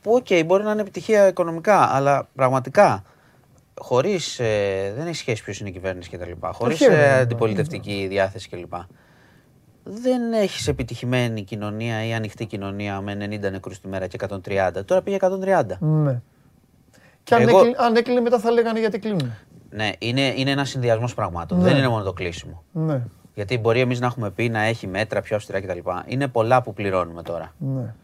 Που 0.03 0.12
οκ, 0.14 0.45
μπορεί 0.47 0.62
να 0.62 0.70
είναι 0.72 0.81
επιτυχία 0.81 1.29
οικονομικά, 1.29 1.95
αλλά 1.95 2.29
πραγματικά 2.35 3.03
χωρίς. 3.81 4.37
δεν 4.97 5.07
έχει 5.07 5.14
σχέση 5.16 5.45
ποιος 5.45 5.61
είναι 5.61 5.68
η 5.68 5.72
κυβέρνηση 5.72 6.11
κτλ. 6.11 6.31
Χωρίς 6.53 6.79
χαίρομαι, 6.79 7.01
ναι. 7.07 7.12
αντιπολιτευτική 7.12 8.07
διάθεση 8.11 8.49
κλπ. 8.49 8.72
Δεν 9.83 10.33
έχεις 10.33 10.68
επιτυχημένη 10.68 11.43
κοινωνία 11.43 12.07
ή 12.07 12.14
ανοιχτή 12.14 12.47
κοινωνία 12.47 13.01
με 13.01 13.12
90 13.12 13.51
νεκρούς 13.51 13.81
τη 13.81 13.89
μέρα 13.89 14.07
και 14.07 14.18
130. 14.29 14.85
Τώρα 14.85 15.03
πήγε 15.03 15.16
130. 15.20 15.64
Ναι. 15.79 16.20
Και 17.22 17.35
αν, 17.35 17.43
Εγώ- 17.49 17.59
έκλει- 17.59 17.79
αν 17.81 17.97
έκλεινε 17.97 18.20
μετά 18.20 18.39
θα 18.39 18.51
λέγανε 18.51 18.79
γιατί 18.79 18.99
κλείνουν. 18.99 19.33
Ναι, 19.70 19.91
είναι, 19.99 20.33
είναι 20.37 20.51
ένας 20.51 20.68
συνδυασμός 20.68 21.14
πραγμάτων. 21.14 21.59
Ναι. 21.59 21.64
Δεν 21.64 21.76
είναι 21.76 21.89
μόνο 21.89 22.05
το 22.05 22.12
κλείσιμο. 22.12 22.62
Ναι, 22.72 23.03
Γιατί 23.35 23.59
μπορεί 23.59 23.81
εμείς 23.81 24.01
να 24.01 24.07
έχουμε 24.07 24.31
πει 24.31 24.49
να 24.49 24.61
έχει 24.62 24.87
μέτρα 24.87 25.20
πιο 25.20 25.37
αυστηρά 25.37 25.61
κτλ. 25.61 25.79
Είναι 26.07 26.29
πολλά 26.29 26.62
που 26.62 26.72
πληρώνουμε 26.72 27.22
τώρα. 27.22 27.55
ναι. 27.59 27.95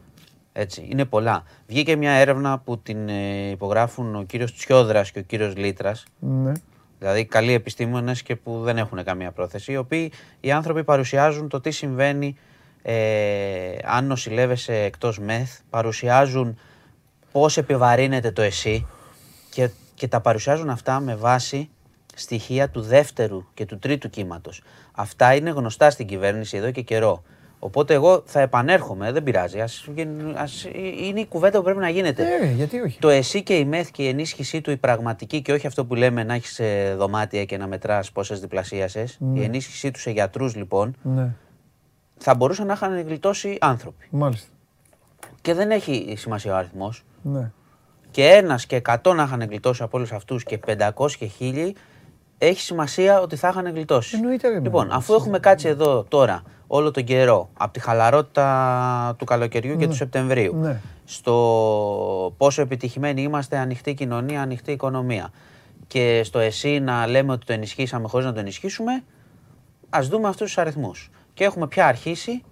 Έτσι, 0.57 0.87
είναι 0.91 1.05
πολλά. 1.05 1.43
Βγήκε 1.67 1.97
μια 1.97 2.13
έρευνα 2.13 2.59
που 2.59 2.79
την 2.79 3.09
ε, 3.09 3.51
υπογράφουν 3.51 4.15
ο 4.15 4.23
κύριος 4.23 4.55
Τσιόδρας 4.55 5.11
και 5.11 5.19
ο 5.19 5.23
κύριος 5.23 5.57
Λίτρας, 5.57 6.05
ναι. 6.19 6.53
δηλαδή 6.99 7.25
καλοί 7.25 7.53
επιστήμονες 7.53 8.23
και 8.23 8.37
που 8.37 8.61
δεν 8.63 8.79
έχουν 8.79 9.05
καμία 9.05 9.31
πρόθεση, 9.31 9.73
οι 9.73 9.77
οποίοι 9.77 10.13
οι 10.41 10.53
άνθρωποι 10.53 10.85
παρουσιάζουν 10.85 11.49
το 11.49 11.61
τι 11.61 11.71
συμβαίνει 11.71 12.37
ε, 12.83 13.77
αν 13.85 14.07
νοσηλεύεσαι 14.07 14.75
εκτός 14.75 15.19
μεθ, 15.19 15.59
παρουσιάζουν 15.71 16.59
πώς 17.33 17.57
επιβαρύνεται 17.57 18.31
το 18.31 18.43
εσύ 18.43 18.87
και, 19.51 19.71
και 19.95 20.09
τα 20.09 20.21
παρουσιάζουν 20.21 20.71
αυτά 20.71 21.01
με 21.01 21.15
βάση 21.15 21.69
στοιχεία 22.15 22.71
του 22.71 22.81
δεύτερου 22.81 23.45
και 23.55 23.67
του 23.67 23.79
τρίτου 23.79 24.11
κύματος. 24.11 24.63
Αυτά 24.93 25.35
είναι 25.35 25.51
γνωστά 25.51 25.91
στην 25.91 26.07
κυβέρνηση 26.07 26.57
εδώ 26.57 26.71
και 26.71 26.83
καιρό. 26.83 27.23
Οπότε 27.65 27.95
εγώ 27.95 28.23
θα 28.25 28.41
επανέρχομαι, 28.41 29.13
δεν 29.13 29.23
πειράζει. 29.23 29.61
Ας, 29.61 29.89
ας, 30.35 30.67
είναι 31.09 31.21
η 31.21 31.27
κουβέντα 31.27 31.59
που 31.59 31.65
πρέπει 31.65 31.79
να 31.79 31.89
γίνεται. 31.89 32.25
Ε, 32.43 32.47
γιατί 32.53 32.81
όχι. 32.81 32.99
Το 32.99 33.09
εσύ 33.09 33.43
και 33.43 33.55
η 33.57 33.65
ΜΕΘ 33.65 33.91
και 33.91 34.03
η 34.03 34.09
ενίσχυσή 34.09 34.61
του 34.61 34.71
η 34.71 34.77
πραγματική 34.77 35.43
και 35.43 35.53
όχι 35.53 35.67
αυτό 35.67 35.85
που 35.85 35.95
λέμε 35.95 36.25
να 36.25 36.35
έχεις 36.35 36.61
δωμάτια 36.97 37.45
και 37.45 37.57
να 37.57 37.67
μετράς 37.67 38.13
πόσες 38.13 38.41
διπλασίασες. 38.41 39.19
Η 39.35 39.43
ενίσχυσή 39.43 39.91
τους 39.91 40.03
σε 40.03 40.11
γιατρούς 40.11 40.55
λοιπόν 40.57 40.95
Ναι, 41.03 41.35
θα 42.17 42.35
μπορούσαν 42.35 42.67
να 42.67 42.73
είχαν 42.73 43.01
γλιτώσει 43.01 43.57
άνθρωποι. 43.61 44.07
μάλιστα. 44.11 44.49
Και 45.41 45.55
δεν 45.55 45.71
έχει 45.71 46.15
σημασία 46.17 46.53
ο 46.53 46.57
αριθμός. 46.57 47.05
Ναι. 47.23 47.51
Και 48.11 48.25
ένας 48.29 48.67
και 48.67 48.83
100 49.03 49.15
να 49.15 49.23
είχαν 49.23 49.43
γλιτώσει 49.43 49.83
από 49.83 49.97
όλους 49.97 50.13
αυτούς 50.13 50.45
και 50.45 50.59
500 50.95 51.11
και 51.19 51.31
1000, 51.41 51.73
έχει 52.39 52.61
σημασία 52.61 53.21
ότι 53.21 53.37
θα 53.37 53.49
είχαν 53.49 53.67
γλιτώσει. 53.75 54.17
Εννοείται, 54.17 54.49
ρε, 54.49 54.61
Λοιπόν, 54.61 54.87
ναι. 54.87 54.95
αφού 54.95 55.15
έχουμε 55.15 55.39
κάτσει 55.39 55.69
εδώ 55.69 56.05
τώρα 56.09 56.43
όλο 56.67 56.91
τον 56.91 57.05
καιρό, 57.05 57.49
από 57.59 57.73
τη 57.73 57.81
χαλαρότητα 57.81 59.15
του 59.19 59.25
καλοκαιριού 59.25 59.77
και 59.77 59.87
του 59.89 59.95
Σεπτεμβρίου, 59.95 60.55
Ναι. 60.55 60.81
στο 61.05 62.35
πόσο 62.37 62.63
επιτυχημένοι 62.63 63.23
είμαστε, 63.23 63.57
ανοιχτή 63.59 63.95
κοινωνία, 63.95 64.41
ανοιχτή 64.43 64.73
οικονομία, 64.73 65.31
και 65.87 66.21
στο 66.25 66.39
εσύ 66.39 66.79
να 66.81 67.07
λέμε 67.07 67.33
ότι 67.33 67.47
το 67.47 67.53
ενισχύσαμε 67.53 68.09
χωρίς 68.09 68.27
να 68.27 68.33
το 68.33 68.41
ενισχύσουμε, 68.41 69.03
ας 69.91 70.09
δούμε 70.09 70.29
αυτούς 70.29 70.47
τους 70.47 70.59
αριθμούς. 70.59 71.11
Και 71.35 71.45
έχουμε 71.45 71.67
πια 71.67 71.87
αρχίσει, 71.87 72.43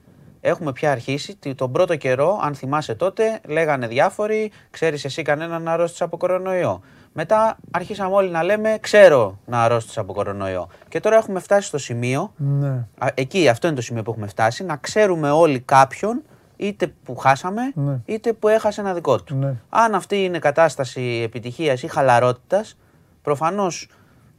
έχουμε 0.40 0.72
πια 0.72 0.90
αρχίσει 0.90 1.36
τι- 1.36 1.54
τον 1.54 1.72
πρώτο 1.72 1.96
καιρό, 1.96 2.38
αν 2.42 2.54
θυμάσαι 2.54 2.94
τότε, 2.94 3.40
λέγανε 3.46 3.86
διάφοροι, 3.86 4.50
ξέρεις 4.70 5.04
εσύ 5.04 5.22
κανέναν 5.22 5.62
να 5.62 5.72
αρρώστησε 5.72 6.04
από 6.04 6.16
κορονοϊό. 6.16 6.80
Μετά 7.12 7.56
αρχίσαμε 7.70 8.14
όλοι 8.14 8.30
να 8.30 8.42
λέμε, 8.42 8.78
ξέρω 8.80 9.38
να 9.46 9.62
αρρώστησε 9.62 10.00
από 10.00 10.12
κορονοϊό. 10.12 10.68
Και 10.88 11.00
τώρα 11.00 11.16
έχουμε 11.16 11.40
φτάσει 11.40 11.66
στο 11.66 11.78
σημείο, 11.78 12.32
Ναι. 12.36 12.86
Α, 12.98 13.06
Εκεί, 13.14 13.48
αυτό 13.48 13.66
είναι 13.66 13.76
το 13.76 13.82
σημείο 13.82 14.02
που 14.02 14.10
έχουμε 14.10 14.26
φτάσει, 14.26 14.64
να 14.64 14.76
ξέρουμε 14.76 15.30
όλοι 15.30 15.60
κάποιον, 15.60 16.22
είτε 16.56 16.94
που 17.04 17.16
χάσαμε, 17.16 17.62
Ναι. 17.74 18.00
είτε 18.04 18.32
που 18.32 18.48
έχασε 18.48 18.80
ένα 18.80 18.94
δικό 18.94 19.22
του. 19.22 19.34
Ναι. 19.34 19.54
Αν 19.68 19.94
αυτή 19.94 20.24
είναι 20.24 20.38
κατάσταση 20.38 21.20
επιτυχίας 21.24 21.82
ή 21.82 21.86
χαλαρότητας, 21.88 22.76
προφανώς, 23.22 23.88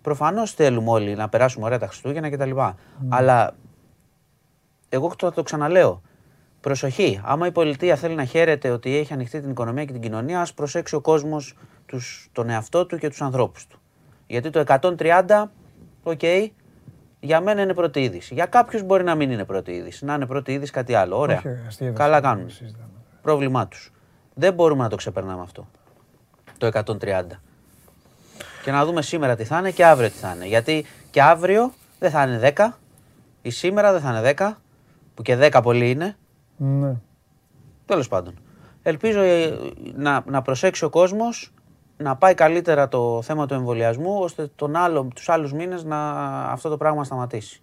προφανώς 0.01 0.51
θέλουμε 0.51 0.89
όλοι 0.89 1.15
να 1.15 1.29
περάσουμε 1.29 1.65
ωραία 1.65 1.79
τα 1.79 1.87
Χριστούγεννα 1.87 2.29
κτλ. 2.29 2.49
Ναι. 2.53 2.73
Αλλά 3.09 3.55
εγώ 4.89 5.11
θα 5.19 5.31
το 5.33 5.43
ξαναλέω. 5.43 6.01
Προσοχή. 6.61 7.21
Άμα 7.23 7.47
η 7.47 7.51
πολιτεία 7.51 7.95
θέλει 7.95 8.15
να 8.15 8.23
χαίρεται 8.25 8.69
ότι 8.69 8.97
έχει 8.97 9.13
ανοιχτεί 9.13 9.41
την 9.41 9.49
οικονομία 9.49 9.85
και 9.85 9.91
την 9.91 10.01
κοινωνία, 10.01 10.41
ας 10.41 10.53
προσέξει 10.53 10.95
ο 10.95 11.01
κόσμος 11.01 11.55
τους, 11.93 12.29
τον 12.31 12.49
εαυτό 12.49 12.85
του 12.85 12.97
και 12.97 13.09
τους 13.09 13.21
ανθρώπους 13.21 13.67
του. 13.67 13.79
Γιατί 14.27 14.49
το 14.49 14.59
130, 14.59 15.51
οκ, 16.03 16.21
για 17.19 17.41
μένα 17.41 17.61
είναι 17.61 17.73
πρώτη 17.73 18.03
είδηση. 18.03 18.33
Για 18.33 18.45
κάποιους 18.45 18.83
μπορεί 18.83 19.03
να 19.03 19.15
μην 19.15 19.31
είναι 19.31 19.45
πρώτη 19.45 19.71
είδηση. 19.71 20.05
Να 20.05 20.13
είναι 20.13 20.25
πρώτη 20.25 20.51
είδηση 20.51 20.71
κάτι 20.71 20.93
άλλο. 20.93 21.17
Ωραία. 21.17 21.37
Όχι, 21.37 21.47
αστείευεσαι, 21.67 22.03
Καλά 22.03 22.13
δεν 22.13 22.21
κάνουν. 22.29 22.49
συζητάμε. 22.49 22.89
Πρόβλημά 23.21 23.67
τους. 23.67 23.91
Δεν 24.33 24.53
μπορούμε 24.53 24.83
να 24.83 24.89
το 24.89 24.95
ξεπερνάμε 24.95 25.41
αυτό. 25.41 25.67
Το 26.57 26.67
130. 26.67 27.23
Και 28.63 28.71
να 28.71 28.85
δούμε 28.85 29.01
σήμερα 29.01 29.35
τι 29.35 29.43
θα 29.43 29.57
είναι 29.57 29.71
και 29.71 29.85
αύριο 29.85 30.09
τι 30.09 30.17
θα 30.17 30.33
είναι. 30.35 30.45
Γιατί 30.45 30.85
και 31.11 31.21
αύριο 31.21 31.73
δεν 31.99 32.11
θα 32.11 32.23
είναι 32.23 32.53
10. 32.55 32.67
Ή 33.41 33.49
σήμερα 33.49 33.91
δεν 33.91 34.01
θα 34.01 34.09
είναι 34.09 34.33
10. 34.37 34.51
Που 35.13 35.21
και 35.21 35.37
10 35.51 35.59
πολύ 35.63 35.89
είναι. 35.89 36.15
Ναι. 36.57 36.95
Τέλος 37.85 38.07
πάντων. 38.07 38.39
Ελπίζω 38.83 39.21
ε, 39.21 39.53
να, 39.95 40.23
να 40.25 40.41
προσέξει 40.41 40.85
ο 40.85 40.89
κόσμος 40.89 41.53
να 42.03 42.15
πάει 42.15 42.33
καλύτερα 42.33 42.87
το 42.87 43.21
θέμα 43.21 43.45
του 43.45 43.53
εμβολιασμού 43.53 44.17
ώστε 44.19 44.51
τον 44.55 44.75
άλλο, 44.75 45.07
τους 45.15 45.29
άλλους 45.29 45.53
μήνες 45.53 45.83
να 45.83 46.11
αυτό 46.43 46.69
το 46.69 46.77
πράγμα 46.77 47.03
σταματήσει. 47.03 47.61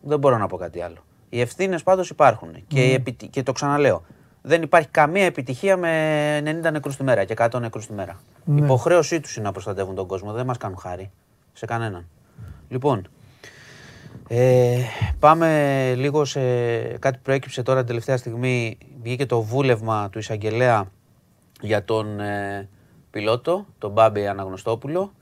Δεν 0.00 0.18
μπορώ 0.18 0.38
να 0.38 0.46
πω 0.46 0.56
κάτι 0.56 0.80
άλλο. 0.80 0.96
Οι 1.28 1.40
ευθύνες 1.40 1.82
πάντως 1.82 2.10
υπάρχουν 2.10 2.66
και, 2.66 2.84
η 2.84 2.92
επιτι- 2.92 3.26
και 3.30 3.42
το 3.42 3.52
ξαναλέω. 3.52 4.02
Δεν 4.42 4.62
υπάρχει 4.62 4.88
καμία 4.88 5.24
επιτυχία 5.24 5.76
με 5.76 6.42
90 6.44 6.70
νεκρούς 6.70 6.96
τη 6.96 7.02
μέρα 7.02 7.24
και 7.24 7.32
100 7.32 7.60
νεκρούς 7.60 7.86
τη 7.86 7.92
μέρα. 7.92 8.20
Ναι. 8.44 8.64
Υποχρέωσή 8.64 9.20
τους 9.20 9.36
είναι 9.36 9.44
να 9.44 9.52
προστατεύουν 9.52 9.94
τον 9.94 10.06
κόσμο. 10.06 10.32
Δεν 10.32 10.46
μας 10.46 10.56
κάνουν 10.56 10.78
χάρη 10.78 11.10
σε 11.52 11.66
κανέναν. 11.66 12.08
Λοιπόν, 12.68 13.08
ε, 14.28 14.78
πάμε 15.18 15.48
λίγο 15.96 16.24
σε 16.24 16.40
κάτι 16.82 17.16
που 17.16 17.22
προέκυψε 17.22 17.62
τώρα 17.62 17.78
την 17.78 17.86
τελευταία 17.86 18.16
στιγμή. 18.16 18.78
Βγήκε 19.02 19.26
το 19.26 19.42
βούλευμα 19.42 20.08
του 20.10 20.18
εισαγγελέα 20.18 20.90
για 21.60 21.84
τον 21.84 22.20
ε, 22.20 22.68
πιλότο, 23.20 23.66
τον 23.78 23.90
Μπάμπη 23.90 24.26
Αναγνωστόπουλο. 24.26 25.12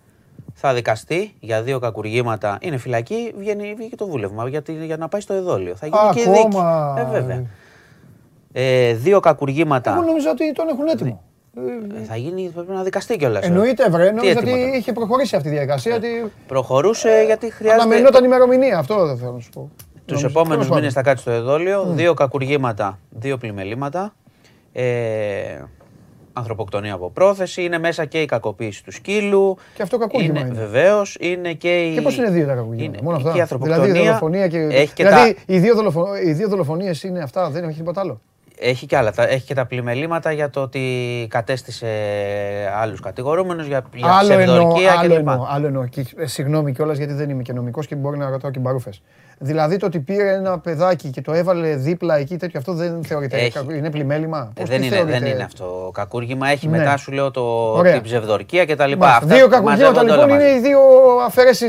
Θα 0.55 0.75
δικαστεί 0.75 1.35
για 1.41 1.63
δύο 1.63 1.79
κακουργήματα. 1.79 2.59
Είναι 2.61 2.77
φυλακή, 2.77 3.35
βγαίνει, 3.39 3.75
βγήκε 3.77 3.97
το 3.97 4.07
βούλευμα 4.07 4.49
για, 4.49 4.63
τη- 4.63 4.85
για 4.85 4.97
να 4.97 5.09
πάει 5.09 5.21
στο 5.21 5.35
εδόλιο. 5.35 5.75
Θα 5.77 5.87
γίνει 5.87 5.99
Α, 5.99 6.11
και 6.15 6.21
η 6.21 6.23
δίκη. 6.25 6.39
ακόμα. 6.39 6.95
Ε, 6.99 7.05
βέβαια. 7.11 7.43
Ε, 8.53 8.95
δύο 8.95 9.21
κακουργήματα. 9.21 9.93
Εγώ 9.93 10.03
νόμιζα 10.03 10.31
ότι 10.31 10.53
τον 10.53 10.69
έχουν 10.69 10.87
έτοιμο. 10.89 11.23
Ε, 12.01 12.05
θα 12.05 12.17
γίνει, 12.17 12.51
πρέπει 12.55 12.73
να 12.73 12.83
δικαστεί 12.83 13.17
κιόλας. 13.17 13.45
Εννοείται, 13.45 13.89
βρε. 13.91 14.11
Νόμιζα 14.11 14.39
ότι 14.39 14.49
έτοιμο 14.49 14.65
τώρα. 14.65 14.77
είχε 14.77 14.93
προχωρήσει 14.93 15.37
αυτή 15.37 15.49
η 15.49 15.51
διαδικασία. 15.51 15.95
Ότι 15.97 16.33
Προχωρούσε 16.47 17.23
γιατί 17.27 17.51
χρειάζεται. 17.53 17.83
αναμενόταν 17.83 18.25
ημερομηνία. 18.25 18.79
Αυτό 18.79 19.07
δεν 19.07 19.17
θέλω 19.19 19.33
να 19.33 19.41
σου 19.41 19.51
πω. 19.51 19.71
Τους 20.07 20.23
Νόμιζα. 20.23 20.27
επόμενους 20.27 20.49
Τέλος 20.53 20.67
πάντων. 20.67 20.79
μήνες 20.79 20.93
θα 20.95 21.03
κάτσει 21.03 21.23
στο 21.23 21.31
εδόλιο. 21.31 21.85
Δύο 21.89 22.15
κακουργήματα, 22.15 22.99
δύο 23.11 23.37
πλημελήματα. 23.37 24.15
Ε, 24.73 24.85
ανθρωποκτονία 26.37 26.95
από 26.95 27.11
πρόθεση. 27.11 27.63
Είναι 27.63 27.79
μέσα 27.79 28.05
και 28.05 28.21
η 28.21 28.27
κακοποίηση 28.27 28.85
του 28.85 28.93
σκύλου. 28.93 29.57
Και 29.75 29.83
αυτό 29.83 29.99
κακούργημα 29.99 30.41
είναι. 30.41 30.51
Βεβαίως. 30.55 31.17
Είναι 31.21 31.53
και 31.53 31.83
η. 31.83 31.95
Και 31.95 32.01
πώς 32.01 32.17
είναι 32.17 32.31
δύο 32.31 32.47
τα 32.47 32.55
κακουργήματα. 32.55 32.85
είναι 32.97 32.99
Μόνο 33.03 33.17
αυτά; 33.17 33.31
Και 33.33 33.39
η 33.39 33.41
ανθρωποκτονία. 33.41 33.83
Δηλαδή, 33.83 34.01
η 34.01 34.05
δολοφονία 34.07 34.49
και. 34.49 34.59
Έχει 34.59 34.93
και 34.95 35.05
δηλαδή 35.07 35.35
τα... 35.35 35.41
οι 35.47 35.59
δύο, 35.59 35.75
δολοφο... 35.75 36.07
οι 36.25 36.33
δύο 36.33 36.49
δολοφονίες 36.49 37.03
είναι 37.03 37.21
αυτά, 37.21 37.51
δεν 37.51 37.65
έχει 37.65 37.77
τίποτα 37.79 38.01
άλλο; 38.01 38.21
Έχει 38.59 38.87
και 38.87 38.97
άλλα. 38.97 39.13
Τα- 39.13 39.29
Έχει 39.29 39.45
και 39.47 39.55
τα 39.55 39.67
πλημελήματα 39.67 40.33
για 40.33 40.51
το 40.51 40.61
ότι 40.61 40.81
κατέστησε 41.31 41.89
άλλους 42.77 43.01
κατηγορούμενους 43.01 43.67
για, 43.67 43.85
για 43.95 44.13
άλλο 44.13 44.33
εννοώ, 44.33 44.47
ψευδορκία 44.57 44.93
άλλο 44.93 45.09
κλπ. 45.15 45.29
εννοώ, 45.29 45.47
άλλο 45.49 45.67
εννοώ. 45.67 45.87
Και, 45.87 46.05
ε, 46.17 46.27
συγγνώμη 46.27 46.73
κιόλας 46.73 46.99
γιατί 46.99 47.13
δεν 47.13 47.31
είμαι 47.31 47.43
και 47.43 47.53
νομικός 47.53 47.87
και 47.87 47.95
μπορεί 47.95 48.19
να 48.19 48.31
ρωτάω 48.31 48.51
και 48.51 48.59
μπαρούφες. 48.59 49.03
Δηλαδή 49.39 49.77
το 49.77 49.87
ότι 49.87 50.01
πήρε 50.01 50.33
ένα 50.33 50.59
παιδάκι 50.59 51.09
και 51.11 51.21
το 51.21 51.33
έβαλε 51.33 51.77
δίπλα 51.77 52.17
εκεί, 52.17 52.37
τέτοιο 52.37 52.59
αυτό 52.59 52.73
δεν 52.73 53.05
θεωρείται. 53.05 53.37
Έχει. 53.37 53.51
κακο- 53.51 53.73
Είναι 53.73 53.91
πλημέλημα. 53.91 54.39
Ε, 54.57 54.61
Πώς 54.61 54.69
δεν, 54.69 54.81
τι 54.81 54.87
είναι, 54.87 54.97
θεωρείται; 54.97 55.19
δεν 55.19 55.29
είναι 55.33 55.43
αυτό. 55.43 55.91
Κακούργημα 55.95 56.49
έχει 56.49 56.69
Ναι. 56.69 56.79
μετά 56.79 56.97
σου 56.97 57.13
λέω 57.13 57.31
το, 57.31 57.73
Ωραία. 57.73 57.93
την 57.93 58.03
ψευδορκία 58.03 58.65
κτλ. 58.65 58.75
Μάλιστα. 58.83 59.07
Αυτά 59.07 59.27
Δύο 59.35 59.49
κακουργήματα 59.49 59.63
μαζεύονται 59.63 60.01
λοιπόν 60.01 60.25
όλα 60.25 60.35
είναι 60.35 60.45
μαζί. 60.45 60.57
οι 60.57 60.61
δύο 60.61 60.79
αφαιρέσει 61.27 61.69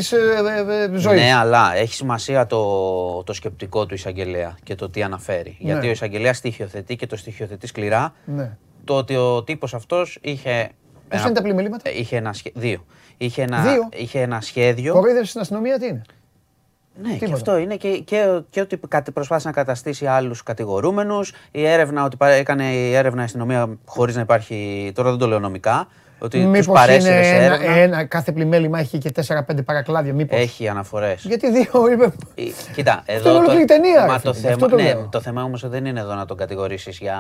ζωής. 0.96 1.22
Ναι, 1.22 1.34
αλλά 1.36 1.76
έχει 1.76 1.94
σημασία 1.94 2.46
το, 2.46 3.24
το 3.24 3.34
σκεπτικό 3.34 3.86
του 3.86 3.94
εισαγγελέα 3.94 4.56
και 4.64 4.76
το 4.76 4.90
τι 4.90 5.04
αναφέρει. 5.04 5.58
Ναι. 5.60 5.72
Γιατί 5.72 5.88
ο 5.88 5.92
εισαγγελέας 5.92 6.38
στοιχειοθετεί 6.38 6.96
και 6.96 7.08
το 7.08 7.18
στοιχειοθετεί 7.18 7.68
σκληρά 7.68 8.14
Ναι. 8.26 8.58
το 8.84 8.94
ότι 8.94 9.16
ο 9.16 9.44
τύπος 9.44 9.74
αυτός 9.74 10.18
είχε. 10.22 10.70
Πώς 11.10 11.24
είναι 11.24 11.32
τα 11.32 11.42
πλημελήματα; 11.42 11.90
ε, 11.90 12.00
είχε 12.00 12.18
ένα 12.18 12.34
σχέ- 12.34 12.54
Δύο. 12.58 12.86
Είχε 13.18 13.42
ένα, 13.42 13.62
Δύο. 13.62 13.90
είχε 13.96 14.20
ένα 14.22 14.42
σχέδιο. 14.42 14.94
Κοροϊδεύει 14.94 15.26
στην 15.26 15.42
αστυνομία 15.42 15.80
τι 15.80 15.86
είναι; 15.88 16.02
Ναι, 17.02 17.10
και 17.10 17.14
Τίποτα. 17.18 17.36
αυτό 17.36 17.58
είναι 17.58 17.76
και, 17.76 17.90
και, 17.90 18.42
και 18.50 18.62
ότι 18.62 18.80
κατ- 18.88 19.12
προσπάθησε 19.12 19.48
να 19.48 19.54
καταστήσει 19.54 20.06
άλλους 20.06 20.44
κατηγορούμενους. 20.44 21.34
Η 21.52 21.66
έρευνα, 21.66 22.04
ότι 22.04 22.18
παρέ- 22.18 22.40
έκανε 22.40 22.64
η 22.64 22.94
έρευνα 22.94 23.22
η 23.22 23.24
αστυνομία 23.24 23.78
χωρίς 23.86 24.16
να 24.16 24.22
υπάρχει. 24.22 24.92
Τώρα 24.96 25.10
δεν 25.10 25.20
το 25.20 25.28
λέω 25.28 25.40
νομικά. 25.40 25.88
Ότι 26.20 26.38
τους 26.38 26.48
Μήπως 26.50 26.68
παρέσυρε 26.68 27.14
είναι 27.16 27.24
σε 27.24 27.30
ένα, 27.34 27.44
έρευνα. 27.56 27.76
ένα, 27.76 28.04
κάθε 28.06 28.32
πλημέλημα 28.32 28.80
έχει 28.80 28.98
και 28.98 29.12
4-5 29.28 29.64
παρακλάδια. 29.66 30.14
Μήπως. 30.14 30.40
Έχει 30.40 30.68
αναφορές. 30.68 31.24
Γιατί 31.26 31.52
δύο 31.52 31.92
είπε. 31.92 32.12
Κοίτα, 32.76 33.04
είναι 33.10 33.18
εδώ. 33.20 33.36
ολόκληρη 33.38 33.66
ταινία, 33.66 34.06
Μα 34.06 34.14
ρε 34.14 34.20
το 34.24 34.34
φίλε, 34.34 34.42
θέμα, 34.50 34.54
αυτό 34.54 34.68
το 34.68 34.76
ναι, 34.76 34.84
λέω. 34.84 35.08
το 35.12 35.22
θέμα 35.22 35.44
όμως 35.44 35.70
δεν 35.70 35.86
είναι 35.86 36.00
εδώ 36.00 36.14
να 36.14 36.26
τον 36.26 36.38
κατηγορήσεις 36.38 36.98
για 37.00 37.16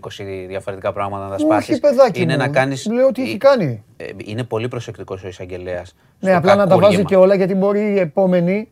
20 0.00 0.24
διαφορετικά 0.48 0.92
πράγματα 0.92 1.22
να 1.22 1.28
τα 1.28 1.34
Όχι, 1.34 1.44
σπάσεις. 1.44 1.80
παιδάκι. 1.80 2.20
Είναι 2.22 2.32
μου. 2.32 2.38
να 2.38 2.48
κάνει. 2.48 2.76
Λέω 2.92 3.06
ότι 3.06 3.22
έχει 3.22 3.36
κάνει. 3.36 3.84
Είναι 4.24 4.44
πολύ 4.44 4.68
προσεκτικός 4.68 5.24
ο 5.24 5.28
εισαγγελέας. 5.28 5.94
Ναι, 6.20 6.34
απλά 6.34 6.54
να 6.54 6.66
τα 6.66 6.78
βάζει 6.78 7.04
και 7.04 7.16
όλα 7.16 7.34
γιατί 7.34 7.54
μπορεί 7.54 7.80
η 7.92 7.98
επόμενη. 7.98 8.68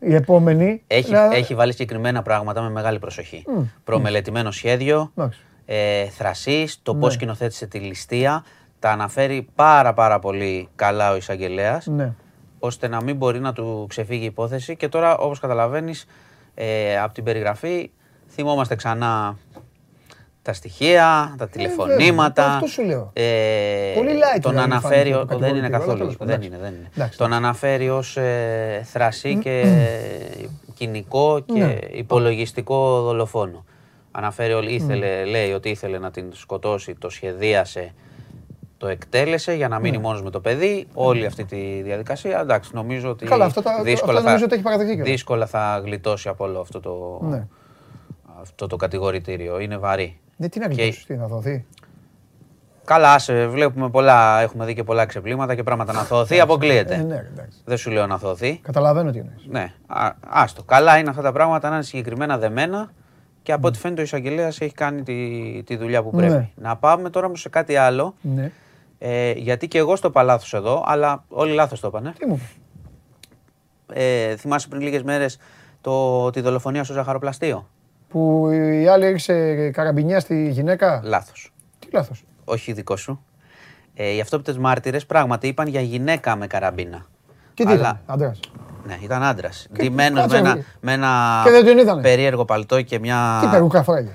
Η 0.00 0.14
επόμενη. 0.14 0.82
Έχει, 0.86 1.10
να- 1.12 1.34
έχει 1.34 1.54
βάλει 1.54 1.72
συγκεκριμένα 1.72 2.22
πράγματα 2.22 2.62
με 2.62 2.70
μεγάλη 2.70 2.98
προσοχή. 2.98 3.44
Προμελετημένο 3.84 4.50
σχέδιο, 4.50 5.10
Εντάξει. 5.14 5.40
ε, 5.64 6.04
θρασής, 6.04 6.78
το 6.82 6.94
Ναι. 6.94 7.00
πώς 7.00 7.12
σκηνοθέτησε 7.12 7.66
τη 7.66 7.78
ληστεία. 7.78 8.44
Τα 8.78 8.90
αναφέρει 8.90 9.48
πάρα 9.54 9.92
πάρα 9.94 10.18
πολύ 10.18 10.68
καλά 10.74 11.10
ο 11.12 11.16
εισαγγελέας, 11.16 11.86
Ναι. 11.86 12.12
ώστε 12.58 12.88
να 12.88 13.02
μην 13.02 13.16
μπορεί 13.16 13.40
να 13.40 13.52
του 13.52 13.86
ξεφύγει 13.88 14.22
η 14.22 14.26
υπόθεση. 14.26 14.76
Και 14.76 14.88
τώρα, 14.88 15.16
όπως 15.18 15.38
καταλαβαίνεις, 15.40 16.06
ε, 16.54 16.98
από 16.98 17.14
την 17.14 17.24
περιγραφή 17.24 17.90
θυμόμαστε 18.28 18.74
ξανά 18.74 19.38
τα 20.42 20.52
στοιχεία, 20.52 21.34
τα 21.38 21.48
τηλεφωνήματα. 21.48 22.42
Ε, 22.42 22.44
βέβαια, 22.44 22.54
αυτό 22.54 22.66
σου 22.66 22.82
λέω. 22.84 23.10
Ε, 23.12 23.92
Πολύ 23.96 24.10
light 24.10 24.40
τον 24.40 24.50
δηλαδή 24.52 24.70
αναφέρει, 24.70 25.10
φάνηκε 25.12 25.12
το 25.12 25.20
ο- 25.20 25.24
δεν 25.24 25.28
κατηγορητικό, 25.28 25.56
είναι 25.56 25.66
αλλά 25.66 25.78
καθόλου. 25.78 25.98
τέλος 25.98 26.16
πάντων, 26.16 26.26
Δεν 26.34 26.36
εντάξει. 26.42 26.48
είναι, 26.62 26.70
δεν 26.70 26.78
είναι. 26.78 26.90
Εντάξει. 26.96 27.18
Τον 27.18 27.32
αναφέρει 27.32 27.90
ως 27.90 28.16
ε, 28.16 28.82
θρασί 28.84 29.36
και 29.36 29.64
κοινικό 30.74 31.40
και 31.40 31.52
Ναι. 31.64 31.76
υπολογιστικό 31.90 33.00
δολοφόνο. 33.02 33.64
Αναφέρει, 34.10 34.52
όλοι, 34.52 34.72
ήθελε, 34.74 35.24
λέει 35.24 35.52
ότι 35.52 35.68
ήθελε 35.68 35.98
να 35.98 36.10
την 36.10 36.26
σκοτώσει, 36.32 36.94
το 36.94 37.08
σχεδίασε 37.10 37.92
Το 38.78 38.86
εκτέλεσε 38.88 39.52
για 39.52 39.68
να 39.68 39.78
μείνει 39.78 39.98
μόνος 39.98 40.22
με 40.22 40.30
το 40.30 40.40
παιδί. 40.40 40.86
Όλη 40.94 41.26
αυτή 41.26 41.44
τη 41.44 41.82
διαδικασία. 41.82 42.40
Εντάξει, 42.40 42.70
νομίζω 42.74 43.10
ότι 43.10 43.24
Καλά, 43.26 43.44
αυτό 43.44 43.62
τα- 43.62 43.82
δύσκολα, 43.82 44.12
αυτό 44.18 44.22
νομίζω 44.28 44.38
θα, 44.38 44.44
ότι 44.44 44.54
έχει 44.54 44.62
παραδεχτεί 44.64 44.92
κιόλας. 44.94 45.10
δύσκολα 45.12 45.46
θα 45.46 45.80
γλιτώσει 45.84 46.28
από 46.28 46.44
όλο 46.44 46.60
αυτό 46.60 46.80
το, 46.80 47.20
Ναι. 47.22 47.46
αυτό 48.40 48.66
το 48.66 48.76
κατηγορητήριο. 48.76 49.58
Είναι 49.60 49.76
βαρύ. 49.76 50.18
Ναι, 50.40 50.48
τι 50.48 50.58
να 50.58 50.68
Και- 50.68 50.74
γλιτώσεις, 50.74 51.04
τι 51.06 51.14
να 51.16 51.26
δοθεί. 51.26 51.66
Καλά, 52.84 53.12
άσε, 53.14 53.46
βλέπουμε 53.46 53.90
πολλά, 53.90 54.40
έχουμε 54.40 54.64
δει 54.64 54.74
και 54.74 54.84
πολλά 54.84 55.06
ξεπλήματα 55.06 55.54
και 55.54 55.62
πράγματα 55.62 55.92
να 55.92 56.02
θωωθεί. 56.02 56.36
Ε, 56.36 56.40
Αποκλείεται. 56.40 56.96
ναι, 56.96 57.14
εντάξει. 57.32 57.58
Δεν 57.64 57.76
σου 57.76 57.90
λέω 57.90 58.06
να 58.06 58.18
θωωθεί. 58.18 58.58
Καταλαβαίνω 58.62 59.10
τι 59.10 59.18
εννοείς. 59.18 59.46
Ναι, 59.48 59.72
α, 59.86 60.10
άστο. 60.28 60.62
Καλά 60.62 60.98
είναι 60.98 61.10
αυτά 61.10 61.22
τα 61.22 61.32
πράγματα 61.32 61.68
να 61.68 61.74
είναι 61.74 61.84
συγκεκριμένα 61.84 62.38
δεμένα 62.38 62.90
και 63.42 63.52
από 63.52 63.68
ό,τι 63.68 63.78
φαίνεται 63.78 64.00
ο 64.00 64.04
εισαγγελέας 64.04 64.60
έχει 64.60 64.72
κάνει 64.74 65.02
τη, 65.02 65.62
τη 65.66 65.76
δουλειά 65.76 66.02
που 66.02 66.10
πρέπει. 66.10 66.32
Ναι. 66.32 66.50
Να 66.54 66.76
πάμε 66.76 67.10
τώρα 67.10 67.26
όμως 67.26 67.40
σε 67.40 67.48
κάτι 67.48 67.76
άλλο. 67.76 68.14
Ναι. 68.20 68.50
Ε, 68.98 69.32
γιατί 69.32 69.68
και 69.68 69.78
εγώ 69.78 69.96
στο 69.96 70.08
είπα 70.08 70.22
λάθος 70.22 70.54
εδώ, 70.54 70.84
αλλά 70.86 71.24
όλοι 71.28 71.52
λάθος 71.52 71.80
το 71.80 71.88
είπανε. 71.88 72.12
Τι 72.18 72.26
μου 72.26 72.40
Ε, 73.92 74.36
θυμάσαι 74.36 74.68
πριν 74.68 74.80
λίγες 74.82 75.02
μέρες 75.02 75.38
το, 75.80 76.30
τη 76.30 76.40
δολοφονία 76.40 76.84
στο 76.84 76.92
ζαχαροπλαστείο; 76.92 77.68
Που 78.10 78.48
η 78.82 78.86
άλλη 78.88 79.04
έριξε 79.04 79.70
καραμπινιά 79.70 80.20
στη 80.20 80.48
γυναίκα; 80.48 81.00
Λάθος. 81.04 81.52
Τι 81.78 81.88
λάθος; 81.92 82.24
Όχι 82.44 82.72
δικό 82.72 82.96
σου. 82.96 83.24
Ε, 83.94 84.14
οι 84.14 84.20
αυτόπιτες 84.20 84.58
μάρτυρες 84.58 85.06
πράγματι 85.06 85.46
είπαν 85.48 85.66
για 85.66 85.80
γυναίκα 85.80 86.36
με 86.36 86.46
καραμπίνα. 86.46 87.06
Και 87.54 87.64
τι 87.64 87.72
Αλλά- 87.72 87.78
ήταν, 87.80 88.00
άντρας; 88.06 88.40
Ναι, 88.86 88.98
ήταν 89.02 89.22
άντρας. 89.22 89.66
Ντυμένος 89.72 90.12
με 90.14 90.20
κάτσε, 90.20 90.36
ένα, 90.36 90.54
ρε. 90.54 90.64
με 90.80 90.92
ένα 90.92 91.40
Και 91.44 91.50
δεν 91.50 91.64
τον 91.64 91.78
είδανε. 91.78 92.02
περίεργο 92.02 92.44
παλτό 92.44 92.82
και 92.82 92.98
μια. 92.98 93.38
Τι 93.42 93.46
περούκα 93.48 93.82
φοράγε. 93.82 94.10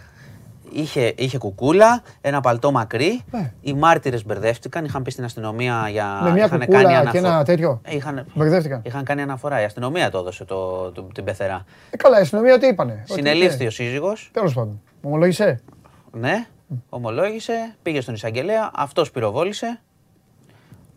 Είχε, 0.77 1.13
είχε 1.17 1.37
κουκούλα, 1.37 2.01
ένα 2.21 2.41
παλτό 2.41 2.71
μακρύ. 2.71 3.21
Ναι. 3.31 3.51
Οι 3.61 3.73
μάρτυρες 3.73 4.25
μπερδεύτηκαν. 4.25 4.85
Είχαν 4.85 5.01
πει 5.03 5.11
στην 5.11 5.23
αστυνομία 5.23 5.87
για. 5.89 6.19
Με 6.23 6.31
μια 6.31 6.45
είχαν 6.45 6.59
κουκούλα 6.59 6.81
κάνει 6.81 6.93
και 6.93 7.17
αναφο- 7.17 7.25
ένα 7.25 7.43
τέτοιο. 7.43 7.81
Ε, 7.83 7.95
Είχαν, 7.95 8.25
Μπερδεύτηκαν. 8.33 8.81
είχαν 8.85 9.03
κάνει 9.03 9.21
αναφορά. 9.21 9.61
Η 9.61 9.63
αστυνομία 9.63 10.09
το 10.11 10.17
έδωσε 10.17 10.45
το, 10.45 10.91
το- 10.91 11.01
την 11.13 11.23
πεθερά. 11.23 11.63
Ε, 11.89 11.97
καλά, 11.97 12.17
η 12.17 12.21
αστυνομία 12.21 12.57
τι 12.59 12.67
είπανε; 12.67 13.03
Συνελήφθη 13.07 13.65
ο 13.65 13.71
σύζυγος. 13.71 14.29
Τέλος 14.33 14.53
πάντων. 14.53 14.81
Ομολόγησε; 15.01 15.59
Ναι, 16.11 16.45
ομολόγησε, 16.89 17.75
πήγε 17.81 18.01
στον 18.01 18.13
εισαγγελέα. 18.13 18.71
Αυτός 18.75 19.11
πυροβόλησε. 19.11 19.79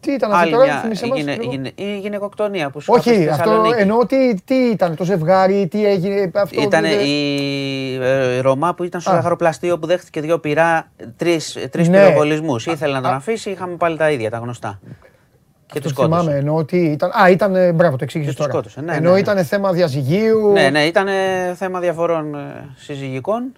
Τι 0.00 0.12
ήταν 0.12 0.30
αυτό 0.30 0.42
Άλλη 0.42 0.52
τώρα, 0.52 0.64
μια 0.64 0.76
θυμίσέ 0.76 1.06
μας 1.06 1.18
γυναι, 1.18 1.36
λίγο. 1.36 1.50
γυναι, 1.50 1.70
η 1.74 1.98
γυναικοκτονία 1.98 2.70
που 2.70 2.80
σου 2.80 2.92
είχα 2.92 3.02
πει 3.02 3.08
Όχι, 3.08 3.18
στη 3.18 3.28
αυτό 3.28 3.42
Θεσσαλονίκη. 3.42 3.80
εννοώ 3.80 4.06
τι, 4.06 4.34
τι 4.44 4.54
ήταν 4.54 4.96
το 4.96 5.04
ζευγάρι, 5.04 5.66
τι 5.70 5.86
έγινε. 5.86 6.30
Αυτό 6.34 6.60
Ήταν 6.62 6.82
δεν- 6.82 7.00
η 7.06 7.98
ε, 8.02 8.38
Ρωμά 8.40 8.74
που 8.74 8.84
ήταν 8.84 9.00
στο 9.00 9.10
Α. 9.10 9.14
ζαχαροπλαστείο 9.14 9.78
που 9.78 9.86
δέχτηκε 9.86 10.20
δύο 10.20 10.38
πυρά, 10.38 10.90
τρεις, 11.16 11.68
τρεις 11.70 11.88
Ναι. 11.88 11.98
πυροβολισμούς. 12.04 12.66
Ήθελε 12.66 12.92
να 12.94 13.00
τον 13.02 13.12
αφήσει, 13.12 13.50
είχαμε 13.50 13.74
πάλι 13.76 13.96
τα 13.96 14.10
ίδια, 14.10 14.30
τα 14.30 14.38
γνωστά. 14.38 14.80
Και 14.82 15.78
Αυτό 15.78 15.80
τους 15.80 15.90
σκότωσε. 15.90 16.20
θυμάμαι, 16.20 16.38
εννοώ 16.38 16.56
ότι 16.56 16.76
ήταν. 16.76 17.10
Α, 17.22 17.30
ήταν. 17.30 17.54
ε, 17.54 17.72
Μπράβο, 17.72 17.96
το 17.96 18.04
εξήγησες 18.04 18.34
Και 18.34 18.38
τους 18.42 18.46
τώρα. 18.52 18.58
σκότωσε, 18.64 18.80
ναι, 18.90 18.96
Ενώ 18.96 19.08
ναι, 19.08 19.14
ναι. 19.14 19.20
ήταν 19.20 19.44
θέμα 19.44 19.72
διαζυγίου. 19.72 20.52
Ναι, 20.52 20.70
ναι, 20.70 20.82
ήταν 20.84 21.06
θέμα 21.54 21.80
διαφορών 21.80 22.34
ε, 22.34 22.38
συζυγικών. 22.76 23.52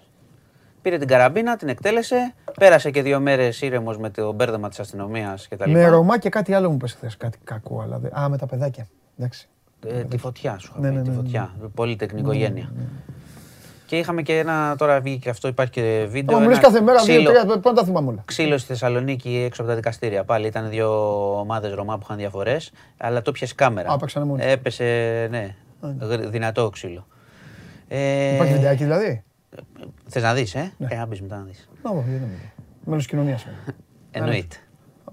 Πήρε 0.81 0.97
την 0.97 1.07
καραμπίνα, 1.07 1.55
την 1.55 1.67
εκτέλεσε. 1.69 2.33
Πέρασε 2.59 2.91
και 2.91 3.01
δύο 3.01 3.19
μέρες 3.19 3.61
ήρεμος 3.61 3.97
με 3.97 4.09
το 4.09 4.31
μπέρδεμα 4.33 4.69
της 4.69 4.79
αστυνομίας 4.79 5.47
κτλ. 5.47 5.71
Με 5.71 5.87
Ρωμά 5.87 6.19
και 6.19 6.29
κάτι 6.29 6.53
άλλο 6.53 6.69
μου 6.71 6.77
πες 6.77 6.93
χθες, 6.93 7.17
κάτι 7.17 7.37
κακό. 7.43 7.81
Αλλά... 7.81 7.97
δεν- 7.99 8.17
Α, 8.19 8.29
με 8.29 8.37
τα 8.37 8.45
παιδάκια. 8.45 8.87
Εντάξει. 9.19 9.47
Ε, 9.87 10.03
τη 10.03 10.17
φωτιά 10.17 10.57
σου 10.59 10.71
είχα 10.71 10.81
Ναι, 10.81 10.89
πει, 10.89 10.95
ναι, 10.95 11.01
τη 11.01 11.09
ναι, 11.09 11.15
ναι. 11.15 11.21
φωτιά. 11.21 11.53
Πολύτεκνη 11.75 12.19
οικογένεια. 12.19 12.71
Και 13.85 13.97
είχαμε 13.97 14.21
και 14.21 14.37
ένα, 14.37 14.75
τώρα 14.77 14.99
βγήκε 15.01 15.17
και 15.19 15.29
αυτό, 15.29 15.47
υπάρχει 15.47 15.71
και 15.71 16.05
βίντεο. 16.09 16.35
Αν 16.37 16.43
μου 16.43 16.49
λες 16.49 16.57
ένα 16.57 16.67
κάθε 16.67 16.81
μέρα 16.81 17.03
δύο, 17.03 17.15
ξύλο- 17.15 17.31
τρία, 17.31 17.45
πού 17.59 17.69
να 17.69 17.73
τα 17.73 17.83
θυμάμαι 17.83 18.09
όλα. 18.09 18.21
Ξύλο 18.25 18.57
στη 18.57 18.67
Θεσσαλονίκη 18.67 19.43
έξω 19.45 19.61
από 19.61 19.69
τα 19.69 19.75
δικαστήρια. 19.75 20.23
Πάλι 20.23 20.47
ήταν 20.47 20.69
δύο 20.69 20.89
ομάδες 21.39 21.73
Ρωμά 21.73 21.95
που 21.97 22.01
είχαν 22.03 22.17
διαφορές, 22.17 22.71
αλλά 22.97 23.21
το 23.21 23.31
πιασε 23.31 23.53
κάμερα. 23.55 23.91
Α, 23.91 23.97
παίξανε 23.97 24.25
μόνοι 24.25 24.41
τους. 24.41 24.51
Έπεσε, 24.51 24.83
ναι, 25.31 25.55
γρ- 25.99 26.27
δυνατό 26.29 26.69
ξύλο. 26.69 27.07
Ε, 27.87 28.33
Υπάρχει 28.33 28.53
βιντεάκι 28.53 28.83
δηλαδή; 28.83 29.23
Θες 30.07 30.23
να 30.23 30.33
δεις, 30.33 30.55
ε; 30.55 30.73
Ναι. 30.77 30.87
Ε, 30.91 30.95
να 30.95 31.05
μπει 31.05 31.21
μετά 31.21 31.37
να 31.37 31.43
δεις. 31.43 31.69
Να 31.83 31.91
δω, 31.91 32.03
γιατί 32.07 32.19
να 32.21 32.27
μην 32.27 32.35
δω. 32.37 32.63
Μέλος 32.85 33.05
κοινωνίας. 33.05 33.43
είμαι. 33.43 33.55
Εννοείται. 34.11 34.55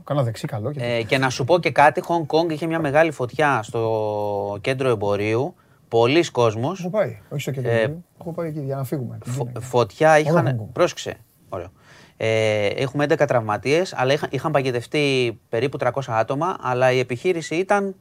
Κάνα 0.05 0.23
δεξί 0.23 0.47
καλό. 0.47 0.73
Και... 0.73 0.81
Ε, 0.85 1.03
και 1.03 1.19
να 1.19 1.31
σου 1.31 1.45
πω 1.45 1.59
και 1.59 1.71
κάτι, 1.71 2.01
Χονγκ 2.01 2.27
Κόνγκ 2.27 2.51
είχε 2.51 2.67
μια 2.67 2.81
μεγάλη 2.81 3.11
φωτιά 3.11 3.63
στο 3.63 4.59
κέντρο 4.61 4.89
εμπορίου. 4.89 5.55
Πολλοί 5.89 6.31
κόσμος. 6.31 6.81
Έχω 6.81 6.91
πάει, 6.91 7.19
όχι 7.31 7.41
στο 7.41 7.51
κέντρο. 7.51 7.71
Ε, 7.71 7.97
Έχω 8.21 8.33
πάει 8.33 8.49
εκεί 8.49 8.61
για 8.61 8.77
να 8.77 8.85
φύγουμε. 8.85 9.19
Φω- 9.25 9.51
φωτιά 9.61 10.15
Hong 10.17 10.19
Kong. 10.21 10.25
είχαν. 10.27 10.69
Πρόσεξε. 10.73 11.17
Ωραίο. 11.49 11.69
Ε, 12.17 12.67
έχουμε 12.67 13.05
11 13.09 13.25
τραυματίες, 13.27 13.95
αλλά 13.95 14.13
είχαν, 14.13 14.29
είχαν 14.33 14.53
παγιδευτεί 14.53 15.39
περίπου 15.49 15.77
300 15.81 15.91
άτομα, 16.09 16.57
αλλά 16.61 16.93
η 16.93 16.99
επιχείρηση 16.99 17.55
ήταν. 17.55 17.95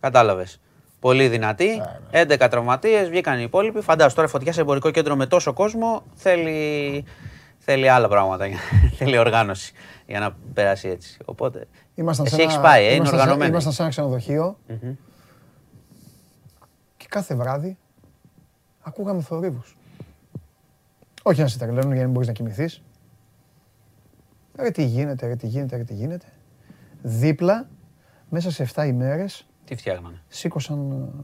Κατάλαβες. 0.00 0.60
Πολύ 1.00 1.28
δυνατή. 1.28 1.82
11 2.10 2.46
τραυματίες, 2.50 3.08
βγήκαν 3.08 3.38
οι 3.38 3.42
υπόλοιποι. 3.42 3.80
Φαντάζομαι 3.80 4.14
τώρα 4.14 4.28
φωτιά 4.28 4.52
σε 4.52 4.60
εμπορικό 4.60 4.90
κέντρο 4.90 5.16
με 5.16 5.26
τόσο 5.26 5.52
κόσμο 5.52 6.02
θέλει, 6.14 7.04
θέλει 7.58 7.88
άλλα 7.88 8.08
πράγματα. 8.08 8.46
θέλει 8.98 9.18
οργάνωση 9.18 9.72
για 10.06 10.20
να 10.20 10.36
περάσει 10.54 10.88
έτσι. 10.88 11.18
Οπότε. 11.24 11.66
Ήμασταν 11.94 12.26
εσύ 12.26 12.34
σε 12.34 12.42
ένα- 12.42 12.50
έχει 12.52 12.60
πάει, 12.60 12.82
ε, 12.82 12.86
είναι 12.86 12.94
ήμασταν 12.94 13.14
σε- 13.18 13.22
οργανωμένο. 13.22 13.50
Ήμασταν 13.52 13.72
σε 13.72 13.82
ένα 13.82 13.90
ξενοδοχείο 13.90 14.58
και 16.96 17.06
κάθε 17.08 17.34
βράδυ 17.34 17.76
ακούγαμε 18.80 19.22
θορύβους. 19.22 19.76
Όχι 21.22 21.40
να 21.40 21.46
σε 21.46 21.58
τρελαίνουν 21.58 21.88
για 21.90 21.96
να 21.96 22.02
μην 22.02 22.10
μπορείς 22.12 22.26
να 22.28 22.34
κοιμηθείς. 22.34 22.82
Ρε 24.58 24.70
τι 24.70 24.84
γίνεται, 24.84 25.26
ρε 25.26 25.36
τι 25.36 25.46
γίνεται, 25.46 25.76
ρε 25.76 25.84
τι 25.84 25.94
γίνεται. 25.94 26.26
Δίπλα, 27.02 27.68
μέσα 28.28 28.50
σε 28.50 28.62
7 28.62 28.86
ημέρες, 28.86 29.47
Τι 29.68 29.76
φτιάχνανε. 29.76 30.22
σήκωσαν, 30.28 30.90
ε, 30.90 31.20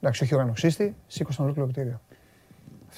εντάξει 0.00 0.24
όχι 0.24 0.34
ουρανοξύστη, 0.34 0.94
σήκωσαν 1.06 1.44
ολόκληρο 1.44 1.68
κτίριο. 1.68 2.00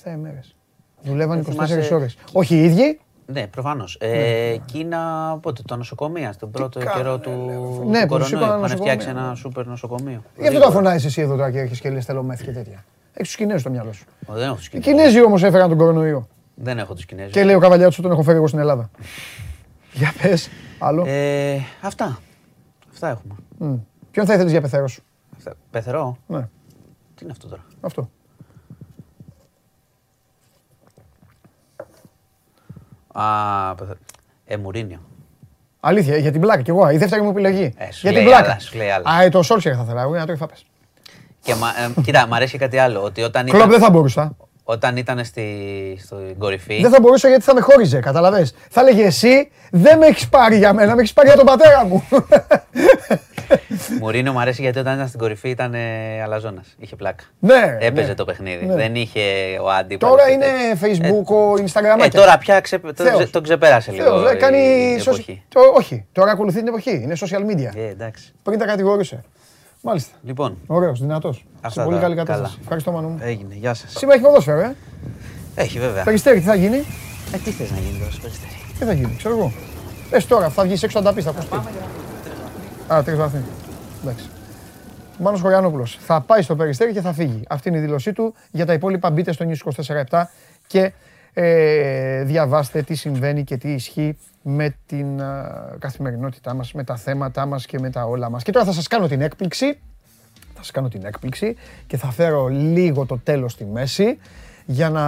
7 0.05 0.11
ημέρες. 0.13 0.57
Δουλεύαν 1.03 1.39
Ε, 1.39 1.41
24 1.41 1.67
θυμάσαι- 1.67 1.93
ώρες. 1.93 2.17
Όχι 2.33 2.55
οι 2.57 2.65
ίδιοι, 2.65 3.01
Ναι, 3.27 3.47
προφανώς. 3.47 3.97
Ε, 4.01 4.57
Κίνα, 4.65 5.39
πότε, 5.43 5.63
τα 5.67 5.77
νοσοκομεία, 5.77 6.33
στον 6.33 6.51
πρώτο 6.51 6.79
κάνανε, 6.79 7.03
καιρό 7.03 7.19
του, 7.19 7.31
ρε, 7.31 7.55
του 7.55 7.85
Ναι, 7.91 8.01
που 8.01 8.07
κορονοϊού. 8.07 8.25
σήκωναν 8.25 8.49
Είχαν 8.49 8.61
νοσοκομεία, 8.61 8.93
φτιάξει 8.93 9.09
ένα 9.09 9.29
ναι. 9.29 9.35
σούπερ 9.37 9.67
νοσοκομείο. 9.67 10.23
Γι' 10.39 10.47
αυτό 10.49 10.61
το 10.61 10.71
φωνάζεις 10.71 11.05
εσύ 11.05 11.21
εδώ 11.21 11.37
τώρα 11.37 11.51
και 11.51 11.59
έρχεσαι 11.59 11.81
και 11.81 11.91
λες 11.91 12.05
θέλω 12.05 12.23
μεθ 12.23 12.43
και 12.43 12.51
τέτοια. 12.53 12.85
Έχεις 13.13 13.29
τους 13.29 13.37
Κινέζους 13.37 13.61
στο 13.61 13.71
μυαλό 13.71 13.93
σου. 13.93 14.05
Ω, 14.27 14.33
Δεν 14.35 14.47
έχω 14.47 14.55
τους 14.55 14.67
Οι 14.67 14.71
Κινέζους. 14.71 14.93
Κινέζοι 14.93 15.23
όμως 15.25 15.43
έφεραν 15.43 15.69
τον 15.69 15.79
κορονοϊό. 15.79 16.29
Δεν 16.55 16.79
έχω 16.79 16.95
τους 16.95 17.05
Κινέζους. 17.07 17.33
Και 17.33 17.45
λέει 17.45 17.55
ο 17.55 17.59
Καβαλιάτσου 17.59 18.03
τον 18.03 18.11
έχω 18.11 18.23
φέρει 18.23 18.37
εγώ 18.37 18.47
στην 18.47 18.59
Ελλάδα. 18.59 18.91
Για 20.01 20.13
πες, 20.23 20.49
άλλο. 20.79 21.05
Ε, 21.07 21.59
αυτά. 21.83 22.19
Αυτά 22.93 23.09
έχουμε. 23.09 23.35
Μμ. 24.17 24.23
Ποιον 24.23 24.27
θα 24.27 24.33
ήθελες 24.35 24.53
για 24.53 24.61
πεθερός; 24.61 24.93
Σου. 24.93 25.03
Αυτά. 25.37 25.55
Πεθερό; 25.71 26.17
Ναι, 26.27 26.49
Τι 27.15 27.23
είναι 27.23 27.33
αυτό 27.33 27.49
τώρα; 27.49 27.65
αυτό. 27.81 28.11
Α, 33.13 33.75
πεθε... 33.75 33.97
Ε, 34.47 34.57
Μουρίνιο. 34.57 35.01
Αλήθεια, 35.81 36.17
για 36.17 36.33
την 36.33 36.41
πλάκα. 36.41 36.63
Κι 36.63 36.71
εγώ, 36.71 36.91
η 36.91 36.97
δεύτερη 36.97 37.23
μου 37.23 37.31
επιλογή. 37.31 37.75
Ε, 37.77 37.93
σου 37.93 38.01
για 38.03 38.13
λέει 38.13 38.23
την 38.23 38.31
πλάκα. 38.31 38.51
άλλα, 38.51 38.61
σου 38.61 38.77
λέει 38.77 38.91
άλλα. 38.91 39.11
Α, 39.11 39.23
ε, 39.23 39.29
το 39.29 39.43
Σόλσερ 39.43 39.73
θα 39.77 39.83
ήθελα. 39.83 40.01
Εγώ 40.01 40.11
για 40.11 40.19
να 40.19 40.25
τρώει 40.25 40.37
φάπες. 40.37 40.67
Και 41.41 41.55
μα, 41.55 41.69
ε, 41.69 42.01
κοίτα, 42.03 42.27
μου 42.27 42.35
αρέσει 42.35 42.53
και 42.53 42.59
κάτι 42.59 42.79
άλλο. 42.79 43.03
Ότι 43.03 43.23
όταν 43.23 43.45
Κλοπ 43.47 43.59
δεν 43.61 43.69
ήταν, 43.69 43.81
θα 43.81 43.91
μπορούσα. 43.91 44.37
όταν 44.65 44.97
ήταν 44.97 45.25
στη, 45.25 45.47
στην 46.01 46.39
κορυφή. 46.39 46.81
Δεν 46.81 46.91
θα 46.91 47.01
μπορούσα 47.01 47.29
γιατί 47.29 47.45
θα 47.45 47.55
με 47.55 47.61
χώριζε, 47.61 48.01
καταλαβες. 48.01 48.55
Θα 48.71 48.81
έλεγε 48.81 49.05
εσύ, 49.05 49.51
δεν 49.71 49.99
με 49.99 50.07
έχεις 50.07 50.29
πάρει 50.29 50.57
για 50.57 50.73
μένα, 50.73 50.95
με 50.95 51.01
έχεις 51.01 51.13
πάρει 51.13 51.29
για 51.29 51.37
τον 51.37 51.47
πατέρα 51.47 51.85
μου. 51.85 52.05
Μουρίνιο 54.01 54.33
μου 54.33 54.41
αρέσει 54.41 54.63
γιατί 54.63 54.79
όταν 54.79 54.95
ήταν 54.95 55.09
στην 55.09 55.19
κορυφή 55.21 55.49
ήταν 55.49 55.75
ε, 55.75 56.23
αλαζόνας. 56.23 56.75
Είχε 56.79 56.97
πλάκα. 56.97 57.25
ναι. 57.39 57.77
Έπαιζε 57.81 58.09
ναι. 58.09 58.15
το 58.15 58.25
παιχνίδι. 58.25 58.67
Ναι. 58.67 58.75
Δεν 58.75 58.95
είχε 58.95 59.21
ο 59.63 59.71
αντίπαλος. 59.71 60.17
Τώρα 60.17 60.31
είναι 60.31 60.47
Facebook, 60.83 61.25
ο 61.35 61.53
Instagram. 61.53 62.05
Ε, 62.05 62.09
τώρα 62.09 62.39
πια 62.39 62.61
ξε... 62.61 62.79
το, 62.79 62.93
Θεός. 62.97 63.15
ξε- 63.17 63.31
τον 63.31 63.43
ξεπέρασε 63.43 63.91
λίγο. 63.93 64.05
Θεός, 64.05 64.31
ε, 64.31 64.35
κάνει 64.35 64.59
η 64.59 64.99
social- 65.01 65.07
εποχή. 65.07 65.43
το- 65.49 65.61
όχι, 65.77 66.05
τώρα 66.13 66.31
ακολουθεί 66.31 66.59
την 66.59 66.67
εποχή. 66.69 66.91
Είναι 67.03 67.15
social 67.21 67.41
media. 67.51 67.77
Ε, 67.77 67.89
εντάξει. 67.89 68.33
Πριν 68.43 68.59
τα 68.59 68.65
κατηγορούσε. 68.67 69.25
Μάλιστα. 69.81 70.15
Λοιπόν, 70.23 70.59
Ωραίος, 70.67 71.01
δυνατός. 71.01 71.37
Σε 71.37 71.43
Αυτά 71.61 71.83
πολύ 71.83 71.97
τα- 71.97 72.03
καλή 72.03 72.15
καλά. 72.15 72.27
κατάσταση. 72.27 72.59
Ευχαριστώ, 72.63 72.91
Μανού 72.93 73.09
μου. 73.09 73.19
έγινε. 73.23 73.55
Γεια 73.55 73.75
σας. 73.75 73.91
Σήμερα 73.97 74.15
έχει 74.19 74.25
ποδόσφαιρο, 74.27 74.61
ε; 74.61 74.75
Έχει 75.55 75.79
βέβαια. 75.79 76.05
Περιστέρι, 76.05 76.39
τι 76.39 76.45
θα 76.45 76.55
γίνει; 76.55 76.77
Ε, 77.35 77.37
τι 77.45 77.51
θες 77.51 77.71
να 77.71 77.79
γίνει 77.79 77.99
τώρα 77.99 78.11
στο 78.11 78.21
περιστέρι; 78.21 78.53
Τι 78.79 78.85
θα 78.85 78.93
γίνει, 78.93 79.15
ξέρω 79.19 79.35
εγώ. 79.37 79.53
Πες 80.11 80.27
τώρα, 80.27 80.49
θα 80.49 80.63
βγεις 80.65 80.83
έξω 80.83 80.99
να 80.99 81.05
τα 81.05 81.13
πει, 81.13 81.23
θα 81.23 81.31
ακουστεί. 81.31 81.57
Α, 82.93 83.03
τρει 83.03 83.15
βαθμοί. 83.15 83.41
Εντάξει. 84.03 84.29
Μάνος 85.19 85.41
Χωριανόπουλος 85.41 85.99
θα 86.01 86.21
πάει 86.21 86.43
στο 86.43 86.57
περιστέρι 86.57 86.93
και 86.93 87.01
θα 87.01 87.13
φύγει. 87.13 87.43
Αυτή 87.49 87.69
είναι 87.69 87.79
η 87.79 87.81
δήλωσή 87.81 88.13
του. 88.13 88.35
Για 88.51 88.67
τα 88.67 88.73
υπόλοιπα 88.73 89.11
μπείτε 89.11 89.33
στο 89.33 89.47
News 89.49 89.83
24-7 90.11 90.23
και 90.67 90.93
ε, 91.33 92.23
διαβάστε 92.23 92.83
τι 92.83 92.95
συμβαίνει 92.95 93.45
και 93.45 93.57
τι 93.57 93.73
ισχύει 93.73 94.19
με 94.43 94.77
την 94.87 95.23
α, 95.23 95.77
καθημερινότητά 95.79 96.55
μας, 96.55 96.73
με 96.73 96.85
τα 96.85 96.97
θέματα 96.97 97.47
μας 97.47 97.67
και 97.67 97.79
με 97.79 97.91
τα 97.91 98.05
όλα 98.05 98.31
μας. 98.31 98.43
Και 98.43 98.53
τώρα 98.53 98.65
θα 98.65 98.73
σας 98.73 98.87
κάνω 98.87 99.09
την 99.09 99.21
έκπληξη. 99.21 99.79
Θα 100.55 100.63
σας 100.63 100.71
κάνω 100.71 100.89
την 100.89 101.05
έκπληξη 101.05 101.57
και 101.87 101.97
θα 101.97 102.11
φέρω 102.11 102.47
λίγο 102.47 103.07
το 103.07 103.19
τέλος 103.19 103.53
στη 103.53 103.65
μέση 103.65 104.19
για 104.67 104.91
να 104.91 105.05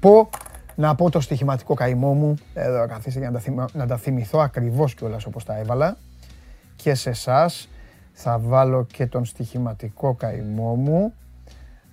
πω 0.00 0.30
Να 0.74 0.94
πω 0.94 1.10
το 1.10 1.20
στοιχηματικό 1.20 1.74
καημό 1.74 2.12
μου, 2.12 2.34
εδώ 2.54 2.86
καθίστε 2.86 3.18
για 3.18 3.30
να 3.30 3.34
τα, 3.34 3.40
θυμα... 3.40 3.68
να 3.72 3.86
τα 3.86 3.96
θυμηθώ 3.96 4.38
ακριβώς 4.38 4.94
κιόλας 4.94 5.24
όπως 5.24 5.44
τα 5.44 5.58
έβαλα. 5.58 5.96
Και 6.82 6.94
σε 6.94 7.10
εσάς 7.10 7.68
θα 8.12 8.38
βάλω 8.38 8.84
και 8.84 9.06
τον 9.06 9.24
στοιχηματικό 9.24 10.14
καημό 10.14 10.74
μου. 10.74 11.14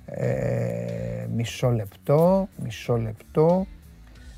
Ε, 0.05 1.27
μισό 1.35 1.69
λεπτό, 1.69 2.47
μισό 2.55 2.97
λεπτό. 2.97 3.65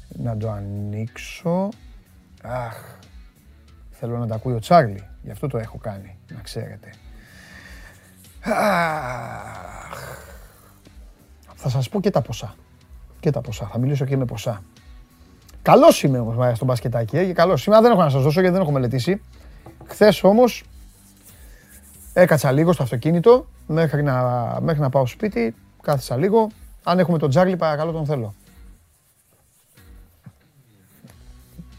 Να 0.08 0.38
το 0.38 0.52
ανοίξω. 0.52 1.70
Αχ, 2.42 2.98
θέλω 3.92 4.18
να 4.18 4.28
τα 4.28 4.36
ακούει 4.36 4.54
ο 4.54 4.60
Τσάρλι, 4.60 5.08
γι' 5.24 5.32
αυτό 5.32 5.48
το 5.48 5.58
έχω 5.58 5.78
κάνει, 5.78 6.18
να 6.36 6.42
ξέρετε. 6.42 6.94
Αχ, 8.44 10.00
θα 11.56 11.70
σας 11.70 11.90
πω 11.90 12.00
και 12.00 12.10
τα 12.10 12.22
ποσά. 12.22 12.56
Και 13.20 13.32
τα 13.32 13.42
ποσά. 13.42 13.68
Θα 13.68 13.78
μιλήσω 13.78 14.06
και 14.06 14.18
με 14.18 14.26
ποσά. 14.26 14.62
Καλός 15.62 16.04
είμαι 16.04 16.20
όμως 16.20 16.56
στο 16.56 16.66
μπασκετάκι. 16.66 17.18
Ε, 17.18 17.34
καλός 17.34 17.66
είμαι. 17.66 17.82
Δεν 17.82 17.92
έχω 17.92 18.02
να 18.02 18.10
σας 18.10 18.24
δώσω 18.24 18.40
γιατί 18.40 18.56
δεν 18.56 18.64
έχω 18.64 18.72
μελετήσει. 18.72 19.22
Χθες 19.88 20.24
όμως 20.24 20.64
έκατσα 22.14 22.52
λίγο 22.52 22.72
στο 22.74 22.84
αυτοκίνητο 22.84 23.48
μέχρι 23.68 24.04
να, 24.04 24.58
μέχρι 24.62 24.82
να 24.82 24.90
πάω 24.90 25.06
σπίτι. 25.06 25.56
Κάθισα 25.82 26.18
λίγο. 26.18 26.50
Αν 26.84 27.00
έχουμε 27.00 27.18
τον 27.18 27.30
Τζάρλι, 27.30 27.56
παρακαλώ 27.56 27.92
τον 27.92 28.06
θέλω. 28.06 28.34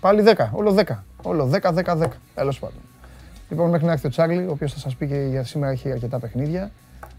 Πάλι 0.01 0.23
10, 0.37 0.49
όλο 0.53 0.75
10. 0.87 0.97
Όλο 1.23 1.51
10, 1.53 1.75
10, 1.75 1.85
10. 1.85 2.09
Τέλος 2.35 2.59
πάντων. 2.59 2.81
Λοιπόν, 3.49 3.71
μέχρι 3.71 3.87
να 3.87 3.93
έρθει 3.93 4.07
ο 4.07 4.11
Τσάρλι, 4.11 4.47
ο 4.47 4.51
οποίος 4.51 4.73
θα 4.73 4.79
σας 4.79 4.97
πει 4.97 5.07
και 5.07 5.15
για 5.15 5.45
σήμερα 5.45 5.73
έχει 5.73 5.93
αρκετά 5.93 6.19
παιχνίδια. 6.19 6.71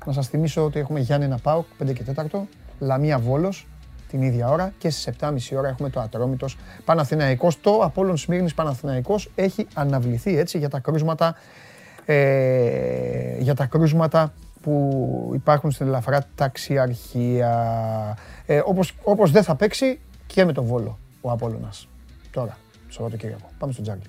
Να 0.05 0.13
σας 0.13 0.27
θυμίσω 0.27 0.65
ότι 0.65 0.79
έχουμε 0.79 0.99
Γιάννη 0.99 1.35
Πάοκ 1.43 1.65
5 1.83 1.93
και 1.93 2.03
4, 2.03 2.47
Λαμία 2.79 3.19
Βόλος 3.19 3.67
την 4.09 4.21
ίδια 4.21 4.49
ώρα 4.49 4.73
και 4.77 4.89
στις 4.89 5.09
7.30 5.19 5.37
ώρα 5.57 5.67
έχουμε 5.67 5.89
το 5.89 5.99
Ατρόμητος 5.99 6.57
Παναθηναϊκός. 6.85 7.61
Το 7.61 7.79
Απόλλων 7.83 8.17
Σμύρνης 8.17 8.53
Παναθηναϊκός 8.53 9.31
έχει 9.35 9.67
αναβληθεί 9.73 10.37
έτσι 10.37 10.57
για 10.57 10.69
τα 10.69 10.79
κρούσματα, 10.79 11.35
ε, 12.05 13.37
για 13.39 13.55
τα 13.55 13.65
κρούσματα 13.65 14.33
που 14.61 15.31
υπάρχουν 15.33 15.71
στην 15.71 15.87
ελαφρά 15.87 16.25
ταξιαρχία. 16.35 18.17
Ε, 18.45 18.61
όπως, 18.65 18.95
όπως 19.03 19.31
δεν 19.31 19.43
θα 19.43 19.55
παίξει 19.55 19.99
και 20.27 20.45
με 20.45 20.53
τον 20.53 20.65
Βόλο 20.65 20.97
ο 21.21 21.31
Απόλλωνας. 21.31 21.87
Τώρα, 22.31 22.57
Σαββατοκύριακο. 22.87 23.49
Πάμε 23.57 23.73
στο 23.73 23.81
Τζάκλι. 23.81 24.03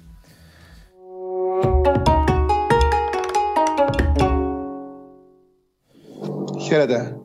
Χαίρετε. 6.60 7.16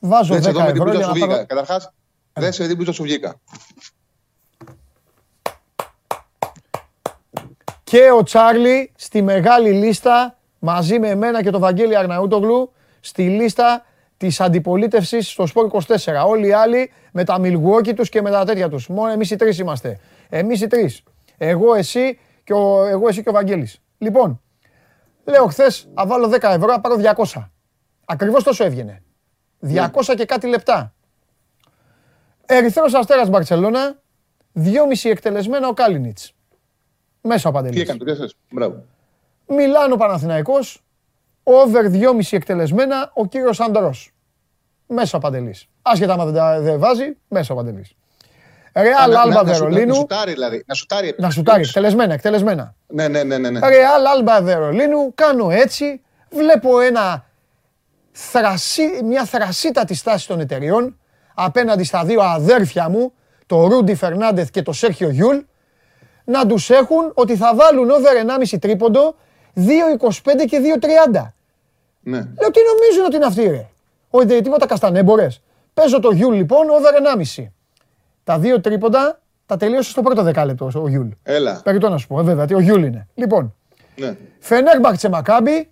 Βάζω 0.00 0.34
10 0.34 0.38
ευρώ 0.38 0.90
για 0.90 0.98
να 0.98 1.04
σου 1.04 1.12
βγήκα. 1.12 1.26
πάρω... 1.26 1.46
Καταρχάς, 1.46 1.92
δεν 2.32 2.52
σε 2.52 2.66
δει 2.66 2.76
που 2.76 2.92
σου 2.92 3.02
βγήκα. 3.02 3.40
Και 7.84 8.10
ο 8.18 8.22
Τσάρλι 8.22 8.92
στη 8.96 9.22
μεγάλη 9.22 9.72
λίστα 9.72 10.38
μαζί 10.58 10.98
με 10.98 11.08
εμένα 11.08 11.42
και 11.42 11.50
τον 11.50 11.60
Βαγγέλη 11.60 11.96
Αρναούτογλου 11.96 12.72
στη 13.00 13.28
λίστα 13.28 13.84
της 14.16 14.40
αντιπολίτευσης 14.40 15.30
στο 15.30 15.46
Σπορ 15.46 15.70
24. 15.72 15.86
Όλοι 16.26 16.46
οι 16.46 16.52
άλλοι 16.52 16.92
με 17.12 17.24
τα 17.24 17.38
μιλγουόκι 17.38 17.94
τους 17.94 18.08
και 18.08 18.22
με 18.22 18.30
τα 18.30 18.44
τέτοια 18.44 18.68
τους. 18.68 18.88
Μόνο 18.88 19.12
εμείς 19.12 19.30
οι 19.30 19.36
τρεις 19.36 19.58
είμαστε. 19.58 20.00
Εμείς 20.28 20.60
οι 20.60 20.66
τρεις. 20.66 21.02
Εγώ, 21.36 21.74
εσύ 21.74 22.18
και 22.44 22.52
ο, 22.52 22.86
εγώ, 22.86 23.08
εσύ 23.08 23.22
και 23.22 23.28
ο 23.28 23.32
Βαγγέλης. 23.32 23.80
Λοιπόν, 23.98 24.40
λέω 25.24 25.46
χθες, 25.46 25.88
θα 25.94 26.06
βάλω 26.06 26.28
10 26.28 26.42
ευρώ, 26.42 26.72
θα 26.72 26.80
πάρω 26.80 26.96
200. 27.34 27.50
Ακριβώς 28.04 28.42
τόσο 28.42 28.64
έβγαινε. 28.64 29.02
200 29.60 30.14
και 30.16 30.24
κάτι 30.24 30.46
λεπτά. 30.46 30.92
Ερυθρός 32.46 32.94
Αστέρας 32.94 33.28
Μπαρτσελώνα, 33.28 33.98
2,5 34.54 35.10
εκτελεσμένα 35.10 35.68
ο 35.68 35.72
Κάλινιτς. 35.72 36.32
Μέσα 37.20 37.48
ο 37.48 37.52
Παντελής. 37.52 37.76
Τι 37.76 37.82
έκανε, 37.82 37.98
το 37.98 38.04
πιάσες. 38.04 38.34
Μπράβο. 38.50 38.84
Μιλάνο 39.46 39.96
Παναθηναϊκός, 39.96 40.82
over 41.42 41.88
2,5 41.90 42.36
εκτελεσμένα 42.36 43.10
ο 43.14 43.26
κύριος 43.26 43.60
Αντρός. 43.60 44.12
Μέσα 44.86 45.16
ο 45.16 45.20
Παντελής. 45.20 45.66
Άσχετα 45.82 46.12
άμα 46.12 46.24
δεν, 46.24 46.34
τα- 46.34 46.60
δεν 46.60 46.78
βάζει, 46.78 47.16
μέσα 47.28 47.54
ο 47.54 47.56
Παντελής. 47.56 47.92
Ρεάλ 48.72 49.10
Να- 49.10 49.20
Άλμπα 49.20 49.34
να- 49.34 49.42
να 49.42 49.54
σου- 49.54 49.62
Να 49.64 49.68
Βερολίνου. 49.68 49.94
σουτάρει 49.94 50.32
δηλαδή. 50.32 50.64
Να 50.66 50.74
σουτάρει. 50.74 51.14
Να 51.18 51.30
σουτάρει, 51.30 51.62
εκτελεσμένα, 51.62 52.14
εκτελεσμένα. 52.14 52.74
Ναι, 52.86 53.08
ναι, 53.08 53.22
ναι, 53.24 53.38
ναι. 53.38 53.50
ναι. 53.50 53.68
Ρεάλ 53.68 54.06
Άλμπα 54.06 54.42
Βερολίνου, 54.42 55.12
κάνω 55.14 55.50
έτσι, 55.50 56.00
βλέπω 56.30 56.80
ένα 56.80 57.24
θρασί, 58.20 58.82
μια 59.04 59.24
θρασίτατη 59.24 59.94
στάση 59.94 60.26
των 60.28 60.40
εταιριών 60.40 60.98
απέναντι 61.34 61.84
στα 61.84 62.04
δύο 62.04 62.20
αδέρφια 62.22 62.88
μου, 62.88 63.12
το 63.46 63.66
Ρούντι 63.66 63.94
Φερνάντεθ 63.94 64.50
και 64.50 64.62
το 64.62 64.72
Σέρχιο 64.72 65.08
Γιούλ, 65.08 65.36
να 66.24 66.46
τους 66.46 66.70
έχουν 66.70 67.10
ότι 67.14 67.36
θα 67.36 67.54
βάλουν 67.54 67.90
over 67.90 68.42
1,5 68.52 68.58
τρίποντο 68.60 69.14
2,25 69.56 69.60
και 70.48 70.60
2,30. 71.12 71.32
ναι. 72.00 72.16
Λέω 72.16 72.50
τι 72.50 72.60
νομίζουν 72.72 73.04
ότι 73.06 73.16
είναι 73.16 73.24
αυτοί 73.24 73.42
ρε; 73.42 73.68
Όχι 74.10 74.26
δεν 74.26 74.42
τίποτα 74.42 74.66
καστανέμποροι. 74.66 75.42
Παίζω 75.74 76.00
το 76.00 76.10
Γιούλ 76.10 76.34
λοιπόν 76.34 76.68
over 76.70 77.18
1,5. 77.36 77.44
Τα 78.24 78.38
δύο 78.38 78.60
τρίποντα 78.60 79.20
τα 79.46 79.56
τελείωσε 79.56 79.90
στο 79.90 80.02
πρώτο 80.02 80.22
δεκάλεπτο 80.22 80.70
ο 80.74 80.88
Γιούλ. 80.88 81.08
Έλα. 81.22 81.60
Περιτώ 81.64 81.88
να 81.88 81.98
σου 81.98 82.06
πω, 82.06 82.20
ε, 82.20 82.22
βέβαια, 82.22 82.46
τι 82.46 82.54
ο 82.54 82.60
Γιούλ 82.60 82.82
είναι. 82.84 83.08
Λοιπόν, 83.14 83.54
Ναι. 83.96 84.16
Φενέρμπαχτσε 84.38 85.08
Μακάμπι, 85.08 85.70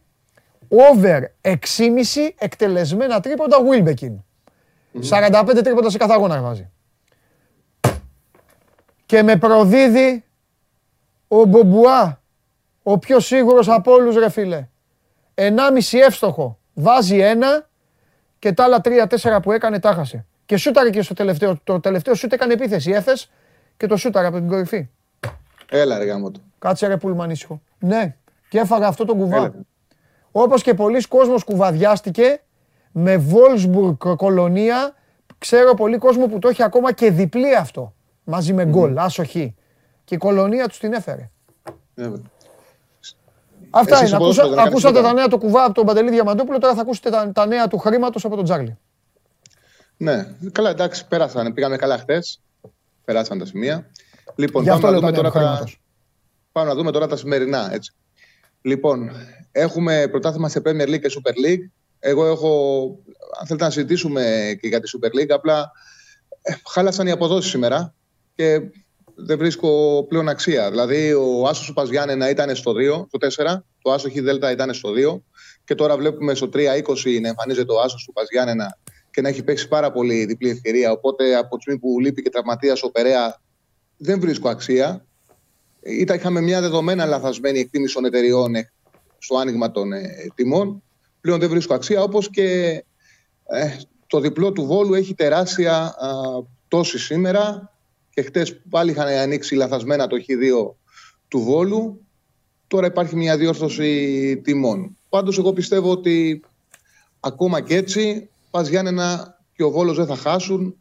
over 0.68 1.22
6,5 1.40 1.56
εκτελεσμένα 2.38 3.20
τρίποντα 3.20 3.56
Wilbekin. 3.70 4.14
45 5.10 5.60
τρίποντα 5.64 5.90
σε 5.90 5.98
κάθε 5.98 6.12
αγώνα 6.12 6.40
βάζει. 6.40 6.70
Και 9.06 9.22
με 9.22 9.36
προδίδει 9.36 10.24
ο 11.28 11.44
Μπομπουά, 11.44 12.20
ο 12.82 12.98
πιο 12.98 13.20
σίγουρος 13.20 13.68
από 13.68 13.92
όλους 13.92 14.16
ρε 14.16 14.30
φίλε. 14.30 14.68
1,5 15.34 15.98
εύστοχο. 16.06 16.58
Βάζει 16.74 17.18
ένα 17.18 17.68
και 18.38 18.52
τα 18.52 18.64
άλλα 18.64 18.80
3-4 18.84 19.38
που 19.42 19.52
έκανε 19.52 19.80
τα 19.80 19.92
χάσε. 19.92 20.26
Και 20.46 20.56
σούταρε 20.56 20.90
και 20.90 21.02
στο 21.02 21.14
τελευταίο. 21.14 21.60
Το 21.64 21.80
τελευταίο 21.80 22.14
σούτ 22.14 22.32
έκανε 22.32 22.52
επίθεση. 22.52 22.90
Έφες 22.90 23.30
και 23.76 23.86
το 23.86 23.96
σούταρε 23.96 24.26
από 24.26 24.36
την 24.36 24.48
κορυφή. 24.48 24.88
Έλα, 25.70 25.98
ρε 25.98 26.04
γάμο 26.04 26.30
του. 26.30 26.42
Κάτσε 26.58 26.86
ρε 26.86 26.96
πούλμαν 26.96 27.30
ήσυχο. 27.30 27.60
Ναι, 27.78 28.16
και 28.48 28.58
έφαγα 28.58 28.86
αυτό 28.86 29.04
το 29.04 29.14
κουβά. 29.14 29.54
Έλα. 30.36 30.44
Όπως 30.44 30.62
και 30.62 30.74
πολλοί 30.74 31.00
κόσμος 31.00 31.44
κουβαδιάστηκε 31.44 32.40
με 32.92 33.24
Wolfsburg 33.30 34.16
κολονία. 34.16 34.94
Ξέρω 35.38 35.74
πολύ 35.74 35.98
κόσμο 35.98 36.26
που 36.26 36.38
το 36.38 36.48
έχει 36.48 36.62
ακόμα 36.62 36.92
και 36.92 37.10
διπλή 37.10 37.54
αυτό. 37.56 37.94
Μαζί 38.24 38.52
με 38.52 38.64
γκολ, 38.64 38.98
άσοχη. 38.98 39.54
Και 40.04 40.14
η 40.14 40.18
κολονία 40.18 40.68
τους 40.68 40.78
την 40.78 40.92
έφερε. 40.92 41.30
Ε, 41.94 42.10
Αυτά 43.70 43.94
Εσύ 43.94 43.98
είναι. 43.98 44.06
στο 44.06 44.16
Ακούσα- 44.16 44.18
ποδόσφαιρο 44.18 44.48
δεν 44.48 44.56
κάνεις 44.56 44.70
ακούσατε 44.72 44.92
τίποτα. 44.94 45.08
τα 45.08 45.14
νέα 45.20 45.28
του 45.28 45.38
κουβά 45.38 45.64
από 45.64 45.74
τον 45.74 45.86
Παντελή 45.86 46.10
Διαμαντόπουλο, 46.10 46.58
τώρα 46.58 46.74
θα 46.74 46.80
ακούσετε 46.80 47.10
τα, 47.10 47.32
τα 47.32 47.46
νέα 47.46 47.68
του 47.68 47.78
χρήματος 47.78 48.24
από 48.24 48.36
τον 48.36 48.44
Τζάρλι. 48.44 48.78
Ναι, 49.96 50.26
καλά, 50.52 50.70
εντάξει, 50.70 51.06
πέρασαν. 51.08 51.52
Πήγαμε 51.52 51.76
καλά 51.76 51.98
χθες. 51.98 52.40
Περάσαν 53.04 53.38
τα 53.38 53.44
σημεία. 53.46 53.86
Λοιπόν, 54.34 54.62
Γι' 54.62 54.68
αυτό 54.70 54.80
πάμε, 54.86 54.96
να 55.00 55.00
λέω 55.00 55.10
τα 55.10 55.16
δούμε 55.16 55.22
νέα 55.22 55.30
του 55.30 55.38
τώρα 55.38 55.46
τα, 55.46 55.54
χρήματος. 55.54 55.80
πάμε 56.52 56.68
να 56.68 56.74
δούμε 56.74 56.90
τώρα 56.90 57.06
τα 57.06 57.16
σημερινά. 57.16 57.68
Έτσι. 57.72 57.92
Λοιπόν, 58.66 59.10
έχουμε 59.52 60.08
πρωτάθλημα 60.10 60.48
σε 60.48 60.62
Premier 60.64 60.88
League 60.88 61.00
και 61.00 61.10
Super 61.10 61.46
League. 61.46 61.70
Εγώ 61.98 62.26
έχω, 62.26 62.82
αν 63.40 63.46
θέλετε 63.46 63.64
να 63.64 63.70
συζητήσουμε 63.70 64.56
και 64.60 64.68
για 64.68 64.80
τη 64.80 64.90
Super 64.96 65.06
League, 65.06 65.30
απλά 65.30 65.70
ε, 66.42 66.54
χάλασαν 66.68 67.06
οι 67.06 67.10
αποδόσεις 67.10 67.50
σήμερα 67.50 67.94
και 68.34 68.60
δεν 69.14 69.38
βρίσκω 69.38 70.02
πλέον 70.08 70.28
αξία. 70.28 70.70
Δηλαδή, 70.70 71.12
ο 71.12 71.48
Άσος 71.48 71.64
Σούπα 71.64 71.84
Γιάννενα 71.84 72.30
ήταν 72.30 72.56
στο 72.56 72.72
2, 72.72 73.06
στο 73.08 73.44
4, 73.44 73.60
το 73.82 73.92
Άσο 73.92 74.10
Χ 74.10 74.14
Δέλτα 74.20 74.50
ήταν 74.50 74.74
στο 74.74 74.90
2 75.16 75.20
και 75.64 75.74
τώρα 75.74 75.96
βλέπουμε 75.96 76.34
στο 76.34 76.48
3-20 76.52 76.56
να 77.20 77.28
εμφανίζεται 77.28 77.72
ο 77.72 77.80
Άσος 77.80 78.00
Σούπα 78.00 78.22
Γιάννενα 78.30 78.78
και 79.10 79.20
να 79.20 79.28
έχει 79.28 79.42
παίξει 79.42 79.68
πάρα 79.68 79.92
πολύ 79.92 80.24
διπλή 80.24 80.50
ευκαιρία. 80.50 80.90
Οπότε 80.90 81.36
από 81.36 81.56
τη 81.56 81.62
στιγμή 81.62 81.80
που 81.80 82.00
λείπει 82.00 82.22
και 82.22 82.30
τραυματίας 82.30 82.82
ο 82.82 82.90
Περέα, 82.90 83.40
δεν 83.96 84.20
βρίσκω 84.20 84.48
αξία. 84.48 85.06
Ήταν, 85.88 86.16
είχαμε 86.16 86.40
μια 86.40 86.60
δεδομένα 86.60 87.04
λαθασμένη 87.04 87.58
εκτίμηση 87.58 87.94
των 87.94 88.04
εταιριών 88.04 88.54
ε, 88.54 88.70
στο 89.18 89.36
άνοιγμα 89.36 89.70
των 89.70 89.92
ε, 89.92 90.08
τιμών. 90.34 90.82
Πλέον 91.20 91.38
δεν 91.38 91.48
βρίσκω 91.48 91.74
αξία, 91.74 92.02
όπως 92.02 92.30
και 92.30 92.44
ε, 93.46 93.76
το 94.06 94.20
διπλό 94.20 94.52
του 94.52 94.64
Βόλου 94.64 94.94
έχει 94.94 95.14
τεράστια 95.14 95.76
α, 95.76 96.08
πτώση 96.66 96.98
σήμερα 96.98 97.72
και 98.10 98.22
χτες 98.22 98.60
πάλι 98.70 98.90
είχαν 98.90 99.06
ανοίξει 99.06 99.54
λαθασμένα 99.54 100.06
το 100.06 100.16
Χ2 100.16 100.74
του 101.28 101.40
Βόλου. 101.40 102.00
Τώρα 102.66 102.86
υπάρχει 102.86 103.16
μια 103.16 103.36
διόρθωση 103.36 104.36
τιμών. 104.44 104.96
Πάντως 105.08 105.38
εγώ 105.38 105.52
πιστεύω 105.52 105.90
ότι 105.90 106.42
ακόμα 107.20 107.60
και 107.60 107.76
έτσι 107.76 108.28
Πας 108.50 108.68
Γιάννενα 108.68 109.38
και 109.54 109.62
ο 109.62 109.70
Βόλος 109.70 109.96
δεν 109.96 110.06
θα 110.06 110.16
χάσουν. 110.16 110.76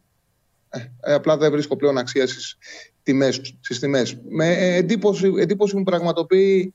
Ε, 0.68 0.78
ε, 1.00 1.12
απλά 1.12 1.36
δεν 1.36 1.50
βρίσκω 1.50 1.76
πλέον 1.76 1.98
αξία 1.98 2.26
στις 2.26 2.58
τιμές. 3.06 3.40
Στις 3.60 3.78
τιμές. 3.78 4.16
Με 4.28 4.48
ε, 4.48 4.74
εντύπωση, 4.74 5.32
εντύπωση 5.38 5.76
μου 5.76 5.82
πραγματοποιεί 5.82 6.74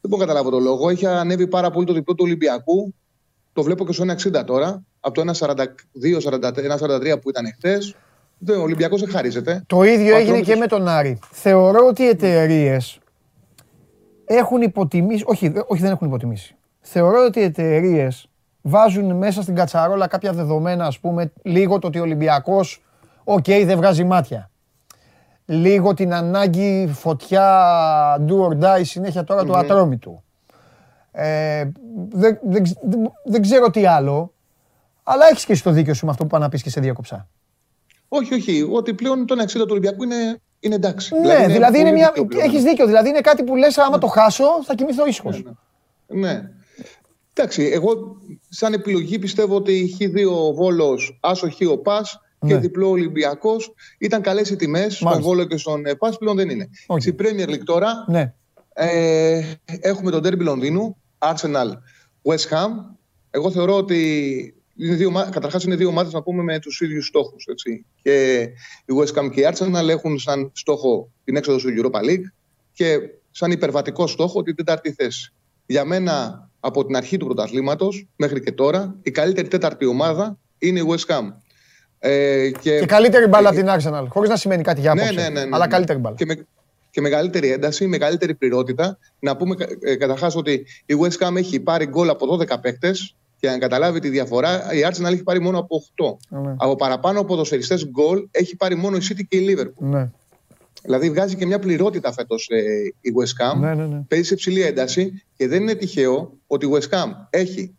δεν 0.00 0.10
μπορώ 0.10 0.22
να 0.22 0.26
καταλάβω 0.26 0.50
το 0.50 0.58
λόγο. 0.58 0.88
Έχει 0.88 1.06
ανέβει 1.06 1.46
πάρα 1.46 1.70
πολύ 1.70 1.86
το 1.86 1.92
διπλό 1.92 2.14
του 2.14 2.24
Ολυμπιακού. 2.26 2.94
Το 3.52 3.62
βλέπω 3.62 3.86
και 3.86 3.92
στο 3.92 4.04
1,60 4.08 4.44
τώρα. 4.46 4.82
Από 5.00 5.14
το 5.14 5.32
1,42-1,43 5.32 7.20
που 7.20 7.28
ήταν 7.30 7.52
χθες. 7.56 7.94
Ο 8.48 8.60
Ολυμπιακός 8.60 9.00
δεν 9.00 9.10
χαρίζεται. 9.10 9.62
Το 9.66 9.82
ίδιο 9.82 10.14
Ο 10.14 10.16
έγινε 10.16 10.20
Ατρόμητος- 10.20 10.48
και 10.54 10.56
με 10.56 10.66
τον 10.66 10.88
Άρη. 10.88 11.18
Θεωρώ 11.30 11.86
ότι 11.86 12.02
οι 12.02 12.06
εταιρείες 12.06 12.98
έχουν 14.24 14.62
υποτιμήσει. 14.62 15.24
Όχι, 15.26 15.48
δε- 15.48 15.62
όχι, 15.66 15.82
δεν 15.82 15.90
έχουν 15.90 16.06
υποτιμήσει. 16.06 16.56
Θεωρώ 16.80 17.24
ότι 17.24 17.40
οι 17.40 17.42
εταιρείες 17.42 18.26
βάζουν 18.62 19.16
μέσα 19.16 19.42
στην 19.42 19.54
κατσαρόλα 19.54 20.06
κάποια 20.06 20.32
δεδομένα, 20.32 20.86
ας 20.86 20.98
πούμε, 20.98 21.32
λίγο 21.42 21.78
το 21.78 21.86
ότι 21.86 21.98
ο 21.98 22.02
Ολυμπιακός, 22.02 22.82
οκ, 23.24 23.44
δεν 23.44 23.76
βγάζει 23.76 24.04
μάτια. 24.04 24.50
Λίγο 25.52 25.94
την 25.94 26.14
ανάγκη 26.14 26.90
φωτιά 26.92 27.46
do 28.28 28.48
or 28.48 28.58
die 28.64 28.80
συνέχεια 28.84 29.24
τώρα 29.24 29.44
του 29.44 29.56
ατρόμητου. 29.56 30.22
Ε, 31.12 31.64
δεν, 32.08 32.38
δεν, 32.42 32.62
ξ- 32.62 32.78
δεν- 32.82 33.12
δεν 33.24 33.42
ξέρω 33.42 33.70
τι 33.70 33.86
άλλο, 33.86 34.32
αλλά 35.02 35.26
έχεις 35.30 35.44
και 35.44 35.52
εσύ 35.52 35.62
το 35.62 35.70
δίκιο 35.70 35.94
σου 35.94 36.04
με 36.04 36.10
αυτό 36.10 36.22
που 36.22 36.28
πάνε 36.28 36.44
να 36.44 36.50
πεις 36.50 36.62
και 36.62 36.70
σε 36.70 36.80
διακοψά. 36.80 37.28
Όχι, 38.08 38.34
όχι. 38.34 38.68
Ότι 38.72 38.94
πλέον 38.94 39.26
το 39.26 39.34
60 39.42 39.46
του 39.52 39.66
Ολυμπιακού 39.70 40.02
είναι, 40.02 40.40
είναι 40.60 40.74
εντάξει. 40.74 41.14
Ναι, 41.18 41.46
δηλαδή 41.46 41.78
είναι 41.78 41.88
πολύ 41.88 42.00
μια. 42.00 42.08
δίκαιο 42.08 42.26
πλέον. 42.26 42.44
Έχεις 42.44 42.62
δίκιο. 42.62 42.86
Δηλαδή 42.86 43.08
είναι 43.08 43.20
κάτι 43.20 43.42
που 43.44 43.56
λες, 43.56 43.78
άμα 43.78 43.98
το 43.98 44.06
χάσω, 44.06 44.44
θα 44.64 44.74
κοιμηθώ 44.74 45.06
ήσυχος. 45.06 45.42
Ναι. 46.06 46.42
Εντάξει, 47.34 47.62
εγώ 47.72 47.90
σαν 48.48 48.72
επιλογή 48.72 49.18
πιστεύω 49.18 49.54
ότι 49.56 49.72
η 49.72 49.96
Χ2 49.98 50.54
Βόλος, 50.54 51.18
Άσο 51.22 51.50
Χ 51.50 51.56
ο 51.70 51.78
ΠΑΣ 51.78 52.20
και 52.46 52.54
Ναι. 52.54 52.60
διπλό 52.60 52.88
Ολυμπιακός 52.88 53.74
ήταν 53.98 54.22
καλές 54.22 54.50
οι 54.50 54.56
τιμές. 54.56 54.94
Στον 54.94 55.08
Μάλιστα. 55.08 55.28
Βόλο 55.30 55.44
και 55.44 55.56
στον 55.56 55.86
ε, 55.86 55.94
ΠΑΣ 55.94 56.16
πλέον 56.18 56.36
δεν 56.36 56.48
είναι. 56.50 56.68
Οκ. 56.86 57.00
Στην 57.00 57.16
Premier 57.18 57.48
League 57.48 57.62
τώρα 57.64 58.04
Ναι. 58.08 58.34
ε, 58.74 59.42
έχουμε 59.80 60.10
τον 60.10 60.20
Derby 60.24 60.38
Λονδίνου, 60.40 60.96
Arsenal, 61.18 61.70
West 62.22 62.48
Ham. 62.48 62.68
Εγώ 63.30 63.50
θεωρώ 63.50 63.76
ότι 63.76 64.00
είναι 64.76 64.94
δύο, 64.94 65.08
ομα- 65.08 65.28
καταρχάς 65.30 65.64
είναι 65.64 65.76
δύο 65.76 65.88
ομάδες 65.88 66.12
να 66.12 66.22
πούμε 66.22 66.42
με 66.42 66.58
τους 66.58 66.80
ίδιους 66.80 67.06
στόχους. 67.06 67.46
Έτσι. 67.46 67.84
Και 68.02 68.42
η 68.84 68.92
West 69.00 69.18
Ham 69.18 69.30
και 69.32 69.40
η 69.40 69.44
Arsenal 69.52 69.88
έχουν 69.88 70.18
σαν 70.18 70.50
στόχο 70.54 71.10
την 71.24 71.36
έξοδο 71.36 71.58
στο 71.58 71.68
Europa 71.76 72.00
League 72.08 72.24
και 72.72 72.98
σαν 73.30 73.50
υπερβατικό 73.50 74.06
στόχο 74.06 74.42
την 74.42 74.54
τέταρτη 74.54 74.92
θέση. 74.92 75.32
Για 75.66 75.84
μένα 75.84 76.46
από 76.60 76.86
την 76.86 76.96
αρχή 76.96 77.16
του 77.16 77.24
πρωταθλήματος 77.24 78.06
μέχρι 78.16 78.40
και 78.40 78.52
τώρα 78.52 78.96
η 79.02 79.10
καλύτερη 79.10 79.48
τέταρτη 79.48 79.84
ομάδα 79.86 80.38
είναι 80.58 80.78
η 80.80 80.84
West 80.88 81.14
Ham. 81.14 81.22
Ε, 82.04 82.50
Και 82.60 82.86
καλύτερη 82.86 83.26
μπάλα 83.26 83.48
από 83.48 83.58
την 83.58 83.66
Arsenal. 83.68 84.04
Χωρίς 84.08 84.30
να 84.30 84.36
σημαίνει 84.36 84.62
κάτι 84.62 84.80
για 84.80 84.94
ναι, 84.94 85.02
άποψη. 85.02 85.22
ναι, 85.22 85.28
ναι, 85.28 85.44
ναι, 85.44 85.54
Αλλά 85.54 85.64
ναι. 85.64 85.72
καλύτερη 85.72 85.98
μπάλα. 85.98 86.16
Και, 86.16 86.24
με, 86.26 86.46
και 86.90 87.00
μεγαλύτερη 87.00 87.52
ένταση, 87.52 87.86
μεγαλύτερη 87.86 88.34
πληρότητα. 88.34 88.98
Να 89.18 89.36
πούμε 89.36 89.54
ε, 89.80 89.94
καταρχάς 89.94 90.36
ότι 90.36 90.66
η 90.86 90.94
West 91.00 91.26
Ham 91.26 91.36
έχει 91.36 91.60
πάρει 91.60 91.86
γκολ 91.86 92.08
από 92.08 92.38
12 92.38 92.60
παίκτες 92.60 93.14
και 93.40 93.48
να 93.48 93.58
καταλάβει 93.58 94.00
τη 94.00 94.08
διαφορά, 94.08 94.72
η 94.72 94.78
Arsenal 94.90 95.12
έχει 95.12 95.22
πάρει 95.22 95.40
μόνο 95.40 95.58
από 95.58 95.82
8. 96.28 96.38
Ναι. 96.42 96.54
Από 96.56 96.76
παραπάνω 96.76 97.24
ποδοσφαιριστές 97.24 97.88
γκολ 97.88 98.26
έχει 98.30 98.56
πάρει 98.56 98.74
μόνο 98.74 98.96
η 98.96 99.00
City 99.08 99.20
και 99.28 99.36
η 99.36 99.46
Liverpool. 99.48 99.86
Ναι. 99.90 100.10
Δηλαδή 100.82 101.10
βγάζει 101.10 101.36
και 101.36 101.46
μια 101.46 101.58
πληρότητα 101.58 102.12
φέτος 102.12 102.48
η 103.00 103.12
West 103.20 103.44
Ham. 103.44 103.60
Ναι, 103.60 103.74
ναι, 103.74 103.86
ναι. 103.86 104.02
Παίζει 104.08 104.26
σε 104.26 104.34
υψηλή 104.34 104.62
ένταση 104.62 105.22
και 105.36 105.48
δεν 105.48 105.62
είναι 105.62 105.74
τυχαίο 105.74 106.38
ότι 106.46 106.66
η 106.66 106.70
West 106.72 106.88
Ham 106.94 107.10
έχει 107.30 107.74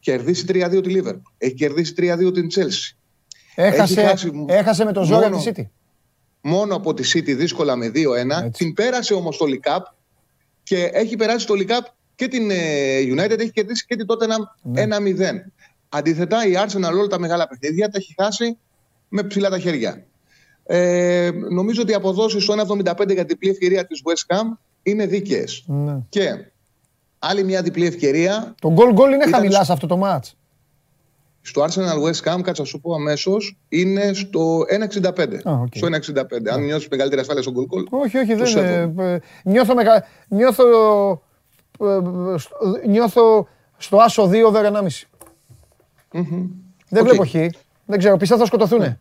κερδίσει 0.00 0.44
3-2 0.48 0.80
τη 0.82 0.94
Liverpool, 0.96 1.20
έχει 1.38 1.54
κερδίσει 1.54 1.94
3-2 1.96 2.32
την 2.34 2.46
Chelsea. 2.54 2.96
Έχασε, 3.54 4.02
χάσει 4.02 4.44
έχασε 4.46 4.84
με 4.84 4.92
το 4.92 5.02
ζόρι 5.04 5.24
από 5.24 5.36
μόνο- 5.36 5.50
τη 5.52 5.62
City. 5.62 5.66
μόνο 6.40 6.74
από 6.76 6.94
τη 6.94 7.10
City 7.14 7.36
δύσκολα 7.36 7.76
με 7.76 7.88
2-1. 7.88 8.44
Έτσι. 8.44 8.64
Την 8.64 8.74
πέρασε 8.74 9.14
όμως 9.14 9.36
το 9.36 9.44
League 9.48 9.70
Cup 9.70 9.80
και 10.62 10.90
έχει 10.92 11.16
περάσει 11.16 11.46
το 11.46 11.54
League 11.56 11.70
Cup 11.70 11.84
και 12.14 12.28
την 12.28 12.50
ε, 12.50 12.56
United 13.00 13.38
έχει 13.38 13.50
κερδίσει 13.50 13.86
και 13.86 13.96
την 13.96 14.06
Tottenham 14.08 14.42
Ναι. 14.62 14.82
1-0. 14.82 15.52
Αντίθετα 15.88 16.46
η 16.46 16.52
Arsenal 16.66 16.90
όλα 16.92 17.06
τα 17.06 17.18
μεγάλα 17.18 17.48
παιχνίδια 17.48 17.88
τα 17.88 17.98
έχει 17.98 18.14
χάσει 18.22 18.58
με 19.08 19.22
ψηλά 19.22 19.50
τα 19.50 19.58
χέρια. 19.58 20.04
Ε, 20.66 21.30
νομίζω 21.50 21.82
ότι 21.82 21.90
οι 21.92 21.94
αποδόσεις 21.94 22.42
στο 22.42 22.52
1,75 22.52 23.12
για 23.12 23.24
διπλή 23.24 23.50
ευκαιρία 23.50 23.86
της 23.86 24.02
West 24.04 24.34
Ham 24.36 24.42
είναι 24.82 25.06
δίκαιες. 25.06 25.64
Ναι. 25.66 25.96
Και 26.08 26.44
άλλη 27.18 27.44
μια 27.44 27.62
διπλή 27.62 27.86
ευκαιρία 27.86 28.54
Το 28.60 28.74
goal 28.78 28.94
goal 28.98 29.06
είναι 29.06 29.14
Ήταν 29.14 29.32
χαμηλά 29.32 29.54
στο- 29.54 29.64
σε 29.64 29.72
αυτό 29.72 29.86
το 29.86 30.00
match. 30.04 30.30
Στο 31.42 31.62
Arsenal 31.64 32.02
West 32.02 32.34
Ham, 32.34 32.40
κάτσε 32.42 32.62
να 32.62 32.64
σου 32.68 32.80
πω 32.80 32.94
αμέσως, 32.94 33.56
είναι 33.68 34.12
στο 34.12 34.58
1,65. 34.68 35.48
Α, 35.48 35.52
οκ. 35.52 35.74
Στο 35.74 35.86
1,65. 35.86 36.48
Αν 36.52 36.62
νιώθεις 36.64 36.86
μεγαλύτερη 36.90 37.20
ασφάλεια 37.20 37.42
στον 37.42 37.54
goal 37.56 37.78
goal. 37.78 37.84
Όχι, 38.04 38.18
όχι, 38.18 38.30
το 38.30 38.36
δεν. 38.36 38.46
σέβομαι. 38.46 39.10
ε, 39.10 39.14
ε, 39.14 39.20
νιώθω, 39.44 39.74
μεγα... 39.74 40.04
νιώθω, 40.28 40.64
ε, 41.80 41.84
ε, 42.34 42.38
στο- 42.38 42.56
νιώθω 42.88 43.48
στο 43.76 43.96
άσο 43.96 44.28
2 44.32 44.42
over 44.46 44.64
1,5. 44.64 45.06
Δεν 46.88 47.02
Οκ. 47.02 47.08
βλέπω 47.08 47.24
χ. 47.26 47.32
Δεν 47.86 47.98
ξέρω, 47.98 48.16
πιστεύω 48.16 48.40
θα 48.40 48.46
σκοτωθούν. 48.46 48.96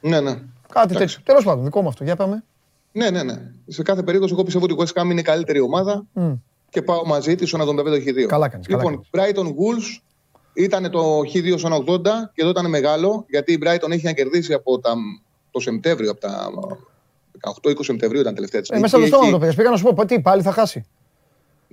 Ναι, 0.00 0.20
ναι. 0.20 0.30
Κάτι 0.72 0.94
Εντάξει. 0.94 0.98
τέτοιο. 0.98 1.18
Τέλος 1.24 1.44
πάντων, 1.44 1.64
δικό 1.64 1.82
μου 1.82 1.88
αυτό. 1.88 2.04
Για 2.04 2.16
πάμε. 2.16 2.44
Ναι, 2.92 3.10
ναι, 3.10 3.22
ναι. 3.22 3.40
Σε 3.66 3.82
κάθε 3.82 4.02
περίπτωση, 4.02 4.32
εγώ 4.32 4.42
πιστεύω 4.42 4.64
ότι 4.64 4.74
η 4.74 4.76
West 4.80 5.00
Ham 5.02 5.10
είναι 5.10 5.20
η 5.20 5.22
καλύτερη 5.22 5.60
ομάδα 5.60 6.04
Μμ. 6.12 6.32
και 6.68 6.82
πάω 6.82 7.06
μαζί 7.06 7.34
της 7.34 7.48
στο 7.48 7.58
1,75 7.58 7.84
Χ2. 7.86 8.24
Καλά 8.26 8.48
κάνεις, 8.48 8.66
καλά 8.66 8.82
Λοιπόν, 8.82 9.04
Brighton 9.10 9.46
Wolves 9.46 9.98
ήταν 10.54 10.90
το 10.90 11.20
Χ2 11.20 11.58
στο 11.58 11.84
1,80 11.86 12.00
και 12.34 12.42
εδώ 12.42 12.50
ήταν 12.50 12.68
μεγάλο 12.68 13.24
γιατί 13.28 13.52
η 13.52 13.58
Brighton 13.64 13.90
έχει 13.90 14.04
να 14.04 14.12
κερδίσει 14.12 14.52
από 14.52 14.78
τα, 14.78 14.94
το 15.50 15.60
Σεπτέμβριο, 15.60 16.10
από 16.10 16.20
τα 16.20 16.50
18-20 17.62 17.72
Σεπτεμβρίου 17.80 18.20
ήταν 18.20 18.34
τελευταία 18.34 18.60
της. 18.60 18.70
Ε, 18.70 18.78
μέσα 18.78 18.96
στο 18.96 19.06
στόμα 19.06 19.30
το 19.30 19.38
παιδί. 19.38 19.54
Πήγα 19.54 19.70
να 19.70 19.76
σου 19.76 19.92
πω, 19.94 20.04
τι, 20.04 20.20
πάλι 20.20 20.42
θα 20.42 20.52
χάσει. 20.52 20.86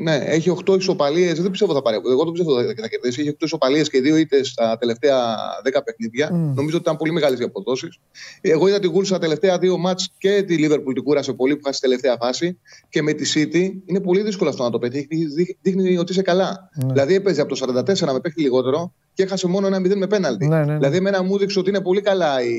Ναι, 0.01 0.15
έχει 0.15 0.49
8 0.65 0.75
ισοπαλίες. 0.77 1.41
Δεν 1.41 1.51
πιστεύω 1.51 1.73
θα 1.73 1.81
πάρει. 1.81 1.95
Εγώ 2.11 2.23
δεν 2.23 2.31
πιστεύω 2.33 2.61
θα 2.63 2.73
θα 2.81 2.87
κερδίσει. 2.87 3.21
Έχει 3.21 3.29
8 3.29 3.35
ισοπαλίες 3.45 3.89
και 3.89 3.99
2 3.99 4.17
ήττες 4.19 4.47
στα 4.47 4.77
τελευταία 4.77 5.35
10 5.63 5.83
παιχνίδια. 5.85 6.29
Νομίζω 6.55 6.75
ότι 6.77 6.83
ήταν 6.85 6.97
πολύ 6.97 7.11
μεγάλες 7.11 7.39
οι 7.39 7.43
αποδόσει. 7.43 7.87
Εγώ 8.41 8.67
είδα 8.67 8.79
την 8.79 8.91
Wolves 8.95 9.05
στα 9.05 9.19
τελευταία 9.19 9.57
δύο 9.57 9.77
μάτς 9.77 10.09
και 10.17 10.43
τη 10.43 10.55
Liverpool 10.59 10.93
την 10.93 11.03
κούρασε 11.03 11.33
πολύ 11.33 11.55
που 11.55 11.63
χάσει 11.63 11.77
στη 11.77 11.87
τελευταία 11.87 12.17
φάση. 12.21 12.57
Και 12.89 13.01
με 13.01 13.13
τη 13.13 13.31
City 13.35 13.71
είναι 13.85 13.99
πολύ 13.99 14.21
δύσκολο 14.21 14.49
αυτό 14.49 14.63
να 14.63 14.69
το 14.69 14.79
πετύχει. 14.79 15.07
Δείχνει- 15.35 15.57
Δείχνει 15.61 15.97
ότι 15.97 16.11
είσαι 16.11 16.21
καλά. 16.21 16.69
Δηλαδή 16.87 17.15
έπαιζε 17.15 17.41
από 17.41 17.55
το 17.55 17.55
44 17.55 18.13
με 18.13 18.19
παίχτη 18.19 18.41
λιγότερο 18.41 18.93
και 19.13 19.23
έχασε 19.23 19.47
μόνο 19.47 19.67
ένα 19.67 19.79
0 19.79 19.95
με 19.95 20.07
πέναλτι. 20.07 20.47
Ναι, 20.47 20.57
ναι, 20.57 20.65
ναι. 20.65 20.75
Δηλαδή 20.77 20.97
εμένα 20.97 21.23
μου 21.23 21.35
έδειξε 21.35 21.59
ότι 21.59 21.69
είναι 21.69 21.81
πολύ 21.81 22.01
καλά 22.01 22.43
η, 22.43 22.49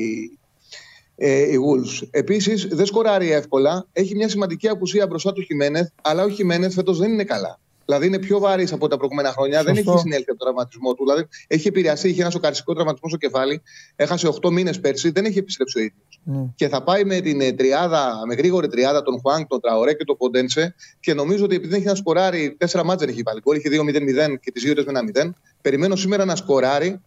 ε, 1.25 1.41
η 1.41 1.57
Wolves. 1.67 2.09
Επίσης, 2.11 2.67
δεν 2.67 2.87
σκοράρει 2.87 3.33
εύκολα. 3.33 3.87
Έχει 3.93 4.15
μια 4.15 4.29
σημαντική 4.29 4.69
απουσία 4.69 5.07
μπροστά 5.07 5.33
του 5.33 5.43
Χιμένεθ, 5.43 5.89
αλλά 6.03 6.23
ο 6.25 6.29
Χιμένεθ 6.29 6.75
φέτος 6.75 6.99
δεν 6.99 7.13
είναι 7.13 7.25
καλά. 7.25 7.59
Δηλαδή 7.85 8.07
είναι 8.07 8.19
πιο 8.19 8.39
βαρύς 8.39 8.73
από 8.73 8.89
τα 8.89 8.97
προηγούμενα 8.97 9.31
χρόνια. 9.31 9.63
Δεν 9.63 9.75
Σωστό. 9.75 9.91
έχει 9.91 10.01
συνέλθει 10.01 10.31
από 10.31 10.39
τον 10.39 10.47
τραυματισμό 10.47 10.95
του. 10.95 11.05
Δηλαδή 11.05 11.29
έχει 11.47 11.69
επηρεαστεί, 11.69 12.09
είχε 12.09 12.21
ένα 12.21 12.31
σοκαριστικό 12.31 12.75
τραυματισμό 12.75 13.09
στο 13.09 13.19
κεφάλι. 13.19 13.63
Έχασε 13.97 14.29
8 14.43 14.51
μήνες 14.51 14.81
πέρσι, 14.81 15.11
δεν 15.11 15.25
έχει 15.25 15.39
επιστρέψει 15.39 15.79
ο 15.79 15.83
ίδιος. 15.83 16.21
Ναι. 16.23 16.45
Και 16.55 16.69
θα 16.69 16.83
πάει 16.83 17.05
με 17.05 17.21
την 17.21 17.41
ε, 17.41 17.53
τριάδα, 17.53 18.23
με 18.27 18.35
γρήγορη 18.35 18.69
τριάδα 18.69 19.03
τον 19.03 19.21
Χουάνκ, 19.21 19.47
τον 19.47 19.61
Τραωρέ 19.61 19.95
και 19.95 20.05
τον 20.05 20.17
Ποντένσε. 20.17 20.75
Και 21.01 21.15
νομίζω 21.15 21.45
ότι 21.45 21.55
επειδή 21.55 21.71
δεν 21.71 21.79
έχει 21.79 21.89
να 21.89 21.95
σκοράρει, 21.95 22.55
τέσσερα 22.59 22.85
μάτζερ 22.85 23.09
έχει 23.09 23.23
βάλει. 23.23 23.41
Γκολ, 23.41 23.57
είχε 23.57 23.69
2-0-0 23.69 24.39
και 24.41 24.51
τις 24.53 24.63
δύο 24.63 24.75
με 24.77 24.85
ένα 24.87 25.31
0. 25.31 25.31
Περιμένω 25.61 25.97
σήμερα 25.97 26.25
να 26.25 26.37
σκοράρει 26.37 27.01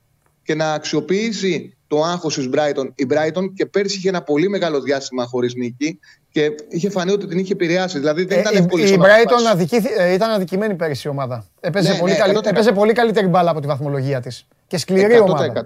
και 0.44 0.56
να 0.56 0.74
αξιοποιήσει 0.74 1.75
το 1.88 2.02
άγχος 2.04 2.36
τη 2.36 2.50
Brighton. 2.54 2.88
Η 2.96 3.08
Brighton 3.10 3.54
και 3.56 3.66
πέρσι 3.66 3.98
είχε 3.98 4.10
ένα 4.10 4.22
πολύ 4.22 4.50
μεγάλο 4.50 4.82
διάστημα 4.82 5.26
χωρίς 5.26 5.56
νίκη 5.56 6.00
και 6.32 6.52
είχε 6.70 6.90
φανεί 6.90 7.12
ότι 7.12 7.28
την 7.28 7.38
είχε 7.38 7.54
επηρεάσει. 7.54 8.00
Δηλαδή 8.00 8.24
δεν 8.26 8.38
Ε, 8.38 8.42
ήταν 8.42 8.54
η- 8.54 8.58
εύκολη 8.58 8.84
η 8.84 8.88
στο 8.88 8.98
να 8.98 9.06
Brighton 9.06 9.28
φτάσει. 9.28 9.48
αδικήθη- 9.48 9.94
ε, 9.98 10.14
ήταν 10.14 10.30
αδικημένη 10.30 10.76
πέρυσι 10.76 11.08
η 11.08 11.12
ομάδα. 11.12 11.46
Έπαιζε, 11.60 11.92
Ναι, 11.92 11.98
πολύ, 12.00 12.12
ναι, 12.12 12.18
καλή- 12.18 12.34
100%. 12.34 12.50
έπαιζε 12.50 12.72
πολύ 12.72 12.94
καλύτερη 12.94 13.28
μπάλα 13.28 13.50
από 13.52 13.60
τη 13.60 13.68
βαθμολογία 13.68 14.22
της. 14.22 14.48
Και 14.68 14.78
σκληρή 14.78 15.14
100%. 15.14 15.24
ομάδα. 15.24 15.66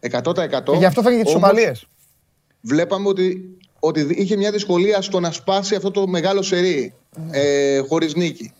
100%. 0.00 0.72
Και 0.72 0.78
γι' 0.78 0.84
αυτό 0.84 1.02
φέρνει 1.02 1.18
και 1.18 1.24
τις 1.24 1.34
Όμως, 1.34 1.48
οπαλίε. 1.48 1.72
βλέπαμε 2.60 3.08
ότι, 3.08 3.56
ότι 3.78 4.00
είχε 4.10 4.36
μια 4.36 4.50
δυσκολία 4.50 5.00
στο 5.02 5.20
να 5.20 5.30
σπάσει 5.32 5.74
αυτό 5.74 5.90
το 5.90 6.06
μεγάλο 6.06 6.42
σερί 6.42 6.94
ε, 7.30 7.78
χωρίς 7.88 8.14
νίκη. 8.14 8.52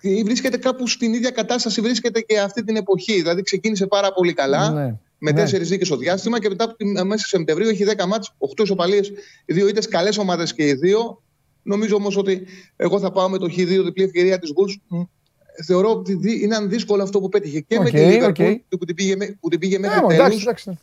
Και 0.00 0.22
Βρίσκεται 0.24 0.56
κάπου 0.56 0.86
στην 0.88 1.12
ίδια 1.14 1.30
κατάσταση, 1.30 1.80
βρίσκεται 1.80 2.20
και 2.20 2.38
αυτή 2.40 2.64
την 2.64 2.76
εποχή. 2.76 3.12
Δηλαδή 3.16 3.42
ξεκίνησε 3.42 3.86
πάρα 3.86 4.12
πολύ 4.12 4.32
καλά, 4.32 4.70
Ναι, 4.70 4.94
με 5.18 5.30
ναι. 5.30 5.40
τέσσερις 5.40 5.70
νίκες 5.70 5.86
στο 5.86 5.96
διάστημα 5.96 6.40
και 6.40 6.48
μετά 6.48 6.64
από 6.64 6.74
την, 6.76 7.06
μέσα 7.06 7.26
σε 7.26 7.36
Σεπτεμβρίου 7.36 7.68
έχει 7.68 7.84
10 7.96 8.04
ματς, 8.06 8.34
8 8.56 8.62
ισοπαλίες. 8.62 9.08
Οι 9.44 9.52
δύο 9.52 9.68
είτε 9.68 9.80
καλές 9.88 10.18
ομάδες 10.18 10.54
και 10.54 10.66
οι 10.66 10.72
δύο. 10.74 11.22
Νομίζω 11.62 11.96
όμως 11.96 12.16
ότι 12.16 12.46
εγώ 12.76 12.98
θα 13.00 13.10
πάω 13.12 13.28
με 13.28 13.38
το 13.38 13.46
Χ2 13.46 13.66
διπλή 13.84 14.04
ευκαιρία 14.04 14.38
της 14.38 14.50
Wolves. 14.56 14.98
Θεωρώ 15.64 15.90
ότι 15.90 16.14
δι- 16.14 16.42
είναι 16.42 16.58
δύσκολο 16.66 17.02
αυτό 17.02 17.20
που 17.20 17.28
πέτυχε 17.28 17.60
και 17.60 17.78
με 17.78 17.84
Οκ, 17.84 17.90
τη 17.90 17.98
Liverpool 18.02 18.58
OK. 18.68 18.78
που 18.78 18.84
την 18.84 18.94
πήγε, 18.94 19.16
με- 19.16 19.36
που 19.40 19.48
την 19.48 19.58
πήγε 19.58 19.78
μέχρι 19.78 19.96
Ε, 19.96 20.14
εντάξει, 20.14 20.22
τέλους. 20.28 20.42
εντάξει. 20.42 20.78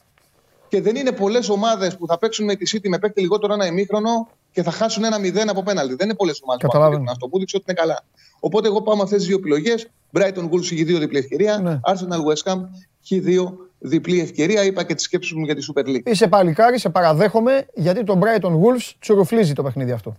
Και 0.68 0.82
δεν 0.82 0.96
είναι 0.96 1.12
πολλές 1.12 1.50
ομάδες 1.50 1.98
που 1.98 2.08
θα 2.08 2.18
παίξουν 2.20 2.46
με 2.46 2.56
τη 2.56 2.78
City 2.78 2.88
με 2.90 3.00
παίκτη 3.00 3.22
λιγότερο 3.22 3.54
ένα 3.54 3.66
ημίχρονο 3.66 4.30
και 4.52 4.64
θα 4.64 4.72
χάσουν 4.72 5.04
ένα 5.04 5.20
0 5.20 5.50
από 5.50 5.64
πέναλτι. 5.64 5.96
Δεν 5.96 6.08
είναι 6.08 6.16
πολλές 6.18 6.40
ομάδες 6.44 6.62
που 6.62 6.68
Καταλαβαίνω. 6.72 7.04
θα 7.06 7.12
αυτό 7.12 7.28
που 7.28 7.40
δείξει 7.40 7.56
ότι 7.56 7.66
είναι 7.68 7.80
καλά. 7.80 8.06
Οπότε 8.40 8.68
εγώ 8.68 8.82
πάω 8.82 8.96
με 8.96 9.02
αυτές 9.02 9.18
τις 9.18 9.28
δύο 9.28 9.38
επιλογές. 9.38 9.88
Brighton 10.18 10.50
Wolves 10.50 10.64
έχει 10.72 10.84
δύο 10.84 11.00
διπλή 11.00 11.18
ευκαιρία. 11.18 11.58
Ναι. 11.60 11.80
Arsenal 11.84 12.20
West 12.34 12.52
Ham 12.54 12.60
έχει 13.04 13.20
δύο 13.20 13.65
διπλή 13.80 14.20
ευκαιρία. 14.20 14.64
Είπα 14.64 14.84
και 14.84 14.94
τι 14.94 15.02
σκέψει 15.02 15.36
μου 15.36 15.46
για 15.46 15.56
τη 15.56 15.66
Super 15.74 15.88
League. 15.88 16.04
Είσαι 16.04 16.28
παλικάρι, 16.28 16.80
σε 16.80 16.90
παραδέχομαι, 16.90 17.66
γιατί 17.74 18.04
το 18.04 18.20
Brighton 18.24 18.50
Wolves 18.52 18.92
τσουρουφλίζει 19.00 19.54
το 19.54 19.64
παιχνίδι 19.64 19.92
αυτό. 19.92 20.16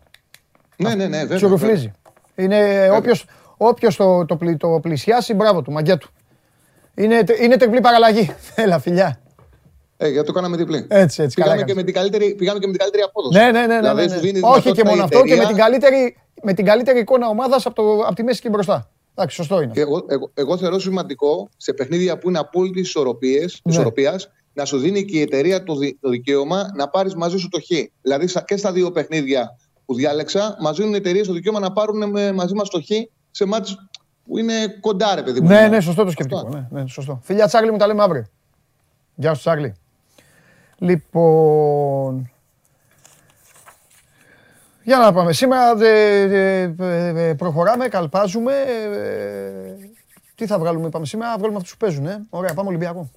Ναι, 0.77 0.95
ναι, 0.95 1.07
ναι, 1.07 1.19
βέβαια. 1.19 1.37
Τσουρουφλίζει. 1.37 1.91
Είναι 2.35 2.89
όποιος, 2.93 3.24
όποιος 3.57 3.97
το, 3.97 4.24
το, 4.27 4.37
πλη- 4.37 4.57
το 4.59 4.78
πλησιάσει, 4.83 5.35
μπράβο 5.35 5.62
του, 5.62 5.73
μαγκιά 5.73 5.99
του. 5.99 6.09
Είναι, 6.95 7.23
τε- 7.24 7.41
είναι 7.41 7.57
τριπλή 7.57 7.81
παραλλαγή. 7.81 8.35
Έλα, 8.55 8.78
φιλιά. 8.78 9.20
Ε, 9.97 10.09
γιατί 10.09 10.27
το 10.27 10.33
κάναμε 10.33 10.57
διπλή. 10.57 10.87
Έτσι, 10.89 11.23
έτσι. 11.23 11.35
Πήγαμε 11.37 11.55
καλά 11.55 11.66
και, 11.66 11.74
με 11.74 11.83
την 11.83 11.95
καλύτερη, 11.95 12.35
πήγαμε 12.35 12.59
και 12.59 12.66
με 12.66 12.73
την 12.73 12.81
καλύτερη 12.81 13.03
απόδοση. 13.03 13.39
Ναι, 13.39 13.45
ναι, 13.45 13.61
ναι. 13.61 13.66
ναι, 13.66 13.77
Δηλαδή, 13.78 14.03
ναι, 14.03 14.09
σου 14.09 14.15
ναι. 14.15 14.20
δίνει 14.20 14.41
Όχι 14.43 14.73
και 14.73 14.83
δυνατότητα 14.83 14.89
μόνο 14.91 15.01
η 15.01 15.05
αυτό 15.05 15.16
και 15.23 15.24
με 15.28 15.35
εταιρεία- 15.35 15.47
την 15.47 15.57
καλύτερη, 15.57 16.16
με 16.43 16.53
την 16.53 16.65
καλύτερη 16.65 16.99
εικόνα 16.99 17.28
ομάδας 17.28 17.66
από, 17.66 17.74
το, 17.74 18.01
από 18.07 18.15
τη 18.15 18.23
μέση 18.23 18.41
και 18.41 18.49
μπροστά. 18.49 18.91
Εντάξει, 19.19 19.37
σωστό 19.37 19.61
είναι. 19.61 19.73
Και 19.73 19.81
εγώ, 19.81 20.05
εγώ, 20.09 20.31
εγώ 20.35 20.57
θεωρώ 20.57 20.79
σημαντικό 20.79 21.49
σε 21.57 21.73
παιχνίδια 21.73 22.19
που 22.19 22.29
είναι 22.29 22.39
απόλυτη 22.39 22.81
ισορροπίας, 22.81 23.61
Ναι. 23.65 23.73
ισορροπίας 23.73 24.31
να 24.53 24.65
σου 24.65 24.79
δίνει 24.79 25.05
και 25.05 25.19
η 25.19 25.21
εταιρεία 25.21 25.63
το, 25.63 25.75
δι- 25.77 26.01
το 26.01 26.09
δικαίωμα 26.09 26.71
να 26.77 26.89
πάρεις 26.89 27.15
μαζί 27.15 27.37
σου 27.37 27.49
το 27.49 27.61
χ. 27.61 27.67
Δηλαδή 28.03 28.27
στα- 28.27 28.43
και 28.43 28.57
στα 28.57 28.73
δύο 28.73 28.91
παιχνίδια 28.91 29.57
που 29.87 29.95
διάλεξα, 29.95 30.57
μα 30.61 30.73
δίνουν 30.73 30.93
οι 30.93 30.97
εταιρείε 30.97 31.23
το 31.23 31.33
δικαίωμα 31.33 31.61
να 31.61 31.73
πάρουν 31.73 32.11
με- 32.11 32.33
μαζί 32.33 32.55
μας 32.55 32.69
το 32.69 32.81
χ 32.81 32.87
σε 33.31 33.45
μάτς 33.45 33.77
που 34.25 34.39
είναι 34.39 34.55
κοντά, 34.81 35.15
ρε 35.15 35.23
παιδί 35.23 35.41
μου. 35.41 35.49
Ναι, 35.49 35.69
ναι, 35.69 35.81
σωστό 35.81 36.05
το 36.05 36.11
σκεπτικό. 36.11 36.39
Αυτό. 36.41 36.67
Ναι, 36.71 36.81
ναι, 36.83 36.89
σωστό. 36.89 37.21
Φιλιά 37.23 37.47
Τσάρλι 37.47 37.71
μου 37.71 37.77
τα 37.77 37.87
λέμε 37.87 38.03
αύριο. 38.03 38.25
Γεια 39.15 39.35
σου 39.35 39.41
Τσάρλι. 39.41 39.75
Λοιπόν... 40.79 42.31
Για 44.87 44.97
να 44.97 45.13
πάμε. 45.13 45.33
Σήμερα 45.33 45.85
ε, 45.85 46.21
ε, 46.21 46.75
ε, 46.79 47.29
ε, 47.29 47.35
προχωράμε, 47.35 47.89
καλπάζουμε. 47.89 48.53
ε, 48.53 49.89
τι 50.35 50.47
θα 50.47 50.59
βγάλουμε, 50.59 50.87
είπαμε 50.87 51.07
σήμερα, 51.07 51.31
θα 51.31 51.37
βγάλουμε 51.37 51.59
αυτούς 51.59 51.73
που 51.73 51.79
παίζουν. 51.79 52.07
Ε. 52.07 52.27
Ωραία, 52.31 52.55
πάμε 52.55 52.69
Ολυμπιακό. 52.69 53.11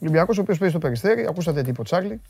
Ολυμπιακός 0.00 0.38
ο 0.38 0.40
οποίος 0.40 0.58
παίζει 0.58 0.74
στο 0.74 0.82
Περιστέρι, 0.82 1.26
ακούσατε 1.28 1.62
τι 1.62 1.70
είπε 1.70 1.80
ο 1.80 1.84
Τσάρλι. 1.84 2.20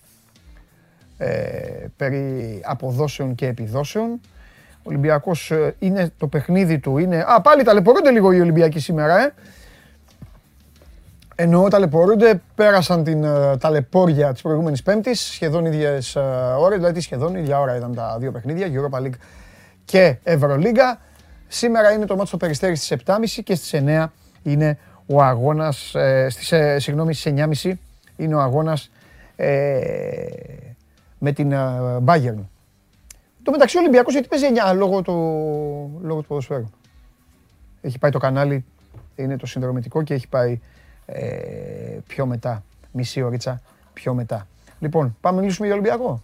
Ε, 1.18 1.86
περί 1.97 2.60
αποδόσεων 2.64 3.34
και 3.34 3.47
επιδόσεων. 3.47 4.20
Ο 4.78 4.82
Ολυμπιακός 4.82 5.51
ε, 5.51 5.74
είναι 5.78 6.12
το 6.18 6.26
παιχνίδι 6.26 6.78
του. 6.78 6.98
Είναι... 6.98 7.24
Α, 7.26 7.40
πάλι 7.40 7.62
ταλαιπωρούνται 7.62 8.10
λίγο 8.10 8.32
οι 8.32 8.40
Ολυμπιακοί 8.40 8.78
σήμερα, 8.78 9.18
ε. 9.18 9.34
Εννοώ 11.38 11.68
ταλαιπωρούνται, 11.68 12.40
πέρασαν 12.54 13.04
την 13.04 13.24
ε, 13.24 13.56
ταλαιπώρια 13.56 14.32
της 14.32 14.42
προηγούμενης 14.42 14.82
Πέμπτης, 14.82 15.20
σχεδόν 15.20 15.64
ίδιες 15.64 16.16
ε, 16.16 16.20
ώρες, 16.58 16.76
δηλαδή 16.78 16.94
τι 16.94 17.00
σχεδόν 17.00 17.34
ίδια 17.34 17.60
ώρα 17.60 17.76
ήταν 17.76 17.94
τα 17.94 18.16
δύο 18.20 18.32
παιχνίδια, 18.32 18.66
Europa 18.72 19.02
League 19.02 19.18
και 19.84 20.16
Ευρωλίγκα. 20.22 21.00
Σήμερα 21.48 21.92
είναι 21.92 22.04
το 22.06 22.16
μάτι 22.16 22.28
στο 22.28 22.36
Περιστέρι 22.36 22.76
στις 22.76 22.98
7.30 23.06 23.14
και 23.44 23.54
στις 23.54 23.80
9 23.86 24.06
είναι 24.42 24.78
ο 25.06 25.22
αγώνας, 25.22 25.94
ε, 25.94 26.26
στις, 26.30 26.52
ε, 26.52 26.78
συγγνώμη, 26.78 27.14
στις 27.14 27.32
9.30 27.32 27.78
είναι 28.16 28.34
ο 28.34 28.40
αγώνας 28.40 28.90
ε, 29.36 29.48
με 31.18 31.32
την 31.32 31.52
ε, 31.52 31.58
Bayern. 32.04 32.44
Το 33.42 33.50
μεταξύ 33.50 33.76
ο 33.76 33.80
Ολυμπιακός 33.80 34.12
γιατί 34.12 34.28
παίζει 34.28 34.46
9 34.72 34.76
λόγω 34.76 35.02
του, 35.02 35.12
λόγω 36.02 36.20
του 36.20 36.26
ποδοσφαίρου. 36.26 36.70
Έχει 37.80 37.98
πάει 37.98 38.10
το 38.10 38.18
κανάλι, 38.18 38.64
είναι 39.16 39.36
το 39.36 39.46
συνδρομητικό 39.46 40.02
και 40.02 40.14
έχει 40.14 40.28
πάει 40.28 40.52
ε, 40.52 40.58
πιο 42.06 42.26
μετά, 42.26 42.62
μισή 42.92 43.22
ωρίτσα 43.22 43.60
πιο 43.92 44.14
μετά. 44.14 44.46
Λοιπόν, 44.78 45.16
πάμε 45.20 45.36
να 45.36 45.42
μιλήσουμε 45.42 45.66
για 45.66 45.76
Ολυμπιακό. 45.76 46.22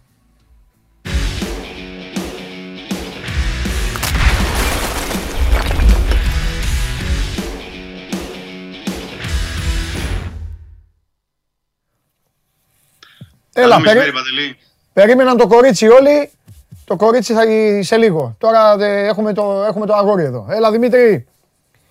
Έλα, 13.53 13.69
Καλό 13.69 13.83
περί... 13.83 13.97
μεσημέρι, 13.97 14.11
Παντελή. 14.11 14.57
περίμεναν 14.93 15.37
το 15.37 15.47
κορίτσι 15.47 15.87
όλοι. 15.87 16.31
Το 16.85 16.95
κορίτσι 16.95 17.33
θα 17.33 17.45
γυ- 17.45 17.83
σε 17.83 17.97
λίγο. 17.97 18.35
Τώρα 18.37 18.77
δε, 18.77 19.05
έχουμε, 19.07 19.33
το, 19.33 19.63
έχουμε 19.63 19.85
το 19.85 19.93
αγόρι 19.93 20.23
εδώ. 20.23 20.45
Έλα, 20.49 20.71
Δημήτρη. 20.71 21.27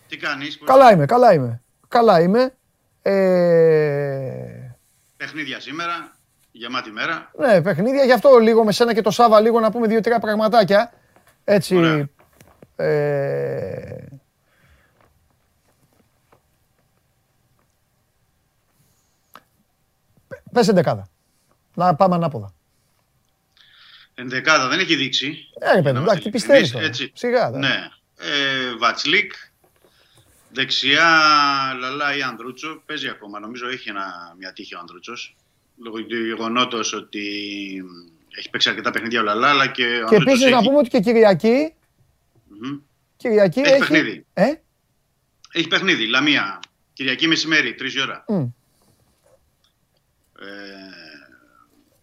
Τι 0.09 0.17
κάνεις, 0.17 0.59
πώς- 0.59 0.69
Καλά 0.69 0.93
είμαι, 0.93 1.05
καλά 1.07 1.33
είμαι. 1.33 1.61
Καλά 1.89 2.21
είμαι. 2.21 2.53
Ε, 3.03 4.75
παιχνίδια 5.17 5.61
σήμερα, 5.61 6.13
γεμάτη 6.53 6.91
μέρα. 6.91 7.31
ναι, 7.39 7.63
παιχνίδια. 7.63 8.05
Γι' 8.05 8.13
αυτό 8.13 8.39
λίγο 8.39 8.65
με 8.65 8.73
σένα 8.73 8.95
και 8.95 9.01
το 9.03 9.11
Σάβα 9.11 9.41
λίγο 9.41 9.61
να 9.61 9.71
πούμε 9.71 9.87
δύο-τρία 9.87 10.19
πραγματάκια. 10.19 10.93
Έτσι. 11.45 11.77
Ωραία. 11.77 12.09
Ε, 12.77 14.07
πε- 20.29 20.43
Πες 20.53 20.69
εντεκάδα. 20.69 21.09
Να 21.75 21.95
πάμε 21.95 22.15
ανάποδα. 22.15 22.55
Ενδεκάδα 24.15 24.69
δεν 24.69 24.79
έχει 24.79 24.95
δείξει. 24.97 25.37
Ε, 25.59 25.75
ρε 25.75 25.83
παιδί, 25.83 25.83
Να 25.83 26.01
εντάξει, 26.01 26.15
μας 26.15 26.23
τι 26.25 26.31
πιστεύεις 26.31 26.61
ειλικρινείς, 26.71 26.99
τώρα. 26.99 27.07
έτσι. 27.07 27.13
Σιγά, 27.15 27.51
ναι. 27.51 27.59
Ναι. 27.59 27.89
Ε, 28.19 28.77
Βατσλίκ. 28.79 29.33
Δεξιά 30.55 31.09
Λαλά 31.81 32.17
ή 32.17 32.23
Ανδρούτσο. 32.23 32.83
Παίζει 32.87 33.09
ακόμα. 33.09 33.41
Νομίζω 33.41 33.69
έχει 33.69 33.89
ένα, 33.89 34.35
μια 34.39 34.53
τύχη 34.53 34.75
ο 34.75 34.79
Ανδρούτσος. 34.79 35.37
Λόγω 35.85 36.05
του 36.05 36.25
γεγονότος 36.25 36.93
ότι 36.93 37.25
έχει 38.37 38.51
παίξει 38.51 38.69
αρκετά 38.69 38.91
παιχνίδια 38.91 39.21
ο 39.21 39.25
Λαλά, 39.25 39.49
αλλά 39.49 39.67
και 39.67 39.83
ο 39.83 39.87
Και 39.87 39.95
Ανδρούτσος 39.97 40.23
επίσης 40.27 40.51
να 40.51 40.57
έχει... 40.57 40.67
πούμε 40.67 40.79
ότι 40.79 40.89
και 40.89 41.01
Κυριακή, 41.01 41.75
Μμμ. 42.49 42.79
Κυριακή 43.17 43.61
Έχει 43.61 43.71
έχει... 43.71 43.79
παιχνίδι. 43.79 44.27
Ε; 44.35 44.53
Έχει 45.53 45.69
παιχνίδι. 45.69 46.07
Λαμία. 46.07 46.61
Κυριακή 46.93 47.27
μεσημέρι, 47.27 47.77
3 47.81 47.93
η 47.95 48.01
ώρα. 48.01 48.25
Μμ. 48.29 48.35
Ε, 48.37 48.53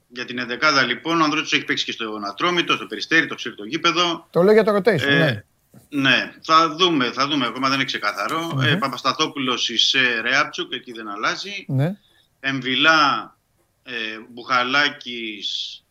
για 0.07 0.25
την 0.25 0.39
ενδεκάδα 0.39 0.83
λοιπόν, 0.83 1.21
ο 1.21 1.23
Ανδρούτσος 1.23 1.53
έχει 1.53 1.63
παίξει 1.65 1.85
και 1.85 1.91
στον 1.91 2.25
Ατρόμητο, 2.25 2.75
στο 2.75 2.85
Περιστέρι, 2.85 3.27
το 3.27 3.35
ξέρει 3.35 3.55
το 3.55 3.63
γήπεδο. 3.65 4.27
Το 4.31 4.43
λέω 4.43 4.53
για 4.53 4.63
το 4.63 4.75
rotation, 4.75 4.99
Ε, 5.07 5.17
ναι. 5.17 5.43
Ναι, 5.89 6.33
θα 6.41 6.75
δούμε, 6.75 7.11
θα 7.11 7.27
δούμε. 7.27 7.45
Ακόμα 7.45 7.67
δεν 7.67 7.75
είναι 7.77 7.85
ξεκαθαρό. 7.85 8.51
Μμμ. 8.53 8.61
Ε, 8.61 8.75
Παπασταθόπουλος 8.75 9.69
Ισέ 9.69 10.21
Ρέαπτσουκ, 10.21 10.73
εκεί 10.73 10.91
δεν 10.91 11.09
αλλάζει. 11.09 11.65
ναι. 11.67 11.97
Εμβιλά, 12.39 13.35
ε, 13.83 13.93
Μπουχαλάκης, 14.29 15.83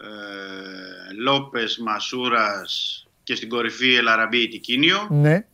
ε, 0.00 0.06
Λόπες, 1.18 1.78
Μασούρας 1.78 3.06
και 3.22 3.34
στην 3.34 3.48
κορυφή 3.48 3.94
Ελαραμπή 3.94 4.48
Τικίνιο. 4.48 5.06
Ναι. 5.10 5.46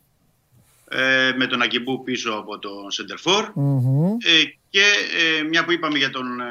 Ε, 0.87 1.33
με 1.37 1.47
τον 1.47 1.61
Αγκιμπού 1.61 2.03
πίσω 2.03 2.31
από 2.31 2.59
τον 2.59 2.91
Σεντερφόρ. 2.91 3.51
Μμμ. 3.55 4.17
Ε, 4.23 4.43
και 4.69 4.83
ε, 5.39 5.43
μια 5.43 5.65
που 5.65 5.71
είπαμε 5.71 5.97
για 5.97 6.09
τον. 6.09 6.39
Ε, 6.39 6.43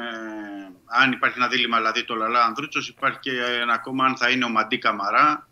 αν 0.85 1.11
υπάρχει 1.11 1.37
ένα 1.37 1.47
δίλημα, 1.47 1.77
δηλαδή 1.77 2.03
το 2.03 2.15
Λαλά 2.15 2.43
Ανδρούτσος, 2.43 2.87
υπάρχει 2.89 3.19
και 3.19 3.31
ένα 3.61 3.73
ακόμα 3.73 4.05
αν 4.05 4.17
θα 4.17 4.29
είναι 4.29 4.45
ο 4.45 4.49
Μαντί 4.49 4.77
Καμαρά 4.77 5.47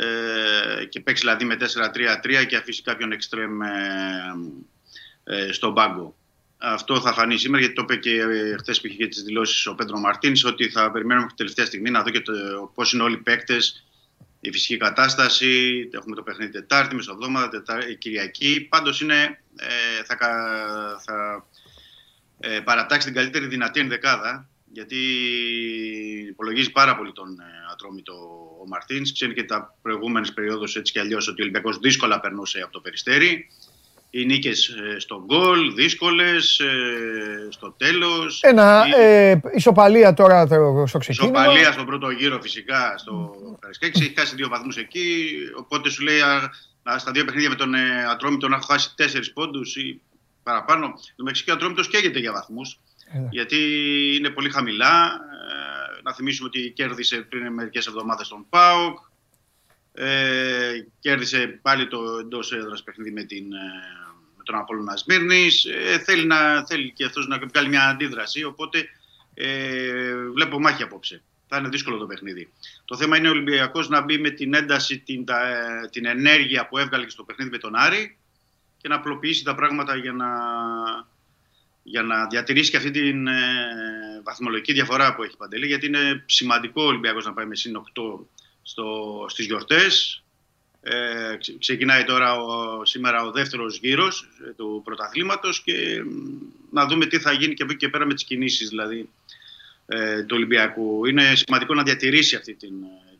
ε, 0.00 0.84
και 0.84 1.00
παίξει 1.00 1.22
δηλαδή 1.22 1.44
με 1.44 1.56
4-3-3 2.42 2.46
και 2.46 2.56
αφήσει 2.56 2.82
κάποιον 2.82 3.12
εξτρέμ 3.12 3.62
ε, 3.62 3.68
ε, 5.24 5.52
στον 5.52 5.74
πάγκο. 5.74 6.16
Αυτό 6.58 7.00
θα 7.00 7.12
φανεί 7.12 7.38
σήμερα 7.38 7.60
γιατί 7.60 7.74
το 7.74 7.82
είπε 7.82 7.96
και 7.96 8.20
ε, 8.20 8.56
χθες 8.58 8.80
που 8.80 8.86
είχε 8.86 8.96
και 8.96 9.06
τις 9.06 9.22
δηλώσεις 9.22 9.66
ο 9.66 9.74
Πέντρο 9.74 9.98
Μαρτίνη 9.98 10.40
ότι 10.44 10.68
θα 10.68 10.90
περιμένουμε 10.90 11.26
την 11.26 11.36
τελευταία 11.36 11.66
στιγμή 11.66 11.90
να 11.90 12.02
δω 12.02 12.10
και 12.10 12.22
πώς 12.74 12.92
είναι 12.92 13.02
όλοι 13.02 13.14
οι 13.14 13.22
παίκτες, 13.22 13.84
η 14.40 14.52
φυσική 14.52 14.76
κατάσταση. 14.76 15.88
Έχουμε 15.92 16.16
το 16.16 16.22
παιχνίδι 16.22 16.52
Τετάρτη, 16.52 16.94
Μεσοβδόμαδα, 16.94 17.48
Τετάρτη, 17.48 17.94
Κυριακή. 17.94 18.66
Πάντως 18.70 19.00
είναι. 19.00 19.42
Ε, 19.56 20.04
θα, 20.04 20.14
κα- 20.14 21.00
θα 21.04 21.46
ε, 22.40 22.60
παρατάξει 22.60 23.06
την 23.06 23.16
καλύτερη 23.16 23.46
δυνατή 23.46 23.80
ενδεκάδα 23.80 24.48
γιατί 24.72 24.96
υπολογίζει 26.28 26.70
πάρα 26.70 26.96
πολύ 26.96 27.12
τον 27.12 27.40
ε, 27.40 27.72
Ατρόμητο 27.72 28.14
ο 28.68 28.70
Μαρτίνς. 28.70 29.12
Ξέρει 29.12 29.34
και 29.34 29.44
τα 29.44 29.74
προηγούμενες 29.82 30.32
περιόδους 30.32 30.76
έτσι 30.76 30.92
κι 30.92 30.98
αλλιώς 30.98 31.28
ότι 31.28 31.40
ο 31.40 31.44
Ολυμπιακός 31.44 31.78
δύσκολα 31.78 32.20
περνούσε 32.20 32.60
από 32.60 32.72
το 32.72 32.80
Περιστέρι. 32.80 33.48
Οι 34.10 34.24
νίκες 34.24 34.68
ε, 34.68 34.98
στον 34.98 35.24
γκολ, 35.24 35.74
δύσκολες, 35.74 36.58
ε, 36.58 37.48
στο 37.50 37.74
τέλος. 37.78 38.40
Ένα 38.42 38.84
Η- 38.88 38.92
ε, 39.02 39.40
ισοπαλία 39.54 40.14
τώρα 40.14 40.46
το- 40.46 40.84
στο 40.86 40.98
ξεκίνημα. 40.98 41.40
Ισοπαλία 41.40 41.72
στον 41.72 41.86
πρώτο 41.86 42.10
γύρο 42.10 42.40
φυσικά 42.42 42.94
στο 42.98 43.34
Καρισκάκη. 43.60 44.02
Έχει 44.02 44.12
χάσει 44.18 44.34
δύο 44.34 44.48
βαθμούς 44.48 44.76
εκεί. 44.76 45.28
Οπότε 45.56 45.90
σου 45.90 46.02
λέει 46.02 46.20
α, 46.20 46.50
α, 46.82 46.98
στα 46.98 47.10
δύο 47.10 47.24
παιχνίδια 47.24 47.48
με 47.48 47.54
τον 47.54 47.74
ε, 47.74 47.80
Ατρόμητο 48.10 48.48
να 48.48 48.56
έχω 48.56 48.66
χάσει 48.72 48.92
τέσσερις 48.96 49.32
πόντους 49.32 49.76
ή 49.76 50.00
παραπάνω. 50.42 50.92
Το 51.16 51.24
Μεξικό 51.24 51.52
Ατρόμητος 51.52 51.88
καίγεται 51.88 52.18
για 52.18 52.32
βαθμούς. 52.32 52.78
Έλα. 53.14 53.28
Γιατί 53.30 53.56
είναι 54.18 54.28
πολύ 54.30 54.50
χαμηλά. 54.50 55.20
Ε, 56.08 56.10
να 56.10 56.14
θυμίσουμε 56.14 56.48
ότι 56.48 56.72
κέρδισε 56.74 57.16
πριν 57.16 57.52
μερικές 57.52 57.86
εβδομάδες 57.86 58.28
τον 58.28 58.46
ΠΑΟΚ. 58.48 58.98
Ε, 59.92 60.86
κέρδισε 61.00 61.58
πάλι 61.62 61.88
το 61.88 62.18
εντός 62.20 62.52
έδρας 62.52 62.82
παιχνίδι 62.82 63.10
με, 63.10 63.22
την, 63.22 63.52
ε, 63.52 63.56
με 64.36 64.42
τον 64.42 64.54
Απόλλωνα 64.54 64.96
Σμύρνης. 64.96 65.64
Ε, 65.64 65.98
θέλει, 65.98 66.26
να, 66.26 66.66
θέλει 66.66 66.92
και 66.92 67.04
αυτός 67.04 67.26
να 67.26 67.38
βγάλει 67.38 67.68
μια 67.68 67.88
αντίδραση, 67.88 68.44
οπότε 68.44 68.88
ε, 69.34 70.16
βλέπω 70.34 70.60
μάχη 70.60 70.82
απόψε. 70.82 71.22
Θα 71.48 71.56
είναι 71.56 71.68
δύσκολο 71.68 71.98
το 71.98 72.06
παιχνίδι. 72.06 72.52
Το 72.84 72.96
θέμα 72.96 73.16
είναι 73.16 73.28
ο 73.28 73.30
Ολυμπιακός 73.30 73.88
να 73.88 74.00
μπει 74.00 74.18
με 74.18 74.30
την 74.30 74.54
ένταση, 74.54 74.98
την, 74.98 75.24
τα, 75.24 75.48
ε, 75.48 75.88
την 75.92 76.06
ενέργεια 76.06 76.68
που 76.68 76.78
έβγαλε 76.78 77.04
και 77.04 77.10
στο 77.10 77.24
παιχνίδι 77.24 77.50
με 77.50 77.58
τον 77.58 77.74
Άρη 77.74 78.18
και 78.76 78.88
να 78.88 78.94
απλοποιήσει 78.94 79.44
τα 79.44 79.54
πράγματα 79.54 79.96
για 79.96 80.12
να, 80.12 80.26
για 81.90 82.02
να 82.02 82.26
διατηρήσει 82.26 82.70
και 82.70 82.76
αυτή 82.76 82.90
την 82.90 83.26
ε, 83.26 83.32
βαθμολογική 84.22 84.72
διαφορά 84.72 85.14
που 85.14 85.22
έχει 85.22 85.36
παντελή. 85.36 85.66
Γιατί 85.66 85.86
είναι 85.86 86.22
σημαντικό 86.26 86.82
ο 86.82 86.86
Ολυμπιακός 86.86 87.24
να 87.24 87.32
πάει 87.32 87.46
με 87.46 87.54
συν 87.56 87.76
8 87.76 88.18
στο, 88.62 89.26
στις 89.28 89.46
γιορτές 89.46 90.22
Ε, 90.80 91.36
ξεκινάει 91.58 92.04
τώρα 92.04 92.34
ο, 92.34 92.84
σήμερα 92.84 93.22
ο 93.24 93.30
δεύτερος 93.30 93.78
γύρος 93.78 94.28
ε, 94.48 94.52
του 94.52 94.80
πρωταθλήματος 94.84 95.62
και 95.62 96.04
να 96.70 96.86
δούμε 96.86 97.06
τι 97.06 97.18
θα 97.18 97.32
γίνει 97.32 97.54
και 97.54 97.62
από 97.62 97.72
εκεί 97.72 97.84
και 97.84 97.88
πέρα 97.88 98.06
με 98.06 98.14
τις 98.14 98.24
κινήσεις 98.24 98.68
δηλαδή 98.68 99.08
ε, 99.86 100.22
του 100.22 100.36
Ολυμπιακού. 100.36 101.06
Είναι 101.06 101.34
σημαντικό 101.34 101.74
να 101.74 101.82
διατηρήσει 101.82 102.36
αυτή 102.36 102.54
την, 102.54 102.74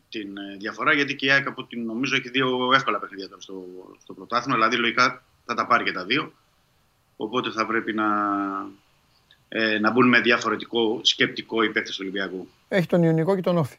την 0.09 0.27
διαφορά 0.59 0.93
γιατί 0.93 1.15
και 1.15 1.25
η 1.25 1.31
ΑΕΚ 1.31 1.47
από 1.47 1.63
την 1.63 1.85
νομίζω 1.85 2.15
έχει 2.15 2.29
δύο 2.29 2.73
εύκολα 2.73 2.99
παιχνίδια 2.99 3.27
στο, 3.37 3.65
στο 4.01 4.13
πρωτάθλημα 4.13 4.55
δηλαδή 4.55 4.75
λογικά 4.75 5.23
θα 5.45 5.53
τα 5.53 5.67
πάρει 5.67 5.83
και 5.83 5.91
τα 5.91 6.05
δύο 6.05 6.33
οπότε 7.21 7.51
θα 7.51 7.65
πρέπει 7.65 7.93
να, 7.93 8.05
ε, 9.49 9.79
να 9.79 9.91
μπουν 9.91 10.07
με 10.07 10.19
διαφορετικό 10.19 10.99
σκεπτικό 11.03 11.63
οι 11.63 11.69
παίκτες 11.69 11.95
του 11.95 12.01
Ολυμπιακού. 12.01 12.47
Έχει 12.67 12.87
τον 12.87 13.03
Ιωνικό 13.03 13.35
και 13.35 13.41
τον 13.41 13.57
Όφη. 13.57 13.77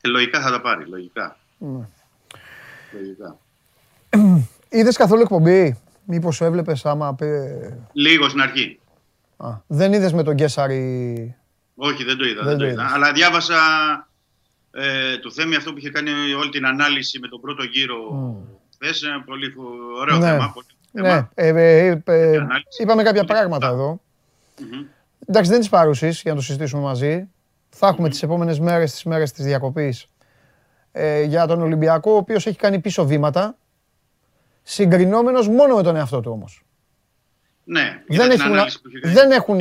Ε, 0.00 0.08
λογικά 0.08 0.40
θα 0.40 0.50
τα 0.50 0.60
πάρει, 0.60 0.86
λογικά. 0.88 1.36
Ναι. 1.58 1.88
λογικά. 2.92 3.38
Είδες 4.78 4.96
καθόλου 4.96 5.20
εκπομπή, 5.20 5.80
μήπως 6.04 6.40
έβλεπες 6.40 6.86
άμα. 6.86 7.16
Λίγο 7.92 8.28
στην 8.28 8.40
αρχή. 8.40 8.78
Α, 9.36 9.48
δεν 9.66 9.92
είδες 9.92 10.12
με 10.12 10.22
τον 10.22 10.36
Κέσσαρη. 10.36 11.36
Όχι, 11.74 12.04
δεν 12.04 12.16
το 12.16 12.24
είδα. 12.24 12.42
Δεν, 12.42 12.58
το 12.58 12.66
είδα. 12.66 12.90
Αλλά 12.92 13.12
διάβασα 13.12 13.58
ε, 14.70 15.16
του 15.18 15.32
Θέμη 15.32 15.54
αυτό 15.54 15.72
που 15.72 15.78
είχε 15.78 15.90
κάνει 15.90 16.10
όλη 16.38 16.50
την 16.50 16.66
ανάλυση 16.66 17.18
με 17.18 17.28
τον 17.28 17.40
πρώτο 17.40 17.62
γύρο. 17.62 17.96
Mm. 18.12 18.58
Θες, 18.78 19.02
πολύ 19.26 19.54
ωραίο 20.00 20.18
ναι. 20.18 20.26
θέμα. 20.26 20.52
Πολύ 20.52 20.66
ναι, 21.02 21.28
ε, 21.34 21.48
ε, 21.48 22.02
ε, 22.04 22.38
είπαμε 22.80 23.02
κάποια 23.02 23.24
πράγματα 23.24 23.68
εδώ. 23.68 24.00
Εντάξει, 25.26 25.50
δεν 25.50 25.60
τις 25.60 25.68
παρούσεις 25.68 26.20
για 26.20 26.30
να 26.30 26.36
το 26.36 26.44
συζητήσουμε 26.44 26.82
μαζί. 26.82 27.28
Θα 27.68 27.86
έχουμε 27.86 28.08
τις 28.08 28.22
επόμενες 28.22 28.60
μέρες, 28.60 28.92
τις 28.92 29.04
μέρες 29.04 29.32
της 29.32 29.44
διακοπής, 29.44 30.08
για 31.26 31.46
τον 31.46 31.62
Ολυμπιακό, 31.62 32.12
ο 32.12 32.16
οποίος 32.16 32.46
έχει 32.46 32.56
κάνει 32.56 32.78
πίσω 32.78 33.06
βήματα, 33.06 33.56
συγκρινόμενος 34.62 35.48
μόνο 35.48 35.76
με 35.76 35.82
τον 35.82 35.96
εαυτό 35.96 36.20
του 36.20 36.30
όμως. 36.30 36.64
Ναι, 37.64 38.02
δεν 38.08 38.30
έχουν, 38.30 38.54
δεν, 39.02 39.30
έχουν, 39.30 39.58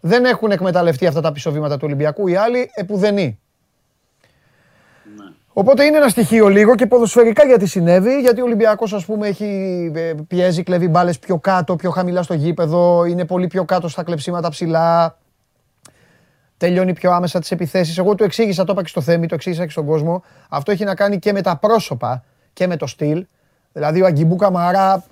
δεν 0.00 0.24
έχουν 0.24 0.50
εκμεταλλευτεί 0.50 1.06
αυτά 1.06 1.20
τα 1.20 1.32
πίσω 1.32 1.52
βήματα 1.52 1.76
του 1.76 1.84
Ολυμπιακού 1.84 2.28
οι 2.28 2.36
άλλοι 2.36 2.70
επουδενή. 2.74 3.40
Οπότε 5.52 5.84
είναι 5.84 5.96
ένα 5.96 6.08
στοιχείο 6.08 6.48
λίγο 6.48 6.74
και 6.74 6.86
ποδοσφαιρικά 6.86 7.46
γιατί 7.46 7.66
συνέβη. 7.66 8.20
Γιατί 8.20 8.40
ο 8.40 8.44
Ολυμπιακός, 8.44 8.92
ας 8.92 9.04
πούμε, 9.04 9.28
έχει, 9.28 9.44
ε, 9.94 10.12
πιέζει, 10.28 10.62
κλέβει 10.62 10.88
μπάλες 10.88 11.18
πιο 11.18 11.38
κάτω, 11.38 11.76
πιο 11.76 11.90
χαμηλά 11.90 12.22
στο 12.22 12.34
γήπεδο. 12.34 13.04
Είναι 13.04 13.24
πολύ 13.24 13.46
πιο 13.46 13.64
κάτω 13.64 13.88
στα 13.88 14.02
κλεψίματα 14.02 14.48
ψηλά. 14.48 15.18
Τελειώνει 16.56 16.92
πιο 16.92 17.10
άμεσα 17.10 17.40
τις 17.40 17.50
επιθέσεις. 17.50 17.98
Εγώ 17.98 18.14
του 18.14 18.24
εξήγησα, 18.24 18.64
το 18.64 18.72
είπα 18.72 18.82
και 18.82 18.88
στο 18.88 19.00
Θέμη, 19.00 19.26
το 19.26 19.34
εξήγησα 19.34 19.64
και 19.64 19.70
στον 19.70 19.86
κόσμο. 19.86 20.22
Αυτό 20.48 20.72
έχει 20.72 20.84
να 20.84 20.94
κάνει 20.94 21.18
και 21.18 21.32
με 21.32 21.40
τα 21.40 21.56
πρόσωπα 21.56 22.24
και 22.52 22.66
με 22.66 22.76
το 22.76 22.86
στυλ. 22.86 23.26
Δηλαδή 23.72 24.02
ο 24.02 24.06
Αγκιμπού 24.06 24.36
Καμαρά 24.36 25.04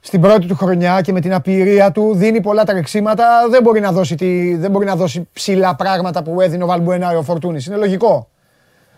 στην 0.00 0.20
πρώτη 0.20 0.46
του 0.46 0.56
χρονιά 0.56 1.00
και 1.00 1.12
με 1.12 1.20
την 1.20 1.34
απειρία 1.34 1.92
του 1.92 2.14
δίνει 2.14 2.40
πολλά 2.40 2.64
τρεξίματα. 2.64 3.48
Δεν 3.50 3.62
μπορεί 3.62 3.80
να 3.80 3.92
δώσει, 3.92 4.14
τη, 4.14 4.56
δεν 4.56 4.70
μπορεί 4.70 4.86
να 4.86 4.96
δώσει 4.96 5.28
ψηλά 5.32 5.76
πράγματα 5.76 6.22
που 6.22 6.40
έδινε 6.40 6.64
ο 6.64 6.66
Βαλμπουενάριο 6.66 7.18
ο 7.18 7.22
Φορτούνης. 7.22 7.66
Είναι 7.66 7.76
λογικό. 7.76 8.28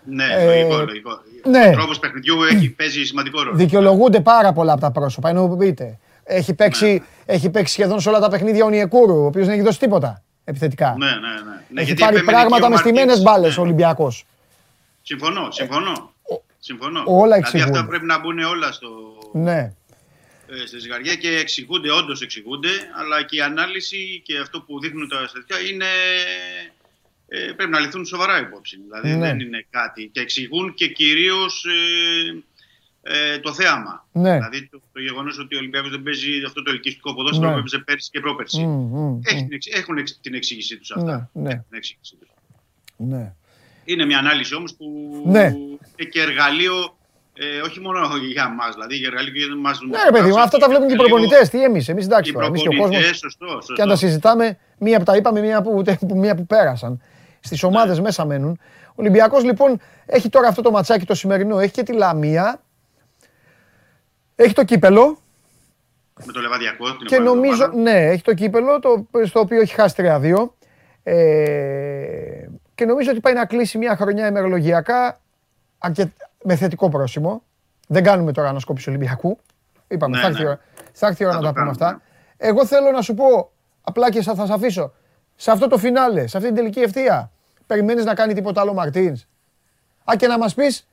Ναι, 0.05 0.25
ε, 0.31 0.45
λογικό, 0.45 0.77
λογικό. 0.77 1.21
Ναι. 1.43 1.67
Ο 1.67 1.71
τρόπος 1.71 1.99
παιχνιδιού 1.99 2.43
έχει, 2.43 2.69
παίζει 2.69 3.03
σημαντικό 3.03 3.43
ρόλο. 3.43 3.55
Δικαιολογούνται 3.55 4.19
πάρα 4.19 4.53
πολλά 4.53 4.71
από 4.71 4.81
τα 4.81 4.91
πρόσωπα. 4.91 5.29
Εννοείται. 5.29 5.99
Έχει 6.23 6.53
παίξει, 6.53 6.85
ναι. 6.85 7.33
έχει 7.33 7.49
παίξει 7.49 7.73
σχεδόν 7.73 7.99
σε 7.99 8.09
όλα 8.09 8.19
τα 8.19 8.29
παιχνίδια 8.29 8.65
ο 8.65 8.69
Νιεκούρου, 8.69 9.15
ο 9.15 9.25
οποίος 9.25 9.45
δεν 9.45 9.55
έχει 9.55 9.63
δώσει 9.63 9.79
τίποτα 9.79 10.23
επιθετικά. 10.43 10.95
Ναι, 10.97 11.05
ναι, 11.05 11.11
ναι. 11.69 11.81
Έχει 11.81 11.93
πάρει 11.93 12.23
πράγματα 12.23 12.69
με 12.69 12.77
στιμένες 12.77 13.21
μπάλες 13.21 13.57
ο 13.57 13.61
Ολυμπιακός. 13.61 14.25
Συμφωνώ, 15.01 15.51
συμφωνώ. 15.51 16.13
συμφωνώ. 16.59 17.03
Όλα 17.05 17.35
εξηγούνται. 17.35 17.63
Δηλαδή 17.63 17.79
αυτά 17.79 17.89
πρέπει 17.89 18.05
να 18.05 18.19
μπουν 18.19 18.39
όλα 18.39 18.71
στο, 18.71 18.89
ναι. 19.31 19.73
Ε, 20.47 20.65
στη 20.65 20.79
ζυγαριά 20.79 21.15
και 21.15 21.29
εξηγούνται, 21.29 21.91
όντως 21.91 22.21
εξηγούνται, 22.21 22.69
αλλά 22.99 23.23
και 23.23 23.35
η 23.35 23.41
ανάλυση 23.41 24.21
και 24.25 24.37
αυτό 24.37 24.61
που 24.61 24.79
δείχνουν 24.79 25.09
τα 25.09 25.27
στατιστικά 25.27 25.59
είναι 25.59 25.85
ε, 27.35 27.51
πρέπει 27.51 27.71
να 27.71 27.79
λυθούν 27.79 28.05
σοβαρά 28.05 28.39
υπόψη. 28.39 28.77
Δηλαδή 28.83 29.09
ναι. 29.09 29.27
δεν 29.27 29.39
είναι 29.39 29.65
κάτι. 29.69 30.09
Και 30.13 30.19
εξηγούν 30.19 30.73
και 30.73 30.87
κυρίως 30.87 31.65
ε, 33.01 33.33
ε, 33.33 33.39
το 33.39 33.53
θέαμα. 33.53 34.07
Ναι. 34.11 34.33
Δηλαδή 34.33 34.67
το, 34.69 34.81
το 34.93 34.99
γεγονός 34.99 35.39
ότι 35.39 35.55
ο 35.55 35.57
Ολυμπιακός 35.57 35.89
δεν 35.89 36.03
παίζει 36.03 36.43
αυτό 36.45 36.63
το 36.63 36.71
ελκυστικό 36.71 37.13
ποδόσφαιρο 37.13 37.47
ναι. 37.47 37.53
που 37.53 37.59
έπαιζε 37.59 37.77
πέρσι 37.77 38.09
και 38.09 38.19
πρόπερσι. 38.19 38.65
Mm, 38.67 38.97
mm, 38.97 39.19
Έχει, 39.23 39.47
mm. 39.51 39.77
Έχουν 39.77 39.95
την 40.21 40.33
εξήγησή 40.33 40.77
τους 40.77 40.91
αυτά. 40.91 41.29
Ναι, 41.33 41.49
ναι. 41.49 41.63
εξήγησή 41.69 42.15
τους. 42.19 42.29
ναι. 42.97 43.33
Είναι 43.85 44.05
μια 44.05 44.17
ανάλυση 44.17 44.55
όμως 44.55 44.75
που 44.75 44.85
ναι. 45.25 45.53
είναι 45.95 46.09
και 46.09 46.21
εργαλείο 46.21 46.97
ε, 47.33 47.61
όχι 47.61 47.79
μόνο 47.79 47.99
για 48.31 48.43
εμά, 48.51 48.69
δηλαδή 48.73 48.95
για 48.95 49.07
εργαλείο 49.07 49.33
και 49.33 49.39
για 49.39 49.47
εμά. 49.51 49.71
Ναι, 49.89 50.03
ρε 50.03 50.11
παιδί 50.11 50.29
μου, 50.29 50.39
αυτά 50.39 50.57
τα 50.57 50.67
βλέπουν 50.67 50.87
και 50.87 50.93
οι 50.93 50.97
προπονητές. 50.97 51.49
Τι 51.49 51.63
εμείς, 51.63 51.89
εμείς 51.89 52.05
εντάξει. 52.05 52.33
Εμείς 52.45 52.61
και 52.61 52.67
ο 52.67 52.77
κόσμος. 52.77 53.25
Και 53.75 53.81
αν 53.81 53.87
τα 53.87 53.95
συζητάμε, 53.95 54.57
μία 54.77 54.97
που 54.97 55.03
τα 55.03 55.15
είπαμε, 55.15 55.41
μία 55.41 55.61
που, 55.61 55.83
μία 56.23 56.35
που 56.35 56.45
πέρασαν 56.45 57.01
στις 57.43 57.63
ομάδες 57.63 57.99
μέσα 57.99 58.25
μένουν. 58.25 58.59
Ο 58.87 58.95
Ολυμπιακός 58.95 59.43
λοιπόν 59.43 59.79
έχει 60.05 60.29
τώρα 60.29 60.47
αυτό 60.47 60.61
το 60.61 60.71
ματσάκι 60.71 61.05
το 61.05 61.15
σημερινό, 61.15 61.59
έχει 61.59 61.71
και 61.71 61.83
τη 61.83 61.93
Λαμία. 61.93 62.61
Έχει 64.35 64.53
το 64.53 64.63
κύπελο. 64.63 65.17
Με 66.25 66.31
το 66.31 66.39
Λεβαδιακό. 66.39 66.95
Την 66.97 67.07
και 67.07 67.19
νομίζω, 67.19 67.67
ναι, 67.67 68.07
έχει 68.07 68.21
το 68.21 68.33
κύπελο 68.33 68.79
το, 68.79 69.07
στο 69.25 69.39
οποίο 69.39 69.61
έχει 69.61 69.73
χάσει 69.73 69.95
3-2. 69.97 70.49
Ε, 71.03 72.47
και 72.75 72.85
νομίζω 72.85 73.11
ότι 73.11 73.19
πάει 73.19 73.33
να 73.33 73.45
κλείσει 73.45 73.77
μια 73.77 73.95
χρονιά 73.95 74.27
ημερολογιακά 74.27 75.19
με 76.43 76.55
θετικό 76.55 76.89
πρόσημο. 76.89 77.43
Δεν 77.87 78.03
κάνουμε 78.03 78.31
τώρα 78.31 78.49
ανασκόπηση 78.49 78.89
Ολυμπιακού. 78.89 79.39
Είπαμε, 79.87 80.15
ναι, 80.15 80.21
θα, 80.21 80.27
έρθει, 80.27 80.43
ναι. 80.43 80.57
θα 80.93 81.07
έρθει 81.07 81.23
η 81.23 81.25
ώρα 81.25 81.35
να 81.35 81.41
τα 81.41 81.53
πούμε 81.53 81.69
αυτά. 81.69 82.01
Εγώ 82.37 82.65
θέλω 82.65 82.91
να 82.91 83.01
σου 83.01 83.13
πω, 83.13 83.51
απλά 83.81 84.11
και 84.11 84.21
θα, 84.21 84.35
θα 84.35 84.45
σε 84.45 84.53
αφήσω, 84.53 84.93
σε 85.35 85.51
αυτό 85.51 85.67
το 85.67 85.77
φινάλε, 85.77 86.27
σε 86.27 86.37
αυτή 86.37 86.49
την 86.49 86.57
τελική 86.57 86.79
ευθεία. 86.79 87.31
Περιμένεις 87.73 88.05
να 88.05 88.13
κάνει 88.13 88.33
τίποτα 88.33 88.61
άλλο 88.61 88.73
Μαρτίνς. 88.73 89.25
Α, 90.03 90.15
και 90.15 90.27
να 90.27 90.37
μας 90.37 90.53
πεις, 90.53 90.87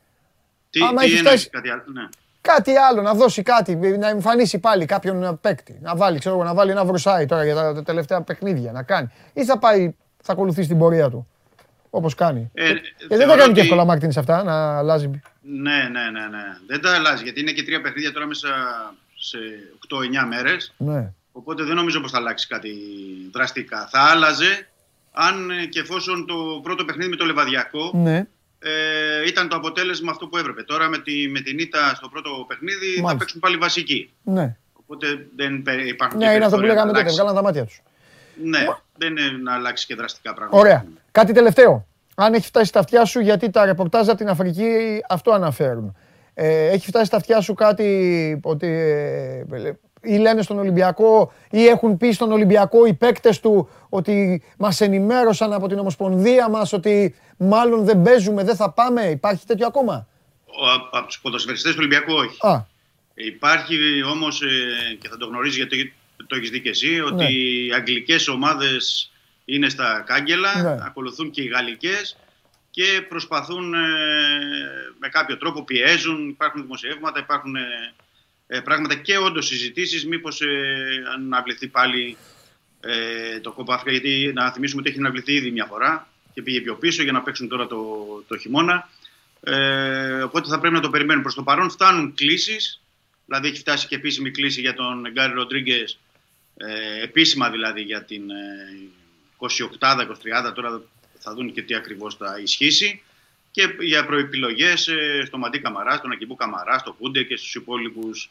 τι, 0.71 0.81
άμα 0.83 1.03
τι 1.03 1.17
φτάσει... 1.17 1.51
κάτι 1.51 1.71
άλλο, 1.71 1.83
ναι. 1.87 2.09
Κάτι 2.41 2.77
άλλο, 2.77 3.03
να 3.03 3.15
δώσει 3.15 3.43
κάτι, 3.43 3.77
να 3.77 4.09
εμφανίσει 4.09 4.59
πάλι 4.59 4.85
κάποιον 4.85 5.39
παίκτη. 5.41 5.79
Να 5.83 5.97
βάλει, 5.97 6.19
ξέρω, 6.19 6.43
να 6.43 6.55
βάλει 6.55 6.71
ένα 6.71 6.85
βρουσάι 6.85 7.27
τώρα 7.27 7.45
για 7.45 7.55
τα 7.55 7.83
τελευταία 7.83 8.23
παιχνίδια, 8.23 8.73
να 8.73 8.83
κάνει. 8.83 9.11
Ή 9.33 9.45
θα 9.45 9.59
πάει, 9.59 9.95
θα 10.23 10.33
ακολουθήσει 10.33 10.69
την 10.69 10.79
πορεία 10.79 11.11
του. 11.11 11.29
Όπως 11.91 12.15
κάνει. 12.15 12.51
Ε, 12.55 12.71
ε, 12.71 12.77
δεν 13.09 13.29
τα 13.29 13.37
κάνει 13.37 13.53
και 13.53 13.61
εύκολα 13.61 13.85
Μάρτινς 13.85 14.17
αυτά 14.17 14.43
να 14.43 14.79
αλλάζει. 14.79 15.11
Ναι, 15.41 15.89
ναι, 15.91 16.11
ναι, 16.11 16.27
ναι. 16.27 16.43
Δεν 16.67 16.81
τα 16.81 16.95
αλλάζει 16.95 17.23
γιατί 17.23 17.41
είναι 17.41 17.53
και 17.53 17.63
τρία 17.63 17.81
παιχνίδια 17.81 18.13
τώρα 18.13 18.27
μέσα 18.27 18.49
σε 19.19 19.39
8-9 20.23 20.29
μέρες. 20.29 20.75
Ναι. 20.77 21.13
Οπότε 21.33 21.65
δεν 21.65 21.75
νομίζω 21.75 22.01
πως 22.01 22.11
θα 22.11 22.19
αλλάξει 22.19 22.47
κάτι 22.47 22.73
δραστικά. 23.33 23.89
Θα 23.91 24.01
άλλαζε 24.01 24.70
αν 25.13 25.51
και 25.69 25.81
εφόσον 25.81 26.27
το 26.27 26.35
πρώτο 26.63 26.85
παιχνίδι 26.85 27.11
με 27.11 27.17
το 27.17 27.25
Λεβαδιακό 27.25 27.91
ναι. 27.95 28.27
ε, 28.59 29.27
ήταν 29.27 29.49
το 29.49 29.57
αποτέλεσμα 29.57 30.11
αυτό 30.11 30.27
που 30.27 30.37
έπρεπε. 30.37 30.63
Τώρα 30.63 30.89
με, 30.89 30.99
τη, 30.99 31.29
με 31.29 31.41
την 31.41 31.59
ήττα 31.59 31.95
στο 31.95 32.09
πρώτο 32.09 32.45
παιχνίδι 32.49 32.87
Μάλιστα. 32.87 33.09
θα 33.11 33.17
παίξουν 33.17 33.41
πάλι 33.41 33.57
βασικοί. 33.57 34.13
Ναι. 34.23 34.57
Οπότε 34.73 35.07
δεν 35.37 35.65
υπάρχουν 35.87 36.19
Ναι, 36.19 36.33
είναι 36.33 36.45
αυτό 36.45 36.57
που 36.57 36.63
λέγαμε 36.63 36.93
τότε, 36.93 37.11
βγάλαν 37.11 37.35
τα 37.35 37.43
μάτια 37.43 37.65
τους. 37.65 37.83
Ναι, 38.43 38.67
δεν 38.97 39.17
είναι 39.17 39.31
να 39.43 39.55
αλλάξει 39.55 39.87
και 39.87 39.95
δραστικά 39.95 40.35
πράγματα. 40.35 40.59
Ωραία. 40.59 40.85
Κάτι 41.13 41.33
τελευταίο. 41.33 41.87
Αν 42.15 42.35
έχει 42.35 42.47
φτάσει 42.47 42.67
στα 42.67 42.79
αυτιά 42.79 43.05
σου, 43.05 43.21
γιατί 43.21 43.51
τα 43.51 43.65
ρεπορτάζ 43.65 44.09
από 44.09 44.17
την 44.17 44.29
Αφρική 44.29 45.01
αυτό 45.09 45.31
αναφέρουν. 45.31 45.97
Ε, 46.35 46.69
έχει 46.69 46.87
φτάσει 46.87 47.05
στα 47.05 47.17
αυτιά 47.17 47.41
σου 47.41 47.55
κάτι 47.55 48.41
ότι 48.43 48.67
ε, 48.67 49.73
ή 50.03 50.17
λένε 50.17 50.43
στον 50.43 50.59
Ολυμπιακό 50.59 51.33
ή 51.51 51.67
έχουν 51.67 51.97
πει 51.97 52.13
στον 52.13 52.33
Ολυμπιακό 52.33 52.87
οι 52.87 52.95
παίκτες 52.95 53.41
του 53.41 53.69
ότι 53.89 54.43
μας 54.59 54.81
ενημέρωσαν 54.81 55.53
από 55.53 55.69
την 55.69 55.79
Ομοσπονδία 55.79 56.49
μας 56.49 56.73
ότι 56.73 57.15
μάλλον 57.37 57.85
δεν 57.85 58.03
παίζουμε, 58.03 58.45
δεν 58.45 58.57
θα 58.57 58.71
πάμε. 58.71 59.03
Υπάρχει 59.03 59.47
τέτοιο 59.47 59.67
ακόμα; 59.67 60.09
Ο, 60.47 60.97
από 60.97 61.07
τους 61.07 61.21
ποδοσφαιριστές 61.21 61.71
του 61.71 61.79
Ολυμπιακού 61.81 62.13
όχι. 62.13 62.47
Α. 62.47 62.67
Υπάρχει 63.15 63.77
όμως, 64.03 64.43
ε, 64.43 64.95
και 65.01 65.09
θα 65.09 65.17
το 65.17 65.27
γνωρίζεις 65.27 65.57
γιατί 65.57 65.95
το 66.27 66.37
έχεις 66.37 66.51
δει 66.51 66.61
και 66.61 66.69
εσύ, 66.69 67.01
ότι 67.01 67.15
ναι. 67.15 67.31
οι 67.31 67.73
αγγλικές 67.75 68.29
ομάδες 68.29 69.13
είναι 69.45 69.69
στα 69.69 70.03
κάγκελα, 70.07 70.63
ναι. 70.63 70.77
ακολουθούν 70.85 71.31
και 71.31 71.43
οι 71.43 71.47
γαλλικές 71.47 72.17
και 72.71 73.07
προσπαθούν 73.09 73.75
ε, 73.75 73.79
με 74.99 75.09
κάποιο 75.09 75.37
τρόπο, 75.37 75.65
πιέζουν, 75.65 76.29
υπάρχουν 76.29 76.63
δημοσιεύματα, 76.63 77.19
υπάρχουν 77.19 77.57
ε, 77.57 77.61
ε, 77.61 77.93
πράγματα 78.65 78.95
και 78.95 79.19
όντως 79.19 79.47
συζητήσεις, 79.47 80.07
μήπως 80.07 80.41
ε, 80.41 81.03
αναβληθεί 81.15 81.69
πάλι 81.69 82.17
ε, 82.81 83.41
το 83.41 83.53
κόπο 83.53 83.73
Αφρικα, 83.73 83.91
γιατί 83.91 84.33
να 84.33 84.53
θυμίσουμε 84.53 84.81
ότι 84.81 84.91
έχει 84.91 84.99
αναβληθεί 84.99 85.33
ήδη 85.33 85.51
μια 85.51 85.65
φορά 85.65 86.09
και 86.35 86.43
πήγε 86.43 86.61
πιο 86.61 86.75
πίσω 86.75 87.03
για 87.03 87.13
να 87.13 87.23
παίξουν 87.23 87.49
τώρα 87.49 87.67
το, 87.67 87.97
το 88.29 88.37
χειμώνα. 88.37 88.89
Ε, 89.41 90.23
οπότε 90.23 90.49
θα 90.49 90.59
πρέπει 90.59 90.75
να 90.75 90.81
το 90.81 90.91
περιμένουμε. 90.91 91.23
Προς 91.23 91.35
το 91.35 91.43
παρόν 91.43 91.71
φτάνουν 91.71 92.15
κλήσεις, 92.15 92.81
δηλαδή 93.27 93.49
έχει 93.49 93.59
φτάσει 93.59 93.87
και 93.87 93.95
επίσημη 93.95 94.31
κλήση 94.31 94.61
για 94.61 94.75
τον 94.75 95.11
Γκάρι 95.11 95.33
Ροντρίγκες, 95.33 95.99
ε, 96.57 97.03
επίσημα 97.03 97.51
δηλαδή 97.51 97.83
για 97.83 98.05
την 98.05 98.31
ε, 98.31 98.89
28-30, 100.49 100.55
τώρα 100.55 100.83
θα 101.19 101.35
δουν 101.35 101.53
και 101.53 101.63
τι 101.63 101.75
ακριβώς 101.75 102.17
θα 102.17 102.39
ισχύσει. 102.43 103.03
και 103.51 103.69
για 103.81 104.07
προεπιλογές 104.07 104.89
ε, 104.89 105.23
στο 105.27 105.39
Μαντί 105.39 105.61
Καμαρά, 105.61 105.97
στον 105.97 106.13
Ακυμπού 106.13 106.35
Καμαρά, 106.35 106.79
στο 106.79 106.93
Κούντε 106.93 107.23
και 107.23 107.37
στους 107.37 107.55
υπόλοιπους 107.55 108.31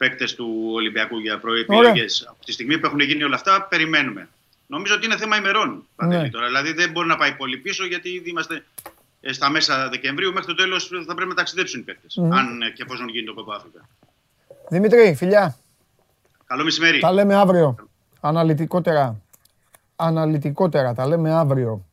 παίκτες 0.00 0.34
του 0.34 0.70
Ολυμπιακού 0.74 1.18
για 1.18 1.38
προεπιλογέ. 1.38 2.04
Από 2.26 2.44
τη 2.44 2.52
στιγμή 2.52 2.78
που 2.78 2.86
έχουν 2.86 3.00
γίνει 3.00 3.22
όλα 3.22 3.34
αυτά, 3.34 3.66
περιμένουμε. 3.70 4.28
Νομίζω 4.66 4.94
ότι 4.94 5.06
είναι 5.06 5.16
θέμα 5.16 5.36
ημερών. 5.36 5.86
Ναι. 5.96 6.28
Τώρα. 6.28 6.46
Δηλαδή 6.46 6.72
δεν 6.72 6.90
μπορεί 6.90 7.06
να 7.06 7.16
πάει 7.16 7.32
πολύ 7.32 7.56
πίσω 7.56 7.86
γιατί 7.86 8.08
ήδη 8.08 8.30
είμαστε 8.30 8.64
ε, 9.20 9.32
στα 9.32 9.50
μέσα 9.50 9.88
Δεκεμβρίου. 9.88 10.32
Μέχρι 10.32 10.46
το 10.46 10.54
τέλος 10.54 10.90
θα 11.06 11.14
πρέπει 11.14 11.28
να 11.28 11.34
ταξιδέψουν 11.34 11.80
οι 11.80 11.82
παίκτες. 11.82 12.18
Mm. 12.20 12.28
Αν 12.30 12.62
ε, 12.62 12.70
και 12.70 12.84
πώ 12.84 12.94
γίνει 12.94 13.26
το 13.26 13.34
Κοπά 13.34 13.54
Αφρικα. 13.54 13.88
Δημήτρη, 14.68 15.14
φιλιά. 15.16 15.56
Καλό 16.46 16.64
μεσημέρι. 16.64 16.98
Τα 16.98 17.12
λέμε 17.12 17.34
αύριο. 17.34 17.76
Αναλυτικότερα. 18.20 19.20
Αναλυτικότερα. 19.96 20.94
Τα 20.94 21.06
λέμε 21.06 21.32
αύριο 21.32 21.84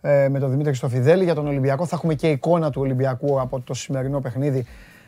ε, 0.00 0.28
με 0.28 0.38
τον 0.38 0.50
Δημήτρη 0.50 0.74
Στοφιδέλη 0.74 1.24
για 1.24 1.34
τον 1.34 1.46
Ολυμπιακό. 1.46 1.86
Θα 1.86 1.96
έχουμε 1.96 2.14
και 2.14 2.30
εικόνα 2.30 2.70
του 2.70 2.80
Ολυμπιακού 2.80 3.40
από 3.40 3.60
το 3.60 3.74
σημερινό 3.74 4.20
παιχνίδι 4.20 4.66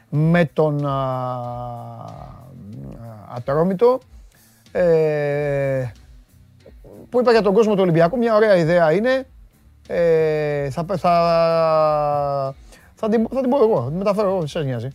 με 0.08 0.44
τον 0.44 0.86
α, 0.86 0.96
Ατρόμητο. 3.34 3.98
Ε, 4.72 5.86
που 7.08 7.20
είπα 7.20 7.30
για 7.30 7.42
τον 7.42 7.54
κόσμο 7.54 7.74
του 7.74 7.82
Ολυμπιακού, 7.82 8.16
μια 8.16 8.34
ωραία 8.34 8.56
ιδέα 8.56 8.92
είναι. 8.92 9.26
Ε, 9.86 10.70
θα, 10.70 10.84
θα, 10.88 12.54
θα, 12.94 13.08
την, 13.08 13.26
θα 13.30 13.40
την 13.40 13.50
πω 13.50 13.58
εγώ, 13.62 13.82
θα 13.82 13.88
την 13.88 13.96
μεταφέρω 13.96 14.28
εγώ, 14.28 14.46
σας 14.46 14.64
νοιάζει. 14.64 14.88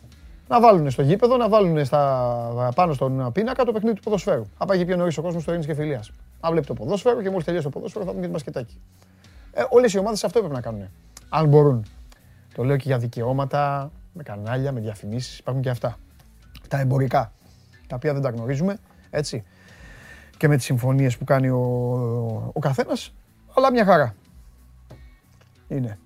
Να 0.48 0.60
βάλουν 0.60 0.92
στο 0.92 1.02
γήπεδο, 1.02 1.38
να 1.38 1.50
βάλουν 1.50 1.86
στα, 1.86 2.72
πάνω 2.76 2.94
στον 2.94 3.32
πίνακα 3.32 3.64
το 3.64 3.72
παιχνίδι 3.72 3.96
του 3.96 4.02
ποδοσφαίρου. 4.02 4.46
Θα 4.58 4.66
πάει 4.66 4.78
και 4.78 4.86
πιο 4.86 4.96
νωρίς 4.96 5.18
ο 5.18 5.22
κόσμος 5.22 5.42
στο 5.42 5.52
Ειρήνης 5.52 5.70
και 5.70 5.76
Φιλίας. 5.76 6.12
Να 6.42 6.52
βλέπει 6.52 6.66
το 6.66 6.74
ποδόσφαιρο 6.74 7.22
και 7.22 7.30
μόλις 7.30 7.46
τελειώσει 7.46 7.66
το 7.66 7.72
ποδόσφαιρο 7.72 8.06
θα 8.06 8.12
δουν 8.12 8.20
και 8.20 8.28
το 8.28 8.34
μπασκετάκι. 8.34 8.80
Ε, 9.54 9.64
Όλες 9.70 9.94
οι 9.94 10.00
ομάδες 10.00 10.24
αυτό 10.24 10.40
πρέπει 10.40 10.54
να 10.54 10.62
κάνουν. 10.62 10.90
Αν 11.30 11.48
μπορούν. 11.48 11.86
Το 12.56 12.64
λέω 12.64 12.78
και 12.78 12.84
για 12.86 12.98
δικαιώματα, 12.98 13.92
με 14.14 14.24
κανάλια, 14.24 14.72
με 14.72 14.80
διαφημίσεις. 14.80 15.40
Υπάρχουν 15.40 15.64
και 15.64 15.70
αυτά. 15.70 15.98
Τα 16.68 16.80
εμπορικά. 16.80 17.32
Τα 17.88 17.96
οποία 17.96 18.14
δεν 18.14 18.22
τα 18.22 18.30
γνωρίζουμε. 18.30 18.78
Έτσι. 19.10 19.44
Και 20.38 20.48
με 20.48 20.56
τις 20.56 20.66
συμφωνίες 20.66 21.18
που 21.18 21.24
κάνει 21.24 21.50
ο, 21.50 21.62
ο 22.54 22.60
καθένας. 22.60 23.14
Αλλά 23.56 23.72
μια 23.72 23.86
χαρά. 23.86 24.16
Είναι. 25.68 26.00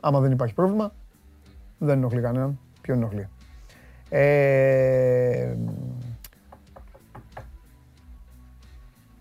Άμα 0.00 0.20
δεν 0.20 0.32
υπάρχει 0.32 0.54
πρόβλημα, 0.54 0.92
δεν 1.78 1.96
ενοχλεί 1.96 2.20
κανέναν. 2.20 2.58
Ποιον 2.80 2.96
ενοχλεί; 2.96 3.28
Ε, 4.08 5.56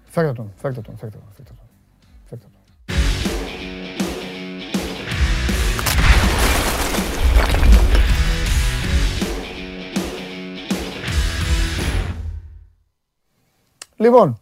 φέρτε 0.03 0.33
τον, 0.33 0.51
φέρτε 0.55 0.81
τον, 0.81 0.97
φέρτε 0.97 1.17
τον, 1.17 1.27
φέρτε 1.33 1.53
τον. 1.53 1.60
Λοιπόν, 14.01 14.39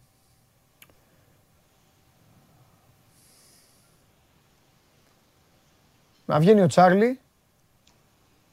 να 6.26 6.38
βγαίνει 6.40 6.60
ο 6.60 6.66
Τσάρλι, 6.66 7.20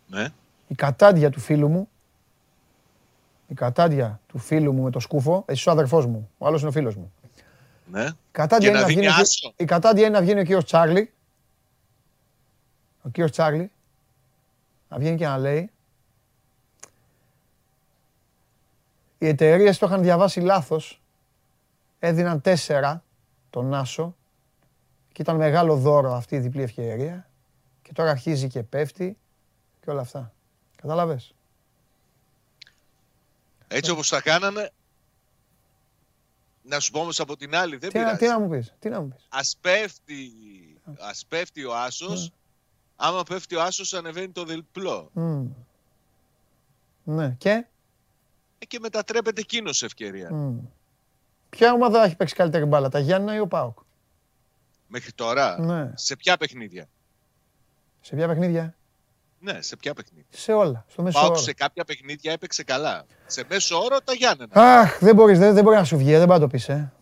Ναι. 0.07 0.27
η 0.67 0.75
κατάντια 0.75 1.29
του 1.29 1.39
φίλου 1.39 1.67
μου, 1.67 1.89
η 3.47 3.53
κατάντια 3.53 4.19
του 4.27 4.37
φίλου 4.37 4.73
μου 4.73 4.83
με 4.83 4.91
το 4.91 4.99
σκούφο, 4.99 5.43
εσύ 5.47 5.59
είσαι 5.59 5.69
ο 5.69 5.71
αδερφός 5.71 6.05
μου, 6.05 6.29
ο 6.37 6.47
άλλος 6.47 6.59
είναι 6.59 6.69
ο 6.69 6.71
φίλος 6.73 6.95
μου. 6.95 7.11
Ναι. 7.91 8.03
Η 8.05 8.13
κατάντια, 8.31 8.57
Και 8.59 8.65
είναι 8.67 8.75
να 8.75 8.81
να 8.81 8.87
δίνει 8.87 8.99
βγαίνει, 9.01 9.17
ο- 9.17 9.21
άσο. 9.21 9.53
η 9.57 9.65
κατάντια 9.65 10.05
είναι 10.05 10.15
να 10.17 10.21
βγαίνει 10.21 10.39
ο 10.39 10.43
κύριος 10.43 10.63
Τσάρλι, 10.65 11.11
ο 13.01 13.09
κύριος 13.09 13.31
Τσάρλι, 13.31 13.71
να 14.89 14.97
βγαίνει 14.97 15.17
και 15.17 15.25
να 15.25 15.37
λέει, 15.37 15.69
οι 19.17 19.27
εταιρείες 19.27 19.77
το 19.77 19.85
είχαν 19.85 20.01
διαβάσει 20.01 20.39
λάθος, 20.39 21.01
έδιναν 21.99 22.41
τέσσερα 22.41 23.03
τον 23.49 23.73
Άσο 23.73 24.15
και 25.11 25.21
ήταν 25.21 25.35
μεγάλο 25.35 25.75
δώρο 25.77 26.13
αυτή 26.13 26.35
η 26.35 26.39
διπλή 26.39 26.61
ευκαιρία 26.61 27.29
και 27.81 27.93
τώρα 27.93 28.09
αρχίζει 28.09 28.47
και 28.47 28.63
πέφτει 28.63 29.17
και 29.81 29.89
όλα 29.89 30.01
αυτά. 30.01 30.33
Κατάλαβες; 30.75 31.33
Έτσι 33.67 33.91
όπως 33.91 34.09
τα 34.09 34.21
κάνανε, 34.21 34.71
να 36.63 36.79
σου 36.79 36.91
πω 36.91 36.99
όμως 36.99 37.19
από 37.19 37.37
την 37.37 37.55
άλλη, 37.55 37.77
δεν 37.77 37.89
Τι, 37.89 37.97
να- 37.97 38.03
πειράζει. 38.03 38.19
τι 38.19 38.27
να 38.27 38.39
μου 38.39 38.49
πεις, 38.49 38.73
τι 38.79 38.89
να 38.89 39.01
μου 39.01 39.07
πεις. 39.07 39.25
Ας 39.29 39.57
πέφτει, 39.61 40.31
ας 40.99 41.25
πέφτει 41.27 41.63
ο 41.65 41.75
Άσος, 41.75 42.31
άμα 42.95 43.23
πέφτει 43.23 43.55
ο 43.55 43.61
Άσος 43.63 43.93
ανεβαίνει 43.93 44.29
το 44.29 44.43
διπλό. 44.43 45.09
Μμμ. 45.13 45.47
Ναι, 47.03 47.35
και; 47.37 47.49
Ε, 47.49 47.67
και 48.65 48.79
μετατρέπεται 48.79 49.41
εκείνος 49.41 49.77
σε 49.77 49.85
ευκαιρία. 49.85 50.33
μμ. 50.33 50.57
ποια 51.49 51.73
ομάδα 51.73 52.03
έχει 52.03 52.15
παίξει 52.15 52.35
καλύτερη 52.35 52.65
μπάλα, 52.65 52.89
τα 52.89 52.99
Γιάννα 52.99 53.35
ή 53.35 53.39
ο 53.39 53.47
Πάοκ; 53.47 53.77
Μέχρι 54.87 55.11
τώρα, 55.11 55.59
Ναι. 55.59 55.91
σε 55.95 56.15
ποια 56.15 56.37
παιχνίδια; 56.37 56.87
Σε 58.01 58.15
ποια 58.15 58.27
παιχνίδια, 58.27 58.75
Ναι, 59.39 59.61
σε 59.61 59.75
ποια 59.75 59.93
παιχνίδια; 59.93 60.25
σε 60.29 60.51
όλα, 60.53 60.85
στο 60.89 61.01
μέσο 61.01 61.19
Πάω 61.19 61.29
όρο. 61.29 61.39
σε 61.39 61.53
κάποια 61.53 61.83
παιχνίδια 61.85 62.31
έπαιξε 62.31 62.63
καλά. 62.63 63.05
Σε 63.25 63.43
μέσο 63.49 63.77
όρο 63.83 64.01
τα 64.01 64.13
Γιάννενα. 64.13 64.51
Αχ, 64.79 64.97
δεν 64.99 65.15
μπορείς, 65.15 65.39
δεν, 65.39 65.53
δεν 65.53 65.63
μπορεί 65.63 65.75
να 65.75 65.83
σου 65.83 65.97
βγει, 65.97 66.11
ε, 66.13 66.17
δεν 66.17 66.27
πάει 66.27 66.37
να 66.37 66.43
το 66.43 66.49
πεις, 66.49 66.69
ε. 66.69 66.93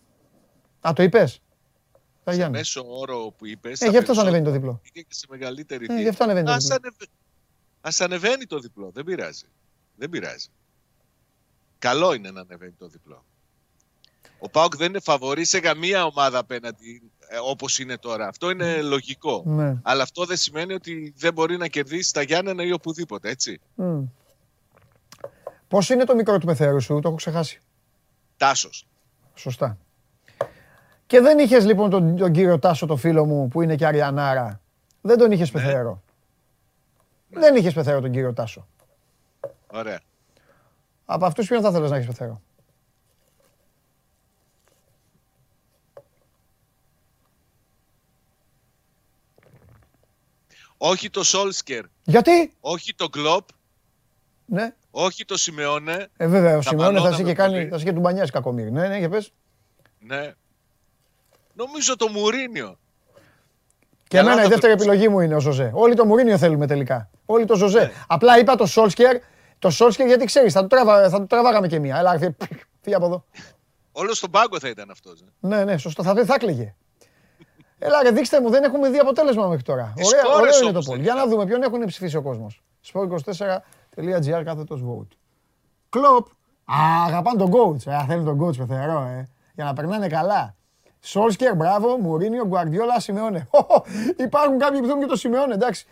Α, 0.87 0.93
το 0.95 1.03
είπες; 1.03 1.41
Τα 2.23 2.31
σε 2.31 2.37
Γιάννα. 2.37 2.57
μέσο 2.57 2.85
όρο 2.87 3.33
που 3.37 3.45
είπες. 3.45 3.81
Ε, 3.81 3.89
γι' 3.89 3.97
αυτό 3.97 4.13
θα 4.13 4.21
ανεβαίνει 4.21 4.45
το 4.45 4.51
διπλό. 4.51 4.81
Είναι 4.93 5.05
και 5.07 5.13
σε 5.15 5.25
μεγαλύτερη 5.29 5.83
Ε, 5.83 5.87
τύχη. 5.87 6.01
γι' 6.01 6.07
αυτό 6.07 6.23
ανεβαίνει 6.23 6.45
το 6.45 6.51
Ας, 6.51 6.63
διπλό. 6.63 6.75
ανεβε... 6.83 7.05
Ας 7.81 8.01
ανεβαίνει 8.01 8.45
το 8.45 8.59
διπλό. 8.59 8.89
Δεν 8.93 9.03
πειράζει. 9.03 9.45
Δεν 9.95 10.09
πειράζει. 10.09 10.47
Καλό 11.85 12.13
είναι 12.13 12.31
να 12.31 12.41
ανεβαίνει 12.41 12.71
το 12.71 12.87
διπλό. 12.87 13.25
Ο 14.39 14.49
Πάουκ 14.49 14.75
δεν 14.75 14.87
είναι 14.87 14.99
φαβορή 14.99 15.45
σε 15.45 15.59
καμία 15.59 16.05
ομάδα 16.05 16.37
απέναντι 16.37 17.11
ε, 17.27 17.37
όπως 17.43 17.79
είναι 17.79 17.97
τώρα. 17.97 18.27
Αυτό 18.27 18.49
είναι 18.49 18.81
λογικό. 18.81 19.43
Ναι. 19.45 19.77
Αλλά 19.83 20.03
αυτό 20.03 20.25
δεν 20.25 20.37
σημαίνει 20.37 20.73
ότι 20.73 21.13
δεν 21.17 21.33
μπορεί 21.33 21.57
να 21.57 21.67
κερδίσει 21.67 22.13
τα 22.13 22.21
Γιάννενα 22.21 22.63
ή 22.63 22.71
οπουδήποτε, 22.71 23.29
έτσι. 23.29 23.59
Μμ. 23.75 24.03
Πώς 25.67 25.89
είναι 25.89 26.03
το 26.03 26.15
μικρό 26.15 26.37
του 26.37 26.45
πεθέρου 26.45 26.81
σου, 26.81 26.99
το 26.99 27.07
έχω 27.07 27.17
ξεχάσει. 27.17 27.61
Τάσος. 28.37 28.87
Σωστά. 29.33 29.77
Και 31.05 31.19
δεν 31.19 31.39
είχες 31.39 31.65
λοιπόν 31.65 31.89
τον, 31.89 32.15
τον 32.15 32.31
κύριο 32.31 32.59
Τάσο, 32.59 32.85
το 32.85 32.95
φίλο 32.95 33.25
μου, 33.25 33.47
που 33.47 33.61
είναι 33.61 33.75
και 33.75 33.85
Αριανάρα. 33.85 34.61
Δεν 35.01 35.17
τον 35.17 35.31
είχες 35.31 35.51
πεθαίρο. 35.51 36.01
Δεν 37.29 37.55
είχες 37.55 37.73
πεθαίρο 37.73 38.01
τον 38.01 38.11
κύριο 38.11 38.33
Τάσο. 38.33 38.67
Ωραία. 39.67 39.99
Από 41.05 41.25
αυτούς 41.25 41.47
ποιον 41.47 41.61
θα 41.61 41.71
θέλεις 41.71 41.89
να 41.89 41.95
έχεις 41.95 42.07
πεθαίρο. 42.07 42.41
Όχι 50.77 51.09
το 51.09 51.23
Σόλσκερ, 51.23 51.83
Γιατί; 52.03 52.53
όχι 52.59 52.95
το 52.95 53.09
Κλοπ, 53.09 53.47
Ναι. 54.45 54.73
όχι 54.91 55.25
το 55.25 55.37
Σιμεώνε. 55.37 56.07
Ε, 56.17 56.27
βέβαια, 56.27 56.57
ο 56.57 56.59
Τα 56.61 56.69
Σιμεώνε 56.69 56.87
θα 56.87 56.99
μπαλώνα 56.99 57.15
σε 57.15 57.21
με 57.23 57.29
και 57.29 57.35
κάνει, 57.35 57.53
πολύ. 57.53 57.67
θα 57.67 57.77
σε 57.77 57.83
και 57.83 57.93
του 57.93 57.99
μπανιάζει 57.99 58.31
κακομύρι. 58.31 58.71
Ναι, 58.71 58.87
ναι, 58.87 58.97
για 58.97 59.09
πες. 59.09 59.31
Ναι. 59.99 60.33
Νομίζω 61.53 61.95
το 61.95 62.07
Μουρίνιο. 62.09 62.79
Και 64.07 64.17
Καλά 64.17 64.29
εμένα 64.31 64.41
η 64.41 64.43
το 64.43 64.49
δεύτερη 64.49 64.73
πες. 64.73 64.81
επιλογή 64.85 65.07
μου 65.09 65.19
είναι 65.19 65.35
ο 65.35 65.39
Ζοζέ. 65.39 65.71
Όλοι 65.73 65.95
το 65.95 66.05
Μουρίνιο 66.05 66.37
θέλουμε 66.37 66.67
τελικά. 66.67 67.09
Όλοι 67.25 67.45
το 67.45 67.55
Ζοζέ. 67.55 67.79
Ναι. 67.79 67.91
Απλά 68.07 68.39
είπα 68.39 68.55
το 68.55 68.65
Σόλσκερ, 68.65 69.17
το 69.59 69.69
Σόλσκερ 69.69 70.07
γιατί 70.07 70.25
ξέρεις, 70.25 70.53
θα 70.53 70.61
του, 70.61 70.67
τραβά, 70.67 71.09
θα 71.09 71.17
του 71.19 71.25
τραβάγαμε 71.25 71.67
και 71.67 71.79
μία. 71.79 71.97
Έλα, 71.97 72.11
φύγε, 72.17 72.35
φύγε 72.81 72.95
από 72.95 73.05
εδώ. 73.05 73.25
Όλος 73.91 74.17
στον 74.17 74.31
πάγκο 74.31 74.59
θα 74.59 74.67
ήταν 74.69 74.91
αυτός. 74.91 75.23
Ναι, 75.39 75.63
ναι, 75.63 75.77
σωστό. 75.77 76.03
Θα, 76.03 76.25
θα 76.25 76.33
έκλαιγε. 76.33 76.75
Έλα, 77.79 78.03
ρε, 78.03 78.11
δείξτε 78.11 78.41
μου, 78.41 78.49
δεν 78.49 78.63
έχουμε 78.63 78.89
δει 78.89 78.97
αποτέλεσμα 78.97 79.47
μέχρι 79.47 79.63
τώρα. 79.63 79.93
Τις 79.95 80.07
Ωραία, 80.07 80.23
χώρες 80.23 80.39
ωραίο 80.41 80.53
είναι 80.61 80.65
το 80.65 80.69
όμως 80.71 80.85
poll. 80.85 80.95
δεν 80.95 81.03
Για 81.05 81.13
να 81.13 81.21
είναι. 81.21 81.29
δούμε 81.31 81.45
ποιον 81.45 81.61
έχουν 81.63 81.85
ψηφίσει 81.85 82.17
ο 82.17 82.21
κόσμος. 82.21 82.63
sport24.gr 82.93 84.41
κάθετος 84.45 84.81
vote. 84.87 85.07
Κλοπ. 85.89 86.27
Α, 86.65 87.03
αγαπάνε 87.05 87.37
τον 87.37 87.51
coach. 87.53 87.87
Ε, 87.91 88.05
θέλει 88.07 88.23
τον 88.23 88.41
coach 88.43 88.57
πεθερό, 88.57 89.01
ε. 89.01 89.27
Για 89.53 89.63
να 89.63 89.73
περνάνε 89.73 90.07
καλά. 90.07 90.55
Σόλσκερ, 90.99 91.55
μπράβο, 91.55 91.97
Μουρίνιο, 91.97 92.45
Γκουαρδιόλα, 92.45 92.99
Σιμεώνε. 92.99 93.47
Υπάρχουν 94.17 94.57
κάποιοι 94.57 94.79
που 94.79 94.85
θέλουν 94.85 94.99
και 95.01 95.05
το 95.05 95.15
Σιμεώνε, 95.15 95.53
εντάξει. 95.53 95.85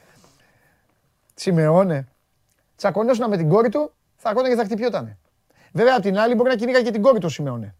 Σιμεώνε. 1.33 2.07
Τσακωνόσουνα 2.83 3.27
με 3.29 3.37
την 3.37 3.49
κόρη 3.49 3.69
του, 3.69 3.93
θα 4.15 4.29
έρχονταν 4.29 4.51
και 4.51 4.57
θα 4.57 4.63
χτυπιότανε. 4.65 5.17
Βέβαια, 5.73 5.95
απ' 5.95 6.01
την 6.03 6.17
άλλη 6.17 6.35
μπορεί 6.35 6.49
να 6.49 6.55
κυνήγα 6.55 6.81
και 6.83 6.91
την 6.91 7.01
κόρη 7.01 7.19
του 7.19 7.25
ο 7.25 7.29
Σιμεώνε. 7.29 7.75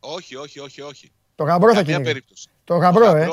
Όχι, 0.00 0.36
όχι, 0.36 0.60
όχι, 0.60 0.80
όχι. 0.82 1.12
Το 1.34 1.44
γαμπρό 1.44 1.68
θα 1.68 1.74
Καμία 1.74 1.82
κυνήγα. 1.92 2.02
περίπτωση. 2.12 2.48
Το 2.64 2.76
γαμπρό, 2.76 3.16
ε. 3.16 3.28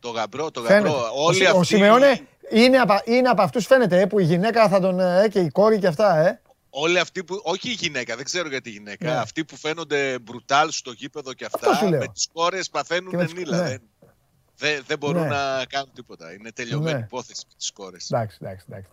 Το 0.00 0.08
γαμπρό, 0.10 0.50
το 0.50 0.60
Φαίνεται. 0.62 0.88
γαμπρό. 0.88 1.00
Ο, 1.14 1.24
Όλοι 1.24 1.36
Σι- 1.36 1.46
ο 1.46 1.50
αυτοί, 1.58 1.64
Σιμεώνε 1.66 2.20
είναι, 2.50 2.76
απα, 2.78 3.02
είναι 3.04 3.28
από 3.28 3.42
αυτούς 3.42 3.66
φαίνεται 3.66 4.00
ε, 4.00 4.06
που 4.06 4.18
η 4.18 4.24
γυναίκα 4.24 4.68
θα 4.68 4.80
τον... 4.80 5.00
Ε, 5.00 5.28
και 5.30 5.40
η 5.40 5.48
κόρη 5.50 5.78
και 5.78 5.86
αυτά, 5.86 6.16
ε. 6.16 6.40
όλοι 6.70 6.98
αυτοί 6.98 7.24
που. 7.24 7.40
Όχι 7.44 7.68
η 7.70 7.72
γυναίκα, 7.72 8.16
δεν 8.16 8.24
ξέρω 8.24 8.48
για 8.48 8.60
τη 8.60 8.70
γυναίκα. 8.70 9.10
Ναι. 9.12 9.16
Αυτοί 9.16 9.44
που 9.44 9.56
φαίνονται 9.56 10.18
μπρουτάλ 10.18 10.70
στο 10.70 10.92
γήπεδο 10.92 11.32
και 11.32 11.44
Αυτό 11.44 11.70
αυτά. 11.70 11.84
σου 11.84 11.90
λέω. 11.90 11.98
Με 11.98 12.06
τις 12.08 12.28
κόρες 12.32 12.64
Και 12.64 12.70
παθαίνουν 12.72 13.16
με 13.16 13.24
τις- 13.24 13.34
νύλα. 13.34 13.56
ναι. 13.62 13.68
Δεν, 13.68 13.80
Δεν, 14.56 14.82
δεν 14.86 14.98
μπορούν 14.98 15.22
Ναι. 15.22 15.28
να 15.28 15.64
κάνουν 15.68 15.90
τίποτα. 15.94 16.32
Είναι 16.32 16.52
τελειωμένη 16.52 16.98
Ναι. 16.98 17.04
υπόθεση 17.04 17.42
με 17.48 17.54
τις 17.56 17.70
κόρες. 17.72 18.10
Εντάξει, 18.10 18.38
εντάξει, 18.42 18.66
εντάξει. 18.70 18.92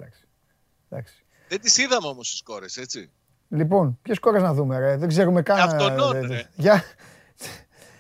Εντάξει. 0.92 1.14
εντάξει. 1.14 1.24
Δεν 1.48 1.62
τις 1.62 1.78
είδαμε 1.78 2.08
όμως 2.08 2.30
τις 2.32 2.42
κόρες, 2.44 2.78
έτσι. 2.78 3.10
Λοιπόν, 3.50 4.00
ποιες 4.02 4.20
κόρες 4.20 4.42
να 4.42 4.54
δούμε, 4.54 4.80
ρε; 4.80 4.98
Δεν 4.98 5.08
ξέρουμε 5.08 5.42
καν. 5.42 5.60
Αυτονών, 5.60 6.16
ε, 6.16 6.28
ρε. 6.28 6.50
Για. 6.56 6.84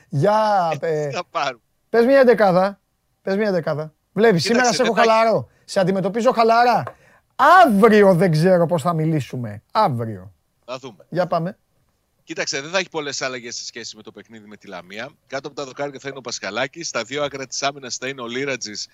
Για. 0.09 0.69
ε, 0.81 1.07
Τι 1.07 1.13
θα 1.13 1.23
πάρουν. 1.31 1.61
Πες 1.89 2.05
μια 2.05 2.23
δεκάδα. 2.23 2.79
Πες 3.21 3.35
μια 3.35 3.51
δεκάδα. 3.51 3.93
Βλέπεις, 4.13 4.43
σήμερα 4.43 4.61
Κοίταξε, 4.61 4.83
σε 4.83 4.87
έχω 4.89 4.93
δεν 4.95 5.03
θα- 5.05 5.11
χαλαρό. 5.13 5.49
Σε 5.65 5.79
αντιμετωπίζω 5.79 6.31
χαλαρά. 6.31 6.83
Αύριο 7.65 8.13
δεν 8.15 8.31
ξέρω 8.31 8.65
πώς 8.65 8.81
θα 8.81 8.93
μιλήσουμε. 8.93 9.63
Αύριο. 9.71 10.33
Θα 10.65 10.77
δούμε. 10.77 11.05
Για 11.09 11.27
πάμε. 11.27 11.57
Κοίταξε, 12.23 12.61
δεν 12.61 12.69
θα 12.71 12.77
έχει 12.77 12.89
πολλές 12.89 13.21
αλλαγέ 13.21 13.51
σε 13.51 13.65
σχέση 13.65 13.95
με 13.95 14.01
το 14.01 14.11
παιχνίδι 14.11 14.47
με 14.47 14.57
τη 14.57 14.67
Λαμία. 14.67 15.09
Κάτω 15.27 15.47
από 15.47 15.55
τα 15.57 15.65
δοκάρια 15.65 15.99
θα 15.99 16.07
είναι 16.09 16.17
ο 16.17 16.21
Πασχαλάκης. 16.21 16.87
Στα 16.87 17.03
δύο 17.03 17.23
άκρα 17.23 17.47
της 17.47 17.63
άμυνας 17.63 17.95
θα 17.97 18.07
είναι 18.07 18.21
ο 18.21 18.27
Λίρατζης 18.27 18.87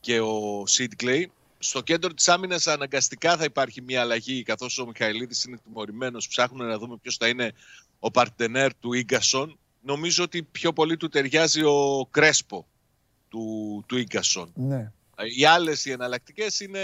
και 0.00 0.20
ο 0.20 0.62
Σιντ 0.66 0.92
Κλέη. 0.96 1.32
Στο 1.64 1.80
κέντρο 1.80 2.14
της 2.14 2.28
άμυνας 2.28 2.66
αναγκαστικά 2.66 3.36
θα 3.36 3.44
υπάρχει 3.44 3.82
μια 3.82 4.00
αλλαγή, 4.00 4.42
καθώς 4.42 4.78
ο 4.78 4.86
Μιχαηλίδης 4.86 5.44
είναι 5.44 5.58
τιμωρημένος. 5.64 6.28
Ψάχνουμε 6.28 6.64
να 6.64 6.78
δούμε 6.78 6.96
ποιος 6.96 7.16
θα 7.16 7.28
είναι 7.28 7.52
ο 7.98 8.10
παρτενέρ 8.10 8.74
του 8.74 8.94
γκασον. 9.00 9.58
Νομίζω 9.80 10.24
ότι 10.24 10.42
πιο 10.42 10.72
πολύ 10.72 10.96
του 10.96 11.08
ταιριάζει 11.08 11.62
ο 11.64 12.08
Κρέσπο 12.10 12.66
του, 13.28 13.84
του 13.88 13.98
γκασον. 13.98 14.52
Ναι. 14.54 14.92
Οι 15.38 15.44
άλλες 15.44 15.84
οι 15.84 15.90
εναλλακτικές 15.90 16.60
είναι 16.60 16.80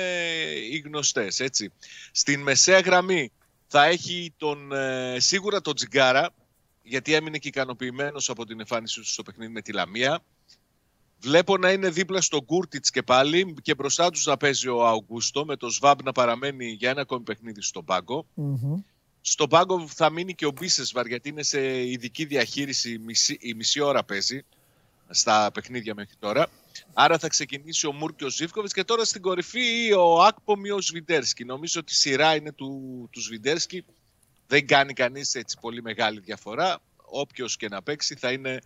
οι 0.70 0.78
γνωστές. 0.78 1.42
Στην 2.10 2.40
μεσαία 2.40 2.80
γραμμή 2.80 3.32
θα 3.66 3.84
έχει 3.84 4.34
τον, 4.36 4.72
ε, 4.72 5.16
σίγουρα 5.20 5.60
τον 5.60 5.74
Τζιγκάρα, 5.74 6.34
γιατί 6.82 7.14
έμεινε 7.14 7.38
και 7.38 7.48
ικανοποιημένος 7.48 8.30
από 8.30 8.46
την 8.46 8.60
εμφάνισή 8.60 9.00
του 9.00 9.06
στο 9.06 9.22
παιχνίδι 9.22 9.52
με 9.52 9.62
τη 9.62 9.72
Λαμία. 9.72 10.22
Βλέπω 11.20 11.56
να 11.56 11.72
είναι 11.72 11.90
δίπλα 11.90 12.20
στον 12.20 12.44
Κούρτιτς 12.44 12.90
και 12.90 13.02
πάλι 13.02 13.54
και 13.62 13.74
μπροστά 13.74 14.10
τους 14.10 14.26
να 14.26 14.36
παίζει 14.36 14.68
ο 14.68 14.86
Αουγκούστο, 14.86 15.44
με 15.44 15.56
το 15.56 15.68
Σβάμπ 15.68 16.00
να 16.02 16.12
παραμένει 16.12 16.66
για 16.66 16.90
ένα 16.90 17.00
ακόμη 17.00 17.22
παιχνίδι 17.22 17.62
στον 17.62 17.84
πάγκο. 17.84 18.26
Μμμ. 18.34 18.82
Στον 19.20 19.48
πάγκο 19.48 19.88
θα 19.88 20.10
μείνει 20.10 20.34
και 20.34 20.46
ο 20.46 20.50
Μπίσεσβαρ, 20.50 21.06
γιατί 21.06 21.28
είναι 21.28 21.42
σε 21.42 21.88
ειδική 21.88 22.24
διαχείριση, 22.24 22.98
μισή, 22.98 23.38
η 23.40 23.54
μισή 23.54 23.80
ώρα 23.80 24.04
παίζει 24.04 24.44
στα 25.10 25.50
παιχνίδια 25.54 25.94
μέχρι 25.94 26.14
τώρα. 26.18 26.48
Άρα 26.92 27.18
θα 27.18 27.28
ξεκινήσει 27.28 27.86
ο 27.86 27.92
Μουρ 27.92 28.14
και 28.14 28.24
ο 28.24 28.30
Ζήφκοβιτς 28.30 28.72
και 28.72 28.84
τώρα 28.84 29.04
στην 29.04 29.22
κορυφή 29.22 29.86
ή 29.86 29.92
ο 29.92 30.22
Άκπομ 30.22 30.64
ή 30.64 30.70
ο 30.70 30.80
Σβιντέρσκι. 30.80 31.44
Νομίζω 31.44 31.80
ότι 31.80 31.92
η 31.92 31.96
σειρά 31.96 32.34
είναι 32.34 32.52
του, 32.52 33.08
του 33.12 33.20
Σβιντέρσκι. 33.20 33.84
Δεν 34.46 34.66
κάνει 34.66 34.92
κανείς 34.92 35.34
έτσι 35.34 35.56
πολύ 35.60 35.82
μεγάλη 35.82 36.20
διαφορά. 36.20 36.80
Όποιος 36.96 37.56
και 37.56 37.68
να 37.68 37.82
παίξει 37.82 38.14
θα 38.14 38.32
είναι 38.32 38.58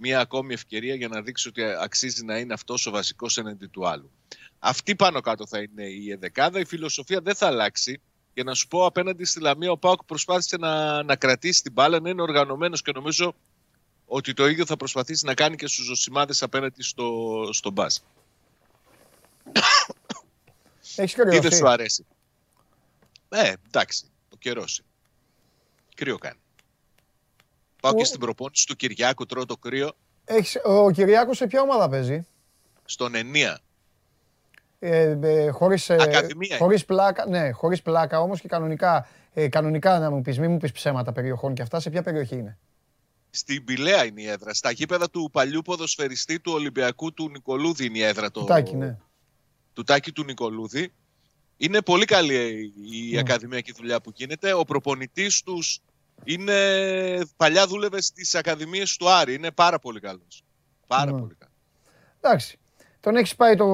μια 0.00 0.20
ακόμη 0.20 0.52
ευκαιρία 0.52 0.94
για 0.94 1.08
να 1.08 1.22
δείξει 1.22 1.48
ότι 1.48 1.62
αξίζει 1.64 2.24
να 2.24 2.38
είναι 2.38 2.52
αυτός 2.52 2.86
ο 2.86 2.90
βασικός 2.90 3.38
εναντί 3.38 3.66
του 3.66 3.88
άλλου. 3.88 4.10
Αυτή 4.58 4.96
πάνω 4.96 5.20
κάτω 5.20 5.46
θα 5.46 5.58
είναι 5.58 5.84
η 5.84 6.10
εδεκάδα. 6.10 6.60
Η 6.60 6.64
φιλοσοφία 6.64 7.20
δεν 7.20 7.34
θα 7.34 7.46
αλλάξει. 7.46 8.00
Και 8.34 8.42
να 8.42 8.54
σου 8.54 8.68
πω 8.68 8.86
απέναντι 8.86 9.24
στη 9.24 9.40
Λαμία, 9.40 9.70
ο 9.70 9.76
Πάοκ 9.78 10.04
προσπάθησε 10.04 10.56
να, 10.56 11.02
να 11.02 11.16
κρατήσει 11.16 11.62
την 11.62 11.72
μπάλα, 11.72 12.00
να 12.00 12.10
είναι 12.10 12.22
οργανωμένος 12.22 12.82
και 12.82 12.92
νομίζω 12.94 13.34
ότι 14.06 14.34
το 14.34 14.46
ίδιο 14.46 14.66
θα 14.66 14.76
προσπαθήσει 14.76 15.24
να 15.24 15.34
κάνει 15.34 15.56
και 15.56 15.66
στους 15.66 15.84
ζωσιμάδες 15.84 16.42
απέναντι 16.42 16.82
στο, 16.82 17.48
στο 17.52 17.70
μπας. 17.70 18.04
Έχεις 20.96 21.14
Τι 21.14 21.22
δεν 21.22 21.32
σου 21.32 21.40
κρυώσει. 21.40 21.62
αρέσει. 21.66 22.06
Ε, 23.28 23.52
εντάξει, 23.66 24.06
ο 24.32 24.36
καιρός. 24.36 24.82
Κρύο 25.94 26.18
κάνει. 26.18 26.39
Πάω 27.80 27.92
Ο- 27.92 27.94
και 27.94 28.04
στην 28.04 28.20
προπόνηση 28.20 28.66
του 28.66 28.76
Κυριάκου, 28.76 29.26
τρώω 29.26 29.46
το 29.46 29.56
κρύο, 29.56 29.92
Έχεις, 30.24 30.58
ο 30.64 30.90
Κυριάκος 30.90 31.36
σε 31.36 31.46
ποια 31.46 31.60
ομάδα 31.60 31.88
παίζει; 31.88 32.26
στον 32.84 33.14
Ενία. 33.14 33.60
Ε, 34.78 35.18
ε, 35.22 35.50
χωρίς, 35.50 35.88
ε, 35.90 35.96
Ακαδημία 36.00 36.56
χωρίς 36.56 36.84
πλάκα, 36.84 37.26
ναι, 37.26 37.50
χωρίς 37.50 37.82
πλάκα 37.82 38.20
όμως 38.20 38.40
και 38.40 38.48
κανονικά, 38.48 39.08
ε, 39.32 39.48
κανονικά 39.48 39.98
να 39.98 40.10
μου 40.10 40.22
πεις, 40.22 40.38
μην 40.38 40.50
μου 40.50 40.56
πεις 40.56 40.72
ψέματα 40.72 41.12
περιοχών 41.12 41.54
και 41.54 41.62
αυτά, 41.62 41.80
σε 41.80 41.90
ποια 41.90 42.02
περιοχή 42.02 42.34
είναι; 42.34 42.58
Στην 43.30 43.64
Πηλαία 43.64 44.04
είναι 44.04 44.20
η 44.20 44.26
έδρα. 44.28 44.54
Στα 44.54 44.70
γήπεδα 44.70 45.10
του 45.10 45.28
παλιού 45.32 45.62
ποδοσφαιριστή 45.62 46.40
του 46.40 46.52
Ολυμπιακού 46.52 47.12
του 47.12 47.28
Νικολούδη 47.30 47.84
είναι 47.84 47.98
η 47.98 48.02
έδρα. 48.02 48.30
Το... 48.30 48.44
Τάκι, 48.44 48.76
ναι. 48.76 48.96
του 49.72 49.82
Τάκη 49.82 50.12
του 50.12 50.24
Νικολούδη. 50.24 50.92
Είναι 51.56 51.82
πολύ 51.82 52.04
καλή 52.04 52.72
η 52.92 53.12
Ναι. 53.12 53.18
ακαδημιακή 53.18 53.72
δουλειά 53.76 54.00
που 54.00 54.12
γίνεται. 54.14 54.52
Ο 54.52 54.64
προπονητής 54.64 55.42
τους 55.42 55.78
είναι 56.24 56.54
παλιά 57.36 57.66
δούλευε 57.66 58.02
στις 58.02 58.34
ακαδημίες 58.34 58.96
του 58.96 59.10
Άρη. 59.10 59.34
Είναι 59.34 59.50
πάρα 59.50 59.78
πολύ 59.78 60.00
καλός. 60.00 60.42
Πάρα 60.86 61.04
Ναι. 61.12 61.18
πολύ 61.20 61.34
καλός. 61.38 61.54
Εντάξει. 62.20 62.58
Τον 63.00 63.16
έχεις 63.16 63.36
πάει 63.36 63.56
το 63.56 63.66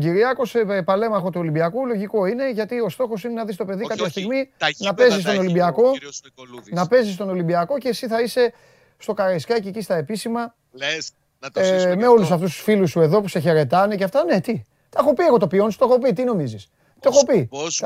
Κυριάκο 0.00 0.44
σε 0.44 0.58
ε, 0.58 0.82
παλέμαχο 0.82 1.30
του 1.30 1.40
Ολυμπιακού. 1.40 1.86
Λογικό 1.86 2.26
είναι 2.26 2.50
γιατί 2.50 2.80
ο 2.80 2.88
στόχος 2.88 3.24
είναι 3.24 3.32
να 3.32 3.44
δεις 3.44 3.56
το 3.56 3.64
παιδί 3.64 3.78
Όχι, 3.80 3.88
κάποια 3.88 4.04
όχι. 4.04 4.12
στιγμή 4.12 4.50
Τα 4.56 4.66
να 4.66 4.68
γήπεδα 4.70 4.94
παίζεις 4.94 5.14
τα 5.14 5.20
στον 5.20 5.32
έχει 5.32 5.40
Ολυμπιακό. 5.40 5.88
ο 5.88 5.92
κύριος 5.92 6.20
Νικολούδης. 6.24 6.72
Να 6.72 6.86
παίζεις 6.86 7.14
στον 7.14 7.28
Ολυμπιακό 7.28 7.78
και 7.78 7.88
εσύ 7.88 8.06
θα 8.06 8.20
είσαι 8.22 8.52
στο 8.98 9.12
Καραϊσκάκι 9.14 9.68
εκεί 9.68 9.80
στα 9.80 9.96
επίσημα 9.96 10.54
Λες, 10.72 11.10
να 11.40 11.50
το 11.50 11.60
ε, 11.60 11.64
σύσουμε 11.64 11.94
με 11.94 12.00
και 12.00 12.06
όλους 12.06 12.22
αυτό. 12.22 12.34
αυτούς 12.34 12.52
τους 12.54 12.62
φίλους 12.62 12.90
σου 12.90 13.00
εδώ 13.00 13.20
που 13.20 13.28
σε 13.28 13.38
χαιρετάνε 13.38 13.96
και 13.96 14.04
αυτά. 14.04 14.24
Ναι, 14.24 14.40
τι. 14.40 14.62
Τα 14.90 15.00
έχω 15.00 15.14
πει 15.14 15.24
εγώ 15.24 15.38
το 15.38 15.46
ποιόν 15.46 15.70
σου, 15.70 15.78
το 15.78 15.84
έχω 15.84 15.98
πει. 15.98 16.12
Τι 16.12 16.24
νομίζεις. 16.24 16.68
Το 17.00 17.10
έχω 17.12 17.24
πει. 17.24 17.48
σκοπός 17.50 17.82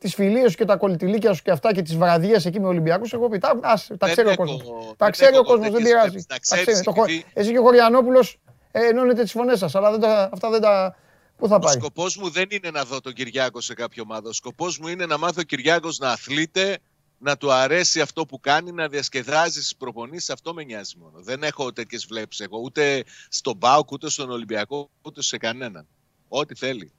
Ε, 0.00 0.04
ε, 0.04 0.10
τις, 0.10 0.12
ε, 0.12 0.14
τις 0.14 0.14
φιλίες 0.14 0.50
σου 0.50 0.56
και 0.56 0.64
τα 0.64 0.76
κολλητηλίκια 0.76 1.32
σου 1.32 1.42
και 1.42 1.50
αυτά 1.50 1.72
και 1.74 1.82
τις 1.82 1.96
βραδιές 1.96 2.46
εκεί 2.46 2.60
με 2.60 2.66
Ολυμπιακούς, 2.66 3.12
έχω 3.12 3.28
πει. 3.28 3.38
Τα, 3.38 3.58
ας, 3.62 3.86
τα 3.86 3.96
Δεν 3.98 4.10
ξέρει 4.10 4.28
ο 4.28 4.30
έχω- 4.30 4.44
κόσμος. 4.44 4.62
δεν 4.86 4.94
Τα 4.96 5.10
ξέρει 5.10 5.32
έχω 5.32 5.40
ο 5.40 5.44
κόσμος, 5.44 5.62
δεν 5.62 5.72
τέτοιες 5.72 5.88
πειράζει. 5.88 6.08
βλέψεις. 6.08 6.28
Να 6.28 6.34
Τα 6.34 6.40
ξέρεις, 6.40 6.64
ξέρεις. 6.64 6.82
Το 6.82 6.92
χω- 6.92 7.04
επειδή- 7.04 7.24
Εσύ 7.32 7.50
και 7.52 7.58
ο 7.58 7.62
Χωριανόπουλος 7.62 8.38
ε, 8.72 8.86
ενώνετε 8.86 9.22
τις 9.22 9.32
φωνές 9.32 9.58
σας, 9.58 9.74
αλλά 9.74 9.90
δεν 9.90 10.00
τα, 10.00 10.30
αυτά 10.32 10.50
δεν 10.50 10.60
τα... 10.60 10.96
Πού 11.36 11.48
θα 11.48 11.54
Ο 11.54 11.58
πάει; 11.58 11.74
σκοπός 11.74 12.16
μου 12.16 12.30
δεν 12.30 12.46
είναι 12.50 12.70
να 12.70 12.84
δω 12.84 13.00
τον 13.00 13.12
Κυριάκο 13.12 13.60
σε 13.60 13.74
κάποια 13.74 14.02
ομάδα. 14.02 14.28
Ο 14.28 14.32
σκοπός 14.32 14.78
μου 14.78 14.88
είναι 14.88 15.06
να 15.06 15.18
μάθω 15.18 15.40
ο 15.40 15.42
Κυριάκος 15.42 15.98
να 15.98 16.10
αθλείται, 16.10 16.78
να 17.18 17.36
του 17.36 17.52
αρέσει 17.52 18.00
αυτό 18.00 18.26
που 18.26 18.40
κάνει, 18.40 18.72
να 18.72 18.88
διασκεδάζει 18.88 19.60
στις 19.60 19.76
προπονήσεις. 19.76 20.30
Αυτό 20.30 20.54
με 20.54 20.64
νοιάζει 20.64 20.94
μόνο. 20.98 21.12
Δεν 21.22 21.42
έχω 21.42 21.72
τέτοιες 21.72 22.06
βλέψεις 22.06 22.40
εγώ 22.46 22.58
ούτε 22.58 23.04
στον 23.28 23.58
ΠΑΟΚ, 23.58 23.90
ούτε 23.90 24.10
στον 24.10 24.30
Ολυμπιακό, 24.30 24.90
ούτε 25.02 25.22
σε 25.22 25.36
κανέναν. 25.38 25.86
Ό,τι 26.28 26.54
θέλει. 26.54 26.92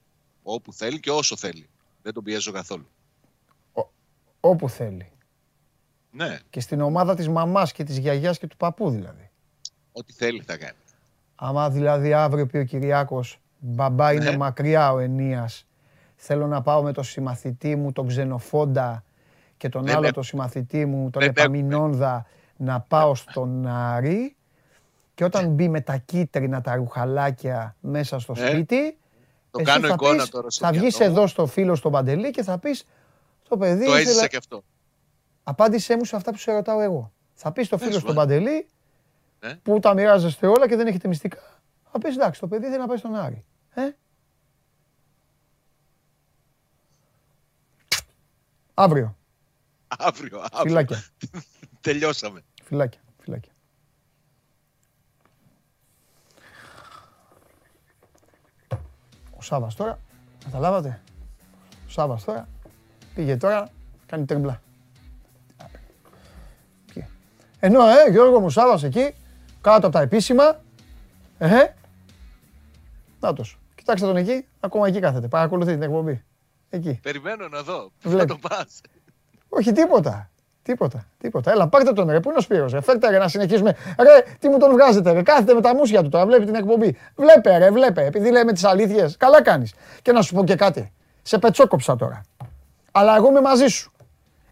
Όπου 0.43 0.73
θέλει 0.73 0.99
και 0.99 1.11
όσο 1.11 1.35
θέλει. 1.37 1.69
Δεν 2.09 2.23
τον 2.23 2.33
πιέζω 2.33 2.51
καθόλου. 2.51 2.87
Όπου 4.39 4.69
θέλει. 4.69 5.11
Ναι, 6.11 6.39
Και 6.49 6.59
στην 6.59 6.81
ομάδα 6.81 7.15
της 7.15 7.29
μαμάς 7.29 7.71
και 7.71 7.83
της 7.83 7.97
γιαγιάς 7.97 8.37
και 8.39 8.47
του 8.47 8.57
παππού 8.57 8.89
δηλαδή. 8.89 9.29
ό,τι 9.91 10.13
θέλει 10.13 10.41
θα 10.41 10.57
κάνει. 10.57 10.77
Άμα 11.35 11.69
δηλαδή 11.69 12.13
αύριο 12.13 12.45
πει 12.45 12.57
ο 12.57 12.63
Κυριάκος, 12.63 13.39
μπαμπά 13.59 14.13
είναι 14.13 14.29
Ναι. 14.29 14.37
μακριά 14.37 14.91
ο 14.93 14.99
Ενίας, 14.99 15.65
θέλω 16.15 16.47
να 16.47 16.61
πάω 16.61 16.81
με 16.83 16.91
τον 16.93 17.03
συμμαθητή 17.03 17.75
μου, 17.75 17.91
τον 17.91 18.07
Ξενοφόντα 18.07 19.03
και 19.57 19.69
τον 19.69 19.81
Δεν 19.81 19.89
άλλο 19.89 19.99
έχουμε. 19.99 20.13
τον 20.13 20.23
συμμαθητή 20.23 20.85
μου, 20.85 21.09
τον 21.09 21.21
Δεν 21.21 21.29
Επαμινόνδα, 21.29 22.25
να 22.57 22.79
πάω 22.81 23.15
στον 23.15 23.67
Άρη 23.67 24.35
και 25.13 25.23
όταν 25.23 25.47
μπει 25.53 25.69
με 25.69 25.81
τα 25.81 25.97
κίτρινα 25.97 26.61
τα 26.61 26.75
ρουχαλάκια 26.75 27.75
μέσα 27.79 28.19
στο 28.19 28.33
Ε, 28.37 28.47
σπίτι, 28.47 28.97
Το 29.51 29.59
εσύ 29.61 29.71
κάνω 29.71 29.87
θα 29.87 29.93
εικόνα 29.93 30.15
πεις- 30.21 30.29
τώρα 30.29 30.49
στο 30.49 30.65
θα 30.65 30.71
βγεις 30.71 30.97
μυαλό 30.97 31.11
μου. 31.13 31.17
εδώ 31.19 31.27
στο 31.27 31.45
φίλο 31.45 31.75
στον 31.75 31.91
Παντελή 31.91 32.31
και 32.31 32.43
θα 32.43 32.57
πεις 32.57 32.85
το 33.49 33.57
παιδί 33.57 33.85
Το 33.85 33.91
ήθελε- 33.91 34.07
έζησα 34.07 34.27
και 34.27 34.37
αυτό. 34.37 34.63
Απάντησέ 35.43 35.95
μου 35.95 36.05
σε 36.05 36.15
αυτά 36.15 36.31
που 36.31 36.37
σε 36.37 36.51
ρωτάω 36.51 36.79
εγώ. 36.81 37.11
Θα 37.33 37.51
πεις 37.51 37.65
στο 37.65 37.75
Πες 37.77 37.85
φίλο 37.85 37.95
μου, 37.99 38.01
στον 38.03 38.13
ε. 38.15 38.17
Παντελή 38.17 38.67
Ναι. 39.39 39.55
που 39.55 39.79
τα 39.79 39.93
μοιράζεστε 39.93 40.47
όλα 40.47 40.67
και 40.67 40.75
δεν 40.75 40.87
έχετε 40.87 41.07
μυστικά. 41.07 41.61
Θα 41.91 41.97
πεις 41.99 42.15
εντάξει, 42.15 42.39
το 42.39 42.47
παιδί 42.47 42.65
θέλει 42.65 42.77
να 42.77 42.87
πάει 42.87 42.97
στον 42.97 43.15
Άρη. 43.15 43.45
Ε; 43.73 43.81
Αύριο. 48.73 49.17
Αύριο, 49.87 50.39
αύριο. 50.39 50.59
Φυλάκια. 50.61 51.03
Τελειώσαμε. 51.81 52.41
Φυλάκια. 52.63 53.01
Φυλάκια. 53.19 53.51
Ο 59.39 59.41
Σάβας 59.41 59.75
τώρα, 59.75 59.99
καταλάβατε. 60.43 61.01
Ο 61.87 61.89
Σάβας 61.89 62.23
τώρα 62.23 62.47
πήγε 63.15 63.37
τώρα, 63.37 63.69
κάνει 64.05 64.25
τριμπλά. 64.25 64.61
Πήγε. 66.93 67.07
Ενώ, 67.59 67.87
ε, 67.87 68.09
Γιώργο 68.11 68.39
μου 68.39 68.49
Σάβας 68.49 68.83
εκεί, 68.83 69.13
κάτω 69.61 69.87
από 69.87 69.89
τα 69.95 70.01
επίσημα, 70.01 70.61
ε, 71.37 71.47
νάτος. 73.19 73.59
Κοιτάξτε 73.75 74.07
τον 74.07 74.15
εκεί, 74.17 74.45
ακόμα 74.59 74.87
εκεί 74.87 74.99
κάθεται, 74.99 75.27
παρακολουθεί 75.27 75.71
την 75.71 75.81
εκπομπή. 75.81 76.23
Εκεί. 76.69 76.99
Περιμένω 77.03 77.47
να 77.47 77.61
δω. 77.61 77.83
Πού 77.83 77.91
θα 77.99 78.09
Βλέπει. 78.09 78.27
το 78.27 78.37
πας. 78.47 78.81
Όχι 79.49 79.71
τίποτα. 79.71 80.29
Τίποτα. 80.61 81.05
Τίποτα. 81.17 81.51
Έλα, 81.51 81.67
πάρτε 81.67 81.93
τον 81.93 82.09
ρε. 82.09 82.19
Πού 82.19 82.29
είναι 82.29 82.37
ο 82.37 82.41
Σπύρος, 82.41 82.71
ρε. 82.71 82.81
Φέρτε 82.81 83.09
ρε 83.09 83.17
να 83.17 83.27
συνεχίσουμε. 83.27 83.75
Ρε, 83.99 84.33
τι 84.39 84.49
μου 84.49 84.57
τον 84.57 84.71
βγάζετε, 84.71 85.11
ρε. 85.11 85.21
Κάθεται 85.21 85.53
με 85.53 85.61
τα 85.61 85.75
μουσια 85.75 86.03
του 86.03 86.09
τώρα. 86.09 86.25
Βλέπει 86.25 86.45
την 86.45 86.55
εκπομπή. 86.55 86.97
Βλέπε, 87.15 87.57
ρε, 87.57 87.71
βλέπε. 87.71 88.05
Επειδή 88.05 88.31
λέμε 88.31 88.53
τις 88.53 88.63
αλήθειες. 88.63 89.17
Καλά 89.17 89.41
κάνεις. 89.41 89.73
Και 90.01 90.11
να 90.11 90.21
σου 90.21 90.35
πω 90.35 90.43
και 90.43 90.55
κάτι. 90.55 90.93
Σε 91.21 91.37
πετσόκοψα 91.37 91.95
τώρα. 91.95 92.21
Αλλά 92.91 93.15
εγώ 93.15 93.27
είμαι 93.27 93.41
μαζί 93.41 93.67
σου. 93.67 93.91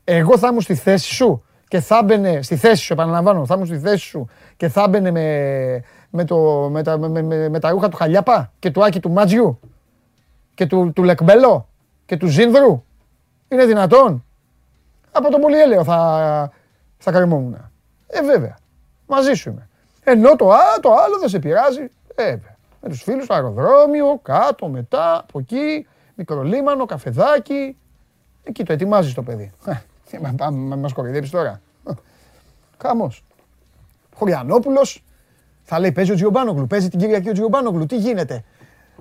Εγώ 0.03 0.38
θα 0.38 0.47
ήμουν 0.47 0.61
στη 0.61 0.75
θέση 0.75 1.13
σου 1.13 1.43
και 1.67 1.79
θα 1.79 1.97
έμπαινε 1.97 2.41
στη 2.41 2.55
θέση 2.55 2.84
σου, 2.84 2.93
επαναλαμβάνω, 2.93 3.45
θα 3.45 3.53
ήμουν 3.53 3.67
στη 3.67 3.77
θέση 3.77 4.05
σου 4.05 4.27
και 4.57 4.67
θα 4.67 4.84
έμπαινε 4.84 5.11
με, 5.11 5.84
με, 6.09 6.25
το, 6.25 6.38
με, 6.71 6.84
τα, 6.84 6.97
με, 6.97 7.21
με, 7.21 7.49
με 7.49 7.59
τα 7.59 7.69
ρούχα 7.69 7.89
του 7.89 7.97
Χαλιάπα 7.97 8.53
και 8.59 8.71
του 8.71 8.84
Άκη 8.84 8.99
του 8.99 9.11
Μάτζιου 9.11 9.59
και 10.53 10.65
του, 10.65 10.91
του 10.95 11.03
Λεκμπέλο 11.03 11.67
και 12.05 12.17
του 12.17 12.27
Ζίνδρου. 12.27 12.84
Είναι 13.47 13.65
δυνατόν. 13.65 14.25
Από 15.18 15.30
τον 15.31 15.41
Πολυέλαιο 15.41 15.84
θα, 15.84 16.52
θα 16.98 17.11
κρεμόμουν. 17.11 17.72
Ε, 18.07 18.22
βέβαια. 18.22 18.57
Μαζί 19.07 19.34
σου 19.34 19.49
είμαι. 19.49 19.69
Ενώ 20.03 20.35
το, 20.35 20.49
α, 20.49 20.80
το 20.81 20.94
άλλο 20.94 21.19
δεν 21.19 21.30
σε 21.30 21.39
πειράζει. 21.39 21.89
Ε, 22.15 22.23
βέβαια. 22.23 22.56
Με 22.81 22.89
τους 22.89 23.02
φίλους 23.03 23.23
στο 23.23 23.34
αεροδρόμιο, 23.34 24.19
κάτω, 24.22 24.68
μετά, 24.68 25.18
από 25.18 25.39
εκεί, 25.39 25.88
μικρολίμανο, 26.15 26.85
καφεδάκι. 26.85 27.77
Εκεί 28.44 28.64
το 28.64 28.73
ετοιμάζεις 28.73 29.14
το 29.14 29.23
παιδί. 29.23 29.52
Ε, 30.11 30.19
μα- 30.19 30.34
μα- 30.39 30.49
μα- 30.52 30.76
Μας 30.76 30.94
κοροϊδεύεις 30.94 31.30
τώρα. 31.30 31.61
Χαμός. 32.81 33.23
Χωριανόπουλος, 34.15 35.03
θα 35.64 35.80
λέει 35.80 35.91
παίζει 35.91 36.11
ο 36.11 36.15
Τζιομπάνογλου, 36.15 36.68
παίζει 36.68 36.89
την 36.89 36.99
Κυριακή 36.99 37.30
ο 37.30 37.31
Τζιομπάνογλου. 37.31 37.85
Τι 37.85 37.98
γίνεται; 37.98 38.44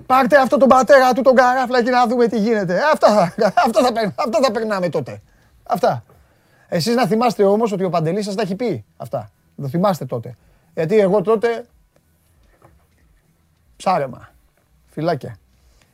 Πάρτε 0.05 0.37
αυτό 0.37 0.57
τον 0.57 0.67
πατέρα 0.67 1.13
του 1.13 1.21
τον 1.21 1.35
καράφλα 1.35 1.83
και 1.83 1.89
να 1.89 2.07
δούμε 2.07 2.27
τι 2.27 2.39
γίνεται. 2.39 2.79
Αυτά, 2.93 3.07
θα- 3.13 3.53
αυτά, 3.65 3.81
θα, 3.83 3.91
περ- 3.91 4.19
αυτά 4.19 4.39
θα 4.41 4.51
περνάμε 4.51 4.89
τότε. 4.89 5.21
Αυτά. 5.67 6.03
Εσείς 6.67 6.95
να 6.95 7.07
θυμάστε 7.07 7.43
όμως 7.43 7.71
ότι 7.71 7.83
ο 7.83 7.89
Παντελής 7.89 8.25
σας 8.25 8.35
τα 8.35 8.41
έχει 8.41 8.55
πει 8.55 8.85
αυτά. 8.97 9.31
Το 9.61 9.67
θυμάστε 9.67 10.05
τότε. 10.05 10.35
Γιατί 10.73 10.99
εγώ 10.99 11.21
τότε 11.21 11.65
ψάρεμα. 13.75 14.29
Φυλάκια. 14.85 15.37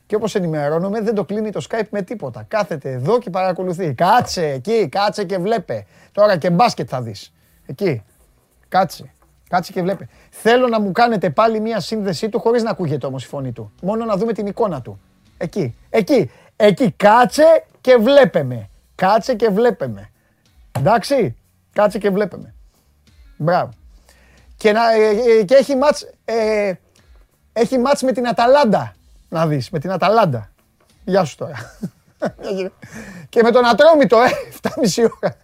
Και 0.06 0.14
όπως 0.14 0.34
ενημερώνομαι 0.34 1.00
δεν 1.00 1.14
το 1.14 1.24
κλείνει 1.24 1.50
το 1.50 1.66
Skype 1.70 1.88
με 1.90 2.02
τίποτα. 2.02 2.44
Κάθεται 2.48 2.90
εδώ 2.90 3.18
και 3.18 3.30
παρακολουθεί. 3.30 3.94
Κάτσε 3.94 4.46
εκεί, 4.46 4.88
κάτσε 4.88 5.24
και 5.24 5.38
βλέπε. 5.38 5.86
Τώρα 6.12 6.36
και 6.36 6.50
μπάσκετ 6.50 6.86
θα 6.90 7.02
δεις. 7.02 7.32
Εκεί. 7.66 8.02
Κάτσε. 8.68 9.12
Κάτσε 9.48 9.72
και 9.72 9.82
βλέπε. 9.82 10.08
Θέλω 10.30 10.68
να 10.68 10.80
μου 10.80 10.92
κάνετε 10.92 11.30
πάλι 11.30 11.60
μια 11.60 11.80
σύνδεσή 11.80 12.28
του 12.28 12.40
χωρίς 12.40 12.62
να 12.62 12.70
ακούγεται 12.70 13.06
όμως 13.06 13.24
η 13.24 13.26
φωνή 13.26 13.52
του. 13.52 13.72
Μόνο 13.82 14.04
να 14.04 14.16
δούμε 14.16 14.32
την 14.32 14.46
εικόνα 14.46 14.82
του. 14.82 15.00
Εκεί. 15.36 15.74
Εκεί. 15.90 16.30
Εκεί. 16.56 16.90
Κάτσε 16.90 17.64
και 17.80 17.96
βλέπε 17.96 18.42
με. 18.42 18.68
Κάτσε 18.94 19.34
και 19.34 19.48
βλέπε 19.48 19.88
με. 19.88 20.10
Εντάξει; 20.72 21.36
Κάτσε 21.72 21.98
και 21.98 22.10
βλέπε 22.10 22.36
με. 22.36 22.54
Μπράβο. 23.36 23.70
Και, 24.56 24.72
να, 24.72 24.92
ε, 24.92 25.38
ε, 25.38 25.44
και 25.44 25.54
έχει 25.54 25.76
μάτς, 25.76 26.06
ε, 26.24 26.72
έχει 27.52 27.78
μάτς 27.78 28.02
με 28.02 28.12
την 28.12 28.28
Αταλάντα. 28.28 28.94
Να 29.28 29.46
δεις, 29.46 29.70
με 29.70 29.78
την 29.78 29.90
Αταλάντα. 29.92 30.50
Γεια 31.04 31.24
σου 31.24 31.36
τώρα. 31.36 31.54
και 33.28 33.42
με 33.42 33.50
τον 33.50 33.66
Ατρόμητο, 33.66 34.18
ε, 34.20 34.28
7,5 34.62 35.08
ώρα. 35.22 35.36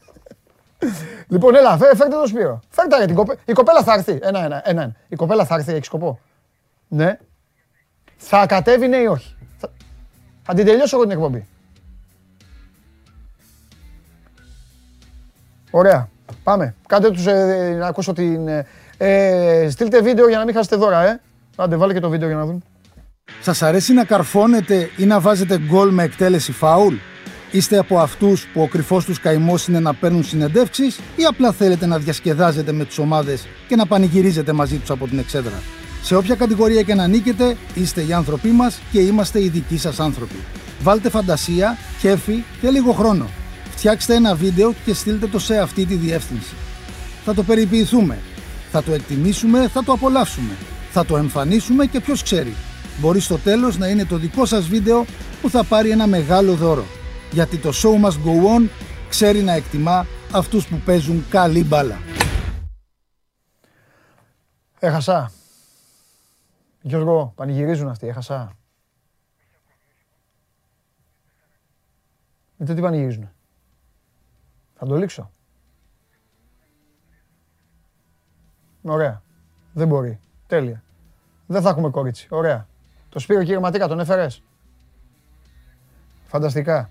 λοιπόν, 1.28 1.54
έλα, 1.54 1.76
φέ, 1.78 1.96
φέρτε 1.96 2.16
τον 2.16 2.26
Σπύρο. 2.26 2.60
Φέρτε 2.70 2.98
ρε, 2.98 3.04
την 3.06 3.14
κοπέ... 3.14 3.36
Η 3.44 3.52
κοπέλα 3.52 3.82
θα 3.82 3.92
έρθει. 3.92 4.18
Ένα, 4.22 4.44
ένα, 4.44 4.44
ένα. 4.44 4.82
ένα. 4.82 4.96
Η 5.08 5.16
κοπέλα 5.16 5.44
θα 5.44 5.54
έρθει, 5.54 5.72
έχει 5.72 5.84
σκοπό. 5.84 6.20
Ναι. 6.88 7.18
Θα 8.16 8.46
κατέβει, 8.46 8.88
ναι 8.88 8.96
ή 8.96 9.06
όχι. 9.06 9.36
Θα, 9.58 9.68
θα 10.42 10.54
την 10.54 10.64
τελειώσω 10.64 10.96
εγώ 10.96 11.04
την 11.04 11.14
εκπομπή. 11.14 11.48
Ωραία. 15.70 16.08
Πάμε. 16.42 16.74
Κάντε 16.88 17.10
τους 17.10 17.26
ε, 17.26 17.76
να 17.78 17.86
ακούσω 17.86 18.12
την... 18.12 18.48
ε, 18.48 18.66
ε, 18.98 19.70
στείλτε 19.70 20.00
βίντεο 20.00 20.28
για 20.28 20.38
να 20.38 20.44
μην 20.44 20.54
χάσετε 20.54 20.76
δώρα, 20.76 21.08
ε. 21.08 21.20
Άντε, 21.56 21.76
βάλε 21.76 21.92
και 21.92 22.00
το 22.00 22.08
βίντεο 22.08 22.28
για 22.28 22.36
να 22.36 22.44
δουν. 22.44 22.62
Σας 23.40 23.62
αρέσει 23.62 23.92
να 23.92 24.04
καρφώνετε 24.04 24.90
ή 24.96 25.04
να 25.04 25.20
βάζετε 25.20 25.58
γκολ 25.58 25.90
με 25.90 26.02
εκτέλεση 26.02 26.52
φάουλ; 26.52 26.94
Είστε 27.50 27.78
από 27.78 27.98
αυτούς 27.98 28.46
που 28.52 28.62
ο 28.62 28.66
κρυφός 28.66 29.04
τους 29.04 29.20
καημός 29.20 29.66
είναι 29.66 29.80
να 29.80 29.94
παίρνουν 29.94 30.24
συνεντεύξεις 30.24 30.98
ή 31.16 31.24
απλά 31.24 31.52
θέλετε 31.52 31.86
να 31.86 31.98
διασκεδάζετε 31.98 32.72
με 32.72 32.84
τις 32.84 32.98
ομάδες 32.98 33.46
και 33.68 33.76
να 33.76 33.86
πανηγυρίζετε 33.86 34.52
μαζί 34.52 34.76
τους 34.76 34.90
από 34.90 35.08
την 35.08 35.18
εξέδρα; 35.18 35.62
Σε 36.02 36.16
όποια 36.16 36.34
κατηγορία 36.34 36.82
και 36.82 36.94
να 36.94 37.06
νίκετε, 37.06 37.56
είστε 37.74 38.02
οι 38.02 38.12
άνθρωποι 38.12 38.48
μας 38.48 38.80
και 38.92 39.00
είμαστε 39.00 39.42
οι 39.42 39.48
δικοί 39.48 39.78
σας 39.78 40.00
άνθρωποι. 40.00 40.44
Βάλτε 40.82 41.10
φαντασία, 41.10 41.76
κέφι 42.00 42.44
και 42.60 42.70
λίγο 42.70 42.92
χρόνο. 42.92 43.28
Φτιάξτε 43.80 44.14
ένα 44.14 44.34
βίντεο 44.34 44.72
και 44.84 44.94
στείλτε 44.94 45.26
το 45.26 45.38
σε 45.38 45.58
αυτή 45.58 45.86
τη 45.86 45.94
διεύθυνση. 45.94 46.54
Θα 47.24 47.34
το 47.34 47.42
περιποιηθούμε. 47.42 48.18
Θα 48.70 48.82
το 48.82 48.92
εκτιμήσουμε, 48.92 49.68
θα 49.68 49.84
το 49.84 49.92
απολαύσουμε. 49.92 50.56
Θα 50.90 51.04
το 51.04 51.16
εμφανίσουμε 51.16 51.86
και 51.86 52.00
ποιος 52.00 52.22
ξέρει. 52.22 52.54
Μπορεί 52.98 53.20
στο 53.20 53.38
τέλος 53.38 53.78
να 53.78 53.88
είναι 53.88 54.04
το 54.04 54.16
δικό 54.16 54.44
σας 54.44 54.68
βίντεο 54.68 55.04
που 55.40 55.50
θα 55.50 55.64
πάρει 55.64 55.90
ένα 55.90 56.06
μεγάλο 56.06 56.54
δώρο. 56.54 56.84
Γιατί 57.32 57.56
το 57.58 57.70
show 57.74 58.04
must 58.04 58.16
go 58.24 58.58
on 58.58 58.68
ξέρει 59.08 59.42
να 59.42 59.52
εκτιμά 59.52 60.06
αυτούς 60.32 60.66
που 60.66 60.76
παίζουν 60.84 61.24
καλή 61.28 61.64
μπάλα. 61.64 61.98
Έχασα. 64.78 65.32
Γιώργο, 66.80 67.32
πανηγυρίζουν 67.36 67.88
αυτοί, 67.88 68.06
έχασα. 68.06 68.56
Με 72.56 72.66
το 72.66 72.74
τι 72.74 72.80
πανηγυρίζουν. 72.80 73.30
Θα 74.80 74.86
το 74.86 74.96
λήξω. 74.96 75.30
Ωραία. 78.82 79.22
Δεν 79.72 79.88
μπορεί. 79.88 80.18
Τέλεια. 80.46 80.82
Δεν 81.46 81.62
θα 81.62 81.68
έχουμε 81.68 81.90
κορίτσι. 81.90 82.26
Ωραία. 82.30 82.66
Το 83.08 83.18
Σπύρο 83.18 83.40
κύριε 83.40 83.58
Ματίκα 83.58 83.88
τον 83.88 84.00
έφερες; 84.00 84.42
Φανταστικά. 86.26 86.90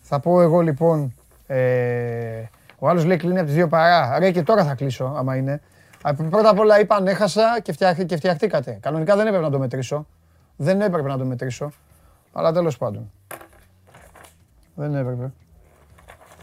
Θα 0.00 0.20
πω 0.20 0.40
εγώ 0.40 0.60
λοιπόν, 0.60 1.14
ε, 1.46 2.44
ο 2.78 2.88
άλλος 2.88 3.04
λέει 3.04 3.16
κλείνει 3.16 3.38
από 3.38 3.46
τις 3.46 3.54
δύο 3.54 3.68
παρά. 3.68 4.18
Ρε 4.18 4.30
και 4.30 4.42
τώρα 4.42 4.64
θα 4.64 4.74
κλείσω 4.74 5.04
άμα 5.16 5.36
είναι. 5.36 5.60
Α, 6.02 6.14
Πρώτα 6.14 6.48
απ' 6.48 6.58
όλα 6.58 6.80
είπα 6.80 6.96
ανέχασα 6.96 7.60
και, 7.62 7.72
φτιάχ, 7.72 8.04
και 8.04 8.16
φτιαχτήκατε. 8.16 8.78
Κανονικά 8.80 9.16
δεν 9.16 9.26
έπρεπε 9.26 9.44
να 9.44 9.50
το 9.50 9.58
μετρήσω. 9.58 10.06
Δεν 10.56 10.80
έπρεπε 10.80 11.08
να 11.08 11.18
το 11.18 11.24
μετρήσω. 11.24 11.70
Αλλά 12.32 12.52
τέλος 12.52 12.78
πάντων. 12.78 13.12
Δεν 14.74 14.94
έπρεπε. 14.94 15.32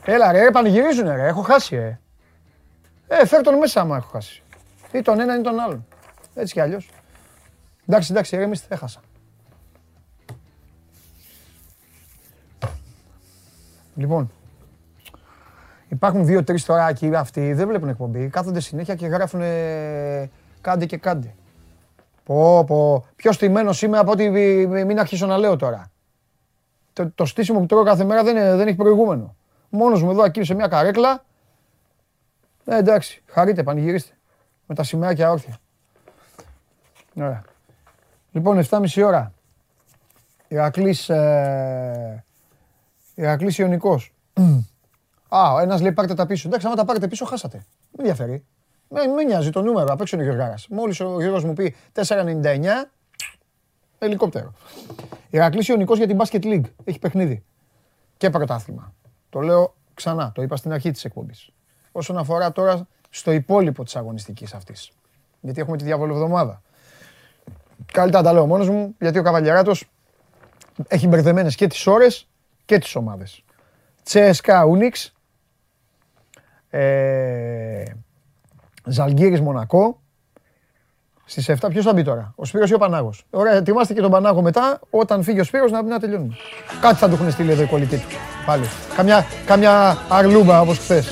Έλα 0.05 0.31
ρε, 0.31 0.51
πανηγυρίζουνε 0.51 1.15
ρε, 1.15 1.27
έχω 1.27 1.41
χάσει 1.41 1.75
ρε. 1.75 1.99
Ε, 3.07 3.25
φέρ 3.25 3.41
τον 3.41 3.57
μέσα 3.57 3.81
άμα 3.81 3.97
έχω 3.97 4.09
χάσει. 4.09 4.43
Ή 4.91 5.01
τον 5.01 5.19
έναν 5.19 5.39
ή 5.39 5.43
τον 5.43 5.59
άλλον. 5.59 5.85
Έτσι 6.35 6.53
κι 6.53 6.59
αλλιώς. 6.59 6.89
Εντάξει, 7.87 8.11
εντάξει, 8.11 8.35
ηρεμήστε, 8.35 8.73
έχασα. 8.73 8.99
Λοιπόν, 13.95 14.31
υπάρχουν 15.87 16.25
δύο-τρεις 16.25 16.65
τώρα 16.65 16.87
εκεί 16.89 17.15
αυτοί, 17.15 17.53
δεν 17.53 17.67
βλέπουν 17.67 17.89
εκπομπή. 17.89 18.27
Κάθονται 18.27 18.59
συνέχεια 18.59 18.95
και 18.95 19.07
γράφουν 19.07 19.41
κάντε 20.61 20.85
και 20.85 20.97
κάντε. 20.97 21.33
Πω, 22.23 22.63
πω. 22.63 23.05
Πιο 23.15 23.31
στημένος 23.31 23.81
είμαι 23.81 23.97
από 23.97 24.11
ότι 24.11 24.29
μη- 24.29 24.85
μην 24.85 24.99
αρχίσω 24.99 25.25
να 25.25 25.37
λέω 25.37 25.55
τώρα. 25.55 25.91
Το, 26.93 27.11
το 27.15 27.25
στήσιμο 27.25 27.59
που 27.59 27.65
τρώω 27.65 27.83
κάθε 27.83 28.03
μέρα 28.03 28.23
δεν, 28.23 28.35
είναι- 28.35 28.55
δεν 28.55 28.67
έχει 28.67 28.77
προηγούμενο. 28.77 29.35
Μόνος 29.69 30.03
μου 30.03 30.11
εδώ 30.11 30.23
εκεί 30.23 30.43
σε 30.43 30.53
μια 30.53 30.67
καρέκλα. 30.67 31.23
Ε, 32.65 32.77
εντάξει, 32.77 33.23
χαρείτε, 33.25 33.63
πανηγυρίστε. 33.63 34.13
Με 34.65 34.75
τα 34.75 34.83
σημαίακια 34.83 35.31
όρθια. 35.31 35.57
Ωραία. 37.15 37.43
Λοιπόν, 38.31 38.65
7.30 38.69 39.03
ώρα. 39.05 39.33
Ηρακλής, 40.47 41.09
ε, 41.09 42.23
Ηρακλής 43.15 43.57
Ιωνικός. 43.57 44.13
Α, 45.29 45.53
ο 45.53 45.59
ένας 45.59 45.81
λέει 45.81 45.91
πάρτε 45.91 46.13
τα 46.13 46.25
πίσω. 46.25 46.47
Εντάξει, 46.47 46.67
άμα 46.67 46.75
τα 46.75 46.85
πάρετε 46.85 47.07
πίσω, 47.07 47.25
χάσατε. 47.25 47.57
Με 47.57 47.97
ενδιαφέρει. 47.97 48.45
Με, 48.87 49.05
με 49.05 49.23
νοιάζει 49.23 49.49
το 49.49 49.61
νούμερο, 49.61 49.93
απ' 49.93 50.01
έξω 50.01 50.15
είναι 50.15 50.25
ο 50.25 50.27
Γιωργάρας. 50.27 50.67
Μόλις 50.67 50.99
ο 50.99 51.21
Γιώργος 51.21 51.43
μου 51.43 51.53
πει 51.53 51.75
4,99, 51.93 52.89
ελικόπτερο. 53.99 54.53
Ηρακλής 55.29 55.67
Ιωνικός 55.67 55.97
για 55.97 56.07
την 56.07 56.17
Basket 56.19 56.43
League. 56.43 56.71
Έχει 56.83 56.99
παιχνίδι. 56.99 57.43
Και 58.17 58.29
πρωτάθλημα. 58.29 58.93
Το 59.29 59.39
λέω 59.39 59.73
ξανά, 59.93 60.31
το 60.35 60.41
είπα 60.41 60.55
στην 60.55 60.71
αρχή 60.71 60.91
της 60.91 61.05
εκπομπής. 61.05 61.49
Όσον 61.91 62.17
αφορά 62.17 62.51
τώρα 62.51 62.87
στο 63.09 63.31
υπόλοιπο 63.31 63.83
της 63.83 63.95
αγωνιστικής 63.95 64.53
αυτής. 64.53 64.91
Γιατί 65.41 65.61
έχουμε 65.61 65.77
τη 65.77 65.83
διαβολοβδομάδα. 65.83 66.61
Καλύτερα 67.91 68.23
τα 68.23 68.33
λέω 68.33 68.45
μόνος 68.45 68.69
μου, 68.69 68.95
γιατί 68.99 69.19
ο 69.19 69.23
Καβαλιαράτος 69.23 69.89
έχει 70.87 71.07
μπερδεμένες 71.07 71.55
και 71.55 71.67
τις 71.67 71.87
ώρες 71.87 72.27
και 72.65 72.77
τις 72.77 72.95
ομάδες. 72.95 73.43
Τσέσκα 74.03 74.65
Ούνιξ, 74.65 75.13
ε, 76.69 77.83
Ζαλγκύρης 78.85 79.41
Μονακό, 79.41 80.01
στις 81.25 81.49
7 81.49 81.69
ποιος 81.69 81.85
θα 81.85 81.93
μπει 81.93 82.03
τώρα, 82.03 82.33
ο 82.35 82.45
Σπύρος 82.45 82.69
ή 82.69 82.73
ο 82.73 82.77
Πανάγος; 82.77 83.25
Ωραία, 83.29 83.53
ετοιμάστε 83.53 83.93
και 83.93 84.01
τον 84.01 84.11
Πανάγο 84.11 84.41
μετά, 84.41 84.79
όταν 84.89 85.23
φύγει 85.23 85.39
ο 85.39 85.43
Σπύρος 85.43 85.71
να, 85.71 85.81
να 85.81 85.99
τελειώνουμε. 85.99 86.35
Κάτι 86.81 86.95
θα 86.95 87.07
του 87.07 87.13
έχουν 87.13 87.31
στείλει 87.31 87.51
εδώ 87.51 87.61
οι 87.61 87.67
κολλητοί 87.67 87.97
του, 87.97 88.07
πάλι. 88.49 88.65
Καμιά, 88.95 89.25
καμιά 89.45 89.97
αρλούμπα 90.09 90.61
όπως 90.61 90.77
χθες. 90.77 91.07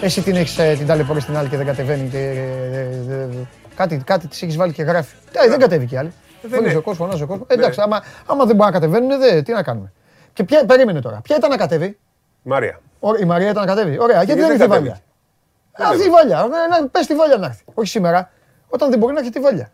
Εσύ 0.00 0.22
την 0.22 0.36
έχεις 0.36 0.58
ε, 0.58 0.74
την 0.78 0.86
ταλαιπωρείς 0.86 1.22
στην 1.22 1.36
άλλη 1.36 1.48
και 1.48 1.56
δεν 1.56 1.66
κατεβαίνει 1.66 2.08
και... 2.08 2.18
ε, 2.18 3.12
ε, 3.12 3.22
ε, 3.22 3.28
κάτι, 3.74 3.96
κάτι 4.04 4.26
της 4.26 4.42
έχεις 4.42 4.56
βάλει 4.56 4.72
και 4.72 4.82
γράφει. 4.82 5.14
Ε, 5.32 5.48
δεν 5.48 5.58
κατέβηκε 5.58 5.94
η 5.94 5.98
άλλη. 5.98 6.12
Φωνάζει 6.50 6.76
ο 6.76 6.80
κόσμος, 6.82 6.96
φωνάζει 6.96 7.22
ο 7.22 7.26
κόσμος. 7.26 7.46
Ε, 7.50 7.54
Εντάξει, 7.54 7.80
άμα, 7.80 8.02
άμα 8.26 8.44
δεν 8.44 8.56
μπορεί 8.56 8.70
να 8.72 8.78
κατεβαίνουν, 8.78 9.18
δε, 9.18 9.42
τι 9.42 9.52
να 9.52 9.62
κάνουμε. 9.62 9.92
Και 10.32 10.44
ποια, 10.44 10.64
περίμενε 10.66 11.00
τώρα. 11.00 11.20
Ποια 11.22 11.36
ήταν 11.36 11.50
να 11.50 11.56
κατέβει; 11.56 11.98
Μαρία. 12.42 12.80
Ωραία, 13.00 13.22
η 13.22 13.24
Μαρία 13.24 13.50
ήταν 13.50 13.66
να 13.66 13.74
κατέβει. 13.74 13.98
Ωραία, 13.98 14.22
γιατί 14.22 14.40
δεν 14.40 14.48
δεν 14.48 14.50
ήρθε 14.50 14.64
η 14.64 14.68
κατέβηκε; 14.68 15.00
Βάλια. 15.78 15.90
Αυτή 15.94 16.06
η 16.06 16.10
Βάλια. 16.10 16.38
Ε, 16.38 16.80
να- 16.80 16.88
Πες 16.88 17.06
τη 17.06 17.14
Βάλια 17.14 17.36
να 17.36 17.46
έρθει. 17.46 17.62
Όχι 17.74 17.88
σήμερα. 17.88 18.30
Όταν 18.68 18.90
δεν 18.90 18.98
μπορεί 18.98 19.12
να 19.14 19.20
έχει 19.20 19.30
τη 19.30 19.40
βαλιά. 19.40 19.70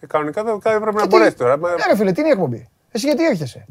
Ε, 0.00 0.06
κανονικά 0.06 0.42
δεν 0.44 0.58
δεν 0.62 0.72
έπρεπε 0.76 0.96
να 0.96 1.00
Και 1.02 1.08
τι- 1.08 1.16
μπορέσει 1.16 1.36
τώρα. 1.36 1.58
Μα- 1.58 1.68
Ναι, 1.70 1.84
ρε 1.90 1.96
φίλε, 1.96 2.12
τι 2.12 2.20
είναι 2.20 2.28
η 2.28 2.32
εκπομπή; 2.32 2.68
Εσύ 2.92 3.06
γιατί 3.06 3.24
έρχεσαι; 3.26 3.66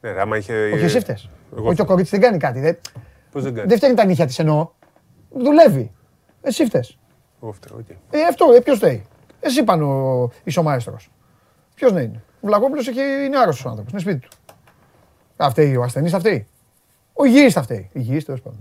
Ναι, 0.00 0.12
ρε, 0.12 0.20
άμα 0.20 0.36
είχε. 0.36 0.70
Όχι, 0.74 0.84
εσύ 0.84 1.00
φταίς. 1.00 1.28
Εγώ 1.56 1.66
Όχι, 1.68 1.76
το 1.76 1.84
κορίτσι 1.84 2.10
δεν 2.10 2.20
κάνει 2.20 2.38
κάτι. 2.38 2.60
Δεν, 2.60 2.78
Πώς 3.32 3.42
δεν 3.42 3.54
κάνει; 3.54 3.68
δεν 3.68 3.76
φταίνει 3.76 3.94
τα 3.94 4.04
νύχια 4.04 4.26
της 4.26 4.38
εννοώ. 4.38 4.68
Δουλεύει. 5.30 5.92
Εσύ 6.42 6.64
φταίς. 6.64 6.98
Εγώ 7.42 7.52
φταίω, 7.52 7.76
οκ. 7.78 7.88
Ε, 7.88 8.24
αυτό, 8.28 8.52
ε, 8.56 8.60
ποιος 8.60 8.76
φταίει. 8.76 9.04
Εσύ 9.40 9.64
πάνω 9.64 9.86
ο 10.22 10.30
ισομάιστρο. 10.44 10.96
Ποιος 11.74 11.92
να 11.92 12.00
είναι. 12.00 12.22
Ο 12.40 12.46
Βλακόπουλο 12.46 12.80
είναι 13.26 13.38
άρρωστος 13.38 13.66
άνθρωπος. 13.66 13.92
Είναι 13.92 14.00
σπίτι 14.00 14.18
του. 14.18 14.28
Θα 15.36 15.50
φταίει 15.50 15.76
ο 15.76 15.82
ασθενής, 15.82 16.10
θα 16.10 16.18
φταίει. 16.18 16.46
Ο 17.12 17.24
υγιής 17.24 17.52
θα 17.52 17.62
φταίει. 17.62 17.90
Υγιής 17.92 18.24
τέλος 18.24 18.40
πάντων. 18.40 18.58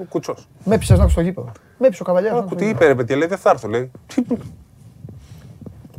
Ο 0.00 0.04
Κουτσός. 0.08 0.48
Με 0.64 0.74
έπεισε 0.74 0.92
να 0.92 0.98
έρθω 0.98 1.10
στο 1.12 1.20
γήπεδο. 1.20 1.52
Με 1.78 1.86
έπεισε 1.86 2.02
ο 2.02 2.04
καβαλιάρο. 2.04 2.38
Άκου 2.38 2.54
τι 2.54 2.68
είπε, 2.68 2.86
ρε 2.86 2.94
παιδιά, 2.94 3.16
λέει 3.16 3.28
δεν 3.28 3.38
θα 3.38 3.50
έρθω. 3.50 3.68
Λέει. 3.68 3.90
Τι- 4.06 4.22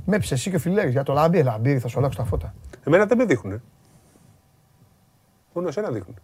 Με 0.05 0.15
έπεισε 0.15 0.33
εσύ 0.33 0.49
και 0.49 0.55
ο 0.55 0.59
Φιλέρης 0.59 0.91
για 0.91 1.03
το 1.03 1.13
λαμπί. 1.13 1.43
Λαμπί, 1.43 1.79
θα 1.79 1.87
σου 1.87 1.97
αλλάξω 1.99 2.17
τα 2.17 2.25
φώτα. 2.25 2.53
Εμένα 2.83 3.05
δεν 3.05 3.17
με 3.17 3.25
δείχνουνε. 3.25 3.61
Μόνο 5.55 5.67
εσένα 5.67 5.89
δείχνουν. 5.89 6.15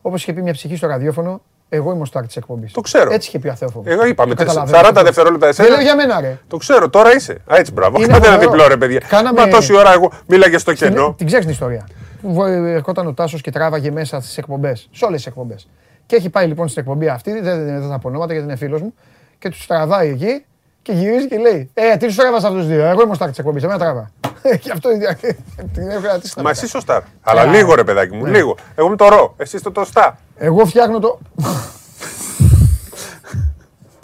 Όπως 0.00 0.22
είχε 0.22 0.32
πει 0.32 0.42
μια 0.42 0.52
ψυχή 0.52 0.76
στο 0.76 0.86
ραδιόφωνο, 0.86 1.40
εγώ 1.68 1.92
είμαι 1.92 2.00
ο 2.02 2.04
στάρ 2.04 2.26
της 2.26 2.36
εκπομπής. 2.36 2.72
Το 2.72 2.80
ξέρω. 2.80 3.12
Έτσι 3.12 3.28
είχε 3.28 3.38
πει 3.38 3.48
ο 3.48 3.50
Αθέοφοβος. 3.52 3.92
Εγώ 3.92 4.06
είπα 4.06 4.26
με 4.26 4.34
Το 4.34 4.42
40 4.42 4.46
καταλαβαίνω. 4.46 5.02
δευτερόλεπτα 5.02 5.48
Δεν 5.50 5.66
λέω 5.66 5.78
εσένα. 5.78 5.82
για 5.94 6.06
μένα, 6.06 6.20
ρε. 6.20 6.38
Το 6.48 6.56
ξέρω, 6.56 6.88
τώρα 6.90 7.14
είσαι. 7.14 7.32
Α, 7.32 7.56
έτσι, 7.56 7.72
μπράβο. 7.72 7.96
Είναι 7.98 8.06
Κάντε 8.06 8.26
ένα 8.26 8.34
φοβερό. 8.36 8.50
διπλό, 8.52 8.68
ρε 8.68 8.76
παιδιά. 8.76 9.00
Κάναμε- 9.08 9.40
Μα 9.40 9.48
τόση 9.48 9.74
ώρα 9.76 9.92
εγώ 9.92 10.12
μίλαγε 10.26 10.58
στο 10.58 10.72
Την, 10.72 10.88
κενό. 10.88 11.14
την 11.16 11.26
ξέρεις 11.26 11.44
την 11.44 11.54
ιστορία. 11.54 11.86
Που 12.22 12.32
βο- 12.32 12.44
ερχόταν 12.46 13.06
ο 13.06 13.14
Τάσος 13.14 13.40
και 13.40 13.50
τράβαγε 13.50 13.90
μέσα 13.90 14.20
στις 14.20 14.38
εκπομπές. 14.38 14.88
Σε 14.92 15.04
όλες 15.04 15.16
τις 15.16 15.26
εκπομπές. 15.26 15.68
Και 16.06 16.16
έχει 16.16 16.30
πάει 16.30 16.46
λοιπόν 16.46 16.68
στην 16.68 16.82
εκπομπή 16.82 17.08
αυτή, 17.08 17.32
δεν, 17.32 17.42
δεν, 17.42 17.80
δεν 17.80 17.88
θα 17.88 17.98
πω 17.98 18.08
ονόματα 18.08 18.32
γιατί 18.32 18.48
είναι 18.48 18.56
φίλος 18.56 18.80
μου, 18.82 18.94
και 19.38 19.48
τους 19.48 19.66
τραβάει 19.66 20.08
εκεί 20.10 20.44
και 20.86 20.92
γυρίζει 20.92 21.28
και 21.28 21.36
λέει: 21.38 21.70
Ε, 21.74 21.96
τι 21.96 22.06
τους 22.06 22.16
τραβάς 22.16 22.44
αυτούς 22.44 22.60
του 22.62 22.66
δύο; 22.66 22.84
Εγώ 22.84 23.02
είμαι 23.02 23.10
ο 23.10 23.14
στάρ 23.14 23.28
της 23.28 23.38
εκπομπής. 23.38 23.62
Εμένα 23.62 23.78
τραβά. 23.78 24.10
και 24.62 24.70
αυτό 24.72 24.88
την 25.74 25.88
έβγαλα 25.90 26.18
τη 26.18 26.40
Μα 26.42 26.50
εσύ 26.50 26.66
σωστά. 26.68 27.02
Αλλά 27.22 27.40
Καλά. 27.44 27.56
λίγο 27.56 27.74
ρε 27.74 27.84
παιδάκι 27.84 28.14
μου, 28.16 28.24
Ναι. 28.24 28.30
λίγο. 28.30 28.56
Εγώ 28.74 28.86
είμαι 28.86 28.96
το 28.96 29.08
ρο, 29.08 29.34
εσύ 29.36 29.60
το 29.62 29.72
τοστά. 29.72 30.18
Εγώ 30.36 30.66
φτιάχνω 30.66 30.98
το. 30.98 31.18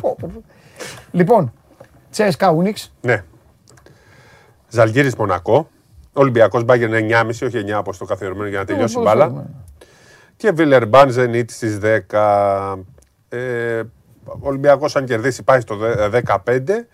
Πω, 0.01 0.17
πω, 0.21 0.31
πω. 0.35 0.43
λοιπόν, 1.11 1.53
Τσέσκα 2.11 2.51
Ούνιξ. 2.51 2.93
Ναι. 3.01 3.25
Ζαλγίρις 4.69 5.15
Μονακό. 5.15 5.69
Ολυμπιακός 6.13 6.65
Μπάγκερ 6.65 6.91
9,5, 6.91 7.29
όχι 7.29 7.65
9 7.75 7.79
όπως 7.79 7.99
το 7.99 8.05
καθιερωμένο 8.05 8.49
για 8.49 8.59
να 8.59 8.65
τελειώσει 8.65 8.99
η 8.99 9.03
μπάλα. 9.05 9.47
Και 10.37 10.51
Βιλερμπάν 10.53 11.11
Ζενίτ 11.11 11.51
στις 11.51 11.79
10. 11.83 12.77
Ε, 14.27 14.31
ο 14.31 14.39
Ολυμπιακός, 14.41 14.97
αν 14.97 15.05
κερδίσει, 15.05 15.43
πάει 15.43 15.61
στο 15.61 15.77
δε- 15.77 16.09
15. 16.09 16.87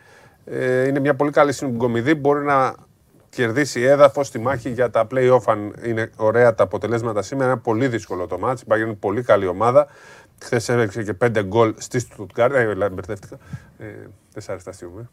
Ε, 0.44 0.86
είναι 0.88 1.00
μια 1.00 1.14
πολύ 1.14 1.30
καλή 1.30 1.52
συγκομιδή. 1.52 2.14
Μπορεί 2.14 2.44
να 2.44 2.74
κερδίσει 3.28 3.80
έδαφος 3.80 4.26
στη 4.26 4.38
μάχη 4.38 4.70
για 4.70 4.90
τα 4.90 5.06
play-off. 5.10 5.42
Αν 5.46 5.74
είναι 5.84 6.10
ωραία 6.16 6.54
τα 6.54 6.62
αποτελέσματα 6.62 7.22
σήμερα, 7.22 7.50
είναι 7.50 7.60
πολύ 7.60 7.88
δύσκολο 7.88 8.26
το 8.26 8.38
μάτς. 8.38 8.62
Η 8.62 8.64
Bayern 8.68 8.76
είναι 8.80 8.92
πολύ 8.94 9.22
καλή 9.22 9.46
ομάδα. 9.46 9.86
Χθες 10.42 10.68
έβεξε 10.68 11.02
και 11.02 11.14
5 11.14 11.42
γκολ 11.42 11.74
στη 11.76 11.98
Στουτγκάρδη. 11.98 12.56
Ε, 12.58 12.74
λα- 12.74 12.88
μπερδεύτηκα. 12.90 13.36
Ε, 13.78 13.84
δεν 14.32 14.42
σ' 14.42 14.48
άρεσε 14.48 14.64
τα 14.64 14.70
αστείο 14.70 14.88
μου. 14.94 14.98
Ε. 14.98 15.08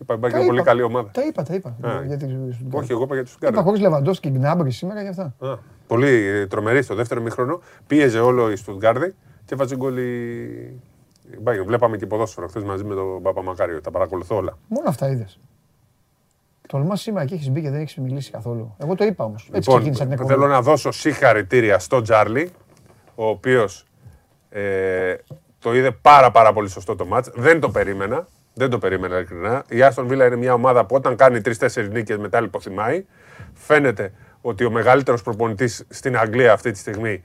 Είπα, 0.00 0.14
η 0.14 0.18
Bayern 0.18 0.30
Τα 0.30 0.36
είναι 0.38 0.46
πολύ 0.46 0.58
είπα. 0.58 0.66
καλή 0.68 0.82
ομάδα. 0.82 1.10
Τα 1.12 1.22
είπα, 1.26 1.42
τα 1.42 1.54
είπα. 1.54 1.76
Α, 1.80 2.02
Γιατί 2.06 2.24
Όχι, 2.70 2.92
εγώ 2.92 3.02
είπα 3.02 3.14
για 3.14 3.24
του 3.24 3.30
Είπα 3.30 3.46
Στουτγκάρδη. 3.46 3.62
χωρίς 3.62 3.80
Λεβαντόφσκι 3.80 4.30
και 4.30 4.38
Γκνάμπρι 4.38 4.70
σήμερα 4.70 5.00
για 5.00 5.10
αυτά. 5.10 5.34
Α, 5.48 5.56
Πολύ 5.86 6.08
ε, 6.08 6.46
τρομερή 6.46 6.82
στο 6.82 6.94
δεύτερο 6.94 7.20
μήχρονο. 7.20 7.60
Πίεζε 7.86 8.20
όλο 8.20 8.50
η 8.50 8.56
Στουτγκάρδη 8.56 9.14
και 9.44 9.54
βάζει 9.54 9.76
γκολ 9.76 9.96
η. 9.96 10.42
η 11.30 11.38
Bayern. 11.44 11.64
Βλέπαμε 11.66 11.96
και 11.96 12.06
ποδόσφαιρο 12.06 12.48
χθες 12.48 12.62
μαζί 12.62 12.84
με 12.84 12.94
τον 12.94 13.22
Παπαμακάριο. 13.22 13.80
Τα 13.80 13.90
παρακολουθώ 13.90 14.36
όλα. 14.36 14.58
Μόνο 14.68 14.88
αυτά 14.88 15.10
είδες. 15.10 15.38
Τολμάς 16.68 17.00
σήμερα 17.00 17.26
και 17.26 17.34
έχεις 17.34 17.50
μπει 17.50 17.60
και 17.62 17.70
δεν 17.70 17.80
έχεις 17.80 17.96
μιλήσει 17.96 18.30
καθόλου. 18.30 18.76
Εγώ 18.78 18.94
το 18.94 19.04
είπα 19.04 19.24
όμως. 19.24 19.42
Έτσι 19.42 19.56
Λοιπόν, 19.56 19.74
ξεκίνησα 19.74 20.02
την 20.02 20.12
εκπομπή. 20.12 20.32
θέλω 20.32 20.46
να 20.46 20.62
δώσω 20.62 20.90
συγχαρητήρια 20.90 21.78
στον 21.78 22.02
Τζάρλι, 22.02 22.50
ο 23.14 23.26
οποίος 23.26 23.86
ε, 24.48 25.14
το 25.58 25.74
είδε 25.74 25.90
πάρα 25.90 26.30
πάρα 26.30 26.52
πολύ 26.52 26.68
σωστό 26.68 26.96
το 26.96 27.06
μάτς. 27.06 27.30
Δεν 27.34 27.60
το 27.60 27.70
περίμενα. 27.70 28.26
Δεν 28.54 28.70
το 28.70 28.78
περίμενα 28.78 29.16
ειλικρινά. 29.16 29.64
Η 29.68 29.82
Άστον 29.82 30.06
Βίλα 30.06 30.26
είναι 30.26 30.36
μια 30.36 30.54
ομάδα 30.54 30.86
που 30.86 30.94
όταν 30.94 31.16
κάνει 31.16 31.40
τρει-τέσσερι 31.40 31.88
νίκες 31.88 32.16
μετά 32.18 32.40
λιποθυμάει. 32.40 33.04
Φαίνεται 33.52 34.12
ότι 34.40 34.64
ο 34.64 34.70
μεγαλύτερος 34.70 35.22
προπονητής 35.22 35.84
στην 35.88 36.16
Αγγλία 36.18 36.52
αυτή 36.52 36.70
τη 36.70 36.78
στιγμή 36.78 37.22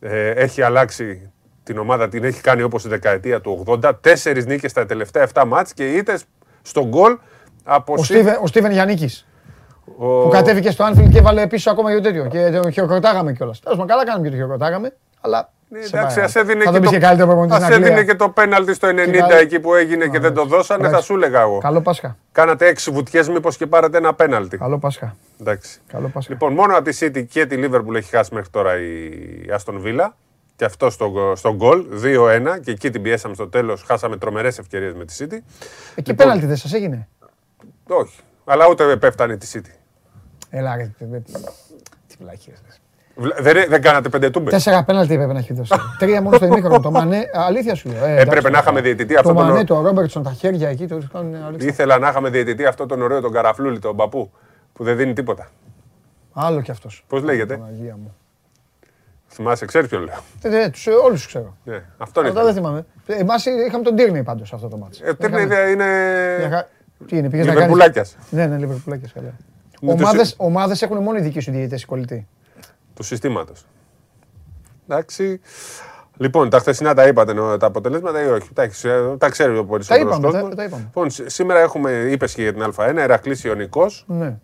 ε, 0.00 0.30
έχει 0.30 0.62
αλλάξει 0.62 1.30
την 1.64 1.78
ομάδα, 1.78 2.08
την 2.08 2.24
έχει 2.24 2.40
κάνει 2.40 2.62
όπως 2.62 2.84
η 2.84 2.88
δεκαετία 2.88 3.40
του 3.40 3.64
80. 3.66 3.92
Τέσσερις 4.00 4.46
νίκες 4.46 4.70
στα 4.70 4.86
τελευταία 4.86 5.22
7 5.34 5.44
μάτς 5.46 5.72
και 5.74 5.92
είτε 5.92 6.18
στον 6.62 6.84
γκολ 6.88 7.18
από 7.64 7.92
Ο 7.92 7.96
συ- 7.96 8.04
Στίβεν, 8.16 8.38
ο 8.42 8.46
Στίβεν 8.46 8.72
Γιάννικης, 8.72 9.26
ο- 9.96 10.22
που 10.22 10.28
κατέβηκε 10.32 10.70
στο 10.70 10.84
Άνφιλ 10.84 11.08
και 11.08 11.18
έβαλε 11.18 11.46
πίσω 11.46 11.70
ακόμα 11.70 11.90
για 11.92 12.00
το 12.02 12.08
τέτοιο. 12.08 12.26
Και 12.26 12.60
το 12.62 12.70
χειροκροτάγαμε 12.70 13.32
κιόλας. 13.32 13.60
Τέλος 13.60 13.78
πάντων, 13.78 13.90
καλά 13.90 14.04
κάναμε 14.06 14.24
και 14.24 14.30
το 14.30 14.36
χειροκροτάγαμε. 14.36 14.92
Αλλά. 15.20 15.50
Ναι, 15.74 15.80
σε 15.82 15.96
εντάξει, 15.96 16.16
πάει. 16.16 16.24
ας 16.24 16.34
έδινε, 16.34 16.64
θα 16.64 16.70
και 16.70 16.70
τον 16.70 16.80
πεις 16.80 16.90
το, 16.90 16.94
και 16.96 17.00
καλύτερο 17.02 17.26
προπονητής 17.28 17.56
ας 17.56 17.62
στην 17.62 17.74
Αγγλία. 17.74 17.92
έδινε 17.92 18.06
και 18.12 18.14
το 18.18 18.28
πέναλτι 18.28 18.74
στο 18.74 18.88
90 18.88 19.18
καλ- 19.28 19.40
εκεί 19.40 19.60
που 19.60 19.74
έγινε 19.74 20.06
και 20.06 20.18
δεν 20.18 20.34
το 20.34 20.44
δώσανε, 20.44 20.82
θα 20.82 20.88
Εντάξει. 20.88 21.06
σου 21.06 21.14
έλεγα 21.14 21.40
εγώ. 21.40 21.58
Καλό 21.58 21.80
Πάσχα. 21.80 22.16
Κάνατε 22.32 22.66
έξι 22.66 22.90
βουτιές 22.90 23.28
μήπως 23.28 23.56
και 23.56 23.66
πάρετε 23.66 23.96
ένα 23.98 24.14
πέναλτι. 24.14 24.58
Καλό 24.58 24.78
Πάσχα. 24.78 25.16
Εντάξει. 25.40 25.80
Καλό 25.92 26.08
Πάσχα. 26.08 26.32
Λοιπόν, 26.32 26.52
μόνο 26.52 26.76
από 26.76 26.84
τη 26.90 26.98
City 27.00 27.24
και 27.28 27.46
τη 27.46 27.56
Liverpool 27.58 27.94
έχει 27.94 28.10
χάσει 28.16 28.34
μέχρι 28.34 28.48
τώρα 28.50 28.78
η 28.78 29.10
Aston 29.58 29.74
Villa. 29.86 30.08
Και 30.62 30.68
αυτό 30.68 30.90
στο, 30.90 31.32
στο 31.36 31.54
γκολ, 31.54 31.84
2-1. 32.02 32.60
Και 32.64 32.70
εκεί 32.70 32.90
την 32.90 33.02
πιέσαμε 33.02 33.34
στο 33.34 33.48
τέλος, 33.48 33.82
χάσαμε 33.82 34.16
τρομερές 34.16 34.58
ευκαιρίες 34.58 34.94
με 34.94 35.04
τη 35.04 35.14
City. 35.18 35.32
Εκεί 35.32 35.42
Λοιπόν. 35.94 36.16
πέναλτι 36.16 36.46
δεν 36.46 36.56
σας 36.56 36.72
έγινε; 36.72 37.08
Όχι. 37.88 38.18
Αλλά 38.44 38.66
ούτε 38.68 38.96
πέφτανε 38.96 39.36
τη 39.36 39.50
City. 39.54 39.70
Έλα, 40.50 40.76
ρε. 40.76 40.90
τε- 40.98 41.08
τε- 41.10 41.26
Τι 42.06 42.16
βλάκιες. 42.20 42.62
ρε. 42.66 42.74
Βλέ- 43.22 43.40
Δεν, 43.40 43.68
δεν 43.68 43.82
κάνατε 43.82 44.08
πέντε 44.08 44.30
τούμπες. 44.30 44.52
Τέσσερα 44.52 44.84
πέναλτι 44.84 45.14
έπρεπε 45.14 45.32
να 45.32 45.38
έχει 45.38 45.52
δώσει. 45.52 45.72
Τρία 45.98 46.22
μόνο 46.22 46.36
στο 46.36 46.46
ημίχρονο. 46.46 46.80
Το 46.80 46.90
Μανέ, 46.90 47.24
αλήθεια 47.32 47.74
σου 47.74 47.88
λέω. 47.88 48.04
Ε, 48.04 48.12
Έπρεπε 48.12 48.30
εντάξει, 48.30 48.50
να 48.50 48.58
είχαμε 48.58 48.80
διαιτητή 48.80 49.12
Το 49.14 49.18
αυτό 49.20 49.32
τον 49.34 49.42
Μανέ, 49.42 49.52
όρο. 49.56 49.64
το 49.64 49.80
Ρόμπερτσον, 49.80 50.22
τα 50.22 50.32
χέρια 50.32 50.68
εκεί. 50.68 50.86
Το 50.86 51.00
κάνουν 51.12 51.34
αλήθεια. 51.34 51.68
Ήθελα 51.68 51.98
να 51.98 52.08
είχαμε 52.08 52.30
διαιτητή 52.30 52.66
αυτό 52.66 52.86
τον 52.86 53.02
ωραίο 53.02 53.20
τον 53.20 53.32
καραφλούλη, 53.32 53.78
τον 53.78 53.96
παππού, 53.96 54.30
που 54.72 54.84
δεν 54.84 54.96
δίνει 54.96 55.12
τίποτα. 55.12 55.50
Άλλο 56.32 56.60
κι 56.60 56.70
αυτός. 56.70 57.04
Πώς 57.08 57.22
λέγεται; 57.22 57.56
Παναγία 57.56 57.96
μου. 57.96 58.14
Θυμάσαι, 59.34 59.64
ξέρει 59.66 59.88
ποιον 59.88 60.02
λέω. 60.04 60.18
Ε, 60.42 60.48
δε, 60.48 60.68
τους, 60.68 60.86
ε, 60.86 60.90
όλους 60.90 61.16
τους 61.18 61.26
ξέρω. 61.26 61.56
Ναι, 61.64 61.82
αυτόν 61.98 62.24
Αλλά 62.24 62.32
είναι. 62.32 62.42
δεν 62.44 62.54
θυμάμαι. 62.54 62.86
Εμάς 63.06 63.46
είχαμε 63.46 63.84
τον 63.84 63.96
Τύρνεϊ 63.96 64.22
πάντως 64.22 64.48
σε 64.48 64.54
αυτό 64.54 64.68
το 64.68 64.76
μάτσο. 64.76 65.04
Ε, 65.06 65.10
ο 65.10 65.16
Τύρνεϊ 65.16 65.42
είναι. 65.44 65.54
είναι... 65.70 66.66
Τι 67.06 67.16
είναι, 67.16 67.30
πήγες 67.30 67.46
να 67.46 67.52
κάνεις... 67.52 67.68
Λιβερπουλάκιας. 67.68 68.16
Ναι, 68.30 68.46
ναι, 68.46 68.56
Λιβερπουλάκιας, 68.56 69.12
καλά. 69.12 69.32
Είναι 69.80 69.94
το 69.94 70.02
Ομάδες, 70.02 70.28
συ- 70.28 70.34
ομάδες 70.40 70.82
έχουν 70.82 70.98
μόνο 71.02 71.18
οι 71.18 71.20
δικοί 71.20 71.40
σου 71.40 71.50
διαιτητές 71.50 71.82
οι 71.82 71.86
κολλητοί. 71.86 72.26
του 72.94 73.02
συστήματος. 73.02 73.64
Εντάξει. 74.88 75.40
Λοιπόν, 76.16 76.50
τα 76.50 76.58
χθεσινά 76.58 76.94
τα 76.94 77.06
είπατε 77.06 77.32
νο- 77.32 77.56
τα 77.56 77.66
αποτελέσματα 77.66 78.22
ή 78.22 78.26
όχι; 78.26 78.52
Τα, 78.52 78.62
έχεις, 78.62 78.84
ε, 78.84 79.14
τα 79.18 79.28
ξέρει 79.28 79.56
ο 79.58 79.64
περισσότερος 79.64 80.16
είπαμε, 80.16 80.32
τα- 80.32 80.38
κόσμος. 80.38 80.54
τα 80.54 80.64
είπαμε. 80.64 80.82
Λοιπόν, 80.82 81.10
σ- 81.10 81.22
σήμερα 81.30 81.60
έχουμε, 81.60 81.90
είπες 81.92 82.34
και 82.34 82.42
για 82.42 82.52
την 82.52 82.62
Α1, 82.62 82.96
Ερακλής 82.96 83.44
Ιωνικός. 83.44 84.04
Ναι. 84.08 84.36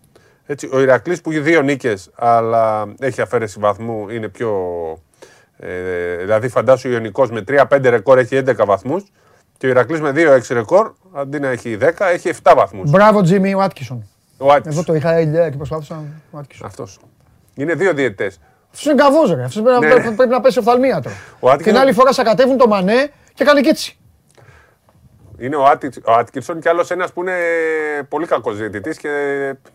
Έτσι, 0.51 0.69
ο 0.73 0.81
Ηρακλής 0.81 1.21
που 1.21 1.31
έχει 1.31 1.41
δύο 1.41 1.63
νίκες, 1.63 2.11
αλλά 2.15 2.87
έχει 3.01 3.21
αφαίρεση 3.21 3.59
βαθμού, 3.61 4.09
είναι 4.09 4.29
πιο. 4.29 4.53
Ε, 5.59 6.17
δηλαδή, 6.17 6.49
φαντάσου 6.49 6.89
ο 6.89 6.93
Ιωνικός 6.93 7.31
με 7.31 7.41
3-5 7.49 7.89
ρεκόρ 7.91 8.19
έχει 8.19 8.37
11 8.37 8.65
βαθμούς 8.67 9.03
και 9.59 9.67
ο 9.67 9.69
Ηρακλής 9.69 10.01
με 10.01 10.13
2-6 10.15 10.55
ρεκόρ, 10.55 10.93
αντί 11.15 11.39
να 11.41 11.49
έχει 11.49 11.77
10, 11.81 12.07
έχει 12.13 12.29
7 12.43 12.53
βαθμούς. 12.57 12.91
Μπράβο, 12.91 13.23
Τζίμι 13.23 13.55
Βάτκισον. 13.55 14.09
Ο 14.39 14.53
Άτκης. 14.53 14.75
Εγώ 14.75 14.85
το 14.85 14.95
είχα 14.95 15.21
ηλιά 15.21 15.51
και 15.51 15.57
προσπάθησα. 15.57 16.03
ο 16.31 16.39
Άτκισον. 16.39 16.67
Αυτός. 16.67 16.99
Είναι 17.55 17.75
δύο 17.75 17.93
διαιτητές. 17.95 18.41
Αυτός 18.73 18.85
είναι 18.85 18.95
καβός, 19.03 19.35
ρε. 19.35 19.43
Αυτός 19.45 19.63
πρέπει, 19.63 19.81
να- 19.81 19.87
Ναι, 19.87 19.95
ναι. 19.95 20.01
πρέπει- 20.01 20.17
πρέπει 20.17 20.31
να 20.31 20.41
πέσει 20.41 20.59
οφθαλμίατρο. 20.59 21.11
Ο 21.41 21.51
Άτκισον- 21.51 21.73
Την 21.73 21.83
άλλη 21.83 21.93
φορά 21.93 22.13
σακατεύουν 22.13 22.57
το 22.57 22.67
Μανέ 22.69 23.11
και 23.35 23.45
κάνει 23.45 23.61
και 23.61 23.69
έτσι. 23.69 23.99
Είναι 25.39 25.57
ο, 25.57 25.65
Άτι, 25.65 25.91
ο 26.05 26.13
Άτκινσον 26.13 26.61
και 26.61 26.69
άλλος 26.69 26.91
ένας 26.91 27.13
που 27.13 27.21
είναι 27.21 27.33
πολύ 28.09 28.27
κακός 28.27 28.57
διαιτητής 28.57 28.99
και 28.99 29.09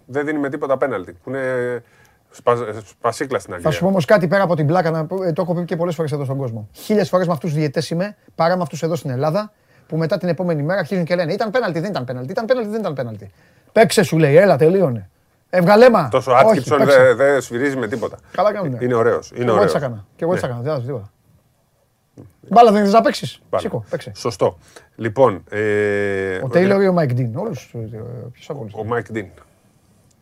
δεν 0.05 0.25
δίνει 0.25 0.39
με 0.39 0.49
τίποτα 0.49 0.77
πέναλτι. 0.77 1.17
Που 1.23 1.29
είναι 1.29 1.83
σπα, 2.31 2.55
σπασίκλα 2.85 3.39
στην 3.39 3.49
Θα 3.51 3.55
Αγγλία. 3.55 3.71
σου 3.73 3.81
πω 3.81 3.87
όμως 3.87 4.05
κάτι 4.05 4.27
πέρα 4.27 4.43
από 4.43 4.55
την 4.55 4.67
πλάκα, 4.67 4.91
να, 4.91 5.05
πω- 5.05 5.23
ε, 5.23 5.31
το 5.33 5.41
έχω 5.41 5.53
πει 5.55 5.65
και 5.65 5.75
πολλές 5.75 5.95
φορές 5.95 6.11
εδώ 6.11 6.23
στον 6.23 6.37
κόσμο. 6.37 6.67
Χίλιες 6.73 7.09
φορές 7.09 7.27
με 7.27 7.33
αυτούς 7.33 7.51
του 7.51 7.57
διαιτέ 7.57 7.81
είμαι 7.91 8.15
παρά 8.35 8.55
με 8.55 8.61
αυτούς 8.61 8.83
εδώ 8.83 8.95
στην 8.95 9.09
Ελλάδα 9.09 9.51
που 9.87 9.97
μετά 9.97 10.17
την 10.17 10.27
επόμενη 10.29 10.63
μέρα 10.63 10.79
αρχίζουν 10.79 11.03
και 11.05 11.15
λένε 11.15 11.33
Ήταν 11.33 11.49
πέναλτι, 11.51 11.79
δεν 11.79 11.89
ήταν 11.89 12.05
πέναλτι, 12.05 12.31
ήταν 12.31 12.45
πέναλτι, 12.45 12.69
δεν 12.69 12.79
ήταν 12.79 12.93
πέναλτι. 12.93 13.31
Παίξε 13.71 14.03
σου 14.03 14.17
λέει, 14.17 14.35
έλα, 14.37 14.57
τελείωνε. 14.57 15.09
Έβγαλε 15.49 15.85
Τόσο 16.09 16.31
ο 16.31 16.35
Όχι, 16.35 16.45
Άτκινσον 16.45 16.77
παίξε. 16.77 16.97
δεν 17.03 17.15
δεν 17.15 17.41
σφυρίζει 17.41 17.75
με 17.77 17.87
τίποτα. 17.87 18.17
Καλά 18.31 18.53
κάνουν. 18.53 18.77
Είναι 18.81 18.93
ωραίος. 18.95 19.27
Και 19.27 19.33
Είναι 19.35 19.43
εγώ 19.45 19.53
ωραίος. 19.53 19.73
έτσι 19.73 19.85
έκανα. 19.85 20.05
Και 20.15 20.23
εγώ 20.23 20.33
έτσι 20.33 20.45
Ναι. 20.45 20.51
έκανα. 20.51 20.65
Δεν 20.67 20.75
θα 20.79 20.85
τίποτα. 20.85 21.11
Μπάλα 22.49 22.71
δεν 22.71 22.83
θες 22.83 22.93
να 22.93 23.01
παίξεις. 23.01 23.41
Πάλι. 23.49 23.63
Σήκω, 23.63 23.85
παίξε. 23.89 24.11
Σωστό. 24.15 24.57
Λοιπόν. 24.95 25.43
Ε, 25.49 26.39
Ο 26.43 26.47
Τέιλορ 26.47 26.81
ή 26.81 26.87
ο 26.87 26.93
Μάικ 26.93 27.13
Ντίν. 27.13 27.35
Όλους. 27.37 27.73
Ποιος 28.31 28.49
από 28.49 28.59
όλους. 28.59 28.73
Ο 28.75 28.83
Μάικ 28.83 29.11
Ντίν. 29.11 29.25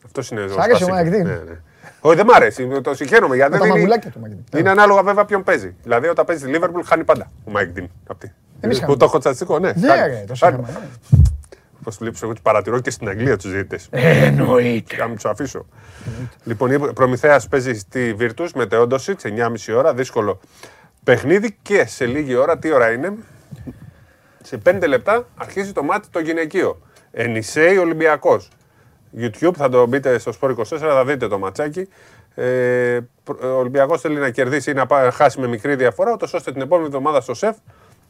Αυτός 0.06 0.30
είναι 0.30 0.48
Σ' 0.48 0.58
άρεσε 0.58 0.84
ο 0.84 0.88
σπασίκλας. 0.88 1.22
Mike 1.22 1.22
Dean? 1.22 1.26
Ναι, 1.26 1.52
ναι. 1.52 1.60
Όχι, 2.02 2.16
δεν 2.16 2.26
μ' 2.26 2.32
αρέσει. 2.34 2.82
Το 2.82 2.94
συγχαίρομαι 2.94 3.36
γιατί 3.36 3.52
Με 3.52 3.58
τα 3.58 3.64
δεν 3.64 3.70
είναι. 3.72 3.78
μαγουλάκια 3.80 4.12
του 4.12 4.20
Mike 4.26 4.56
Dean. 4.56 4.60
Είναι 4.60 4.70
ανάλογα 4.70 5.04
βέβαια 5.04 5.26
ποιον 5.26 5.44
παίζει. 5.44 5.76
Δηλαδή 5.84 6.08
όταν 6.08 6.26
παίζει 6.26 6.46
τη 6.46 6.52
Liverpool 6.56 6.82
χάνει 6.86 7.04
πάντα 7.04 7.32
ο 7.46 7.52
Μάικ 7.52 7.70
Ντίν. 7.70 7.88
Αυτή. 8.08 8.34
Εμείς 8.60 8.78
Που 8.78 8.84
είχαμε. 8.84 8.98
το 8.98 9.06
έχω 9.06 9.18
τσατσικό, 9.18 9.60
ναι. 9.60 9.72
Ναι, 9.76 9.88
Κάνει. 9.88 10.14
ρε, 10.14 10.24
το 10.28 10.34
Κάνει. 10.40 10.60
είχαμε. 10.62 10.80
ναι. 11.10 11.20
Πώς 11.84 11.98
βλέπει, 11.98 12.18
εγώ 12.24 12.34
του 12.34 12.42
παρατηρώ 12.42 12.80
και 12.80 12.90
στην 12.92 13.08
Αγγλία 13.10 13.38
τους 13.38 13.52
διαιτητές. 13.52 13.88
Ε, 13.92 14.26
Εννοείται. 14.26 14.96
Να 14.98 15.06
μην 15.06 15.16
τους 15.16 15.26
αφήσω. 15.26 15.66
Λοιπόν, 16.44 16.72
η 16.72 16.94
Προμηθέας 16.94 17.48
παίζει 17.48 17.74
στη 17.74 18.16
Virtus 18.20 18.48
με 18.56 18.66
Τεόντοσιτ 18.66 19.20
9,5 19.24 19.74
ώρα. 19.78 19.94
Δύσκολο 19.94 20.40
παιχνίδι 21.04 21.58
και 21.62 21.86
σε 21.86 22.06
λίγη 22.06 22.36
ώρα, 22.36 22.58
τι 22.58 22.72
ώρα 22.72 22.92
είναι; 22.92 23.14
Σε 24.44 24.62
5 24.66 24.88
λεπτά 24.88 25.28
αρχίζει 25.38 25.72
το 25.72 25.84
μάτι 25.84 26.08
το 26.12 26.20
γυναικείο. 26.20 26.82
Ενισέη 27.12 27.78
Ολυμπιακός. 27.78 28.50
YouTube 29.18 29.54
θα 29.56 29.70
το 29.70 29.86
μπείτε 29.86 30.18
στο 30.20 30.32
Sport 30.42 30.50
24, 30.56 30.64
θα 30.80 31.06
δείτε 31.06 31.28
το 31.28 31.40
ματσάκι. 31.40 31.88
Ε, 32.36 33.00
προ- 33.24 33.44
ο 33.44 33.48
Ολυμπιακός 33.48 34.02
θέλει 34.02 34.20
να 34.20 34.30
κερδίσει 34.30 34.72
ή 34.72 34.74
να 34.74 34.86
πά- 34.86 35.14
χάσει 35.14 35.40
με 35.40 35.48
μικρή 35.48 35.76
διαφορά, 35.76 36.12
ούτως 36.12 36.34
ώστε 36.34 36.52
την 36.52 36.62
επόμενη 36.62 36.88
εβδομάδα 36.88 37.22
στο 37.22 37.34
ΣΕΦ 37.34 37.56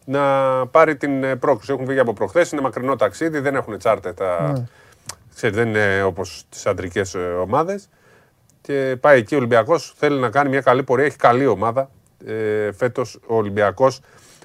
να 0.05 0.21
πάρει 0.67 0.95
την 0.95 1.23
ε, 1.23 1.35
πρόκληση. 1.35 1.71
Έχουν 1.73 1.85
βγει 1.85 1.99
από 1.99 2.13
προχθές, 2.13 2.51
είναι 2.51 2.61
μακρινό 2.61 2.95
ταξίδι, 2.95 3.39
δεν 3.39 3.55
έχουν 3.55 3.77
τσάρτε 3.77 4.13
τα. 4.13 4.53
Ξέρετε, 5.35 5.63
δεν 5.63 5.67
είναι 5.69 6.03
όπως 6.03 6.45
τις 6.49 6.65
αντρικές 6.65 7.15
ομάδες. 7.41 7.89
Και 8.61 8.97
πάει 8.99 9.19
εκεί 9.19 9.33
ο 9.35 9.37
Ολυμπιακός. 9.37 9.93
Θέλει 9.97 10.19
να 10.19 10.29
κάνει 10.29 10.49
μια 10.49 10.61
καλή 10.61 10.83
πορεία. 10.83 11.05
Έχει 11.05 11.17
καλή 11.17 11.45
ομάδα 11.45 11.89
ε, 12.25 12.71
φέτος 12.71 13.19
ο 13.27 13.35
Ολυμπιακός 13.35 13.99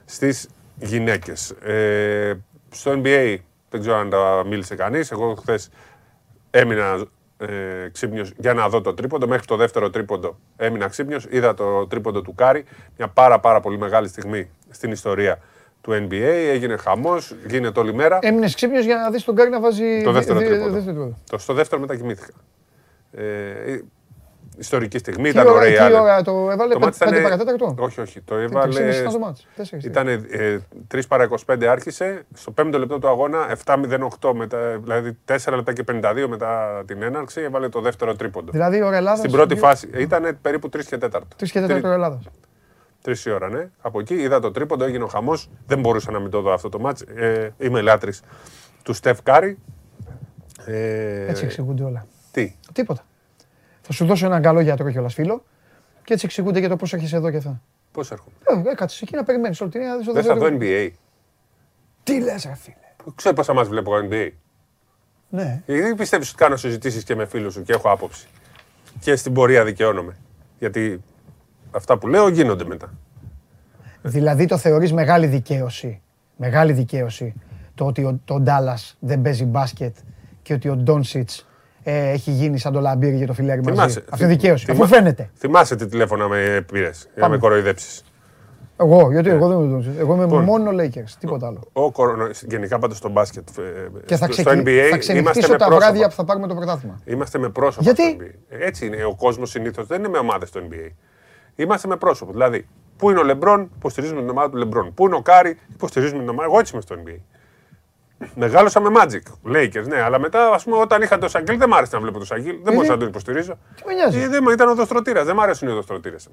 στις 0.05 0.49
γυναίκες. 0.79 1.51
Ε, 1.51 2.35
στο 2.71 2.93
NBA 3.03 3.37
δεν 3.71 3.81
ξέρω 3.81 3.97
αν 3.97 4.11
τα 4.11 4.43
μίλησε 4.47 4.75
κανείς. 4.75 5.11
Εγώ 5.11 5.35
χθες 5.35 5.69
έμεινα 6.51 7.05
ε, 7.39 7.47
ξύπνιος 7.93 8.33
για 8.39 8.55
να 8.55 8.69
δω 8.69 8.81
το 8.81 8.95
τρίποντο. 8.95 9.27
Μέχρι 9.27 9.47
το 9.47 9.57
δεύτερο 9.57 9.91
τρίποντο 9.91 10.39
έμεινα 10.57 10.89
ξύπνιος. 10.89 11.27
Είδα 11.31 11.55
το 11.55 11.87
τρίποντο 11.87 12.23
του 12.23 12.35
Κάρι. 12.35 12.65
Μια 12.97 13.09
πάρα, 13.09 13.41
πάρα 13.41 13.61
πολύ 13.61 13.79
μεγάλη 13.79 14.09
στιγμή 14.09 14.51
στην 14.71 14.91
ιστορία 14.91 15.39
του 15.81 15.93
NBA. 15.93 16.13
Έγινε 16.51 16.77
χαμός, 16.77 17.35
γίνεται 17.47 17.81
όλη 17.81 17.95
μέρα. 17.95 18.19
Έμεινες 18.23 18.55
ξύπνιος 18.55 18.85
για 18.85 18.97
να 18.97 19.11
δεις 19.11 19.25
τον 19.25 19.35
Κάρι 19.35 19.51
να 19.51 19.61
βάζει. 19.61 20.03
Το 20.05 20.13
δεύτερο 20.13 20.39
δι- 20.39 20.49
δι- 20.49 20.57
τρίποντο. 20.57 20.75
δεύτερο 20.75 20.97
τρίποντο. 20.97 21.19
Το, 21.31 21.39
στο 21.39 21.53
δεύτερο 21.55 21.81
μετακοιμήθηκα. 21.81 22.35
Ε, 23.13 23.25
ε, 23.73 23.83
ιστορική 24.59 24.99
στιγμή, 24.99 25.23
Τι 25.23 25.29
ήταν 25.29 25.47
ώρα- 25.47 25.57
ωραία. 25.57 25.69
η 25.69 25.73
Τι 25.73 25.79
άλλη. 25.79 25.95
ώρα 25.95 26.23
το 26.23 26.51
έβαλε, 26.51 26.73
Το 26.73 26.79
μάτς 26.79 26.99
5 26.99 27.07
ήτανε- 27.07 27.23
παρατέταρτο; 27.23 27.75
Όχι, 27.79 28.01
όχι. 28.01 28.21
Το 28.21 28.35
Τρεις 28.35 28.45
έβαλε. 28.51 28.97
ήταν 28.97 29.13
το 29.13 29.19
μάτς. 29.19 29.47
Τέσσερις. 29.57 29.85
Ήταν 29.85 30.09
ε, 30.09 30.59
3 30.89 31.07
παρα 31.09 31.23
25 31.25 31.65
άρχισε. 31.67 32.25
Στο 32.35 32.53
5ο 32.53 32.79
λεπτό 32.79 32.99
του 32.99 33.09
αγώνα 33.09 33.47
7-08 33.65 34.33
μετά, 34.35 34.79
δηλαδή 34.79 35.19
4 35.25 35.57
λεπτά 35.57 35.73
και 35.73 35.83
52 35.83 36.27
μετά 36.29 36.83
την 36.87 37.03
έναρξη 37.03 37.41
έβαλε 37.41 37.69
το 37.69 37.81
δεύτερο 37.81 38.15
τρίποντο. 38.17 38.51
Δηλαδή 38.53 38.77
η 38.77 38.83
ώρα 38.83 38.97
Ελλάδας. 38.97 39.19
Στην 39.19 39.31
πρώτη 39.31 39.57
φάση 39.57 39.89
ήταν 39.97 40.39
περίπου 40.43 40.69
3 40.69 40.85
και 40.89 40.99
4. 40.99 41.21
3 41.37 41.51
και 41.51 41.61
4 41.61 41.85
ώρα 41.85 41.95
Ελλάδας. 41.95 42.23
Τρεις 43.03 43.25
η 43.25 43.31
ώρα, 43.31 43.49
ναι. 43.49 43.69
Από 43.81 44.01
εκεί 44.01 44.15
είδα 44.15 44.41
το 44.41 44.51
τρίποντο, 44.51 44.85
έγινε 44.85 45.05
ο 45.05 45.07
χαμός. 45.07 45.51
Δεν 45.67 45.81
μπορούσα 45.81 46.11
να 46.11 46.19
μην 46.21 46.31
το 46.31 46.41
δω 46.41 46.53
αυτό 46.53 46.69
το 46.69 46.79
μάτς. 46.79 47.01
Ε, 47.03 47.55
είμαι 47.59 47.81
λάτρης 47.81 48.23
του 48.83 48.93
Στεφ 48.93 49.23
Κάρι. 49.23 49.59
Ε, 50.67 51.27
Έτσι 51.29 51.45
εξηγούνται 51.45 51.83
όλα. 51.85 52.07
Τι; 52.31 52.57
Τίποτα. 52.73 53.05
Θα 53.87 53.93
σου 53.93 54.07
δώσω 54.07 54.27
έναν 54.27 54.43
καλό 54.43 54.61
γιατρό 54.61 54.91
κιόλας 54.91 55.15
φίλο 55.15 55.45
και 56.05 56.13
έτσι 56.13 56.27
εξηγούνται 56.27 56.59
για 56.59 56.69
το 56.69 56.77
πώς 56.77 56.93
έχει 56.93 57.15
εδώ 57.15 57.31
και 57.31 57.37
αυτά. 57.37 57.61
Πώς 57.93 58.11
έρχομαι; 58.11 58.37
Ε, 58.71 58.75
κάτσε 58.75 59.01
εκεί 59.03 59.17
να 59.17 59.25
περιμένεις 59.25 59.61
όλη 59.61 59.71
την 59.71 59.81
ώρα. 59.81 60.13
Δεν 60.13 60.25
θα 60.25 60.37
δω 60.37 60.47
NBA. 60.51 60.91
Τι 62.03 62.21
λες, 62.21 62.45
ρε 62.45 62.55
φίλε; 62.55 63.13
Ξέρω 63.15 63.35
πόσα 63.35 63.53
μας 63.53 63.69
βλέπω 63.69 63.93
NBA. 64.11 64.31
Ναι. 65.29 65.63
Γιατί 65.67 65.95
πιστεύεις 65.95 66.29
ότι 66.29 66.37
κάνω 66.37 66.57
συζητήσεις 66.57 67.05
και 67.05 67.15
με 67.15 67.27
φίλους 67.27 67.53
σου 67.53 67.63
και 67.63 67.73
έχω 67.73 67.91
άποψη; 67.91 68.27
Και 69.01 69.17
στην 69.17 69.33
πορεία 69.33 69.65
δικαιώνομαι. 69.65 70.17
Γιατί 70.59 71.01
αυτά 71.71 71.99
που 71.99 72.09
λέω 72.09 72.29
γίνονται 72.29 72.65
μετά. 72.65 72.93
Δηλαδή 74.03 74.47
το 74.47 74.59
θεωρείς 74.59 74.93
μεγάλη 74.93 75.27
δικαίωση. 75.27 76.01
Μεγάλη 76.37 76.73
δικαίωση 76.73 77.35
το 77.75 77.87
ότι 77.87 78.05
ο, 78.05 78.21
το 78.25 78.41
Ντάλλας 78.41 78.97
δεν 79.01 79.23
παίζει 79.23 79.45
μπάσκετ 79.45 79.97
και 80.43 80.53
ότι 80.53 80.69
ο 80.69 80.77
Ντόνσιτς 80.77 81.47
ε, 81.89 82.11
έχει 82.11 82.31
γίνει 82.31 82.59
σαν 82.59 82.73
το 82.73 82.81
λαμπύρι 82.81 83.17
για 83.17 83.27
το 83.27 83.33
φιλέρι 83.33 83.59
μαζί. 83.63 83.71
Θυμάσαι- 83.75 84.05
Αυτή 84.11 84.25
είναι 84.25 84.33
δικαίωση. 84.33 84.65
θυμά- 84.65 84.81
Αφού 84.83 84.95
φαίνεται. 84.95 85.31
Θυμάσαι 85.39 85.77
τι 85.77 85.87
τηλέφωνα 85.87 86.29
με 86.29 86.65
πήρες 86.73 86.99
για 87.03 87.11
να 87.15 87.21
Πάμε. 87.23 87.35
με 87.35 87.41
κοροϊδέψεις. 87.41 88.05
Εγώ, 88.81 89.11
γιατί 89.13 89.29
εγώ 89.31 89.49
δεν 89.49 89.59
είμαι 89.59 89.67
Ντόνσιτς. 89.67 89.99
Εγώ 89.99 90.15
είμαι 90.15 90.23
Λοιπόν. 90.25 90.45
μόνο 90.45 90.71
Lakers. 90.71 91.11
Τίποτα 91.21 91.47
άλλο. 91.47 91.61
Ο 91.73 91.91
κορονο... 91.93 92.29
Γενικά 92.47 92.79
πάντως 92.79 92.97
στο 92.97 93.09
μπάσκετ, 93.09 93.49
ε, 93.59 93.63
Και 94.07 94.17
θα, 94.17 94.25
στο, 94.25 94.33
στο 94.35 94.43
ξεκι... 94.43 94.61
NBA 94.61 94.65
θα 94.67 94.71
είμαστε 94.81 94.99
ξενυχτήσω 94.99 95.53
με 95.53 95.57
τα 95.59 95.65
πρόσωπα. 95.67 95.87
βράδια 95.87 96.09
που 96.09 96.15
θα 96.15 96.25
πάρουμε 96.25 96.47
το 96.47 96.55
πρωτάθλημα. 96.55 97.01
Είμαστε 97.05 97.39
με 97.39 97.49
πρόσωπα 97.49 97.83
Γιατί; 97.83 98.03
στο 98.03 98.17
NBA. 98.21 98.57
Έτσι 98.61 98.87
είναι. 98.87 99.05
Ο 99.05 99.15
κόσμος 99.15 99.51
συνήθως 99.51 99.87
δεν 99.87 99.99
είναι 99.99 100.09
με 100.09 100.19
ομάδες 100.19 100.49
στο 100.49 100.61
NBA. 100.71 100.91
Είμαστε 101.57 101.89
με 101.89 101.97
πρόσωπο. 101.97 102.33
Δηλαδή, 102.33 102.67
πού 102.97 103.11
είναι 103.11 103.19
ο 103.19 103.23
Λεμπρόν, 103.25 103.71
υποστηρίζουμε 103.77 104.21
την 104.21 104.31
ομάδα 104.31 104.51
του 104.51 104.57
Λεμπρόν. 104.57 104.95
Πού 104.95 105.07
είναι 105.07 105.15
ο 105.17 105.23
Κάρι, 105.23 105.59
υποστηρίζουμε 105.75 106.19
την 106.21 106.29
ομάδα. 106.29 106.49
Εγώ 106.49 106.59
έτσι 106.59 106.73
είμαι 106.73 106.83
στο 106.83 106.95
NBA. 107.05 107.21
Μεγάλωσα 108.35 108.81
με 108.81 108.89
Magic, 109.01 109.53
Lakers, 109.57 109.87
ναι, 109.87 110.01
αλλά 110.01 110.19
μετά, 110.19 110.49
ας 110.51 110.65
πούμε, 110.65 110.77
όταν 110.77 111.03
είχα 111.03 111.19
το 111.19 111.29
Σακίλ, 111.29 111.59
δεν 111.59 111.69
μ' 111.69 111.75
άρεσε 111.75 111.97
να 111.97 112.01
βλέπω 112.03 112.19
το 112.19 112.25
Σακίλ. 112.25 112.57
Δεν 112.63 112.73
μπορούσα 112.75 112.93
να 112.93 112.99
τον 112.99 113.09
υποστηρίζω. 113.09 113.59
Τι 113.77 113.83
με 113.87 113.93
νοιάζει. 113.95 114.19
Ε, 114.21 114.29
δεν 114.29 114.41
μου 114.43 114.51
ήταν 114.51 114.69
οδοστρωτήρας, 114.69 115.25
δεν 115.25 115.35
μ' 115.35 115.41
αρέσουν 115.41 115.69
οι 115.69 115.71
οδοστρωτήρες. 115.71 116.29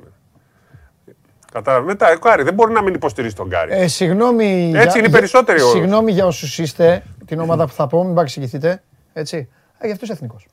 Κατάλαβες. 1.51 1.87
Μετά, 1.87 2.11
ο 2.11 2.19
Κάρι, 2.19 2.43
δεν 2.43 2.53
μπορεί 2.53 2.73
να 2.73 2.81
μην 2.81 2.93
υποστηρίζεις 2.93 3.35
τον 3.35 3.49
Κάρι. 3.49 3.71
Ε, 3.73 3.87
συγγνώμη. 3.87 4.71
Έτσι 4.75 4.97
είναι 4.97 5.07
οι 5.07 5.11
περισσότεροι 5.11 5.61
όροι. 5.61 5.71
Συγγνώμη 5.79 6.11
για 6.11 6.25
όσους 6.25 6.57
είστε, 6.59 7.03
την 7.25 7.39
ομάδα 7.39 7.65
που 7.67 7.73
θα 7.73 7.87
πω, 7.87 8.03
μην 8.03 8.13
παρεξηγηθείτε. 8.13 8.83
Έτσι. 9.13 9.49
Ε, 9.77 9.85
γι' 9.85 9.91
αυτός 9.91 10.07
είσαι 10.09 10.17
εθνικός. 10.17 10.47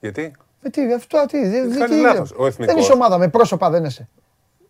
Γιατί; 0.00 0.32
Ε, 0.62 0.68
τι, 0.68 0.92
αυτό, 0.92 1.24
τι, 1.28 1.48
δεν, 1.48 1.78
Κάνεις 1.78 1.96
τι- 1.96 2.00
λάθος. 2.02 2.30
Ο 2.32 2.36
δεν 2.42 2.46
εθνικός. 2.46 2.82
είσαι 2.82 2.92
ομάδα, 2.92 3.18
με 3.18 3.28
πρόσωπα 3.28 3.70
δεν 3.70 3.84
είσαι. 3.84 4.08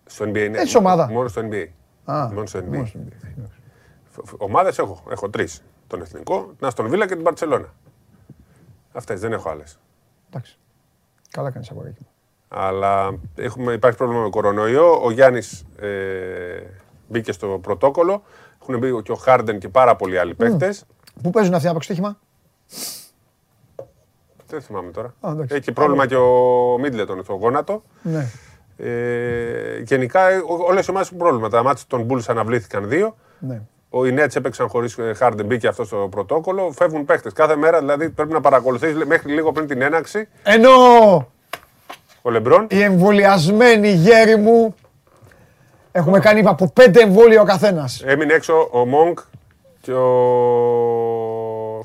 στο 0.06 0.24
NBA 0.24 0.36
είναι. 0.44 0.58
Έτσι 0.60 0.76
ομάδα. 0.76 1.08
Μόνο 1.10 1.28
στο 1.28 1.40
NBA. 1.50 1.66
Α, 2.04 2.28
Μόνο 2.32 2.46
στο 2.46 2.58
NBA. 2.58 2.74
μόνο 2.74 2.86
στο 2.86 2.98
Ομάδες 4.38 4.78
έχω. 4.78 5.02
Έχω 5.10 5.30
τρεις. 5.30 5.62
Τον 5.90 6.00
Εθνικό, 6.00 6.52
την 6.58 6.66
Αστον 6.66 6.88
Βίλα 6.88 7.06
και 7.06 7.14
την 7.14 7.24
Παρσελώνα. 7.24 7.74
Αυτές 8.92 9.20
δεν 9.20 9.32
έχω 9.32 9.48
άλλες. 9.50 9.78
Εντάξει. 10.30 10.58
Καλά 11.30 11.50
κάνεις 11.50 11.70
αγοράκι 11.70 11.98
μου. 12.00 12.08
Αλλά 12.48 13.18
έχουμε, 13.34 13.72
υπάρχει 13.72 13.98
πρόβλημα 13.98 14.22
με 14.22 14.28
κορονοϊό. 14.30 15.00
Ο 15.04 15.10
Γιάννης 15.10 15.64
ε, 15.80 16.60
μπήκε 17.08 17.32
στο 17.32 17.58
πρωτόκολλο. 17.62 18.22
Έχουν 18.62 18.78
μπει 18.78 19.02
και 19.02 19.12
ο 19.12 19.14
Χάρντεν 19.14 19.58
και 19.58 19.68
πάρα 19.68 19.96
πολλοί 19.96 20.18
άλλοι 20.18 20.34
παίχτε. 20.34 20.74
Πού 21.22 21.30
παίζουν 21.30 21.54
αυτοί 21.54 21.68
από 21.68 21.76
το 21.76 21.82
στοίχημα; 21.82 22.18
Δεν 24.46 24.60
θυμάμαι 24.62 24.90
τώρα. 24.90 25.14
Α, 25.20 25.30
εντάξει. 25.30 25.54
Έχει 25.56 25.72
πρόβλημα 25.72 26.06
και 26.06 26.16
ο 26.16 26.78
Μίτλετον 26.80 27.24
στο 27.24 27.34
γόνατο. 27.34 27.82
Ναι. 28.02 28.26
Ε, 28.76 29.78
γενικά 29.78 30.26
όλες 30.66 30.86
οι 30.86 30.90
ομάδες 30.90 31.08
έχουν 31.08 31.18
πρόβλημα. 31.18 31.48
Τα 31.48 31.62
μάτια 31.62 31.84
των 31.86 32.06
Bulls 32.10 32.24
αναβλήθηκαν 32.26 32.88
δύο. 32.88 33.16
ναι. 33.38 33.62
Ο 33.92 34.06
οι 34.06 34.14
Nets 34.18 34.36
έπαιξαν 34.36 34.68
χωρί 34.68 34.88
Χάρντεν, 35.16 35.46
μπήκε 35.46 35.66
αυτό 35.68 35.84
στο 35.84 36.08
πρωτόκολλο. 36.10 36.72
Φεύγουν 36.72 37.04
παίχτες. 37.04 37.32
Κάθε 37.32 37.56
μέρα 37.56 37.78
δηλαδή 37.78 38.10
πρέπει 38.10 38.32
να 38.32 38.40
παρακολουθείς 38.40 38.94
μέχρι 39.04 39.32
λίγο 39.32 39.52
πριν 39.52 39.66
την 39.66 39.82
έναξη. 39.82 40.28
Ενώ 40.42 40.70
Ο 42.22 42.30
Λεμπρόν. 42.30 42.66
οι 42.70 42.82
εμβολιασμένοι 42.82 43.88
γέροι 43.90 44.36
μου 44.36 44.74
έχουμε 45.92 46.18
κάνει 46.18 46.42
από 46.46 46.70
πέντε 46.72 47.00
εμβόλια 47.00 47.40
ο 47.40 47.44
καθένας. 47.44 48.02
Έμεινε 48.06 48.32
έξω 48.32 48.68
ο 48.72 48.84
Μόγκ 48.86 49.16
και 49.80 49.92
ο 49.92 50.06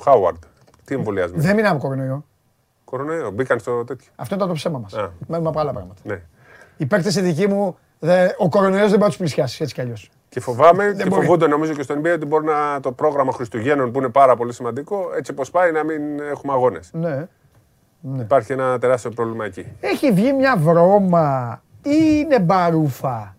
Χάουαρντ. 0.04 0.38
Τι 0.86 0.96
εμβολιασμοί. 0.96 1.40
Δεν 1.40 1.56
μείναμε 1.56 1.80
κορονοϊό. 1.80 2.26
Κορονοϊό. 2.84 3.32
Μπήκαν 3.32 3.60
στο 3.60 3.84
τέτοιο. 3.84 4.08
Αυτό 4.16 4.36
ήταν 4.36 4.48
το 4.48 4.54
ψέμα 4.54 4.80
μας. 4.80 4.94
Α. 4.94 5.10
Μένουμε 5.28 5.50
από 5.50 5.60
άλλα 5.60 5.72
πράγματα. 5.72 6.02
Ναι. 6.04 6.22
Οι 6.78 6.86
παίκτες 6.86 7.16
οι 7.16 7.22
δικοί 7.22 7.48
μου, 7.48 7.78
δε- 8.00 8.30
ο 8.38 8.50
κορονοϊός 8.50 8.82
δεν 8.90 8.92
πάει 8.92 9.00
να 9.00 9.08
τους 9.08 9.18
πλησιάσει 9.18 9.64
έτσι 9.64 9.74
κι 9.74 9.82
αλλιώς. 9.82 10.10
Και 10.30 10.40
φοβάμαι 10.40 10.86
και 10.98 11.06
μπορεί. 11.06 11.22
φοβούνται 11.22 11.48
νομίζω 11.48 11.74
και 11.74 11.82
στο 11.82 11.96
NBA 11.96 12.14
ότι 12.14 12.26
μπορεί 12.26 12.46
να 12.46 12.80
το 12.80 12.92
πρόγραμμα 12.92 13.32
Χριστουγέννων 13.32 13.92
που 13.92 13.98
είναι 14.00 14.10
πάρα 14.10 14.36
πολύ 14.36 14.54
σημαντικό, 14.54 15.10
έτσι 15.18 15.32
όπως 15.32 15.52
πάει 15.52 15.72
να 15.72 15.84
μην 15.84 16.20
έχουμε 16.20 16.54
αγώνες. 16.54 16.90
Ναι. 16.94 17.28
Υπάρχει 18.20 18.52
ένα 18.52 18.80
τεράστιο 18.80 19.12
πρόβλημα 19.12 19.46
εκεί. 19.46 19.66
Έχει 19.80 20.12
βγει 20.12 20.34
μια 20.34 20.58
βρώμα 20.58 21.62
ή 21.82 21.90
είναι 22.24 22.40
μπαρούφα 22.40 23.36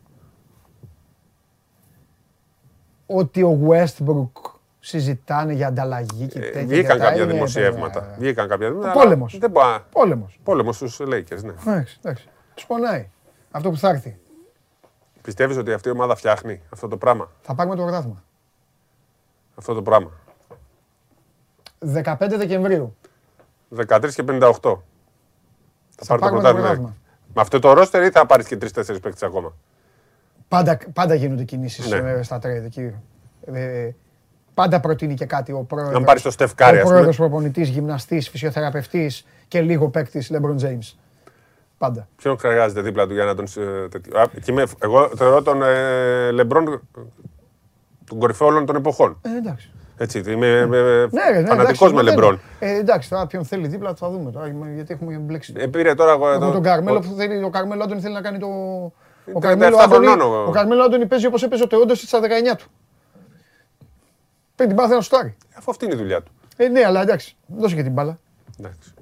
ότι 3.07 3.43
ο 3.43 3.59
Westbrook 3.69 4.51
συζητάνε 4.79 5.53
για 5.53 5.67
ανταλλαγή 5.67 6.27
και 6.27 6.39
Ε, 6.39 6.43
τέτοια. 6.43 6.67
βγήκαν 6.67 6.99
τα 6.99 7.05
κάποια 7.05 7.23
είναι, 7.23 7.33
δημοσιεύματα. 7.33 8.01
παιδιά. 8.01 8.17
Βγήκαν 8.19 8.49
κάποια 8.49 8.69
δημοσιεύματα. 8.69 9.01
Πόλεμος. 9.03 9.33
αλλά 9.33 9.41
Δεν 9.41 9.51
μπορεί. 9.51 9.79
Πόλεμος. 9.91 10.41
Πόλεμος 10.45 10.77
στους 10.77 11.01
Lakers, 11.01 11.43
ναι. 11.43 11.53
Εντάξει, 11.67 11.99
εντάξει. 12.03 12.29
Τους 12.55 12.67
πονάει. 12.67 13.09
Αυτό 13.57 13.71
που 13.71 13.77
θα 13.77 13.89
έρθει. 13.89 14.19
Πιστεύεις 15.23 15.57
ότι 15.57 15.73
αυτή 15.73 15.89
η 15.89 15.91
ομάδα 15.91 16.15
φτιάχνει 16.17 16.61
αυτό 16.71 16.89
το 16.89 16.97
πράγμα; 16.97 17.31
Θα 17.43 17.55
πάρουμε 17.55 17.77
το 17.77 17.83
πρωτάθλημα. 17.83 18.23
Αυτό 19.55 19.75
το 19.75 19.83
πράγμα; 19.83 20.11
15 21.95 22.17
Δεκεμβρίου. 22.37 22.97
13 23.77 24.09
και 24.15 24.23
58. 24.27 24.79
Θα, 25.97 26.07
πάρει 26.07 26.21
πάρουμε 26.21 26.43
το 26.43 26.53
πρωτάθλημα. 26.55 26.97
Με 27.35 27.41
αυτό 27.41 27.59
το 27.59 27.73
ρόστερ 27.73 28.03
ή 28.03 28.11
θα 28.11 28.27
πάρεις 28.27 28.47
και 28.47 28.57
3-4 28.61 28.71
παίκτες 29.03 29.23
ακόμα; 29.23 29.55
Πάντα, 30.49 30.79
πάντα 30.93 31.15
γίνονται 31.15 31.45
κινήσεις 31.45 31.89
Ναι. 31.91 31.97
ε, 31.97 32.23
στα 32.23 32.37
trade 32.39 32.65
εκεί. 32.65 32.95
Ε, 33.47 33.91
πάντα 34.55 34.81
προτείνει 34.81 35.15
και 35.15 35.27
κάτι 35.27 35.53
ο 35.53 35.61
πρόεδρος. 35.63 35.95
Αν 35.97 36.05
πάρεις 36.05 36.23
το 36.23 36.35
Steph 36.39 36.45
Curry, 36.45 36.53
ας 36.63 36.71
Ο 36.71 36.73
πούμε. 36.81 36.83
πρόεδρος 36.83 37.17
προπονητής, 37.17 37.69
γυμναστής, 37.69 38.29
φυσιοθεραπευτής 38.29 39.27
και 39.49 39.61
λίγο 39.61 39.89
παίκτης 39.89 40.31
LeBron 40.35 40.59
James. 40.61 40.97
Πάντα. 41.79 42.09
Ποιον 42.17 42.39
χρειάζεται 42.39 42.81
δίπλα 42.81 43.07
του 43.07 43.13
για 43.15 43.25
να 43.25 43.35
τον. 43.35 43.45
ε, 43.57 43.89
τέτοιο; 43.89 44.19
Α, 44.21 44.27
εκεί 44.35 44.53
με- 44.53 44.65
εγώ 44.79 45.11
θεωρώ 45.17 45.43
τον 45.43 45.63
ε, 45.63 46.31
Λεμπρόν 46.31 46.83
τον 48.05 48.19
κορυφαίο 48.19 48.47
όλων 48.47 48.67
των 48.67 48.77
εποχών. 48.77 49.19
Ε, 49.23 49.37
εντάξει. 49.37 49.71
Έτσι, 49.99 50.19
είμαι 50.19 50.47
ε, 50.49 50.65
Ναι, 50.67 50.81
ρε, 51.33 51.41
ναι, 51.41 51.47
φανατικός 51.47 51.57
εντάξει, 51.59 51.85
με 51.85 51.89
δεν- 52.03 52.05
Λεμπρόν. 52.05 52.41
Ε, 52.59 52.75
εντάξει, 52.77 53.09
τώρα 53.09 53.27
ποιον 53.27 53.45
θέλει 53.45 53.67
δίπλα 53.67 53.95
θα 53.95 54.11
δούμε 54.11 54.31
τώρα, 54.31 54.53
γιατί 54.75 54.93
έχουμε 54.93 55.17
μπλέξει. 55.17 55.53
Ε, 55.57 55.67
πήρε 55.67 55.95
τώρα. 55.95 56.13
εγώ 56.13 56.29
Έχουμε 56.29 56.45
εδώ- 56.45 56.55
τον 56.55 56.63
Καρμέλο 56.63 56.97
ο- 56.97 57.01
που 57.01 57.15
θέλει, 57.17 57.45
ο 57.45 57.51
Καρμέλο 57.51 57.83
Άντωνη 57.83 58.01
θέλει 58.01 58.15
να 58.15 58.21
κάνει 58.21 58.39
το. 58.39 58.47
Ο 58.47 58.93
37 59.33 59.41
Καρμέλο 59.41 59.77
Άντωνη, 59.77 60.07
χρονών 60.07 60.31
ο- 60.33 60.45
ο 60.47 60.51
Καρμέλο 60.51 60.83
Άντωνη 60.83 61.07
παίζει 61.07 61.27
όπως 61.27 61.43
έπαιζε 61.43 61.63
ο 61.63 61.67
Τεόντο 61.67 61.95
στα 61.95 62.21
19 62.21 62.57
του. 62.57 62.65
Παίρνει 64.55 64.73
την 64.73 64.75
μπάλα 64.75 64.87
θέλει 64.89 64.99
να 64.99 65.01
σουτάρει. 65.05 65.37
Αφού 65.57 65.71
αυτή 65.71 65.85
είναι 65.85 65.95
η 65.95 65.97
δουλειά 65.97 66.23
του. 66.23 66.33
Ε, 66.57 66.69
ναι, 66.69 66.85
αλλά 66.85 67.01
εντάξει, 67.03 67.37
δώσε 67.47 67.75
και 67.75 67.83
την 67.83 67.93
μπάλα. 67.93 68.19
Εντάξει. 68.59 68.93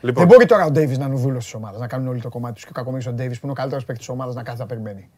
Δεν 0.00 0.10
Λοιπόν, 0.10 0.26
μπορεί 0.26 0.46
τώρα 0.46 0.64
ο 0.64 0.70
Ντέιβις 0.70 0.98
να 0.98 1.04
είναι 1.04 1.14
ο 1.14 1.18
δούλο 1.18 1.38
της 1.38 1.54
ομάδας, 1.54 1.80
να 1.80 1.86
κάνουν 1.86 2.08
όλοι 2.08 2.20
το 2.20 2.28
κομμάτι 2.28 2.54
τους 2.54 2.62
και 2.64 2.68
ο 2.70 2.74
κακομίρι 2.74 3.08
ο 3.08 3.12
Ντέιβις 3.12 3.36
που 3.40 3.46
είναι 3.46 3.52
ο 3.52 3.54
καλύτερος 3.56 3.84
παίκτης 3.84 4.06
της 4.06 4.14
ομάδας 4.14 4.34
να 4.34 4.42
κάθεται 4.42 4.62
να 4.62 4.68
περιμένει. 4.68 5.10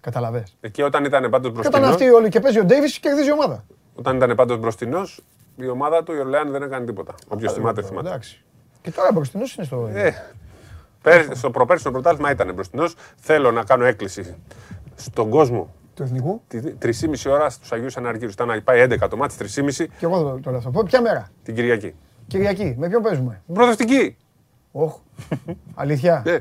Καταλαβέ. 0.00 0.42
εκεί 0.60 0.82
όταν 0.82 1.04
ήταν 1.04 1.30
πάντως 1.30 1.52
Και 1.52 1.58
όταν 1.58 1.70
μπροστινό, 1.80 1.86
αυτοί 1.86 2.08
όλοι 2.08 2.28
και 2.28 2.40
παίζει 2.40 2.58
ο 2.58 2.64
Ντέιβις, 2.64 2.98
κερδίζει 2.98 3.28
η 3.28 3.32
ομάδα. 3.32 3.64
όταν 3.94 4.16
ήταν 4.16 4.34
πάντως 4.34 4.58
μπροστινός, 4.58 5.20
η 5.56 5.68
ομάδα 5.68 6.02
του, 6.02 6.12
η 6.12 6.18
Ορλεάν 6.18 6.50
δεν 6.50 6.62
έκανε 6.62 6.84
τίποτα. 6.86 7.14
Όποιος 7.28 7.52
θυμάται, 7.52 7.82
θυμάται. 7.82 8.08
Εντάξει. 8.08 8.42
Και 8.80 8.90
τώρα 8.90 9.12
μπροστινός 9.12 9.54
είναι 9.54 9.66
στο. 9.66 9.90
Ε, 9.94 10.14
πέρυσι- 11.02 11.34
στο 11.36 11.50
προπέρσι 11.50 11.82
στο 11.82 11.90
πρωτάθλημα 11.90 12.30
ήταν 12.30 12.54
μπροστινός. 12.54 12.94
Θέλω 13.16 13.50
να 13.50 13.64
κάνω 13.64 13.84
έκκληση 13.84 14.36
στον 14.94 15.30
κόσμο. 15.30 15.72
του 15.94 16.02
εθνικού; 16.02 16.42
Τη- 16.48 16.60
3,5 16.60 17.30
ώρα 17.30 17.50
στους 17.50 17.72
Αγίους 17.72 17.96
Αναργύρους. 17.96 18.32
Ήταν 18.32 18.46
να 18.48 18.62
πάει 18.62 18.80
11 18.80 19.08
το 19.08 19.16
μάτι, 19.16 19.34
3,5 19.36 19.86
Και 19.98 20.04
εγώ 20.04 20.22
το, 20.22 20.40
το 20.40 20.50
λέω 20.50 20.58
αυτό. 20.58 20.70
Πο- 20.70 20.82
Ποια 20.84 21.00
μέρα; 21.00 21.28
την 21.42 21.54
Κυριακή. 21.54 21.94
Κυριακή. 22.28 22.74
Με 22.78 22.88
ποιον 22.88 23.02
παίζουμε; 23.02 23.42
Προοδευτική. 23.52 24.16
Όχ. 24.72 24.96
Αλήθεια; 25.74 26.22
Ναι. 26.26 26.32
Α, 26.32 26.40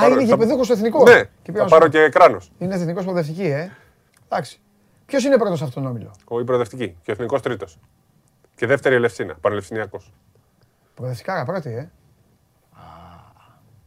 Πάρω- 0.00 0.12
είναι 0.20 0.28
θα- 0.28 0.34
γηπεδούχο 0.34 0.64
στο 0.64 0.72
εθνικό. 0.72 1.02
Ναι, 1.02 1.12
Και 1.14 1.18
θα 1.18 1.52
πήγα 1.52 1.62
να 1.62 1.68
πάρω 1.68 1.84
σου- 1.84 1.90
και 1.90 2.08
κράνος. 2.08 2.50
Είναι 2.58 2.74
εθνικός 2.74 3.02
προοδευτική, 3.04 3.42
ε. 3.46 3.70
Εντάξει. 4.28 4.60
Ποιος 5.06 5.24
είναι 5.24 5.36
πρώτος 5.38 5.58
σε 5.58 5.64
αυτόν 5.64 5.82
τον 5.82 5.92
όμιλο; 5.92 6.10
Ο 6.24 6.40
η 6.40 6.44
προοδευτική 6.44 6.88
και 7.02 7.10
ο 7.10 7.12
εθνικός 7.12 7.42
τρίτος. 7.42 7.78
Και 8.54 8.66
δεύτερη 8.66 8.94
Ελευσίνα, 8.94 9.34
Πανελευσινιακό. 9.40 10.00
Προοδευτικά 10.94 11.44
πρώτη, 11.44 11.70
ε. 11.70 11.78
Α, 11.80 11.88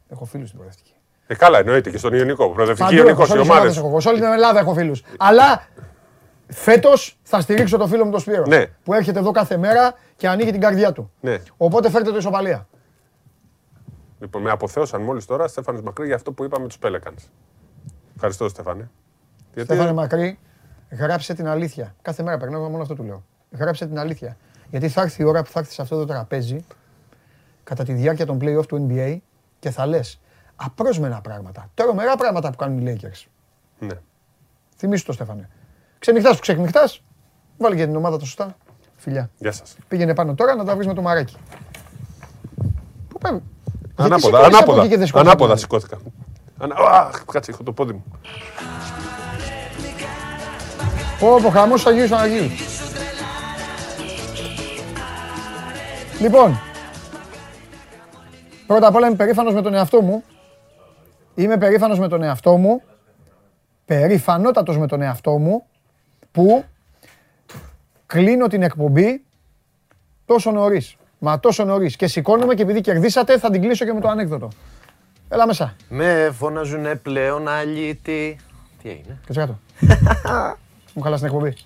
Έχω 0.08 0.24
φίλους 0.24 0.46
στην 0.48 0.58
προοδευτική. 0.58 0.92
Ε, 1.26 1.34
καλά, 1.34 1.58
εννοείται 1.58 1.90
και 1.90 1.98
στον 1.98 2.12
Ιωνικό. 2.14 2.50
Προοδευτική 2.50 2.82
Παντού 2.88 2.96
Ιωνικός, 2.96 3.18
έχω, 3.18 3.26
σε 3.26 3.32
οι 3.32 3.36
όλες 3.36 3.46
τις 3.48 3.56
ομάδες 3.56 3.76
ομάδε. 3.76 3.88
έχω. 3.88 4.00
Σε 4.00 4.08
όλη 4.08 4.18
την 4.20 4.28
Ελλάδα 4.32 4.58
έχω 4.60 4.74
φίλους. 4.74 5.02
Αλλά 5.18 5.66
φέτος 6.52 7.18
θα 7.22 7.40
στηρίξω 7.40 7.76
το 7.76 7.86
φίλο 7.86 8.04
μου 8.04 8.10
τον 8.10 8.20
Σπύρο. 8.20 8.44
Ναι. 8.46 8.66
Που 8.66 8.94
έρχεται 8.94 9.18
εδώ 9.18 9.30
κάθε 9.30 9.56
μέρα 9.56 9.94
και 10.16 10.28
ανοίγει 10.28 10.50
την 10.50 10.60
καρδιά 10.60 10.92
του. 10.92 11.12
Ναι. 11.20 11.38
Οπότε 11.56 11.90
φέρτε 11.90 12.10
το 12.10 12.16
ισοπαλία. 12.16 12.66
Λοιπόν, 14.20 14.42
με 14.42 14.50
αποθέωσαν 14.50 15.02
μόλις 15.02 15.24
τώρα 15.24 15.48
Στέφανος 15.48 15.82
Μακρύ 15.82 16.06
για 16.06 16.14
αυτό 16.14 16.32
που 16.32 16.44
είπαμε 16.44 16.66
τους 16.66 16.78
Πέλεκανς. 16.78 17.24
Ευχαριστώ, 18.14 18.48
Στέφανε. 18.48 18.90
Γιατί 19.54 19.74
Στέφανε 19.74 19.92
Μακρύ, 19.92 20.38
γράψε 20.90 21.34
την 21.34 21.46
αλήθεια. 21.46 21.94
Κάθε 22.02 22.22
μέρα 22.22 22.36
περνάω 22.36 22.68
μόνο 22.68 22.82
αυτό 22.82 22.94
του 22.94 23.02
λέω. 23.02 23.24
Γράψε 23.50 23.86
την 23.86 23.98
αλήθεια. 23.98 24.36
Γιατί 24.70 24.88
θα 24.88 25.00
έρθει 25.00 25.22
η 25.22 25.24
ώρα 25.24 25.42
που 25.42 25.50
θα 25.50 25.58
έρθει 25.58 25.72
σε 25.72 25.82
αυτό 25.82 25.98
το 25.98 26.04
τραπέζι 26.04 26.64
κατά 27.64 27.84
τη 27.84 27.92
διάρκεια 27.92 28.26
των 28.26 28.38
playoff 28.42 28.66
του 28.66 28.86
NBA 28.88 29.16
και 29.58 29.70
θα 29.70 29.86
λες 29.86 30.20
απρόσμενα 30.56 31.20
πράγματα. 31.20 31.70
Τρομερά 31.74 32.16
πράγματα 32.16 32.50
που 32.50 32.56
κάνουν 32.56 32.86
οι 32.86 32.96
Lakers. 32.96 33.26
Ναι. 33.78 33.94
Θυμήσου 34.76 35.04
το 35.04 35.12
Στέφανε. 35.12 35.48
Ξενυχτάς 36.02 36.34
που 36.34 36.40
ξενυχτάς, 36.40 37.02
βάλει 37.58 37.76
και 37.76 37.86
την 37.86 37.96
ομάδα 37.96 38.18
του 38.18 38.26
σωστά. 38.26 38.56
Φιλιά. 38.96 39.30
Γεια 39.38 39.52
σας. 39.52 39.76
Πήγαινε 39.88 40.14
πάνω 40.14 40.34
τώρα 40.34 40.54
να 40.54 40.64
τα 40.64 40.74
βρεις 40.74 40.86
με 40.86 40.94
το 40.94 41.02
μαράκι. 41.02 41.36
Πού 43.08 43.18
πάμε. 43.18 43.42
Γιατί 43.96 44.02
Ανάποδα, 44.02 44.18
σηκώνεσαι 44.18 44.46
από 44.46 44.56
ανάποδα. 44.56 44.80
εκεί 44.80 44.90
και 44.90 44.96
δεν 44.96 45.06
σηκώνεσαι 45.06 45.30
Ανάποδα 45.30 45.52
από 45.52 45.52
εκεί; 45.52 45.60
σηκώθηκα. 45.60 45.98
Ανα... 46.58 46.74
Αχ, 46.90 47.24
κάτσε, 47.24 47.50
έχω 47.50 47.62
το 47.62 47.72
πόδι 47.72 47.92
μου. 47.92 48.04
Πω, 51.20 51.38
πω, 51.42 51.50
χαμός 51.50 51.80
στους 51.80 51.92
Αγίους 51.92 52.10
Αναγίου. 52.10 52.50
Λοιπόν, 56.20 56.60
πρώτα 58.66 58.86
απ' 58.86 58.94
όλα 58.94 59.06
είμαι 59.06 59.16
περήφανος 59.16 59.54
με 59.54 59.62
τον 59.62 59.74
εαυτό 59.74 60.00
μου. 60.00 60.24
Είμαι 61.34 61.56
περήφανος 61.56 61.98
με 61.98 62.08
τον 62.08 62.22
εαυτό 62.22 62.56
μου. 62.56 62.82
Περήφανότατος 63.84 64.78
με 64.78 64.86
τον 64.86 65.02
εαυτό 65.02 65.38
μου 65.38 65.66
που 66.32 66.64
κλείνω 68.06 68.46
την 68.46 68.62
εκπομπή 68.62 69.22
τόσο 70.26 70.50
νωρίς. 70.50 70.96
Μα 71.18 71.40
τόσο 71.40 71.64
νωρίς. 71.64 71.96
Και 71.96 72.06
σηκώνομαι 72.06 72.54
και 72.54 72.62
επειδή 72.62 72.80
κερδίσατε 72.80 73.38
θα 73.38 73.50
την 73.50 73.60
κλείσω 73.62 73.84
και 73.84 73.92
με 73.92 74.00
το 74.00 74.08
ανέκδοτο. 74.08 74.48
Έλα 75.28 75.46
μέσα. 75.46 75.74
Με 75.88 76.30
φωνάζουνε 76.38 76.94
πλέον 76.94 77.48
αλήτη. 77.48 78.36
Τι 78.82 78.88
έγινε; 78.90 79.18
Κάτσε 79.26 79.40
κάτω. 79.40 79.58
Μου 80.94 81.02
χαλάς 81.02 81.18
την 81.20 81.28
εκπομπή. 81.28 81.56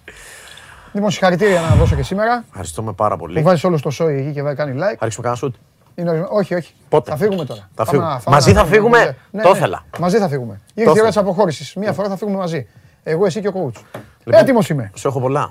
Λοιπόν, 0.92 1.10
συγχαρητήρια 1.10 1.60
να 1.60 1.74
δώσω 1.74 1.96
και 1.96 2.02
σήμερα. 2.02 2.44
Ευχαριστούμε 2.48 2.92
πάρα 2.92 3.16
πολύ. 3.16 3.38
Που 3.38 3.42
βάζεις 3.44 3.64
όλο 3.64 3.76
στο 3.76 3.90
σόι 3.90 4.14
εκεί 4.18 4.32
και 4.32 4.42
βάζει- 4.42 4.56
κάνει 4.56 4.72
like. 4.78 4.96
Θα 4.98 5.04
ρίξουμε 5.04 5.22
κανένα 5.28 5.34
σουτ. 5.34 5.54
Είναι 5.94 6.08
ορισμένο- 6.08 6.34
Όχι, 6.36 6.54
όχι. 6.54 6.74
Πότε; 6.88 7.10
Θα 7.10 7.16
φύγουμε 7.16 7.44
τώρα. 7.44 7.60
Θα 7.74 7.84
Πάμε 7.84 7.90
φύγουμε. 7.90 8.08
να- 8.08 8.18
πάμε 8.20 8.36
Μαζί 8.36 8.52
να 8.52 8.60
θα 8.60 8.66
φύγουμε; 8.66 9.16
Ναι, 9.30 9.42
Το 9.42 9.50
ναι. 9.50 9.56
ήθελα. 9.56 9.84
Μαζί 9.98 10.18
θα 10.18 10.28
φύγουμε. 10.28 10.52
Ήρθε 10.68 10.80
η 10.80 10.82
ώρα 10.84 10.92
ήθελα. 10.92 11.08
της 11.08 11.16
αποχώρησης. 11.16 11.74
Μία 11.74 11.92
φορά 11.92 12.08
θα 12.08 12.16
φύγουμε 12.16 12.36
μαζί. 12.36 12.66
Εγώ, 13.02 13.26
εσύ 13.26 13.40
και 13.40 13.48
ο 13.48 13.52
coach. 13.74 13.80
Λοιπόν. 14.26 14.42
Έτοιμος 14.42 14.68
είμαι. 14.68 14.90
Σου 14.94 15.08
έχω 15.08 15.20
πολλά. 15.20 15.50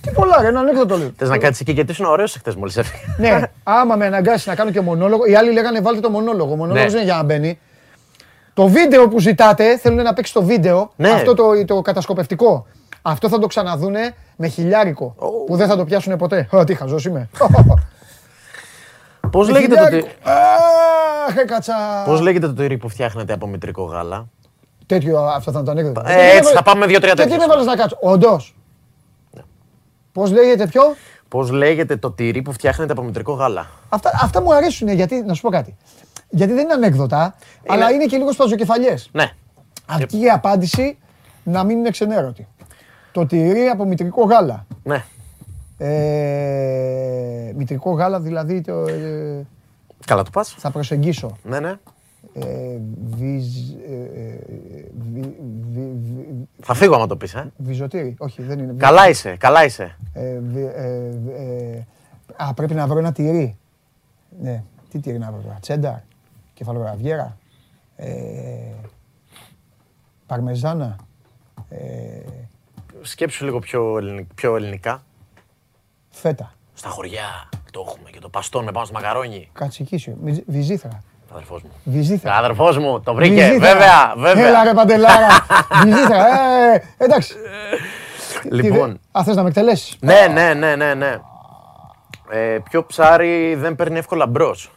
Τι 0.00 0.10
πολλά, 0.10 0.40
ρε, 0.40 0.46
ένα 0.48 0.60
ανέκδοτο 0.60 0.96
λέω. 0.96 1.10
Θες 1.16 1.28
να 1.28 1.38
κάτσεις 1.38 1.60
εκεί 1.60 1.72
γιατί 1.72 1.90
ήσουν 1.92 2.04
ωραίος 2.06 2.34
εχθές 2.36 2.54
μόλις 2.54 2.76
έφυγες. 2.76 3.16
Ναι, 3.18 3.40
άμα 3.62 3.96
με 3.96 4.06
αναγκάσει 4.06 4.48
να 4.48 4.54
κάνω 4.54 4.70
και 4.70 4.80
μονόλογο, 4.80 5.24
οι 5.26 5.34
άλλοι 5.36 5.52
λέγανε 5.52 5.80
βάλτε 5.80 6.00
το 6.00 6.10
μονόλογο. 6.10 6.52
Ο 6.52 6.56
μονόλογος 6.56 6.82
Ναι. 6.82 6.88
δεν 6.88 6.96
είναι 6.96 7.04
για 7.04 7.14
να 7.16 7.22
μπαίνει. 7.22 7.58
Το 8.54 8.66
βίντεο 8.68 9.08
που 9.08 9.18
ζητάτε, 9.18 9.76
θέλουν 9.78 10.02
να 10.02 10.12
παίξει 10.12 10.32
το 10.32 10.42
βίντεο, 10.42 10.92
Ναι. 10.96 11.10
αυτό 11.10 11.34
το, 11.34 11.64
το 11.66 11.82
κατασκοπευτικό. 11.82 12.66
Αυτό 13.02 13.28
θα 13.28 13.38
το 13.38 13.46
ξαναδούνε 13.46 14.14
με 14.36 14.48
χιλιάρικο. 14.48 15.14
Που 15.46 15.56
δεν 15.56 15.68
θα 15.68 15.76
το 15.76 15.84
πιάσουν 15.84 16.16
ποτέ. 16.16 16.48
Ω, 16.50 16.64
τι 16.64 16.74
χαζός 16.74 17.04
είμαι. 17.04 17.28
Πώς 19.30 19.46
Με 19.46 19.52
λέγεται, 19.52 19.74
το, 19.74 19.82
χιλιάρικο. 19.84 20.06
τι- 20.06 20.30
Αχ, 21.28 21.36
έκατσα. 21.36 21.74
πώς 22.06 22.20
λέγεται 22.20 22.46
το 22.46 22.52
τυρί 22.54 22.76
που 22.76 22.88
φτιάχνεται 22.88 23.32
από 23.32 23.46
μητρικό 23.46 23.84
γάλα; 23.84 24.26
Τέτοιο 24.86 25.18
αυτό 25.20 25.52
θα 25.52 25.60
ήταν 25.60 25.64
το 25.64 25.70
ανέκδοτο. 25.70 26.00
Ε, 26.00 26.04
Και 26.04 26.12
τι 26.14 26.20
έτσι, 26.24 26.36
έβαλε- 26.36 26.56
θα 26.56 26.62
πάμε 26.62 26.80
με 26.80 26.86
δύο-τρία 26.86 27.12
Και 27.14 27.22
τι 27.22 27.28
τέτοια. 27.28 27.46
με 27.46 27.52
βάλες 27.52 27.66
να 27.66 27.76
κάτσω; 27.76 27.98
Όντως. 28.00 28.56
Πώς 30.12 30.30
λέγεται 30.32 30.66
ποιο; 30.66 30.82
Πώς 31.28 31.50
λέγεται 31.50 31.96
το 31.96 32.10
τυρί 32.10 32.42
που 32.42 32.52
φτιάχνεται 32.52 32.92
από 32.92 33.02
μητρικό 33.02 33.32
γάλα; 33.32 33.66
Αυτά, 33.88 34.10
αυτά 34.22 34.42
μου 34.42 34.54
αρέσουν 34.54 34.88
γιατί, 34.88 35.22
να 35.22 35.34
σου 35.34 35.42
πω 35.42 35.48
κάτι. 35.50 35.76
Γιατί 36.30 36.52
δεν 36.52 36.62
είναι 36.64 36.72
ανέκδοτα, 36.72 37.34
αλλά 37.68 37.90
είναι 37.90 38.04
και 38.04 38.16
λίγο 38.16 38.32
σπαζοκεφαλιές. 38.32 39.08
Ναι. 39.12 39.30
Αρκεί 39.86 40.20
η 40.20 40.30
απάντηση 40.30 40.98
να 41.44 41.64
μην 41.64 41.78
είναι 41.78 41.90
ξενέρωτη. 41.90 42.48
Το 43.12 43.26
τυρί 43.26 43.66
από 43.66 43.84
μητρικό 43.84 44.24
γάλα. 44.24 44.66
Ναι. 44.82 45.04
Ε, 45.78 47.52
μητρικό 47.56 47.90
γάλα 47.92 48.20
δηλαδή 48.20 48.60
το, 48.60 48.72
ε, 48.88 49.46
Καλά 50.06 50.22
το 50.22 50.30
πας. 50.30 50.54
θα 50.58 50.70
προσεγγίσω. 50.70 51.36
Ναι, 51.42 51.60
ναι. 51.60 51.72
Ε, 52.36 52.78
βυζ, 53.04 53.70
ε, 53.70 53.94
ε, 54.14 54.38
βυ- 55.12 55.34
βυ- 55.70 55.96
βυ- 56.02 56.48
Θα 56.62 56.74
φύγω 56.74 56.94
άμα 56.94 57.06
το 57.06 57.16
πεις. 57.16 57.34
Ε. 57.34 57.52
Βυζοτήρι, 57.56 58.14
όχι 58.18 58.42
δεν 58.42 58.58
είναι. 58.58 58.72
Καλά 58.72 59.08
είσαι, 59.08 59.36
καλά 59.36 59.64
είσαι. 59.64 59.96
Ε, 60.12 60.38
βυ- 60.38 60.72
ε, 60.74 61.10
ε, 61.36 61.82
α, 62.36 62.54
πρέπει 62.54 62.74
να 62.74 62.86
βρω 62.86 62.98
ένα 62.98 63.12
τυρί. 63.12 63.56
Ναι, 64.40 64.62
τι 64.90 64.98
τυρί 65.00 65.18
να 65.18 65.30
βρω 65.32 65.40
τώρα. 65.40 65.58
Τσένταρ, 65.60 65.98
κεφαλογραβιέρα, 66.54 67.36
ε, 67.96 68.08
παρμεζάνα. 70.26 70.96
Ε, 71.68 71.78
Σκέψου 73.02 73.44
λίγο 73.44 73.58
πιο, 73.58 73.98
ελληνι- 73.98 74.26
πιο 74.34 74.56
ελληνικά. 74.56 75.02
φέτα, 76.10 76.52
Στα 76.74 76.88
χωριά 76.88 77.48
το 77.72 77.84
έχουμε 77.88 78.10
και 78.10 78.18
το 78.18 78.28
παστόν 78.28 78.64
με 78.64 78.72
πάνω 78.72 78.84
στο 78.84 78.94
μακαρόνι. 78.94 79.48
κατσικίσιο, 79.52 80.16
μυζ- 80.22 80.42
βυζήθρα. 80.46 81.02
Αδερφός 81.34 81.62
μου. 81.62 81.70
Βυζήθρα. 81.84 82.34
Αδερφός 82.36 82.78
μου, 82.78 83.00
το 83.00 83.14
βρήκε. 83.14 83.34
Βυζήθρα. 83.34 83.58
Βέβαια, 83.72 84.14
βέβαια. 84.16 84.48
Έλα 84.48 84.64
ρε 84.64 84.74
παντελάρα. 84.74 85.28
Βυζήθρα. 85.84 86.26
Ε, 86.72 86.82
εντάξει. 86.96 87.34
Τι 88.42 88.48
Λοιπόν, 88.54 88.88
δε- 89.12 89.18
Α, 89.20 89.24
θες 89.24 89.36
να 89.36 89.42
με 89.42 89.48
εκτελέσεις; 89.48 89.96
ναι, 90.00 90.26
ναι, 90.32 90.54
ναι, 90.54 90.76
ναι, 90.76 90.94
ναι. 90.94 91.16
Ε, 92.30 92.58
ποιο 92.70 92.84
ψάρι 92.86 93.54
δεν 93.54 93.76
παίρνει 93.76 93.98
εύκολα 93.98 94.26
μπρος; 94.26 94.70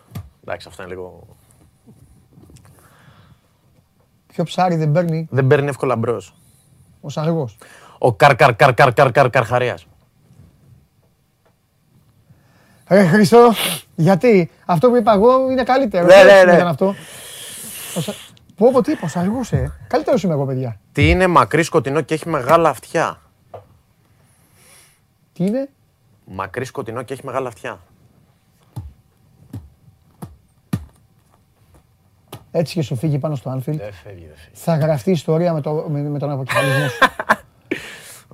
Εντάξει, 0.44 0.68
αυτό 0.70 0.84
είναι 0.84 0.92
λίγο. 0.92 1.24
Ποιο 4.28 4.44
ψάρι 4.44 4.76
δεν 4.76 4.92
παίρνει; 4.92 5.28
Δεν 5.32 5.48
παίρνει 5.48 5.68
εύκολα 5.68 5.96
μπρος. 5.96 6.34
ο 7.02 7.10
σαργός. 7.10 7.58
Ο 7.98 8.14
καρ 8.14 8.36
καρ 8.36 8.56
καρ 8.56 8.74
καρ 8.74 8.94
καρ 8.94 9.12
καρ 9.12 9.30
καρχαρίας. 9.30 9.86
Ρε 12.88 13.05
Χριστό, 13.07 13.51
γιατί; 13.95 14.49
Αυτό 14.65 14.89
που 14.89 14.95
είπα 14.95 15.14
εγώ 15.14 15.51
είναι 15.51 15.64
καλύτερο. 15.64 16.05
Ναι, 16.05 16.14
Δεν 16.14 16.26
ναι, 16.26 16.31
ξέρω 16.31 16.45
ναι. 16.45 16.51
τι 16.51 16.55
ήταν 16.57 16.68
αυτό. 16.68 16.95
Ο 17.95 17.99
σα- 18.01 18.11
Πω 18.55 18.72
πω 18.72 18.81
τι 18.81 18.91
είπα, 18.91 19.01
ο 19.03 19.07
σαργός, 19.07 19.51
ε. 19.51 19.72
Καλύτερος 19.88 20.23
είμαι 20.23 20.34
εγώ, 20.34 20.45
παιδιά. 20.45 20.80
Τι 20.91 21.09
είναι 21.09 21.27
μακρύ 21.27 21.64
σκοτεινό 21.64 22.01
και 22.01 22.14
έχει 22.14 22.30
μεγάλα 22.30 22.69
αυτιά. 22.69 23.19
Τι 25.34 25.45
είναι, 25.45 25.69
Μακρύ 26.26 26.65
σκοτεινό 26.65 27.01
και 27.01 27.14
έχει 27.14 27.26
μεγάλα 27.26 27.47
αυτιά. 27.47 27.80
Έτσι 32.51 32.73
και 32.73 32.81
σου 32.81 32.95
φύγει 32.95 33.18
πάνω 33.19 33.35
στο 33.35 33.51
Anfield. 33.51 33.61
Δεν 33.64 33.93
φεύγει, 33.93 34.26
δεν 34.26 34.35
φεύγει. 34.35 34.51
Θα 34.53 34.76
γραφτεί 34.77 35.11
ιστορία 35.11 35.53
με, 35.53 35.61
το, 35.61 35.85
με, 35.89 35.99
με 36.01 36.19
τον 36.19 36.31
αποκεφαλισμό 36.31 36.88
σου. 36.88 36.97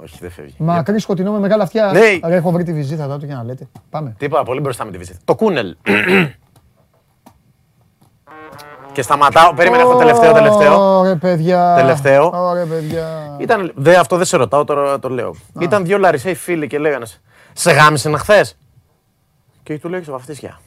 Όχι, 0.03 0.17
δεν 0.19 0.31
φεύγει. 0.31 0.53
Μακρύ 0.57 0.99
σκοτεινό 0.99 1.31
με 1.31 1.39
μεγάλα 1.39 1.63
αυτιά. 1.63 1.91
Ναι. 1.91 1.99
Ρε, 2.27 2.35
έχω 2.35 2.51
βρει 2.51 2.63
τη 2.63 2.73
βυζίτα 2.73 3.17
του 3.19 3.25
για 3.25 3.35
να 3.35 3.43
λέτε. 3.43 3.67
Πάμε. 3.89 4.15
Τίποτα, 4.17 4.43
πολύ 4.43 4.59
μπροστά 4.59 4.85
με 4.85 4.91
τη 4.91 4.97
βυζίτα. 4.97 5.17
Το 5.25 5.35
κούνελ. 5.35 5.75
και 8.93 9.01
σταματάω. 9.01 9.53
Περίμενε, 9.53 9.81
έχω 9.81 9.95
τελευταίο, 9.95 10.33
τελευταίο. 10.33 10.97
Ωραία, 10.99 11.17
παιδιά. 11.17 11.75
Τελευταίο. 11.75 12.31
Ωραία, 12.33 12.65
παιδιά. 12.65 13.35
Ήταν, 13.39 13.71
δε, 13.75 13.95
αυτό 13.95 14.17
δεν 14.17 14.25
σε 14.25 14.37
ρωτάω, 14.37 14.63
τώρα 14.63 14.99
το 14.99 15.09
λέω. 15.09 15.35
Ήταν 15.59 15.85
δύο 15.85 15.97
Λαρισαίοι 15.97 16.35
φίλοι 16.35 16.67
και 16.67 16.79
λέγανε 16.79 17.05
Σε 17.53 17.71
γάμισε 17.71 18.09
να 18.09 18.17
χθες. 18.17 18.57
Και 19.63 19.79
του 19.79 19.89
λέει 19.89 20.03
στο 20.03 20.11
βαφτίσια. 20.11 20.59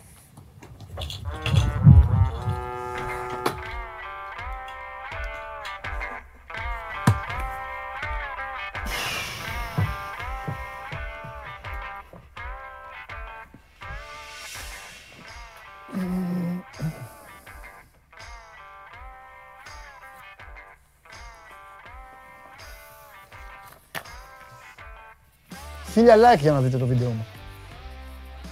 Χίλια 25.96 26.14
like 26.16 26.38
για 26.40 26.52
να 26.52 26.60
δείτε 26.60 26.76
το 26.76 26.86
βίντεο 26.86 27.08
μου. 27.08 27.26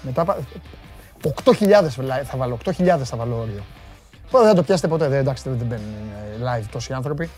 Μετά 0.03 0.25
πα- 0.25 0.37
8.000 1.45 1.53
like 1.99 2.25
θα 2.25 2.37
βάλω, 2.37 2.59
8.000 2.65 2.99
θα 3.05 3.17
βάλω 3.17 3.37
όριο. 3.41 3.63
Τώρα 4.31 4.45
δεν 4.45 4.53
θα 4.55 4.59
το 4.61 4.63
πιάσετε 4.63 4.89
ποτέ, 4.89 5.09
δεν, 5.09 5.19
εντάξει 5.19 5.49
δεν 5.49 5.67
μπαίνουν 5.67 5.85
ε, 6.41 6.59
live 6.61 6.65
τόσοι 6.73 6.93
άνθρωποι. 6.93 7.31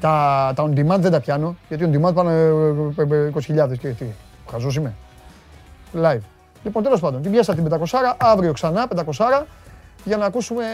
Τα, 0.00 0.52
τα 0.56 0.64
on 0.64 0.68
demand 0.78 0.98
δεν 0.98 1.10
τα 1.10 1.20
πιάνω, 1.20 1.56
γιατί 1.68 1.90
on 1.92 1.96
demand 2.06 2.14
πάνε 2.14 2.32
ε, 2.32 3.14
ε, 3.14 3.26
ε, 3.26 3.32
20.000 3.68 3.78
και 3.78 3.88
τι, 3.88 4.04
χαζός 4.50 4.76
είμαι. 4.76 4.94
Live. 6.02 6.20
Λοιπόν, 6.64 6.82
τέλος 6.82 7.00
πάντων, 7.00 7.22
την 7.22 7.30
πιάσα 7.30 7.54
την 7.54 7.68
500, 7.70 7.78
αύριο 8.18 8.52
ξανά 8.52 8.86
500, 9.06 9.42
για 10.04 10.16
να 10.16 10.24
ακούσουμε, 10.26 10.64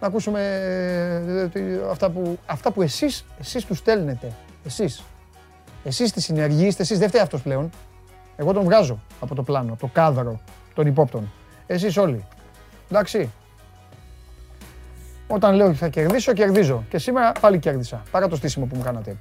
να 0.00 0.06
ακούσουμε 0.06 0.40
ε, 1.26 1.46
τι- 1.48 1.62
αυτά, 1.90 2.10
που, 2.10 2.38
αυτά 2.46 2.70
που 2.72 2.82
εσείς, 2.82 3.24
εσείς 3.40 3.64
τους 3.64 3.78
στέλνετε. 3.78 4.32
Εσείς. 4.66 5.02
Εσείς 5.84 6.12
τη 6.12 6.20
συνεργείστε, 6.20 6.82
εσείς 6.82 6.98
δεν 6.98 7.08
φταίει 7.08 7.20
αυτός 7.20 7.42
πλέον. 7.42 7.70
Εγώ 8.36 8.52
τον 8.52 8.64
βγάζω 8.64 9.02
από 9.20 9.34
το 9.34 9.42
πλάνο, 9.42 9.72
από 9.72 9.80
το 9.80 9.90
κάδρο 9.92 10.40
των 10.74 10.86
υπόπτων. 10.86 11.32
Εσείς 11.66 11.96
όλοι. 11.96 12.24
Εντάξει. 12.90 13.30
Όταν 15.26 15.54
λέω 15.54 15.66
ότι 15.66 15.76
θα 15.76 15.88
κερδίσω, 15.88 16.32
κερδίζω. 16.32 16.84
Και 16.88 16.98
σήμερα 16.98 17.32
πάλι 17.40 17.58
κέρδισα. 17.58 18.02
Παρά 18.10 18.28
το 18.28 18.36
στήσιμο 18.36 18.66
που 18.66 18.76
μου 18.76 18.82
κάνατε. 18.82 19.16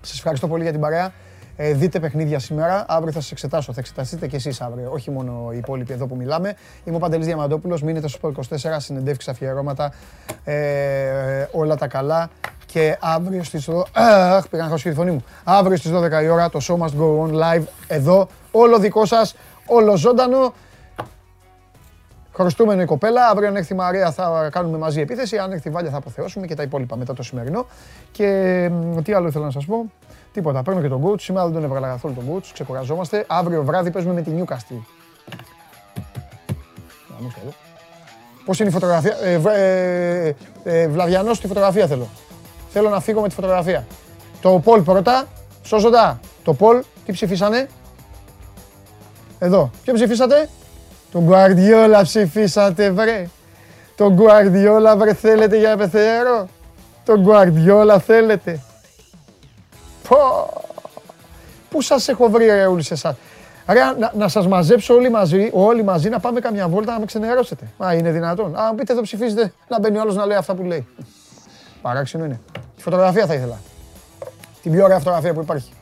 Σας 0.00 0.16
ευχαριστώ 0.16 0.48
πολύ 0.48 0.62
για 0.62 0.72
την 0.72 0.80
παρέα. 0.80 1.12
Ε, 1.60 1.72
δείτε 1.72 2.00
παιχνίδια 2.00 2.38
σήμερα. 2.38 2.84
Αύριο 2.88 3.12
θα 3.12 3.20
σας 3.20 3.30
εξετάσω. 3.30 3.72
Θα 3.72 3.80
εξεταστείτε 3.80 4.26
κι 4.26 4.36
εσείς 4.36 4.60
αύριο. 4.60 4.90
Όχι 4.92 5.10
μόνο 5.10 5.50
οι 5.52 5.56
υπόλοιποι 5.56 5.92
εδώ 5.92 6.06
που 6.06 6.16
μιλάμε. 6.16 6.54
Είμαι 6.84 6.96
ο 6.96 6.98
Παντελής 6.98 7.26
Διαμαντόπουλος. 7.26 7.82
Μείνετε 7.82 8.08
στο 8.08 8.18
Sport 8.22 8.32
24. 8.56 8.76
Συνεντεύξεις, 8.78 9.28
αφιερώματα. 9.32 9.92
Ε, 10.44 11.46
όλα 11.52 11.76
τα 11.76 11.86
καλά. 11.88 12.28
Και 12.66 12.96
αύριο 13.00 13.42
στις... 13.42 13.64
δω- 13.64 13.86
Αχ, 14.36 14.48
πήγα 14.48 14.62
να 14.62 14.68
χάσω 14.68 14.82
και 14.82 14.88
τη 14.88 14.94
φωνή 14.94 15.10
μου. 15.10 15.24
Αύριο 15.44 15.76
στις 15.76 15.90
12 15.94 16.22
η 16.22 16.28
ώρα 16.28 16.48
το 16.50 16.58
Show 16.62 16.74
Must 16.84 17.00
Go 17.00 17.26
On 17.26 17.32
live 17.32 17.62
εδώ. 17.88 18.28
Όλο 18.50 18.78
δικό 18.78 19.04
σας. 19.04 19.34
Όλο 19.66 19.96
ζωντανό. 19.96 20.52
Χρωστούμενο 22.34 22.82
η 22.82 22.84
κοπέλα. 22.84 23.28
Αύριο 23.28 23.48
αν 23.48 23.56
έρθει 23.56 23.72
η 23.72 23.76
Μαρία 23.76 24.10
θα 24.12 24.48
κάνουμε 24.52 24.78
μαζί 24.78 25.00
επίθεση. 25.00 25.38
Αν 25.38 25.52
έρθει 25.52 25.68
η 25.68 25.70
Βάλια 25.70 25.90
θα 25.90 25.96
αποθεώσουμε 25.96 26.46
και 26.46 26.54
τα 26.54 26.62
υπόλοιπα 26.62 26.96
μετά 26.96 27.14
το 27.14 27.22
σημερινό. 27.22 27.66
Και 28.12 28.26
μ, 28.72 28.98
τι 29.02 29.12
άλλο 29.12 29.28
ήθελα 29.28 29.44
να 29.44 29.50
σας 29.50 29.64
πω; 29.66 29.90
Τίποτα. 30.32 30.62
Παίρνω 30.62 30.80
και 30.80 30.88
τον 30.88 30.98
Γκούτς. 30.98 31.24
Σήμερα 31.24 31.44
δεν 31.44 31.54
τον 31.54 31.64
έβγαλα 31.64 31.88
καθόλου 31.88 32.14
τον 32.14 32.24
Γκούτς. 32.24 32.52
Ξεκουραζόμαστε. 32.52 33.24
Αύριο 33.28 33.64
βράδυ 33.64 33.90
παίζουμε 33.90 34.14
με 34.14 34.22
τη 34.22 34.30
Νιούκαστιλ. 34.30 34.76
Πώς 38.44 38.58
είναι 38.60 38.68
η 38.68 38.72
φωτογραφία. 38.72 39.16
Ε, 39.22 39.38
βρε- 39.38 39.56
ε, 39.56 40.34
ε, 40.64 40.88
Βλαδιανός 40.88 41.36
στη 41.36 41.46
φωτογραφία 41.46 41.86
θέλω. 41.86 42.08
Θέλω 42.70 42.88
να 42.88 43.00
φύγω 43.00 43.20
με 43.20 43.28
τη 43.28 43.34
φωτογραφία. 43.34 43.86
Το 44.40 44.60
Πολ 44.64 44.80
πρώτα. 44.82 45.24
Σώζοντα. 45.62 46.20
Το 46.44 46.54
Πολ. 46.54 46.82
Τι 47.04 47.12
ψηφίσανε; 47.12 47.68
Εδώ. 49.38 49.70
Ποιο 49.84 49.94
ψηφίσατε; 49.94 50.48
Τον 51.12 51.22
Γκουαρδιόλα 51.22 52.02
ψηφίσατε, 52.02 52.90
βρε. 52.90 53.28
Τον 53.96 54.12
Γκουαρδιόλα, 54.14 54.96
βρε, 54.96 55.14
θέλετε 55.14 55.58
για 55.58 55.76
πεθερό. 55.76 56.48
Τον 57.04 57.20
Γκουαρδιόλα 57.20 57.98
θέλετε. 57.98 58.60
Πω. 60.08 60.16
Πού 61.70 61.80
σας 61.82 62.08
έχω 62.08 62.28
βρει, 62.28 62.46
ρε, 62.46 62.66
όλους 62.66 62.90
εσάς; 62.90 63.16
Ρε, 63.68 63.80
να, 63.98 64.12
να 64.16 64.28
σας 64.28 64.46
μαζέψω 64.46 64.94
όλοι 64.94 65.10
μαζί, 65.10 65.50
όλοι 65.52 65.82
μαζί, 65.84 66.08
να 66.08 66.20
πάμε 66.20 66.40
καμιά 66.40 66.68
βόλτα 66.68 66.92
να 66.92 66.98
με 66.98 67.04
ξενερώσετε. 67.04 67.66
Μα 67.78 67.92
είναι 67.94 68.10
δυνατόν. 68.10 68.56
Α, 68.56 68.68
μου 68.70 68.74
πείτε 68.74 68.92
εδώ 68.92 69.02
ψηφίζετε, 69.02 69.52
να 69.68 69.80
μπαίνει 69.80 69.96
ο 69.98 70.00
άλλος 70.00 70.14
να 70.16 70.26
λέει 70.26 70.36
αυτά 70.36 70.54
που 70.54 70.62
λέει. 70.62 70.86
Παράξενο 71.82 72.24
είναι. 72.24 72.40
Τη 72.76 72.82
φωτογραφία 72.82 73.26
θα 73.26 73.34
ήθελα. 73.34 73.58
Την 74.62 74.72
πιο 74.72 74.84
ωραία 74.84 74.98
φωτογραφία 74.98 75.34
που 75.34 75.40
υπάρχει. 75.40 75.72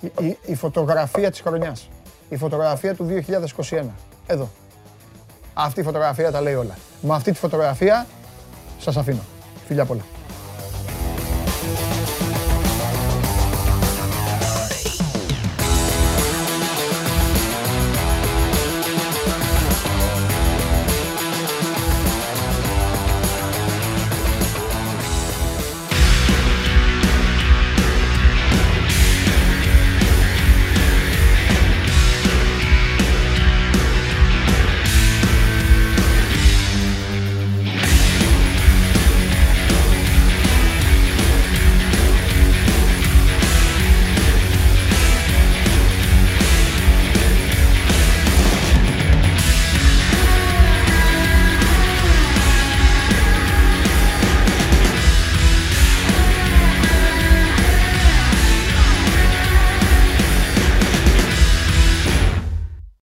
Η, 0.00 0.10
η- 0.20 0.38
η 0.46 0.54
φωτογραφία 0.54 1.30
της 1.30 1.40
χρονιάς. 1.40 1.88
Η 2.28 2.36
φωτογραφία 2.36 2.94
του 2.94 3.06
2021. 3.70 3.82
Εδώ. 4.26 4.48
Αυτή 5.54 5.80
η 5.80 5.82
φωτογραφία 5.82 6.30
τα 6.30 6.40
λέει 6.40 6.54
όλα. 6.54 6.74
Με 7.00 7.14
αυτή 7.14 7.32
τη 7.32 7.38
φωτογραφία 7.38 8.06
σας 8.78 8.96
αφήνω. 8.96 9.20
Φιλιά 9.66 9.84
πολλά. 9.84 10.02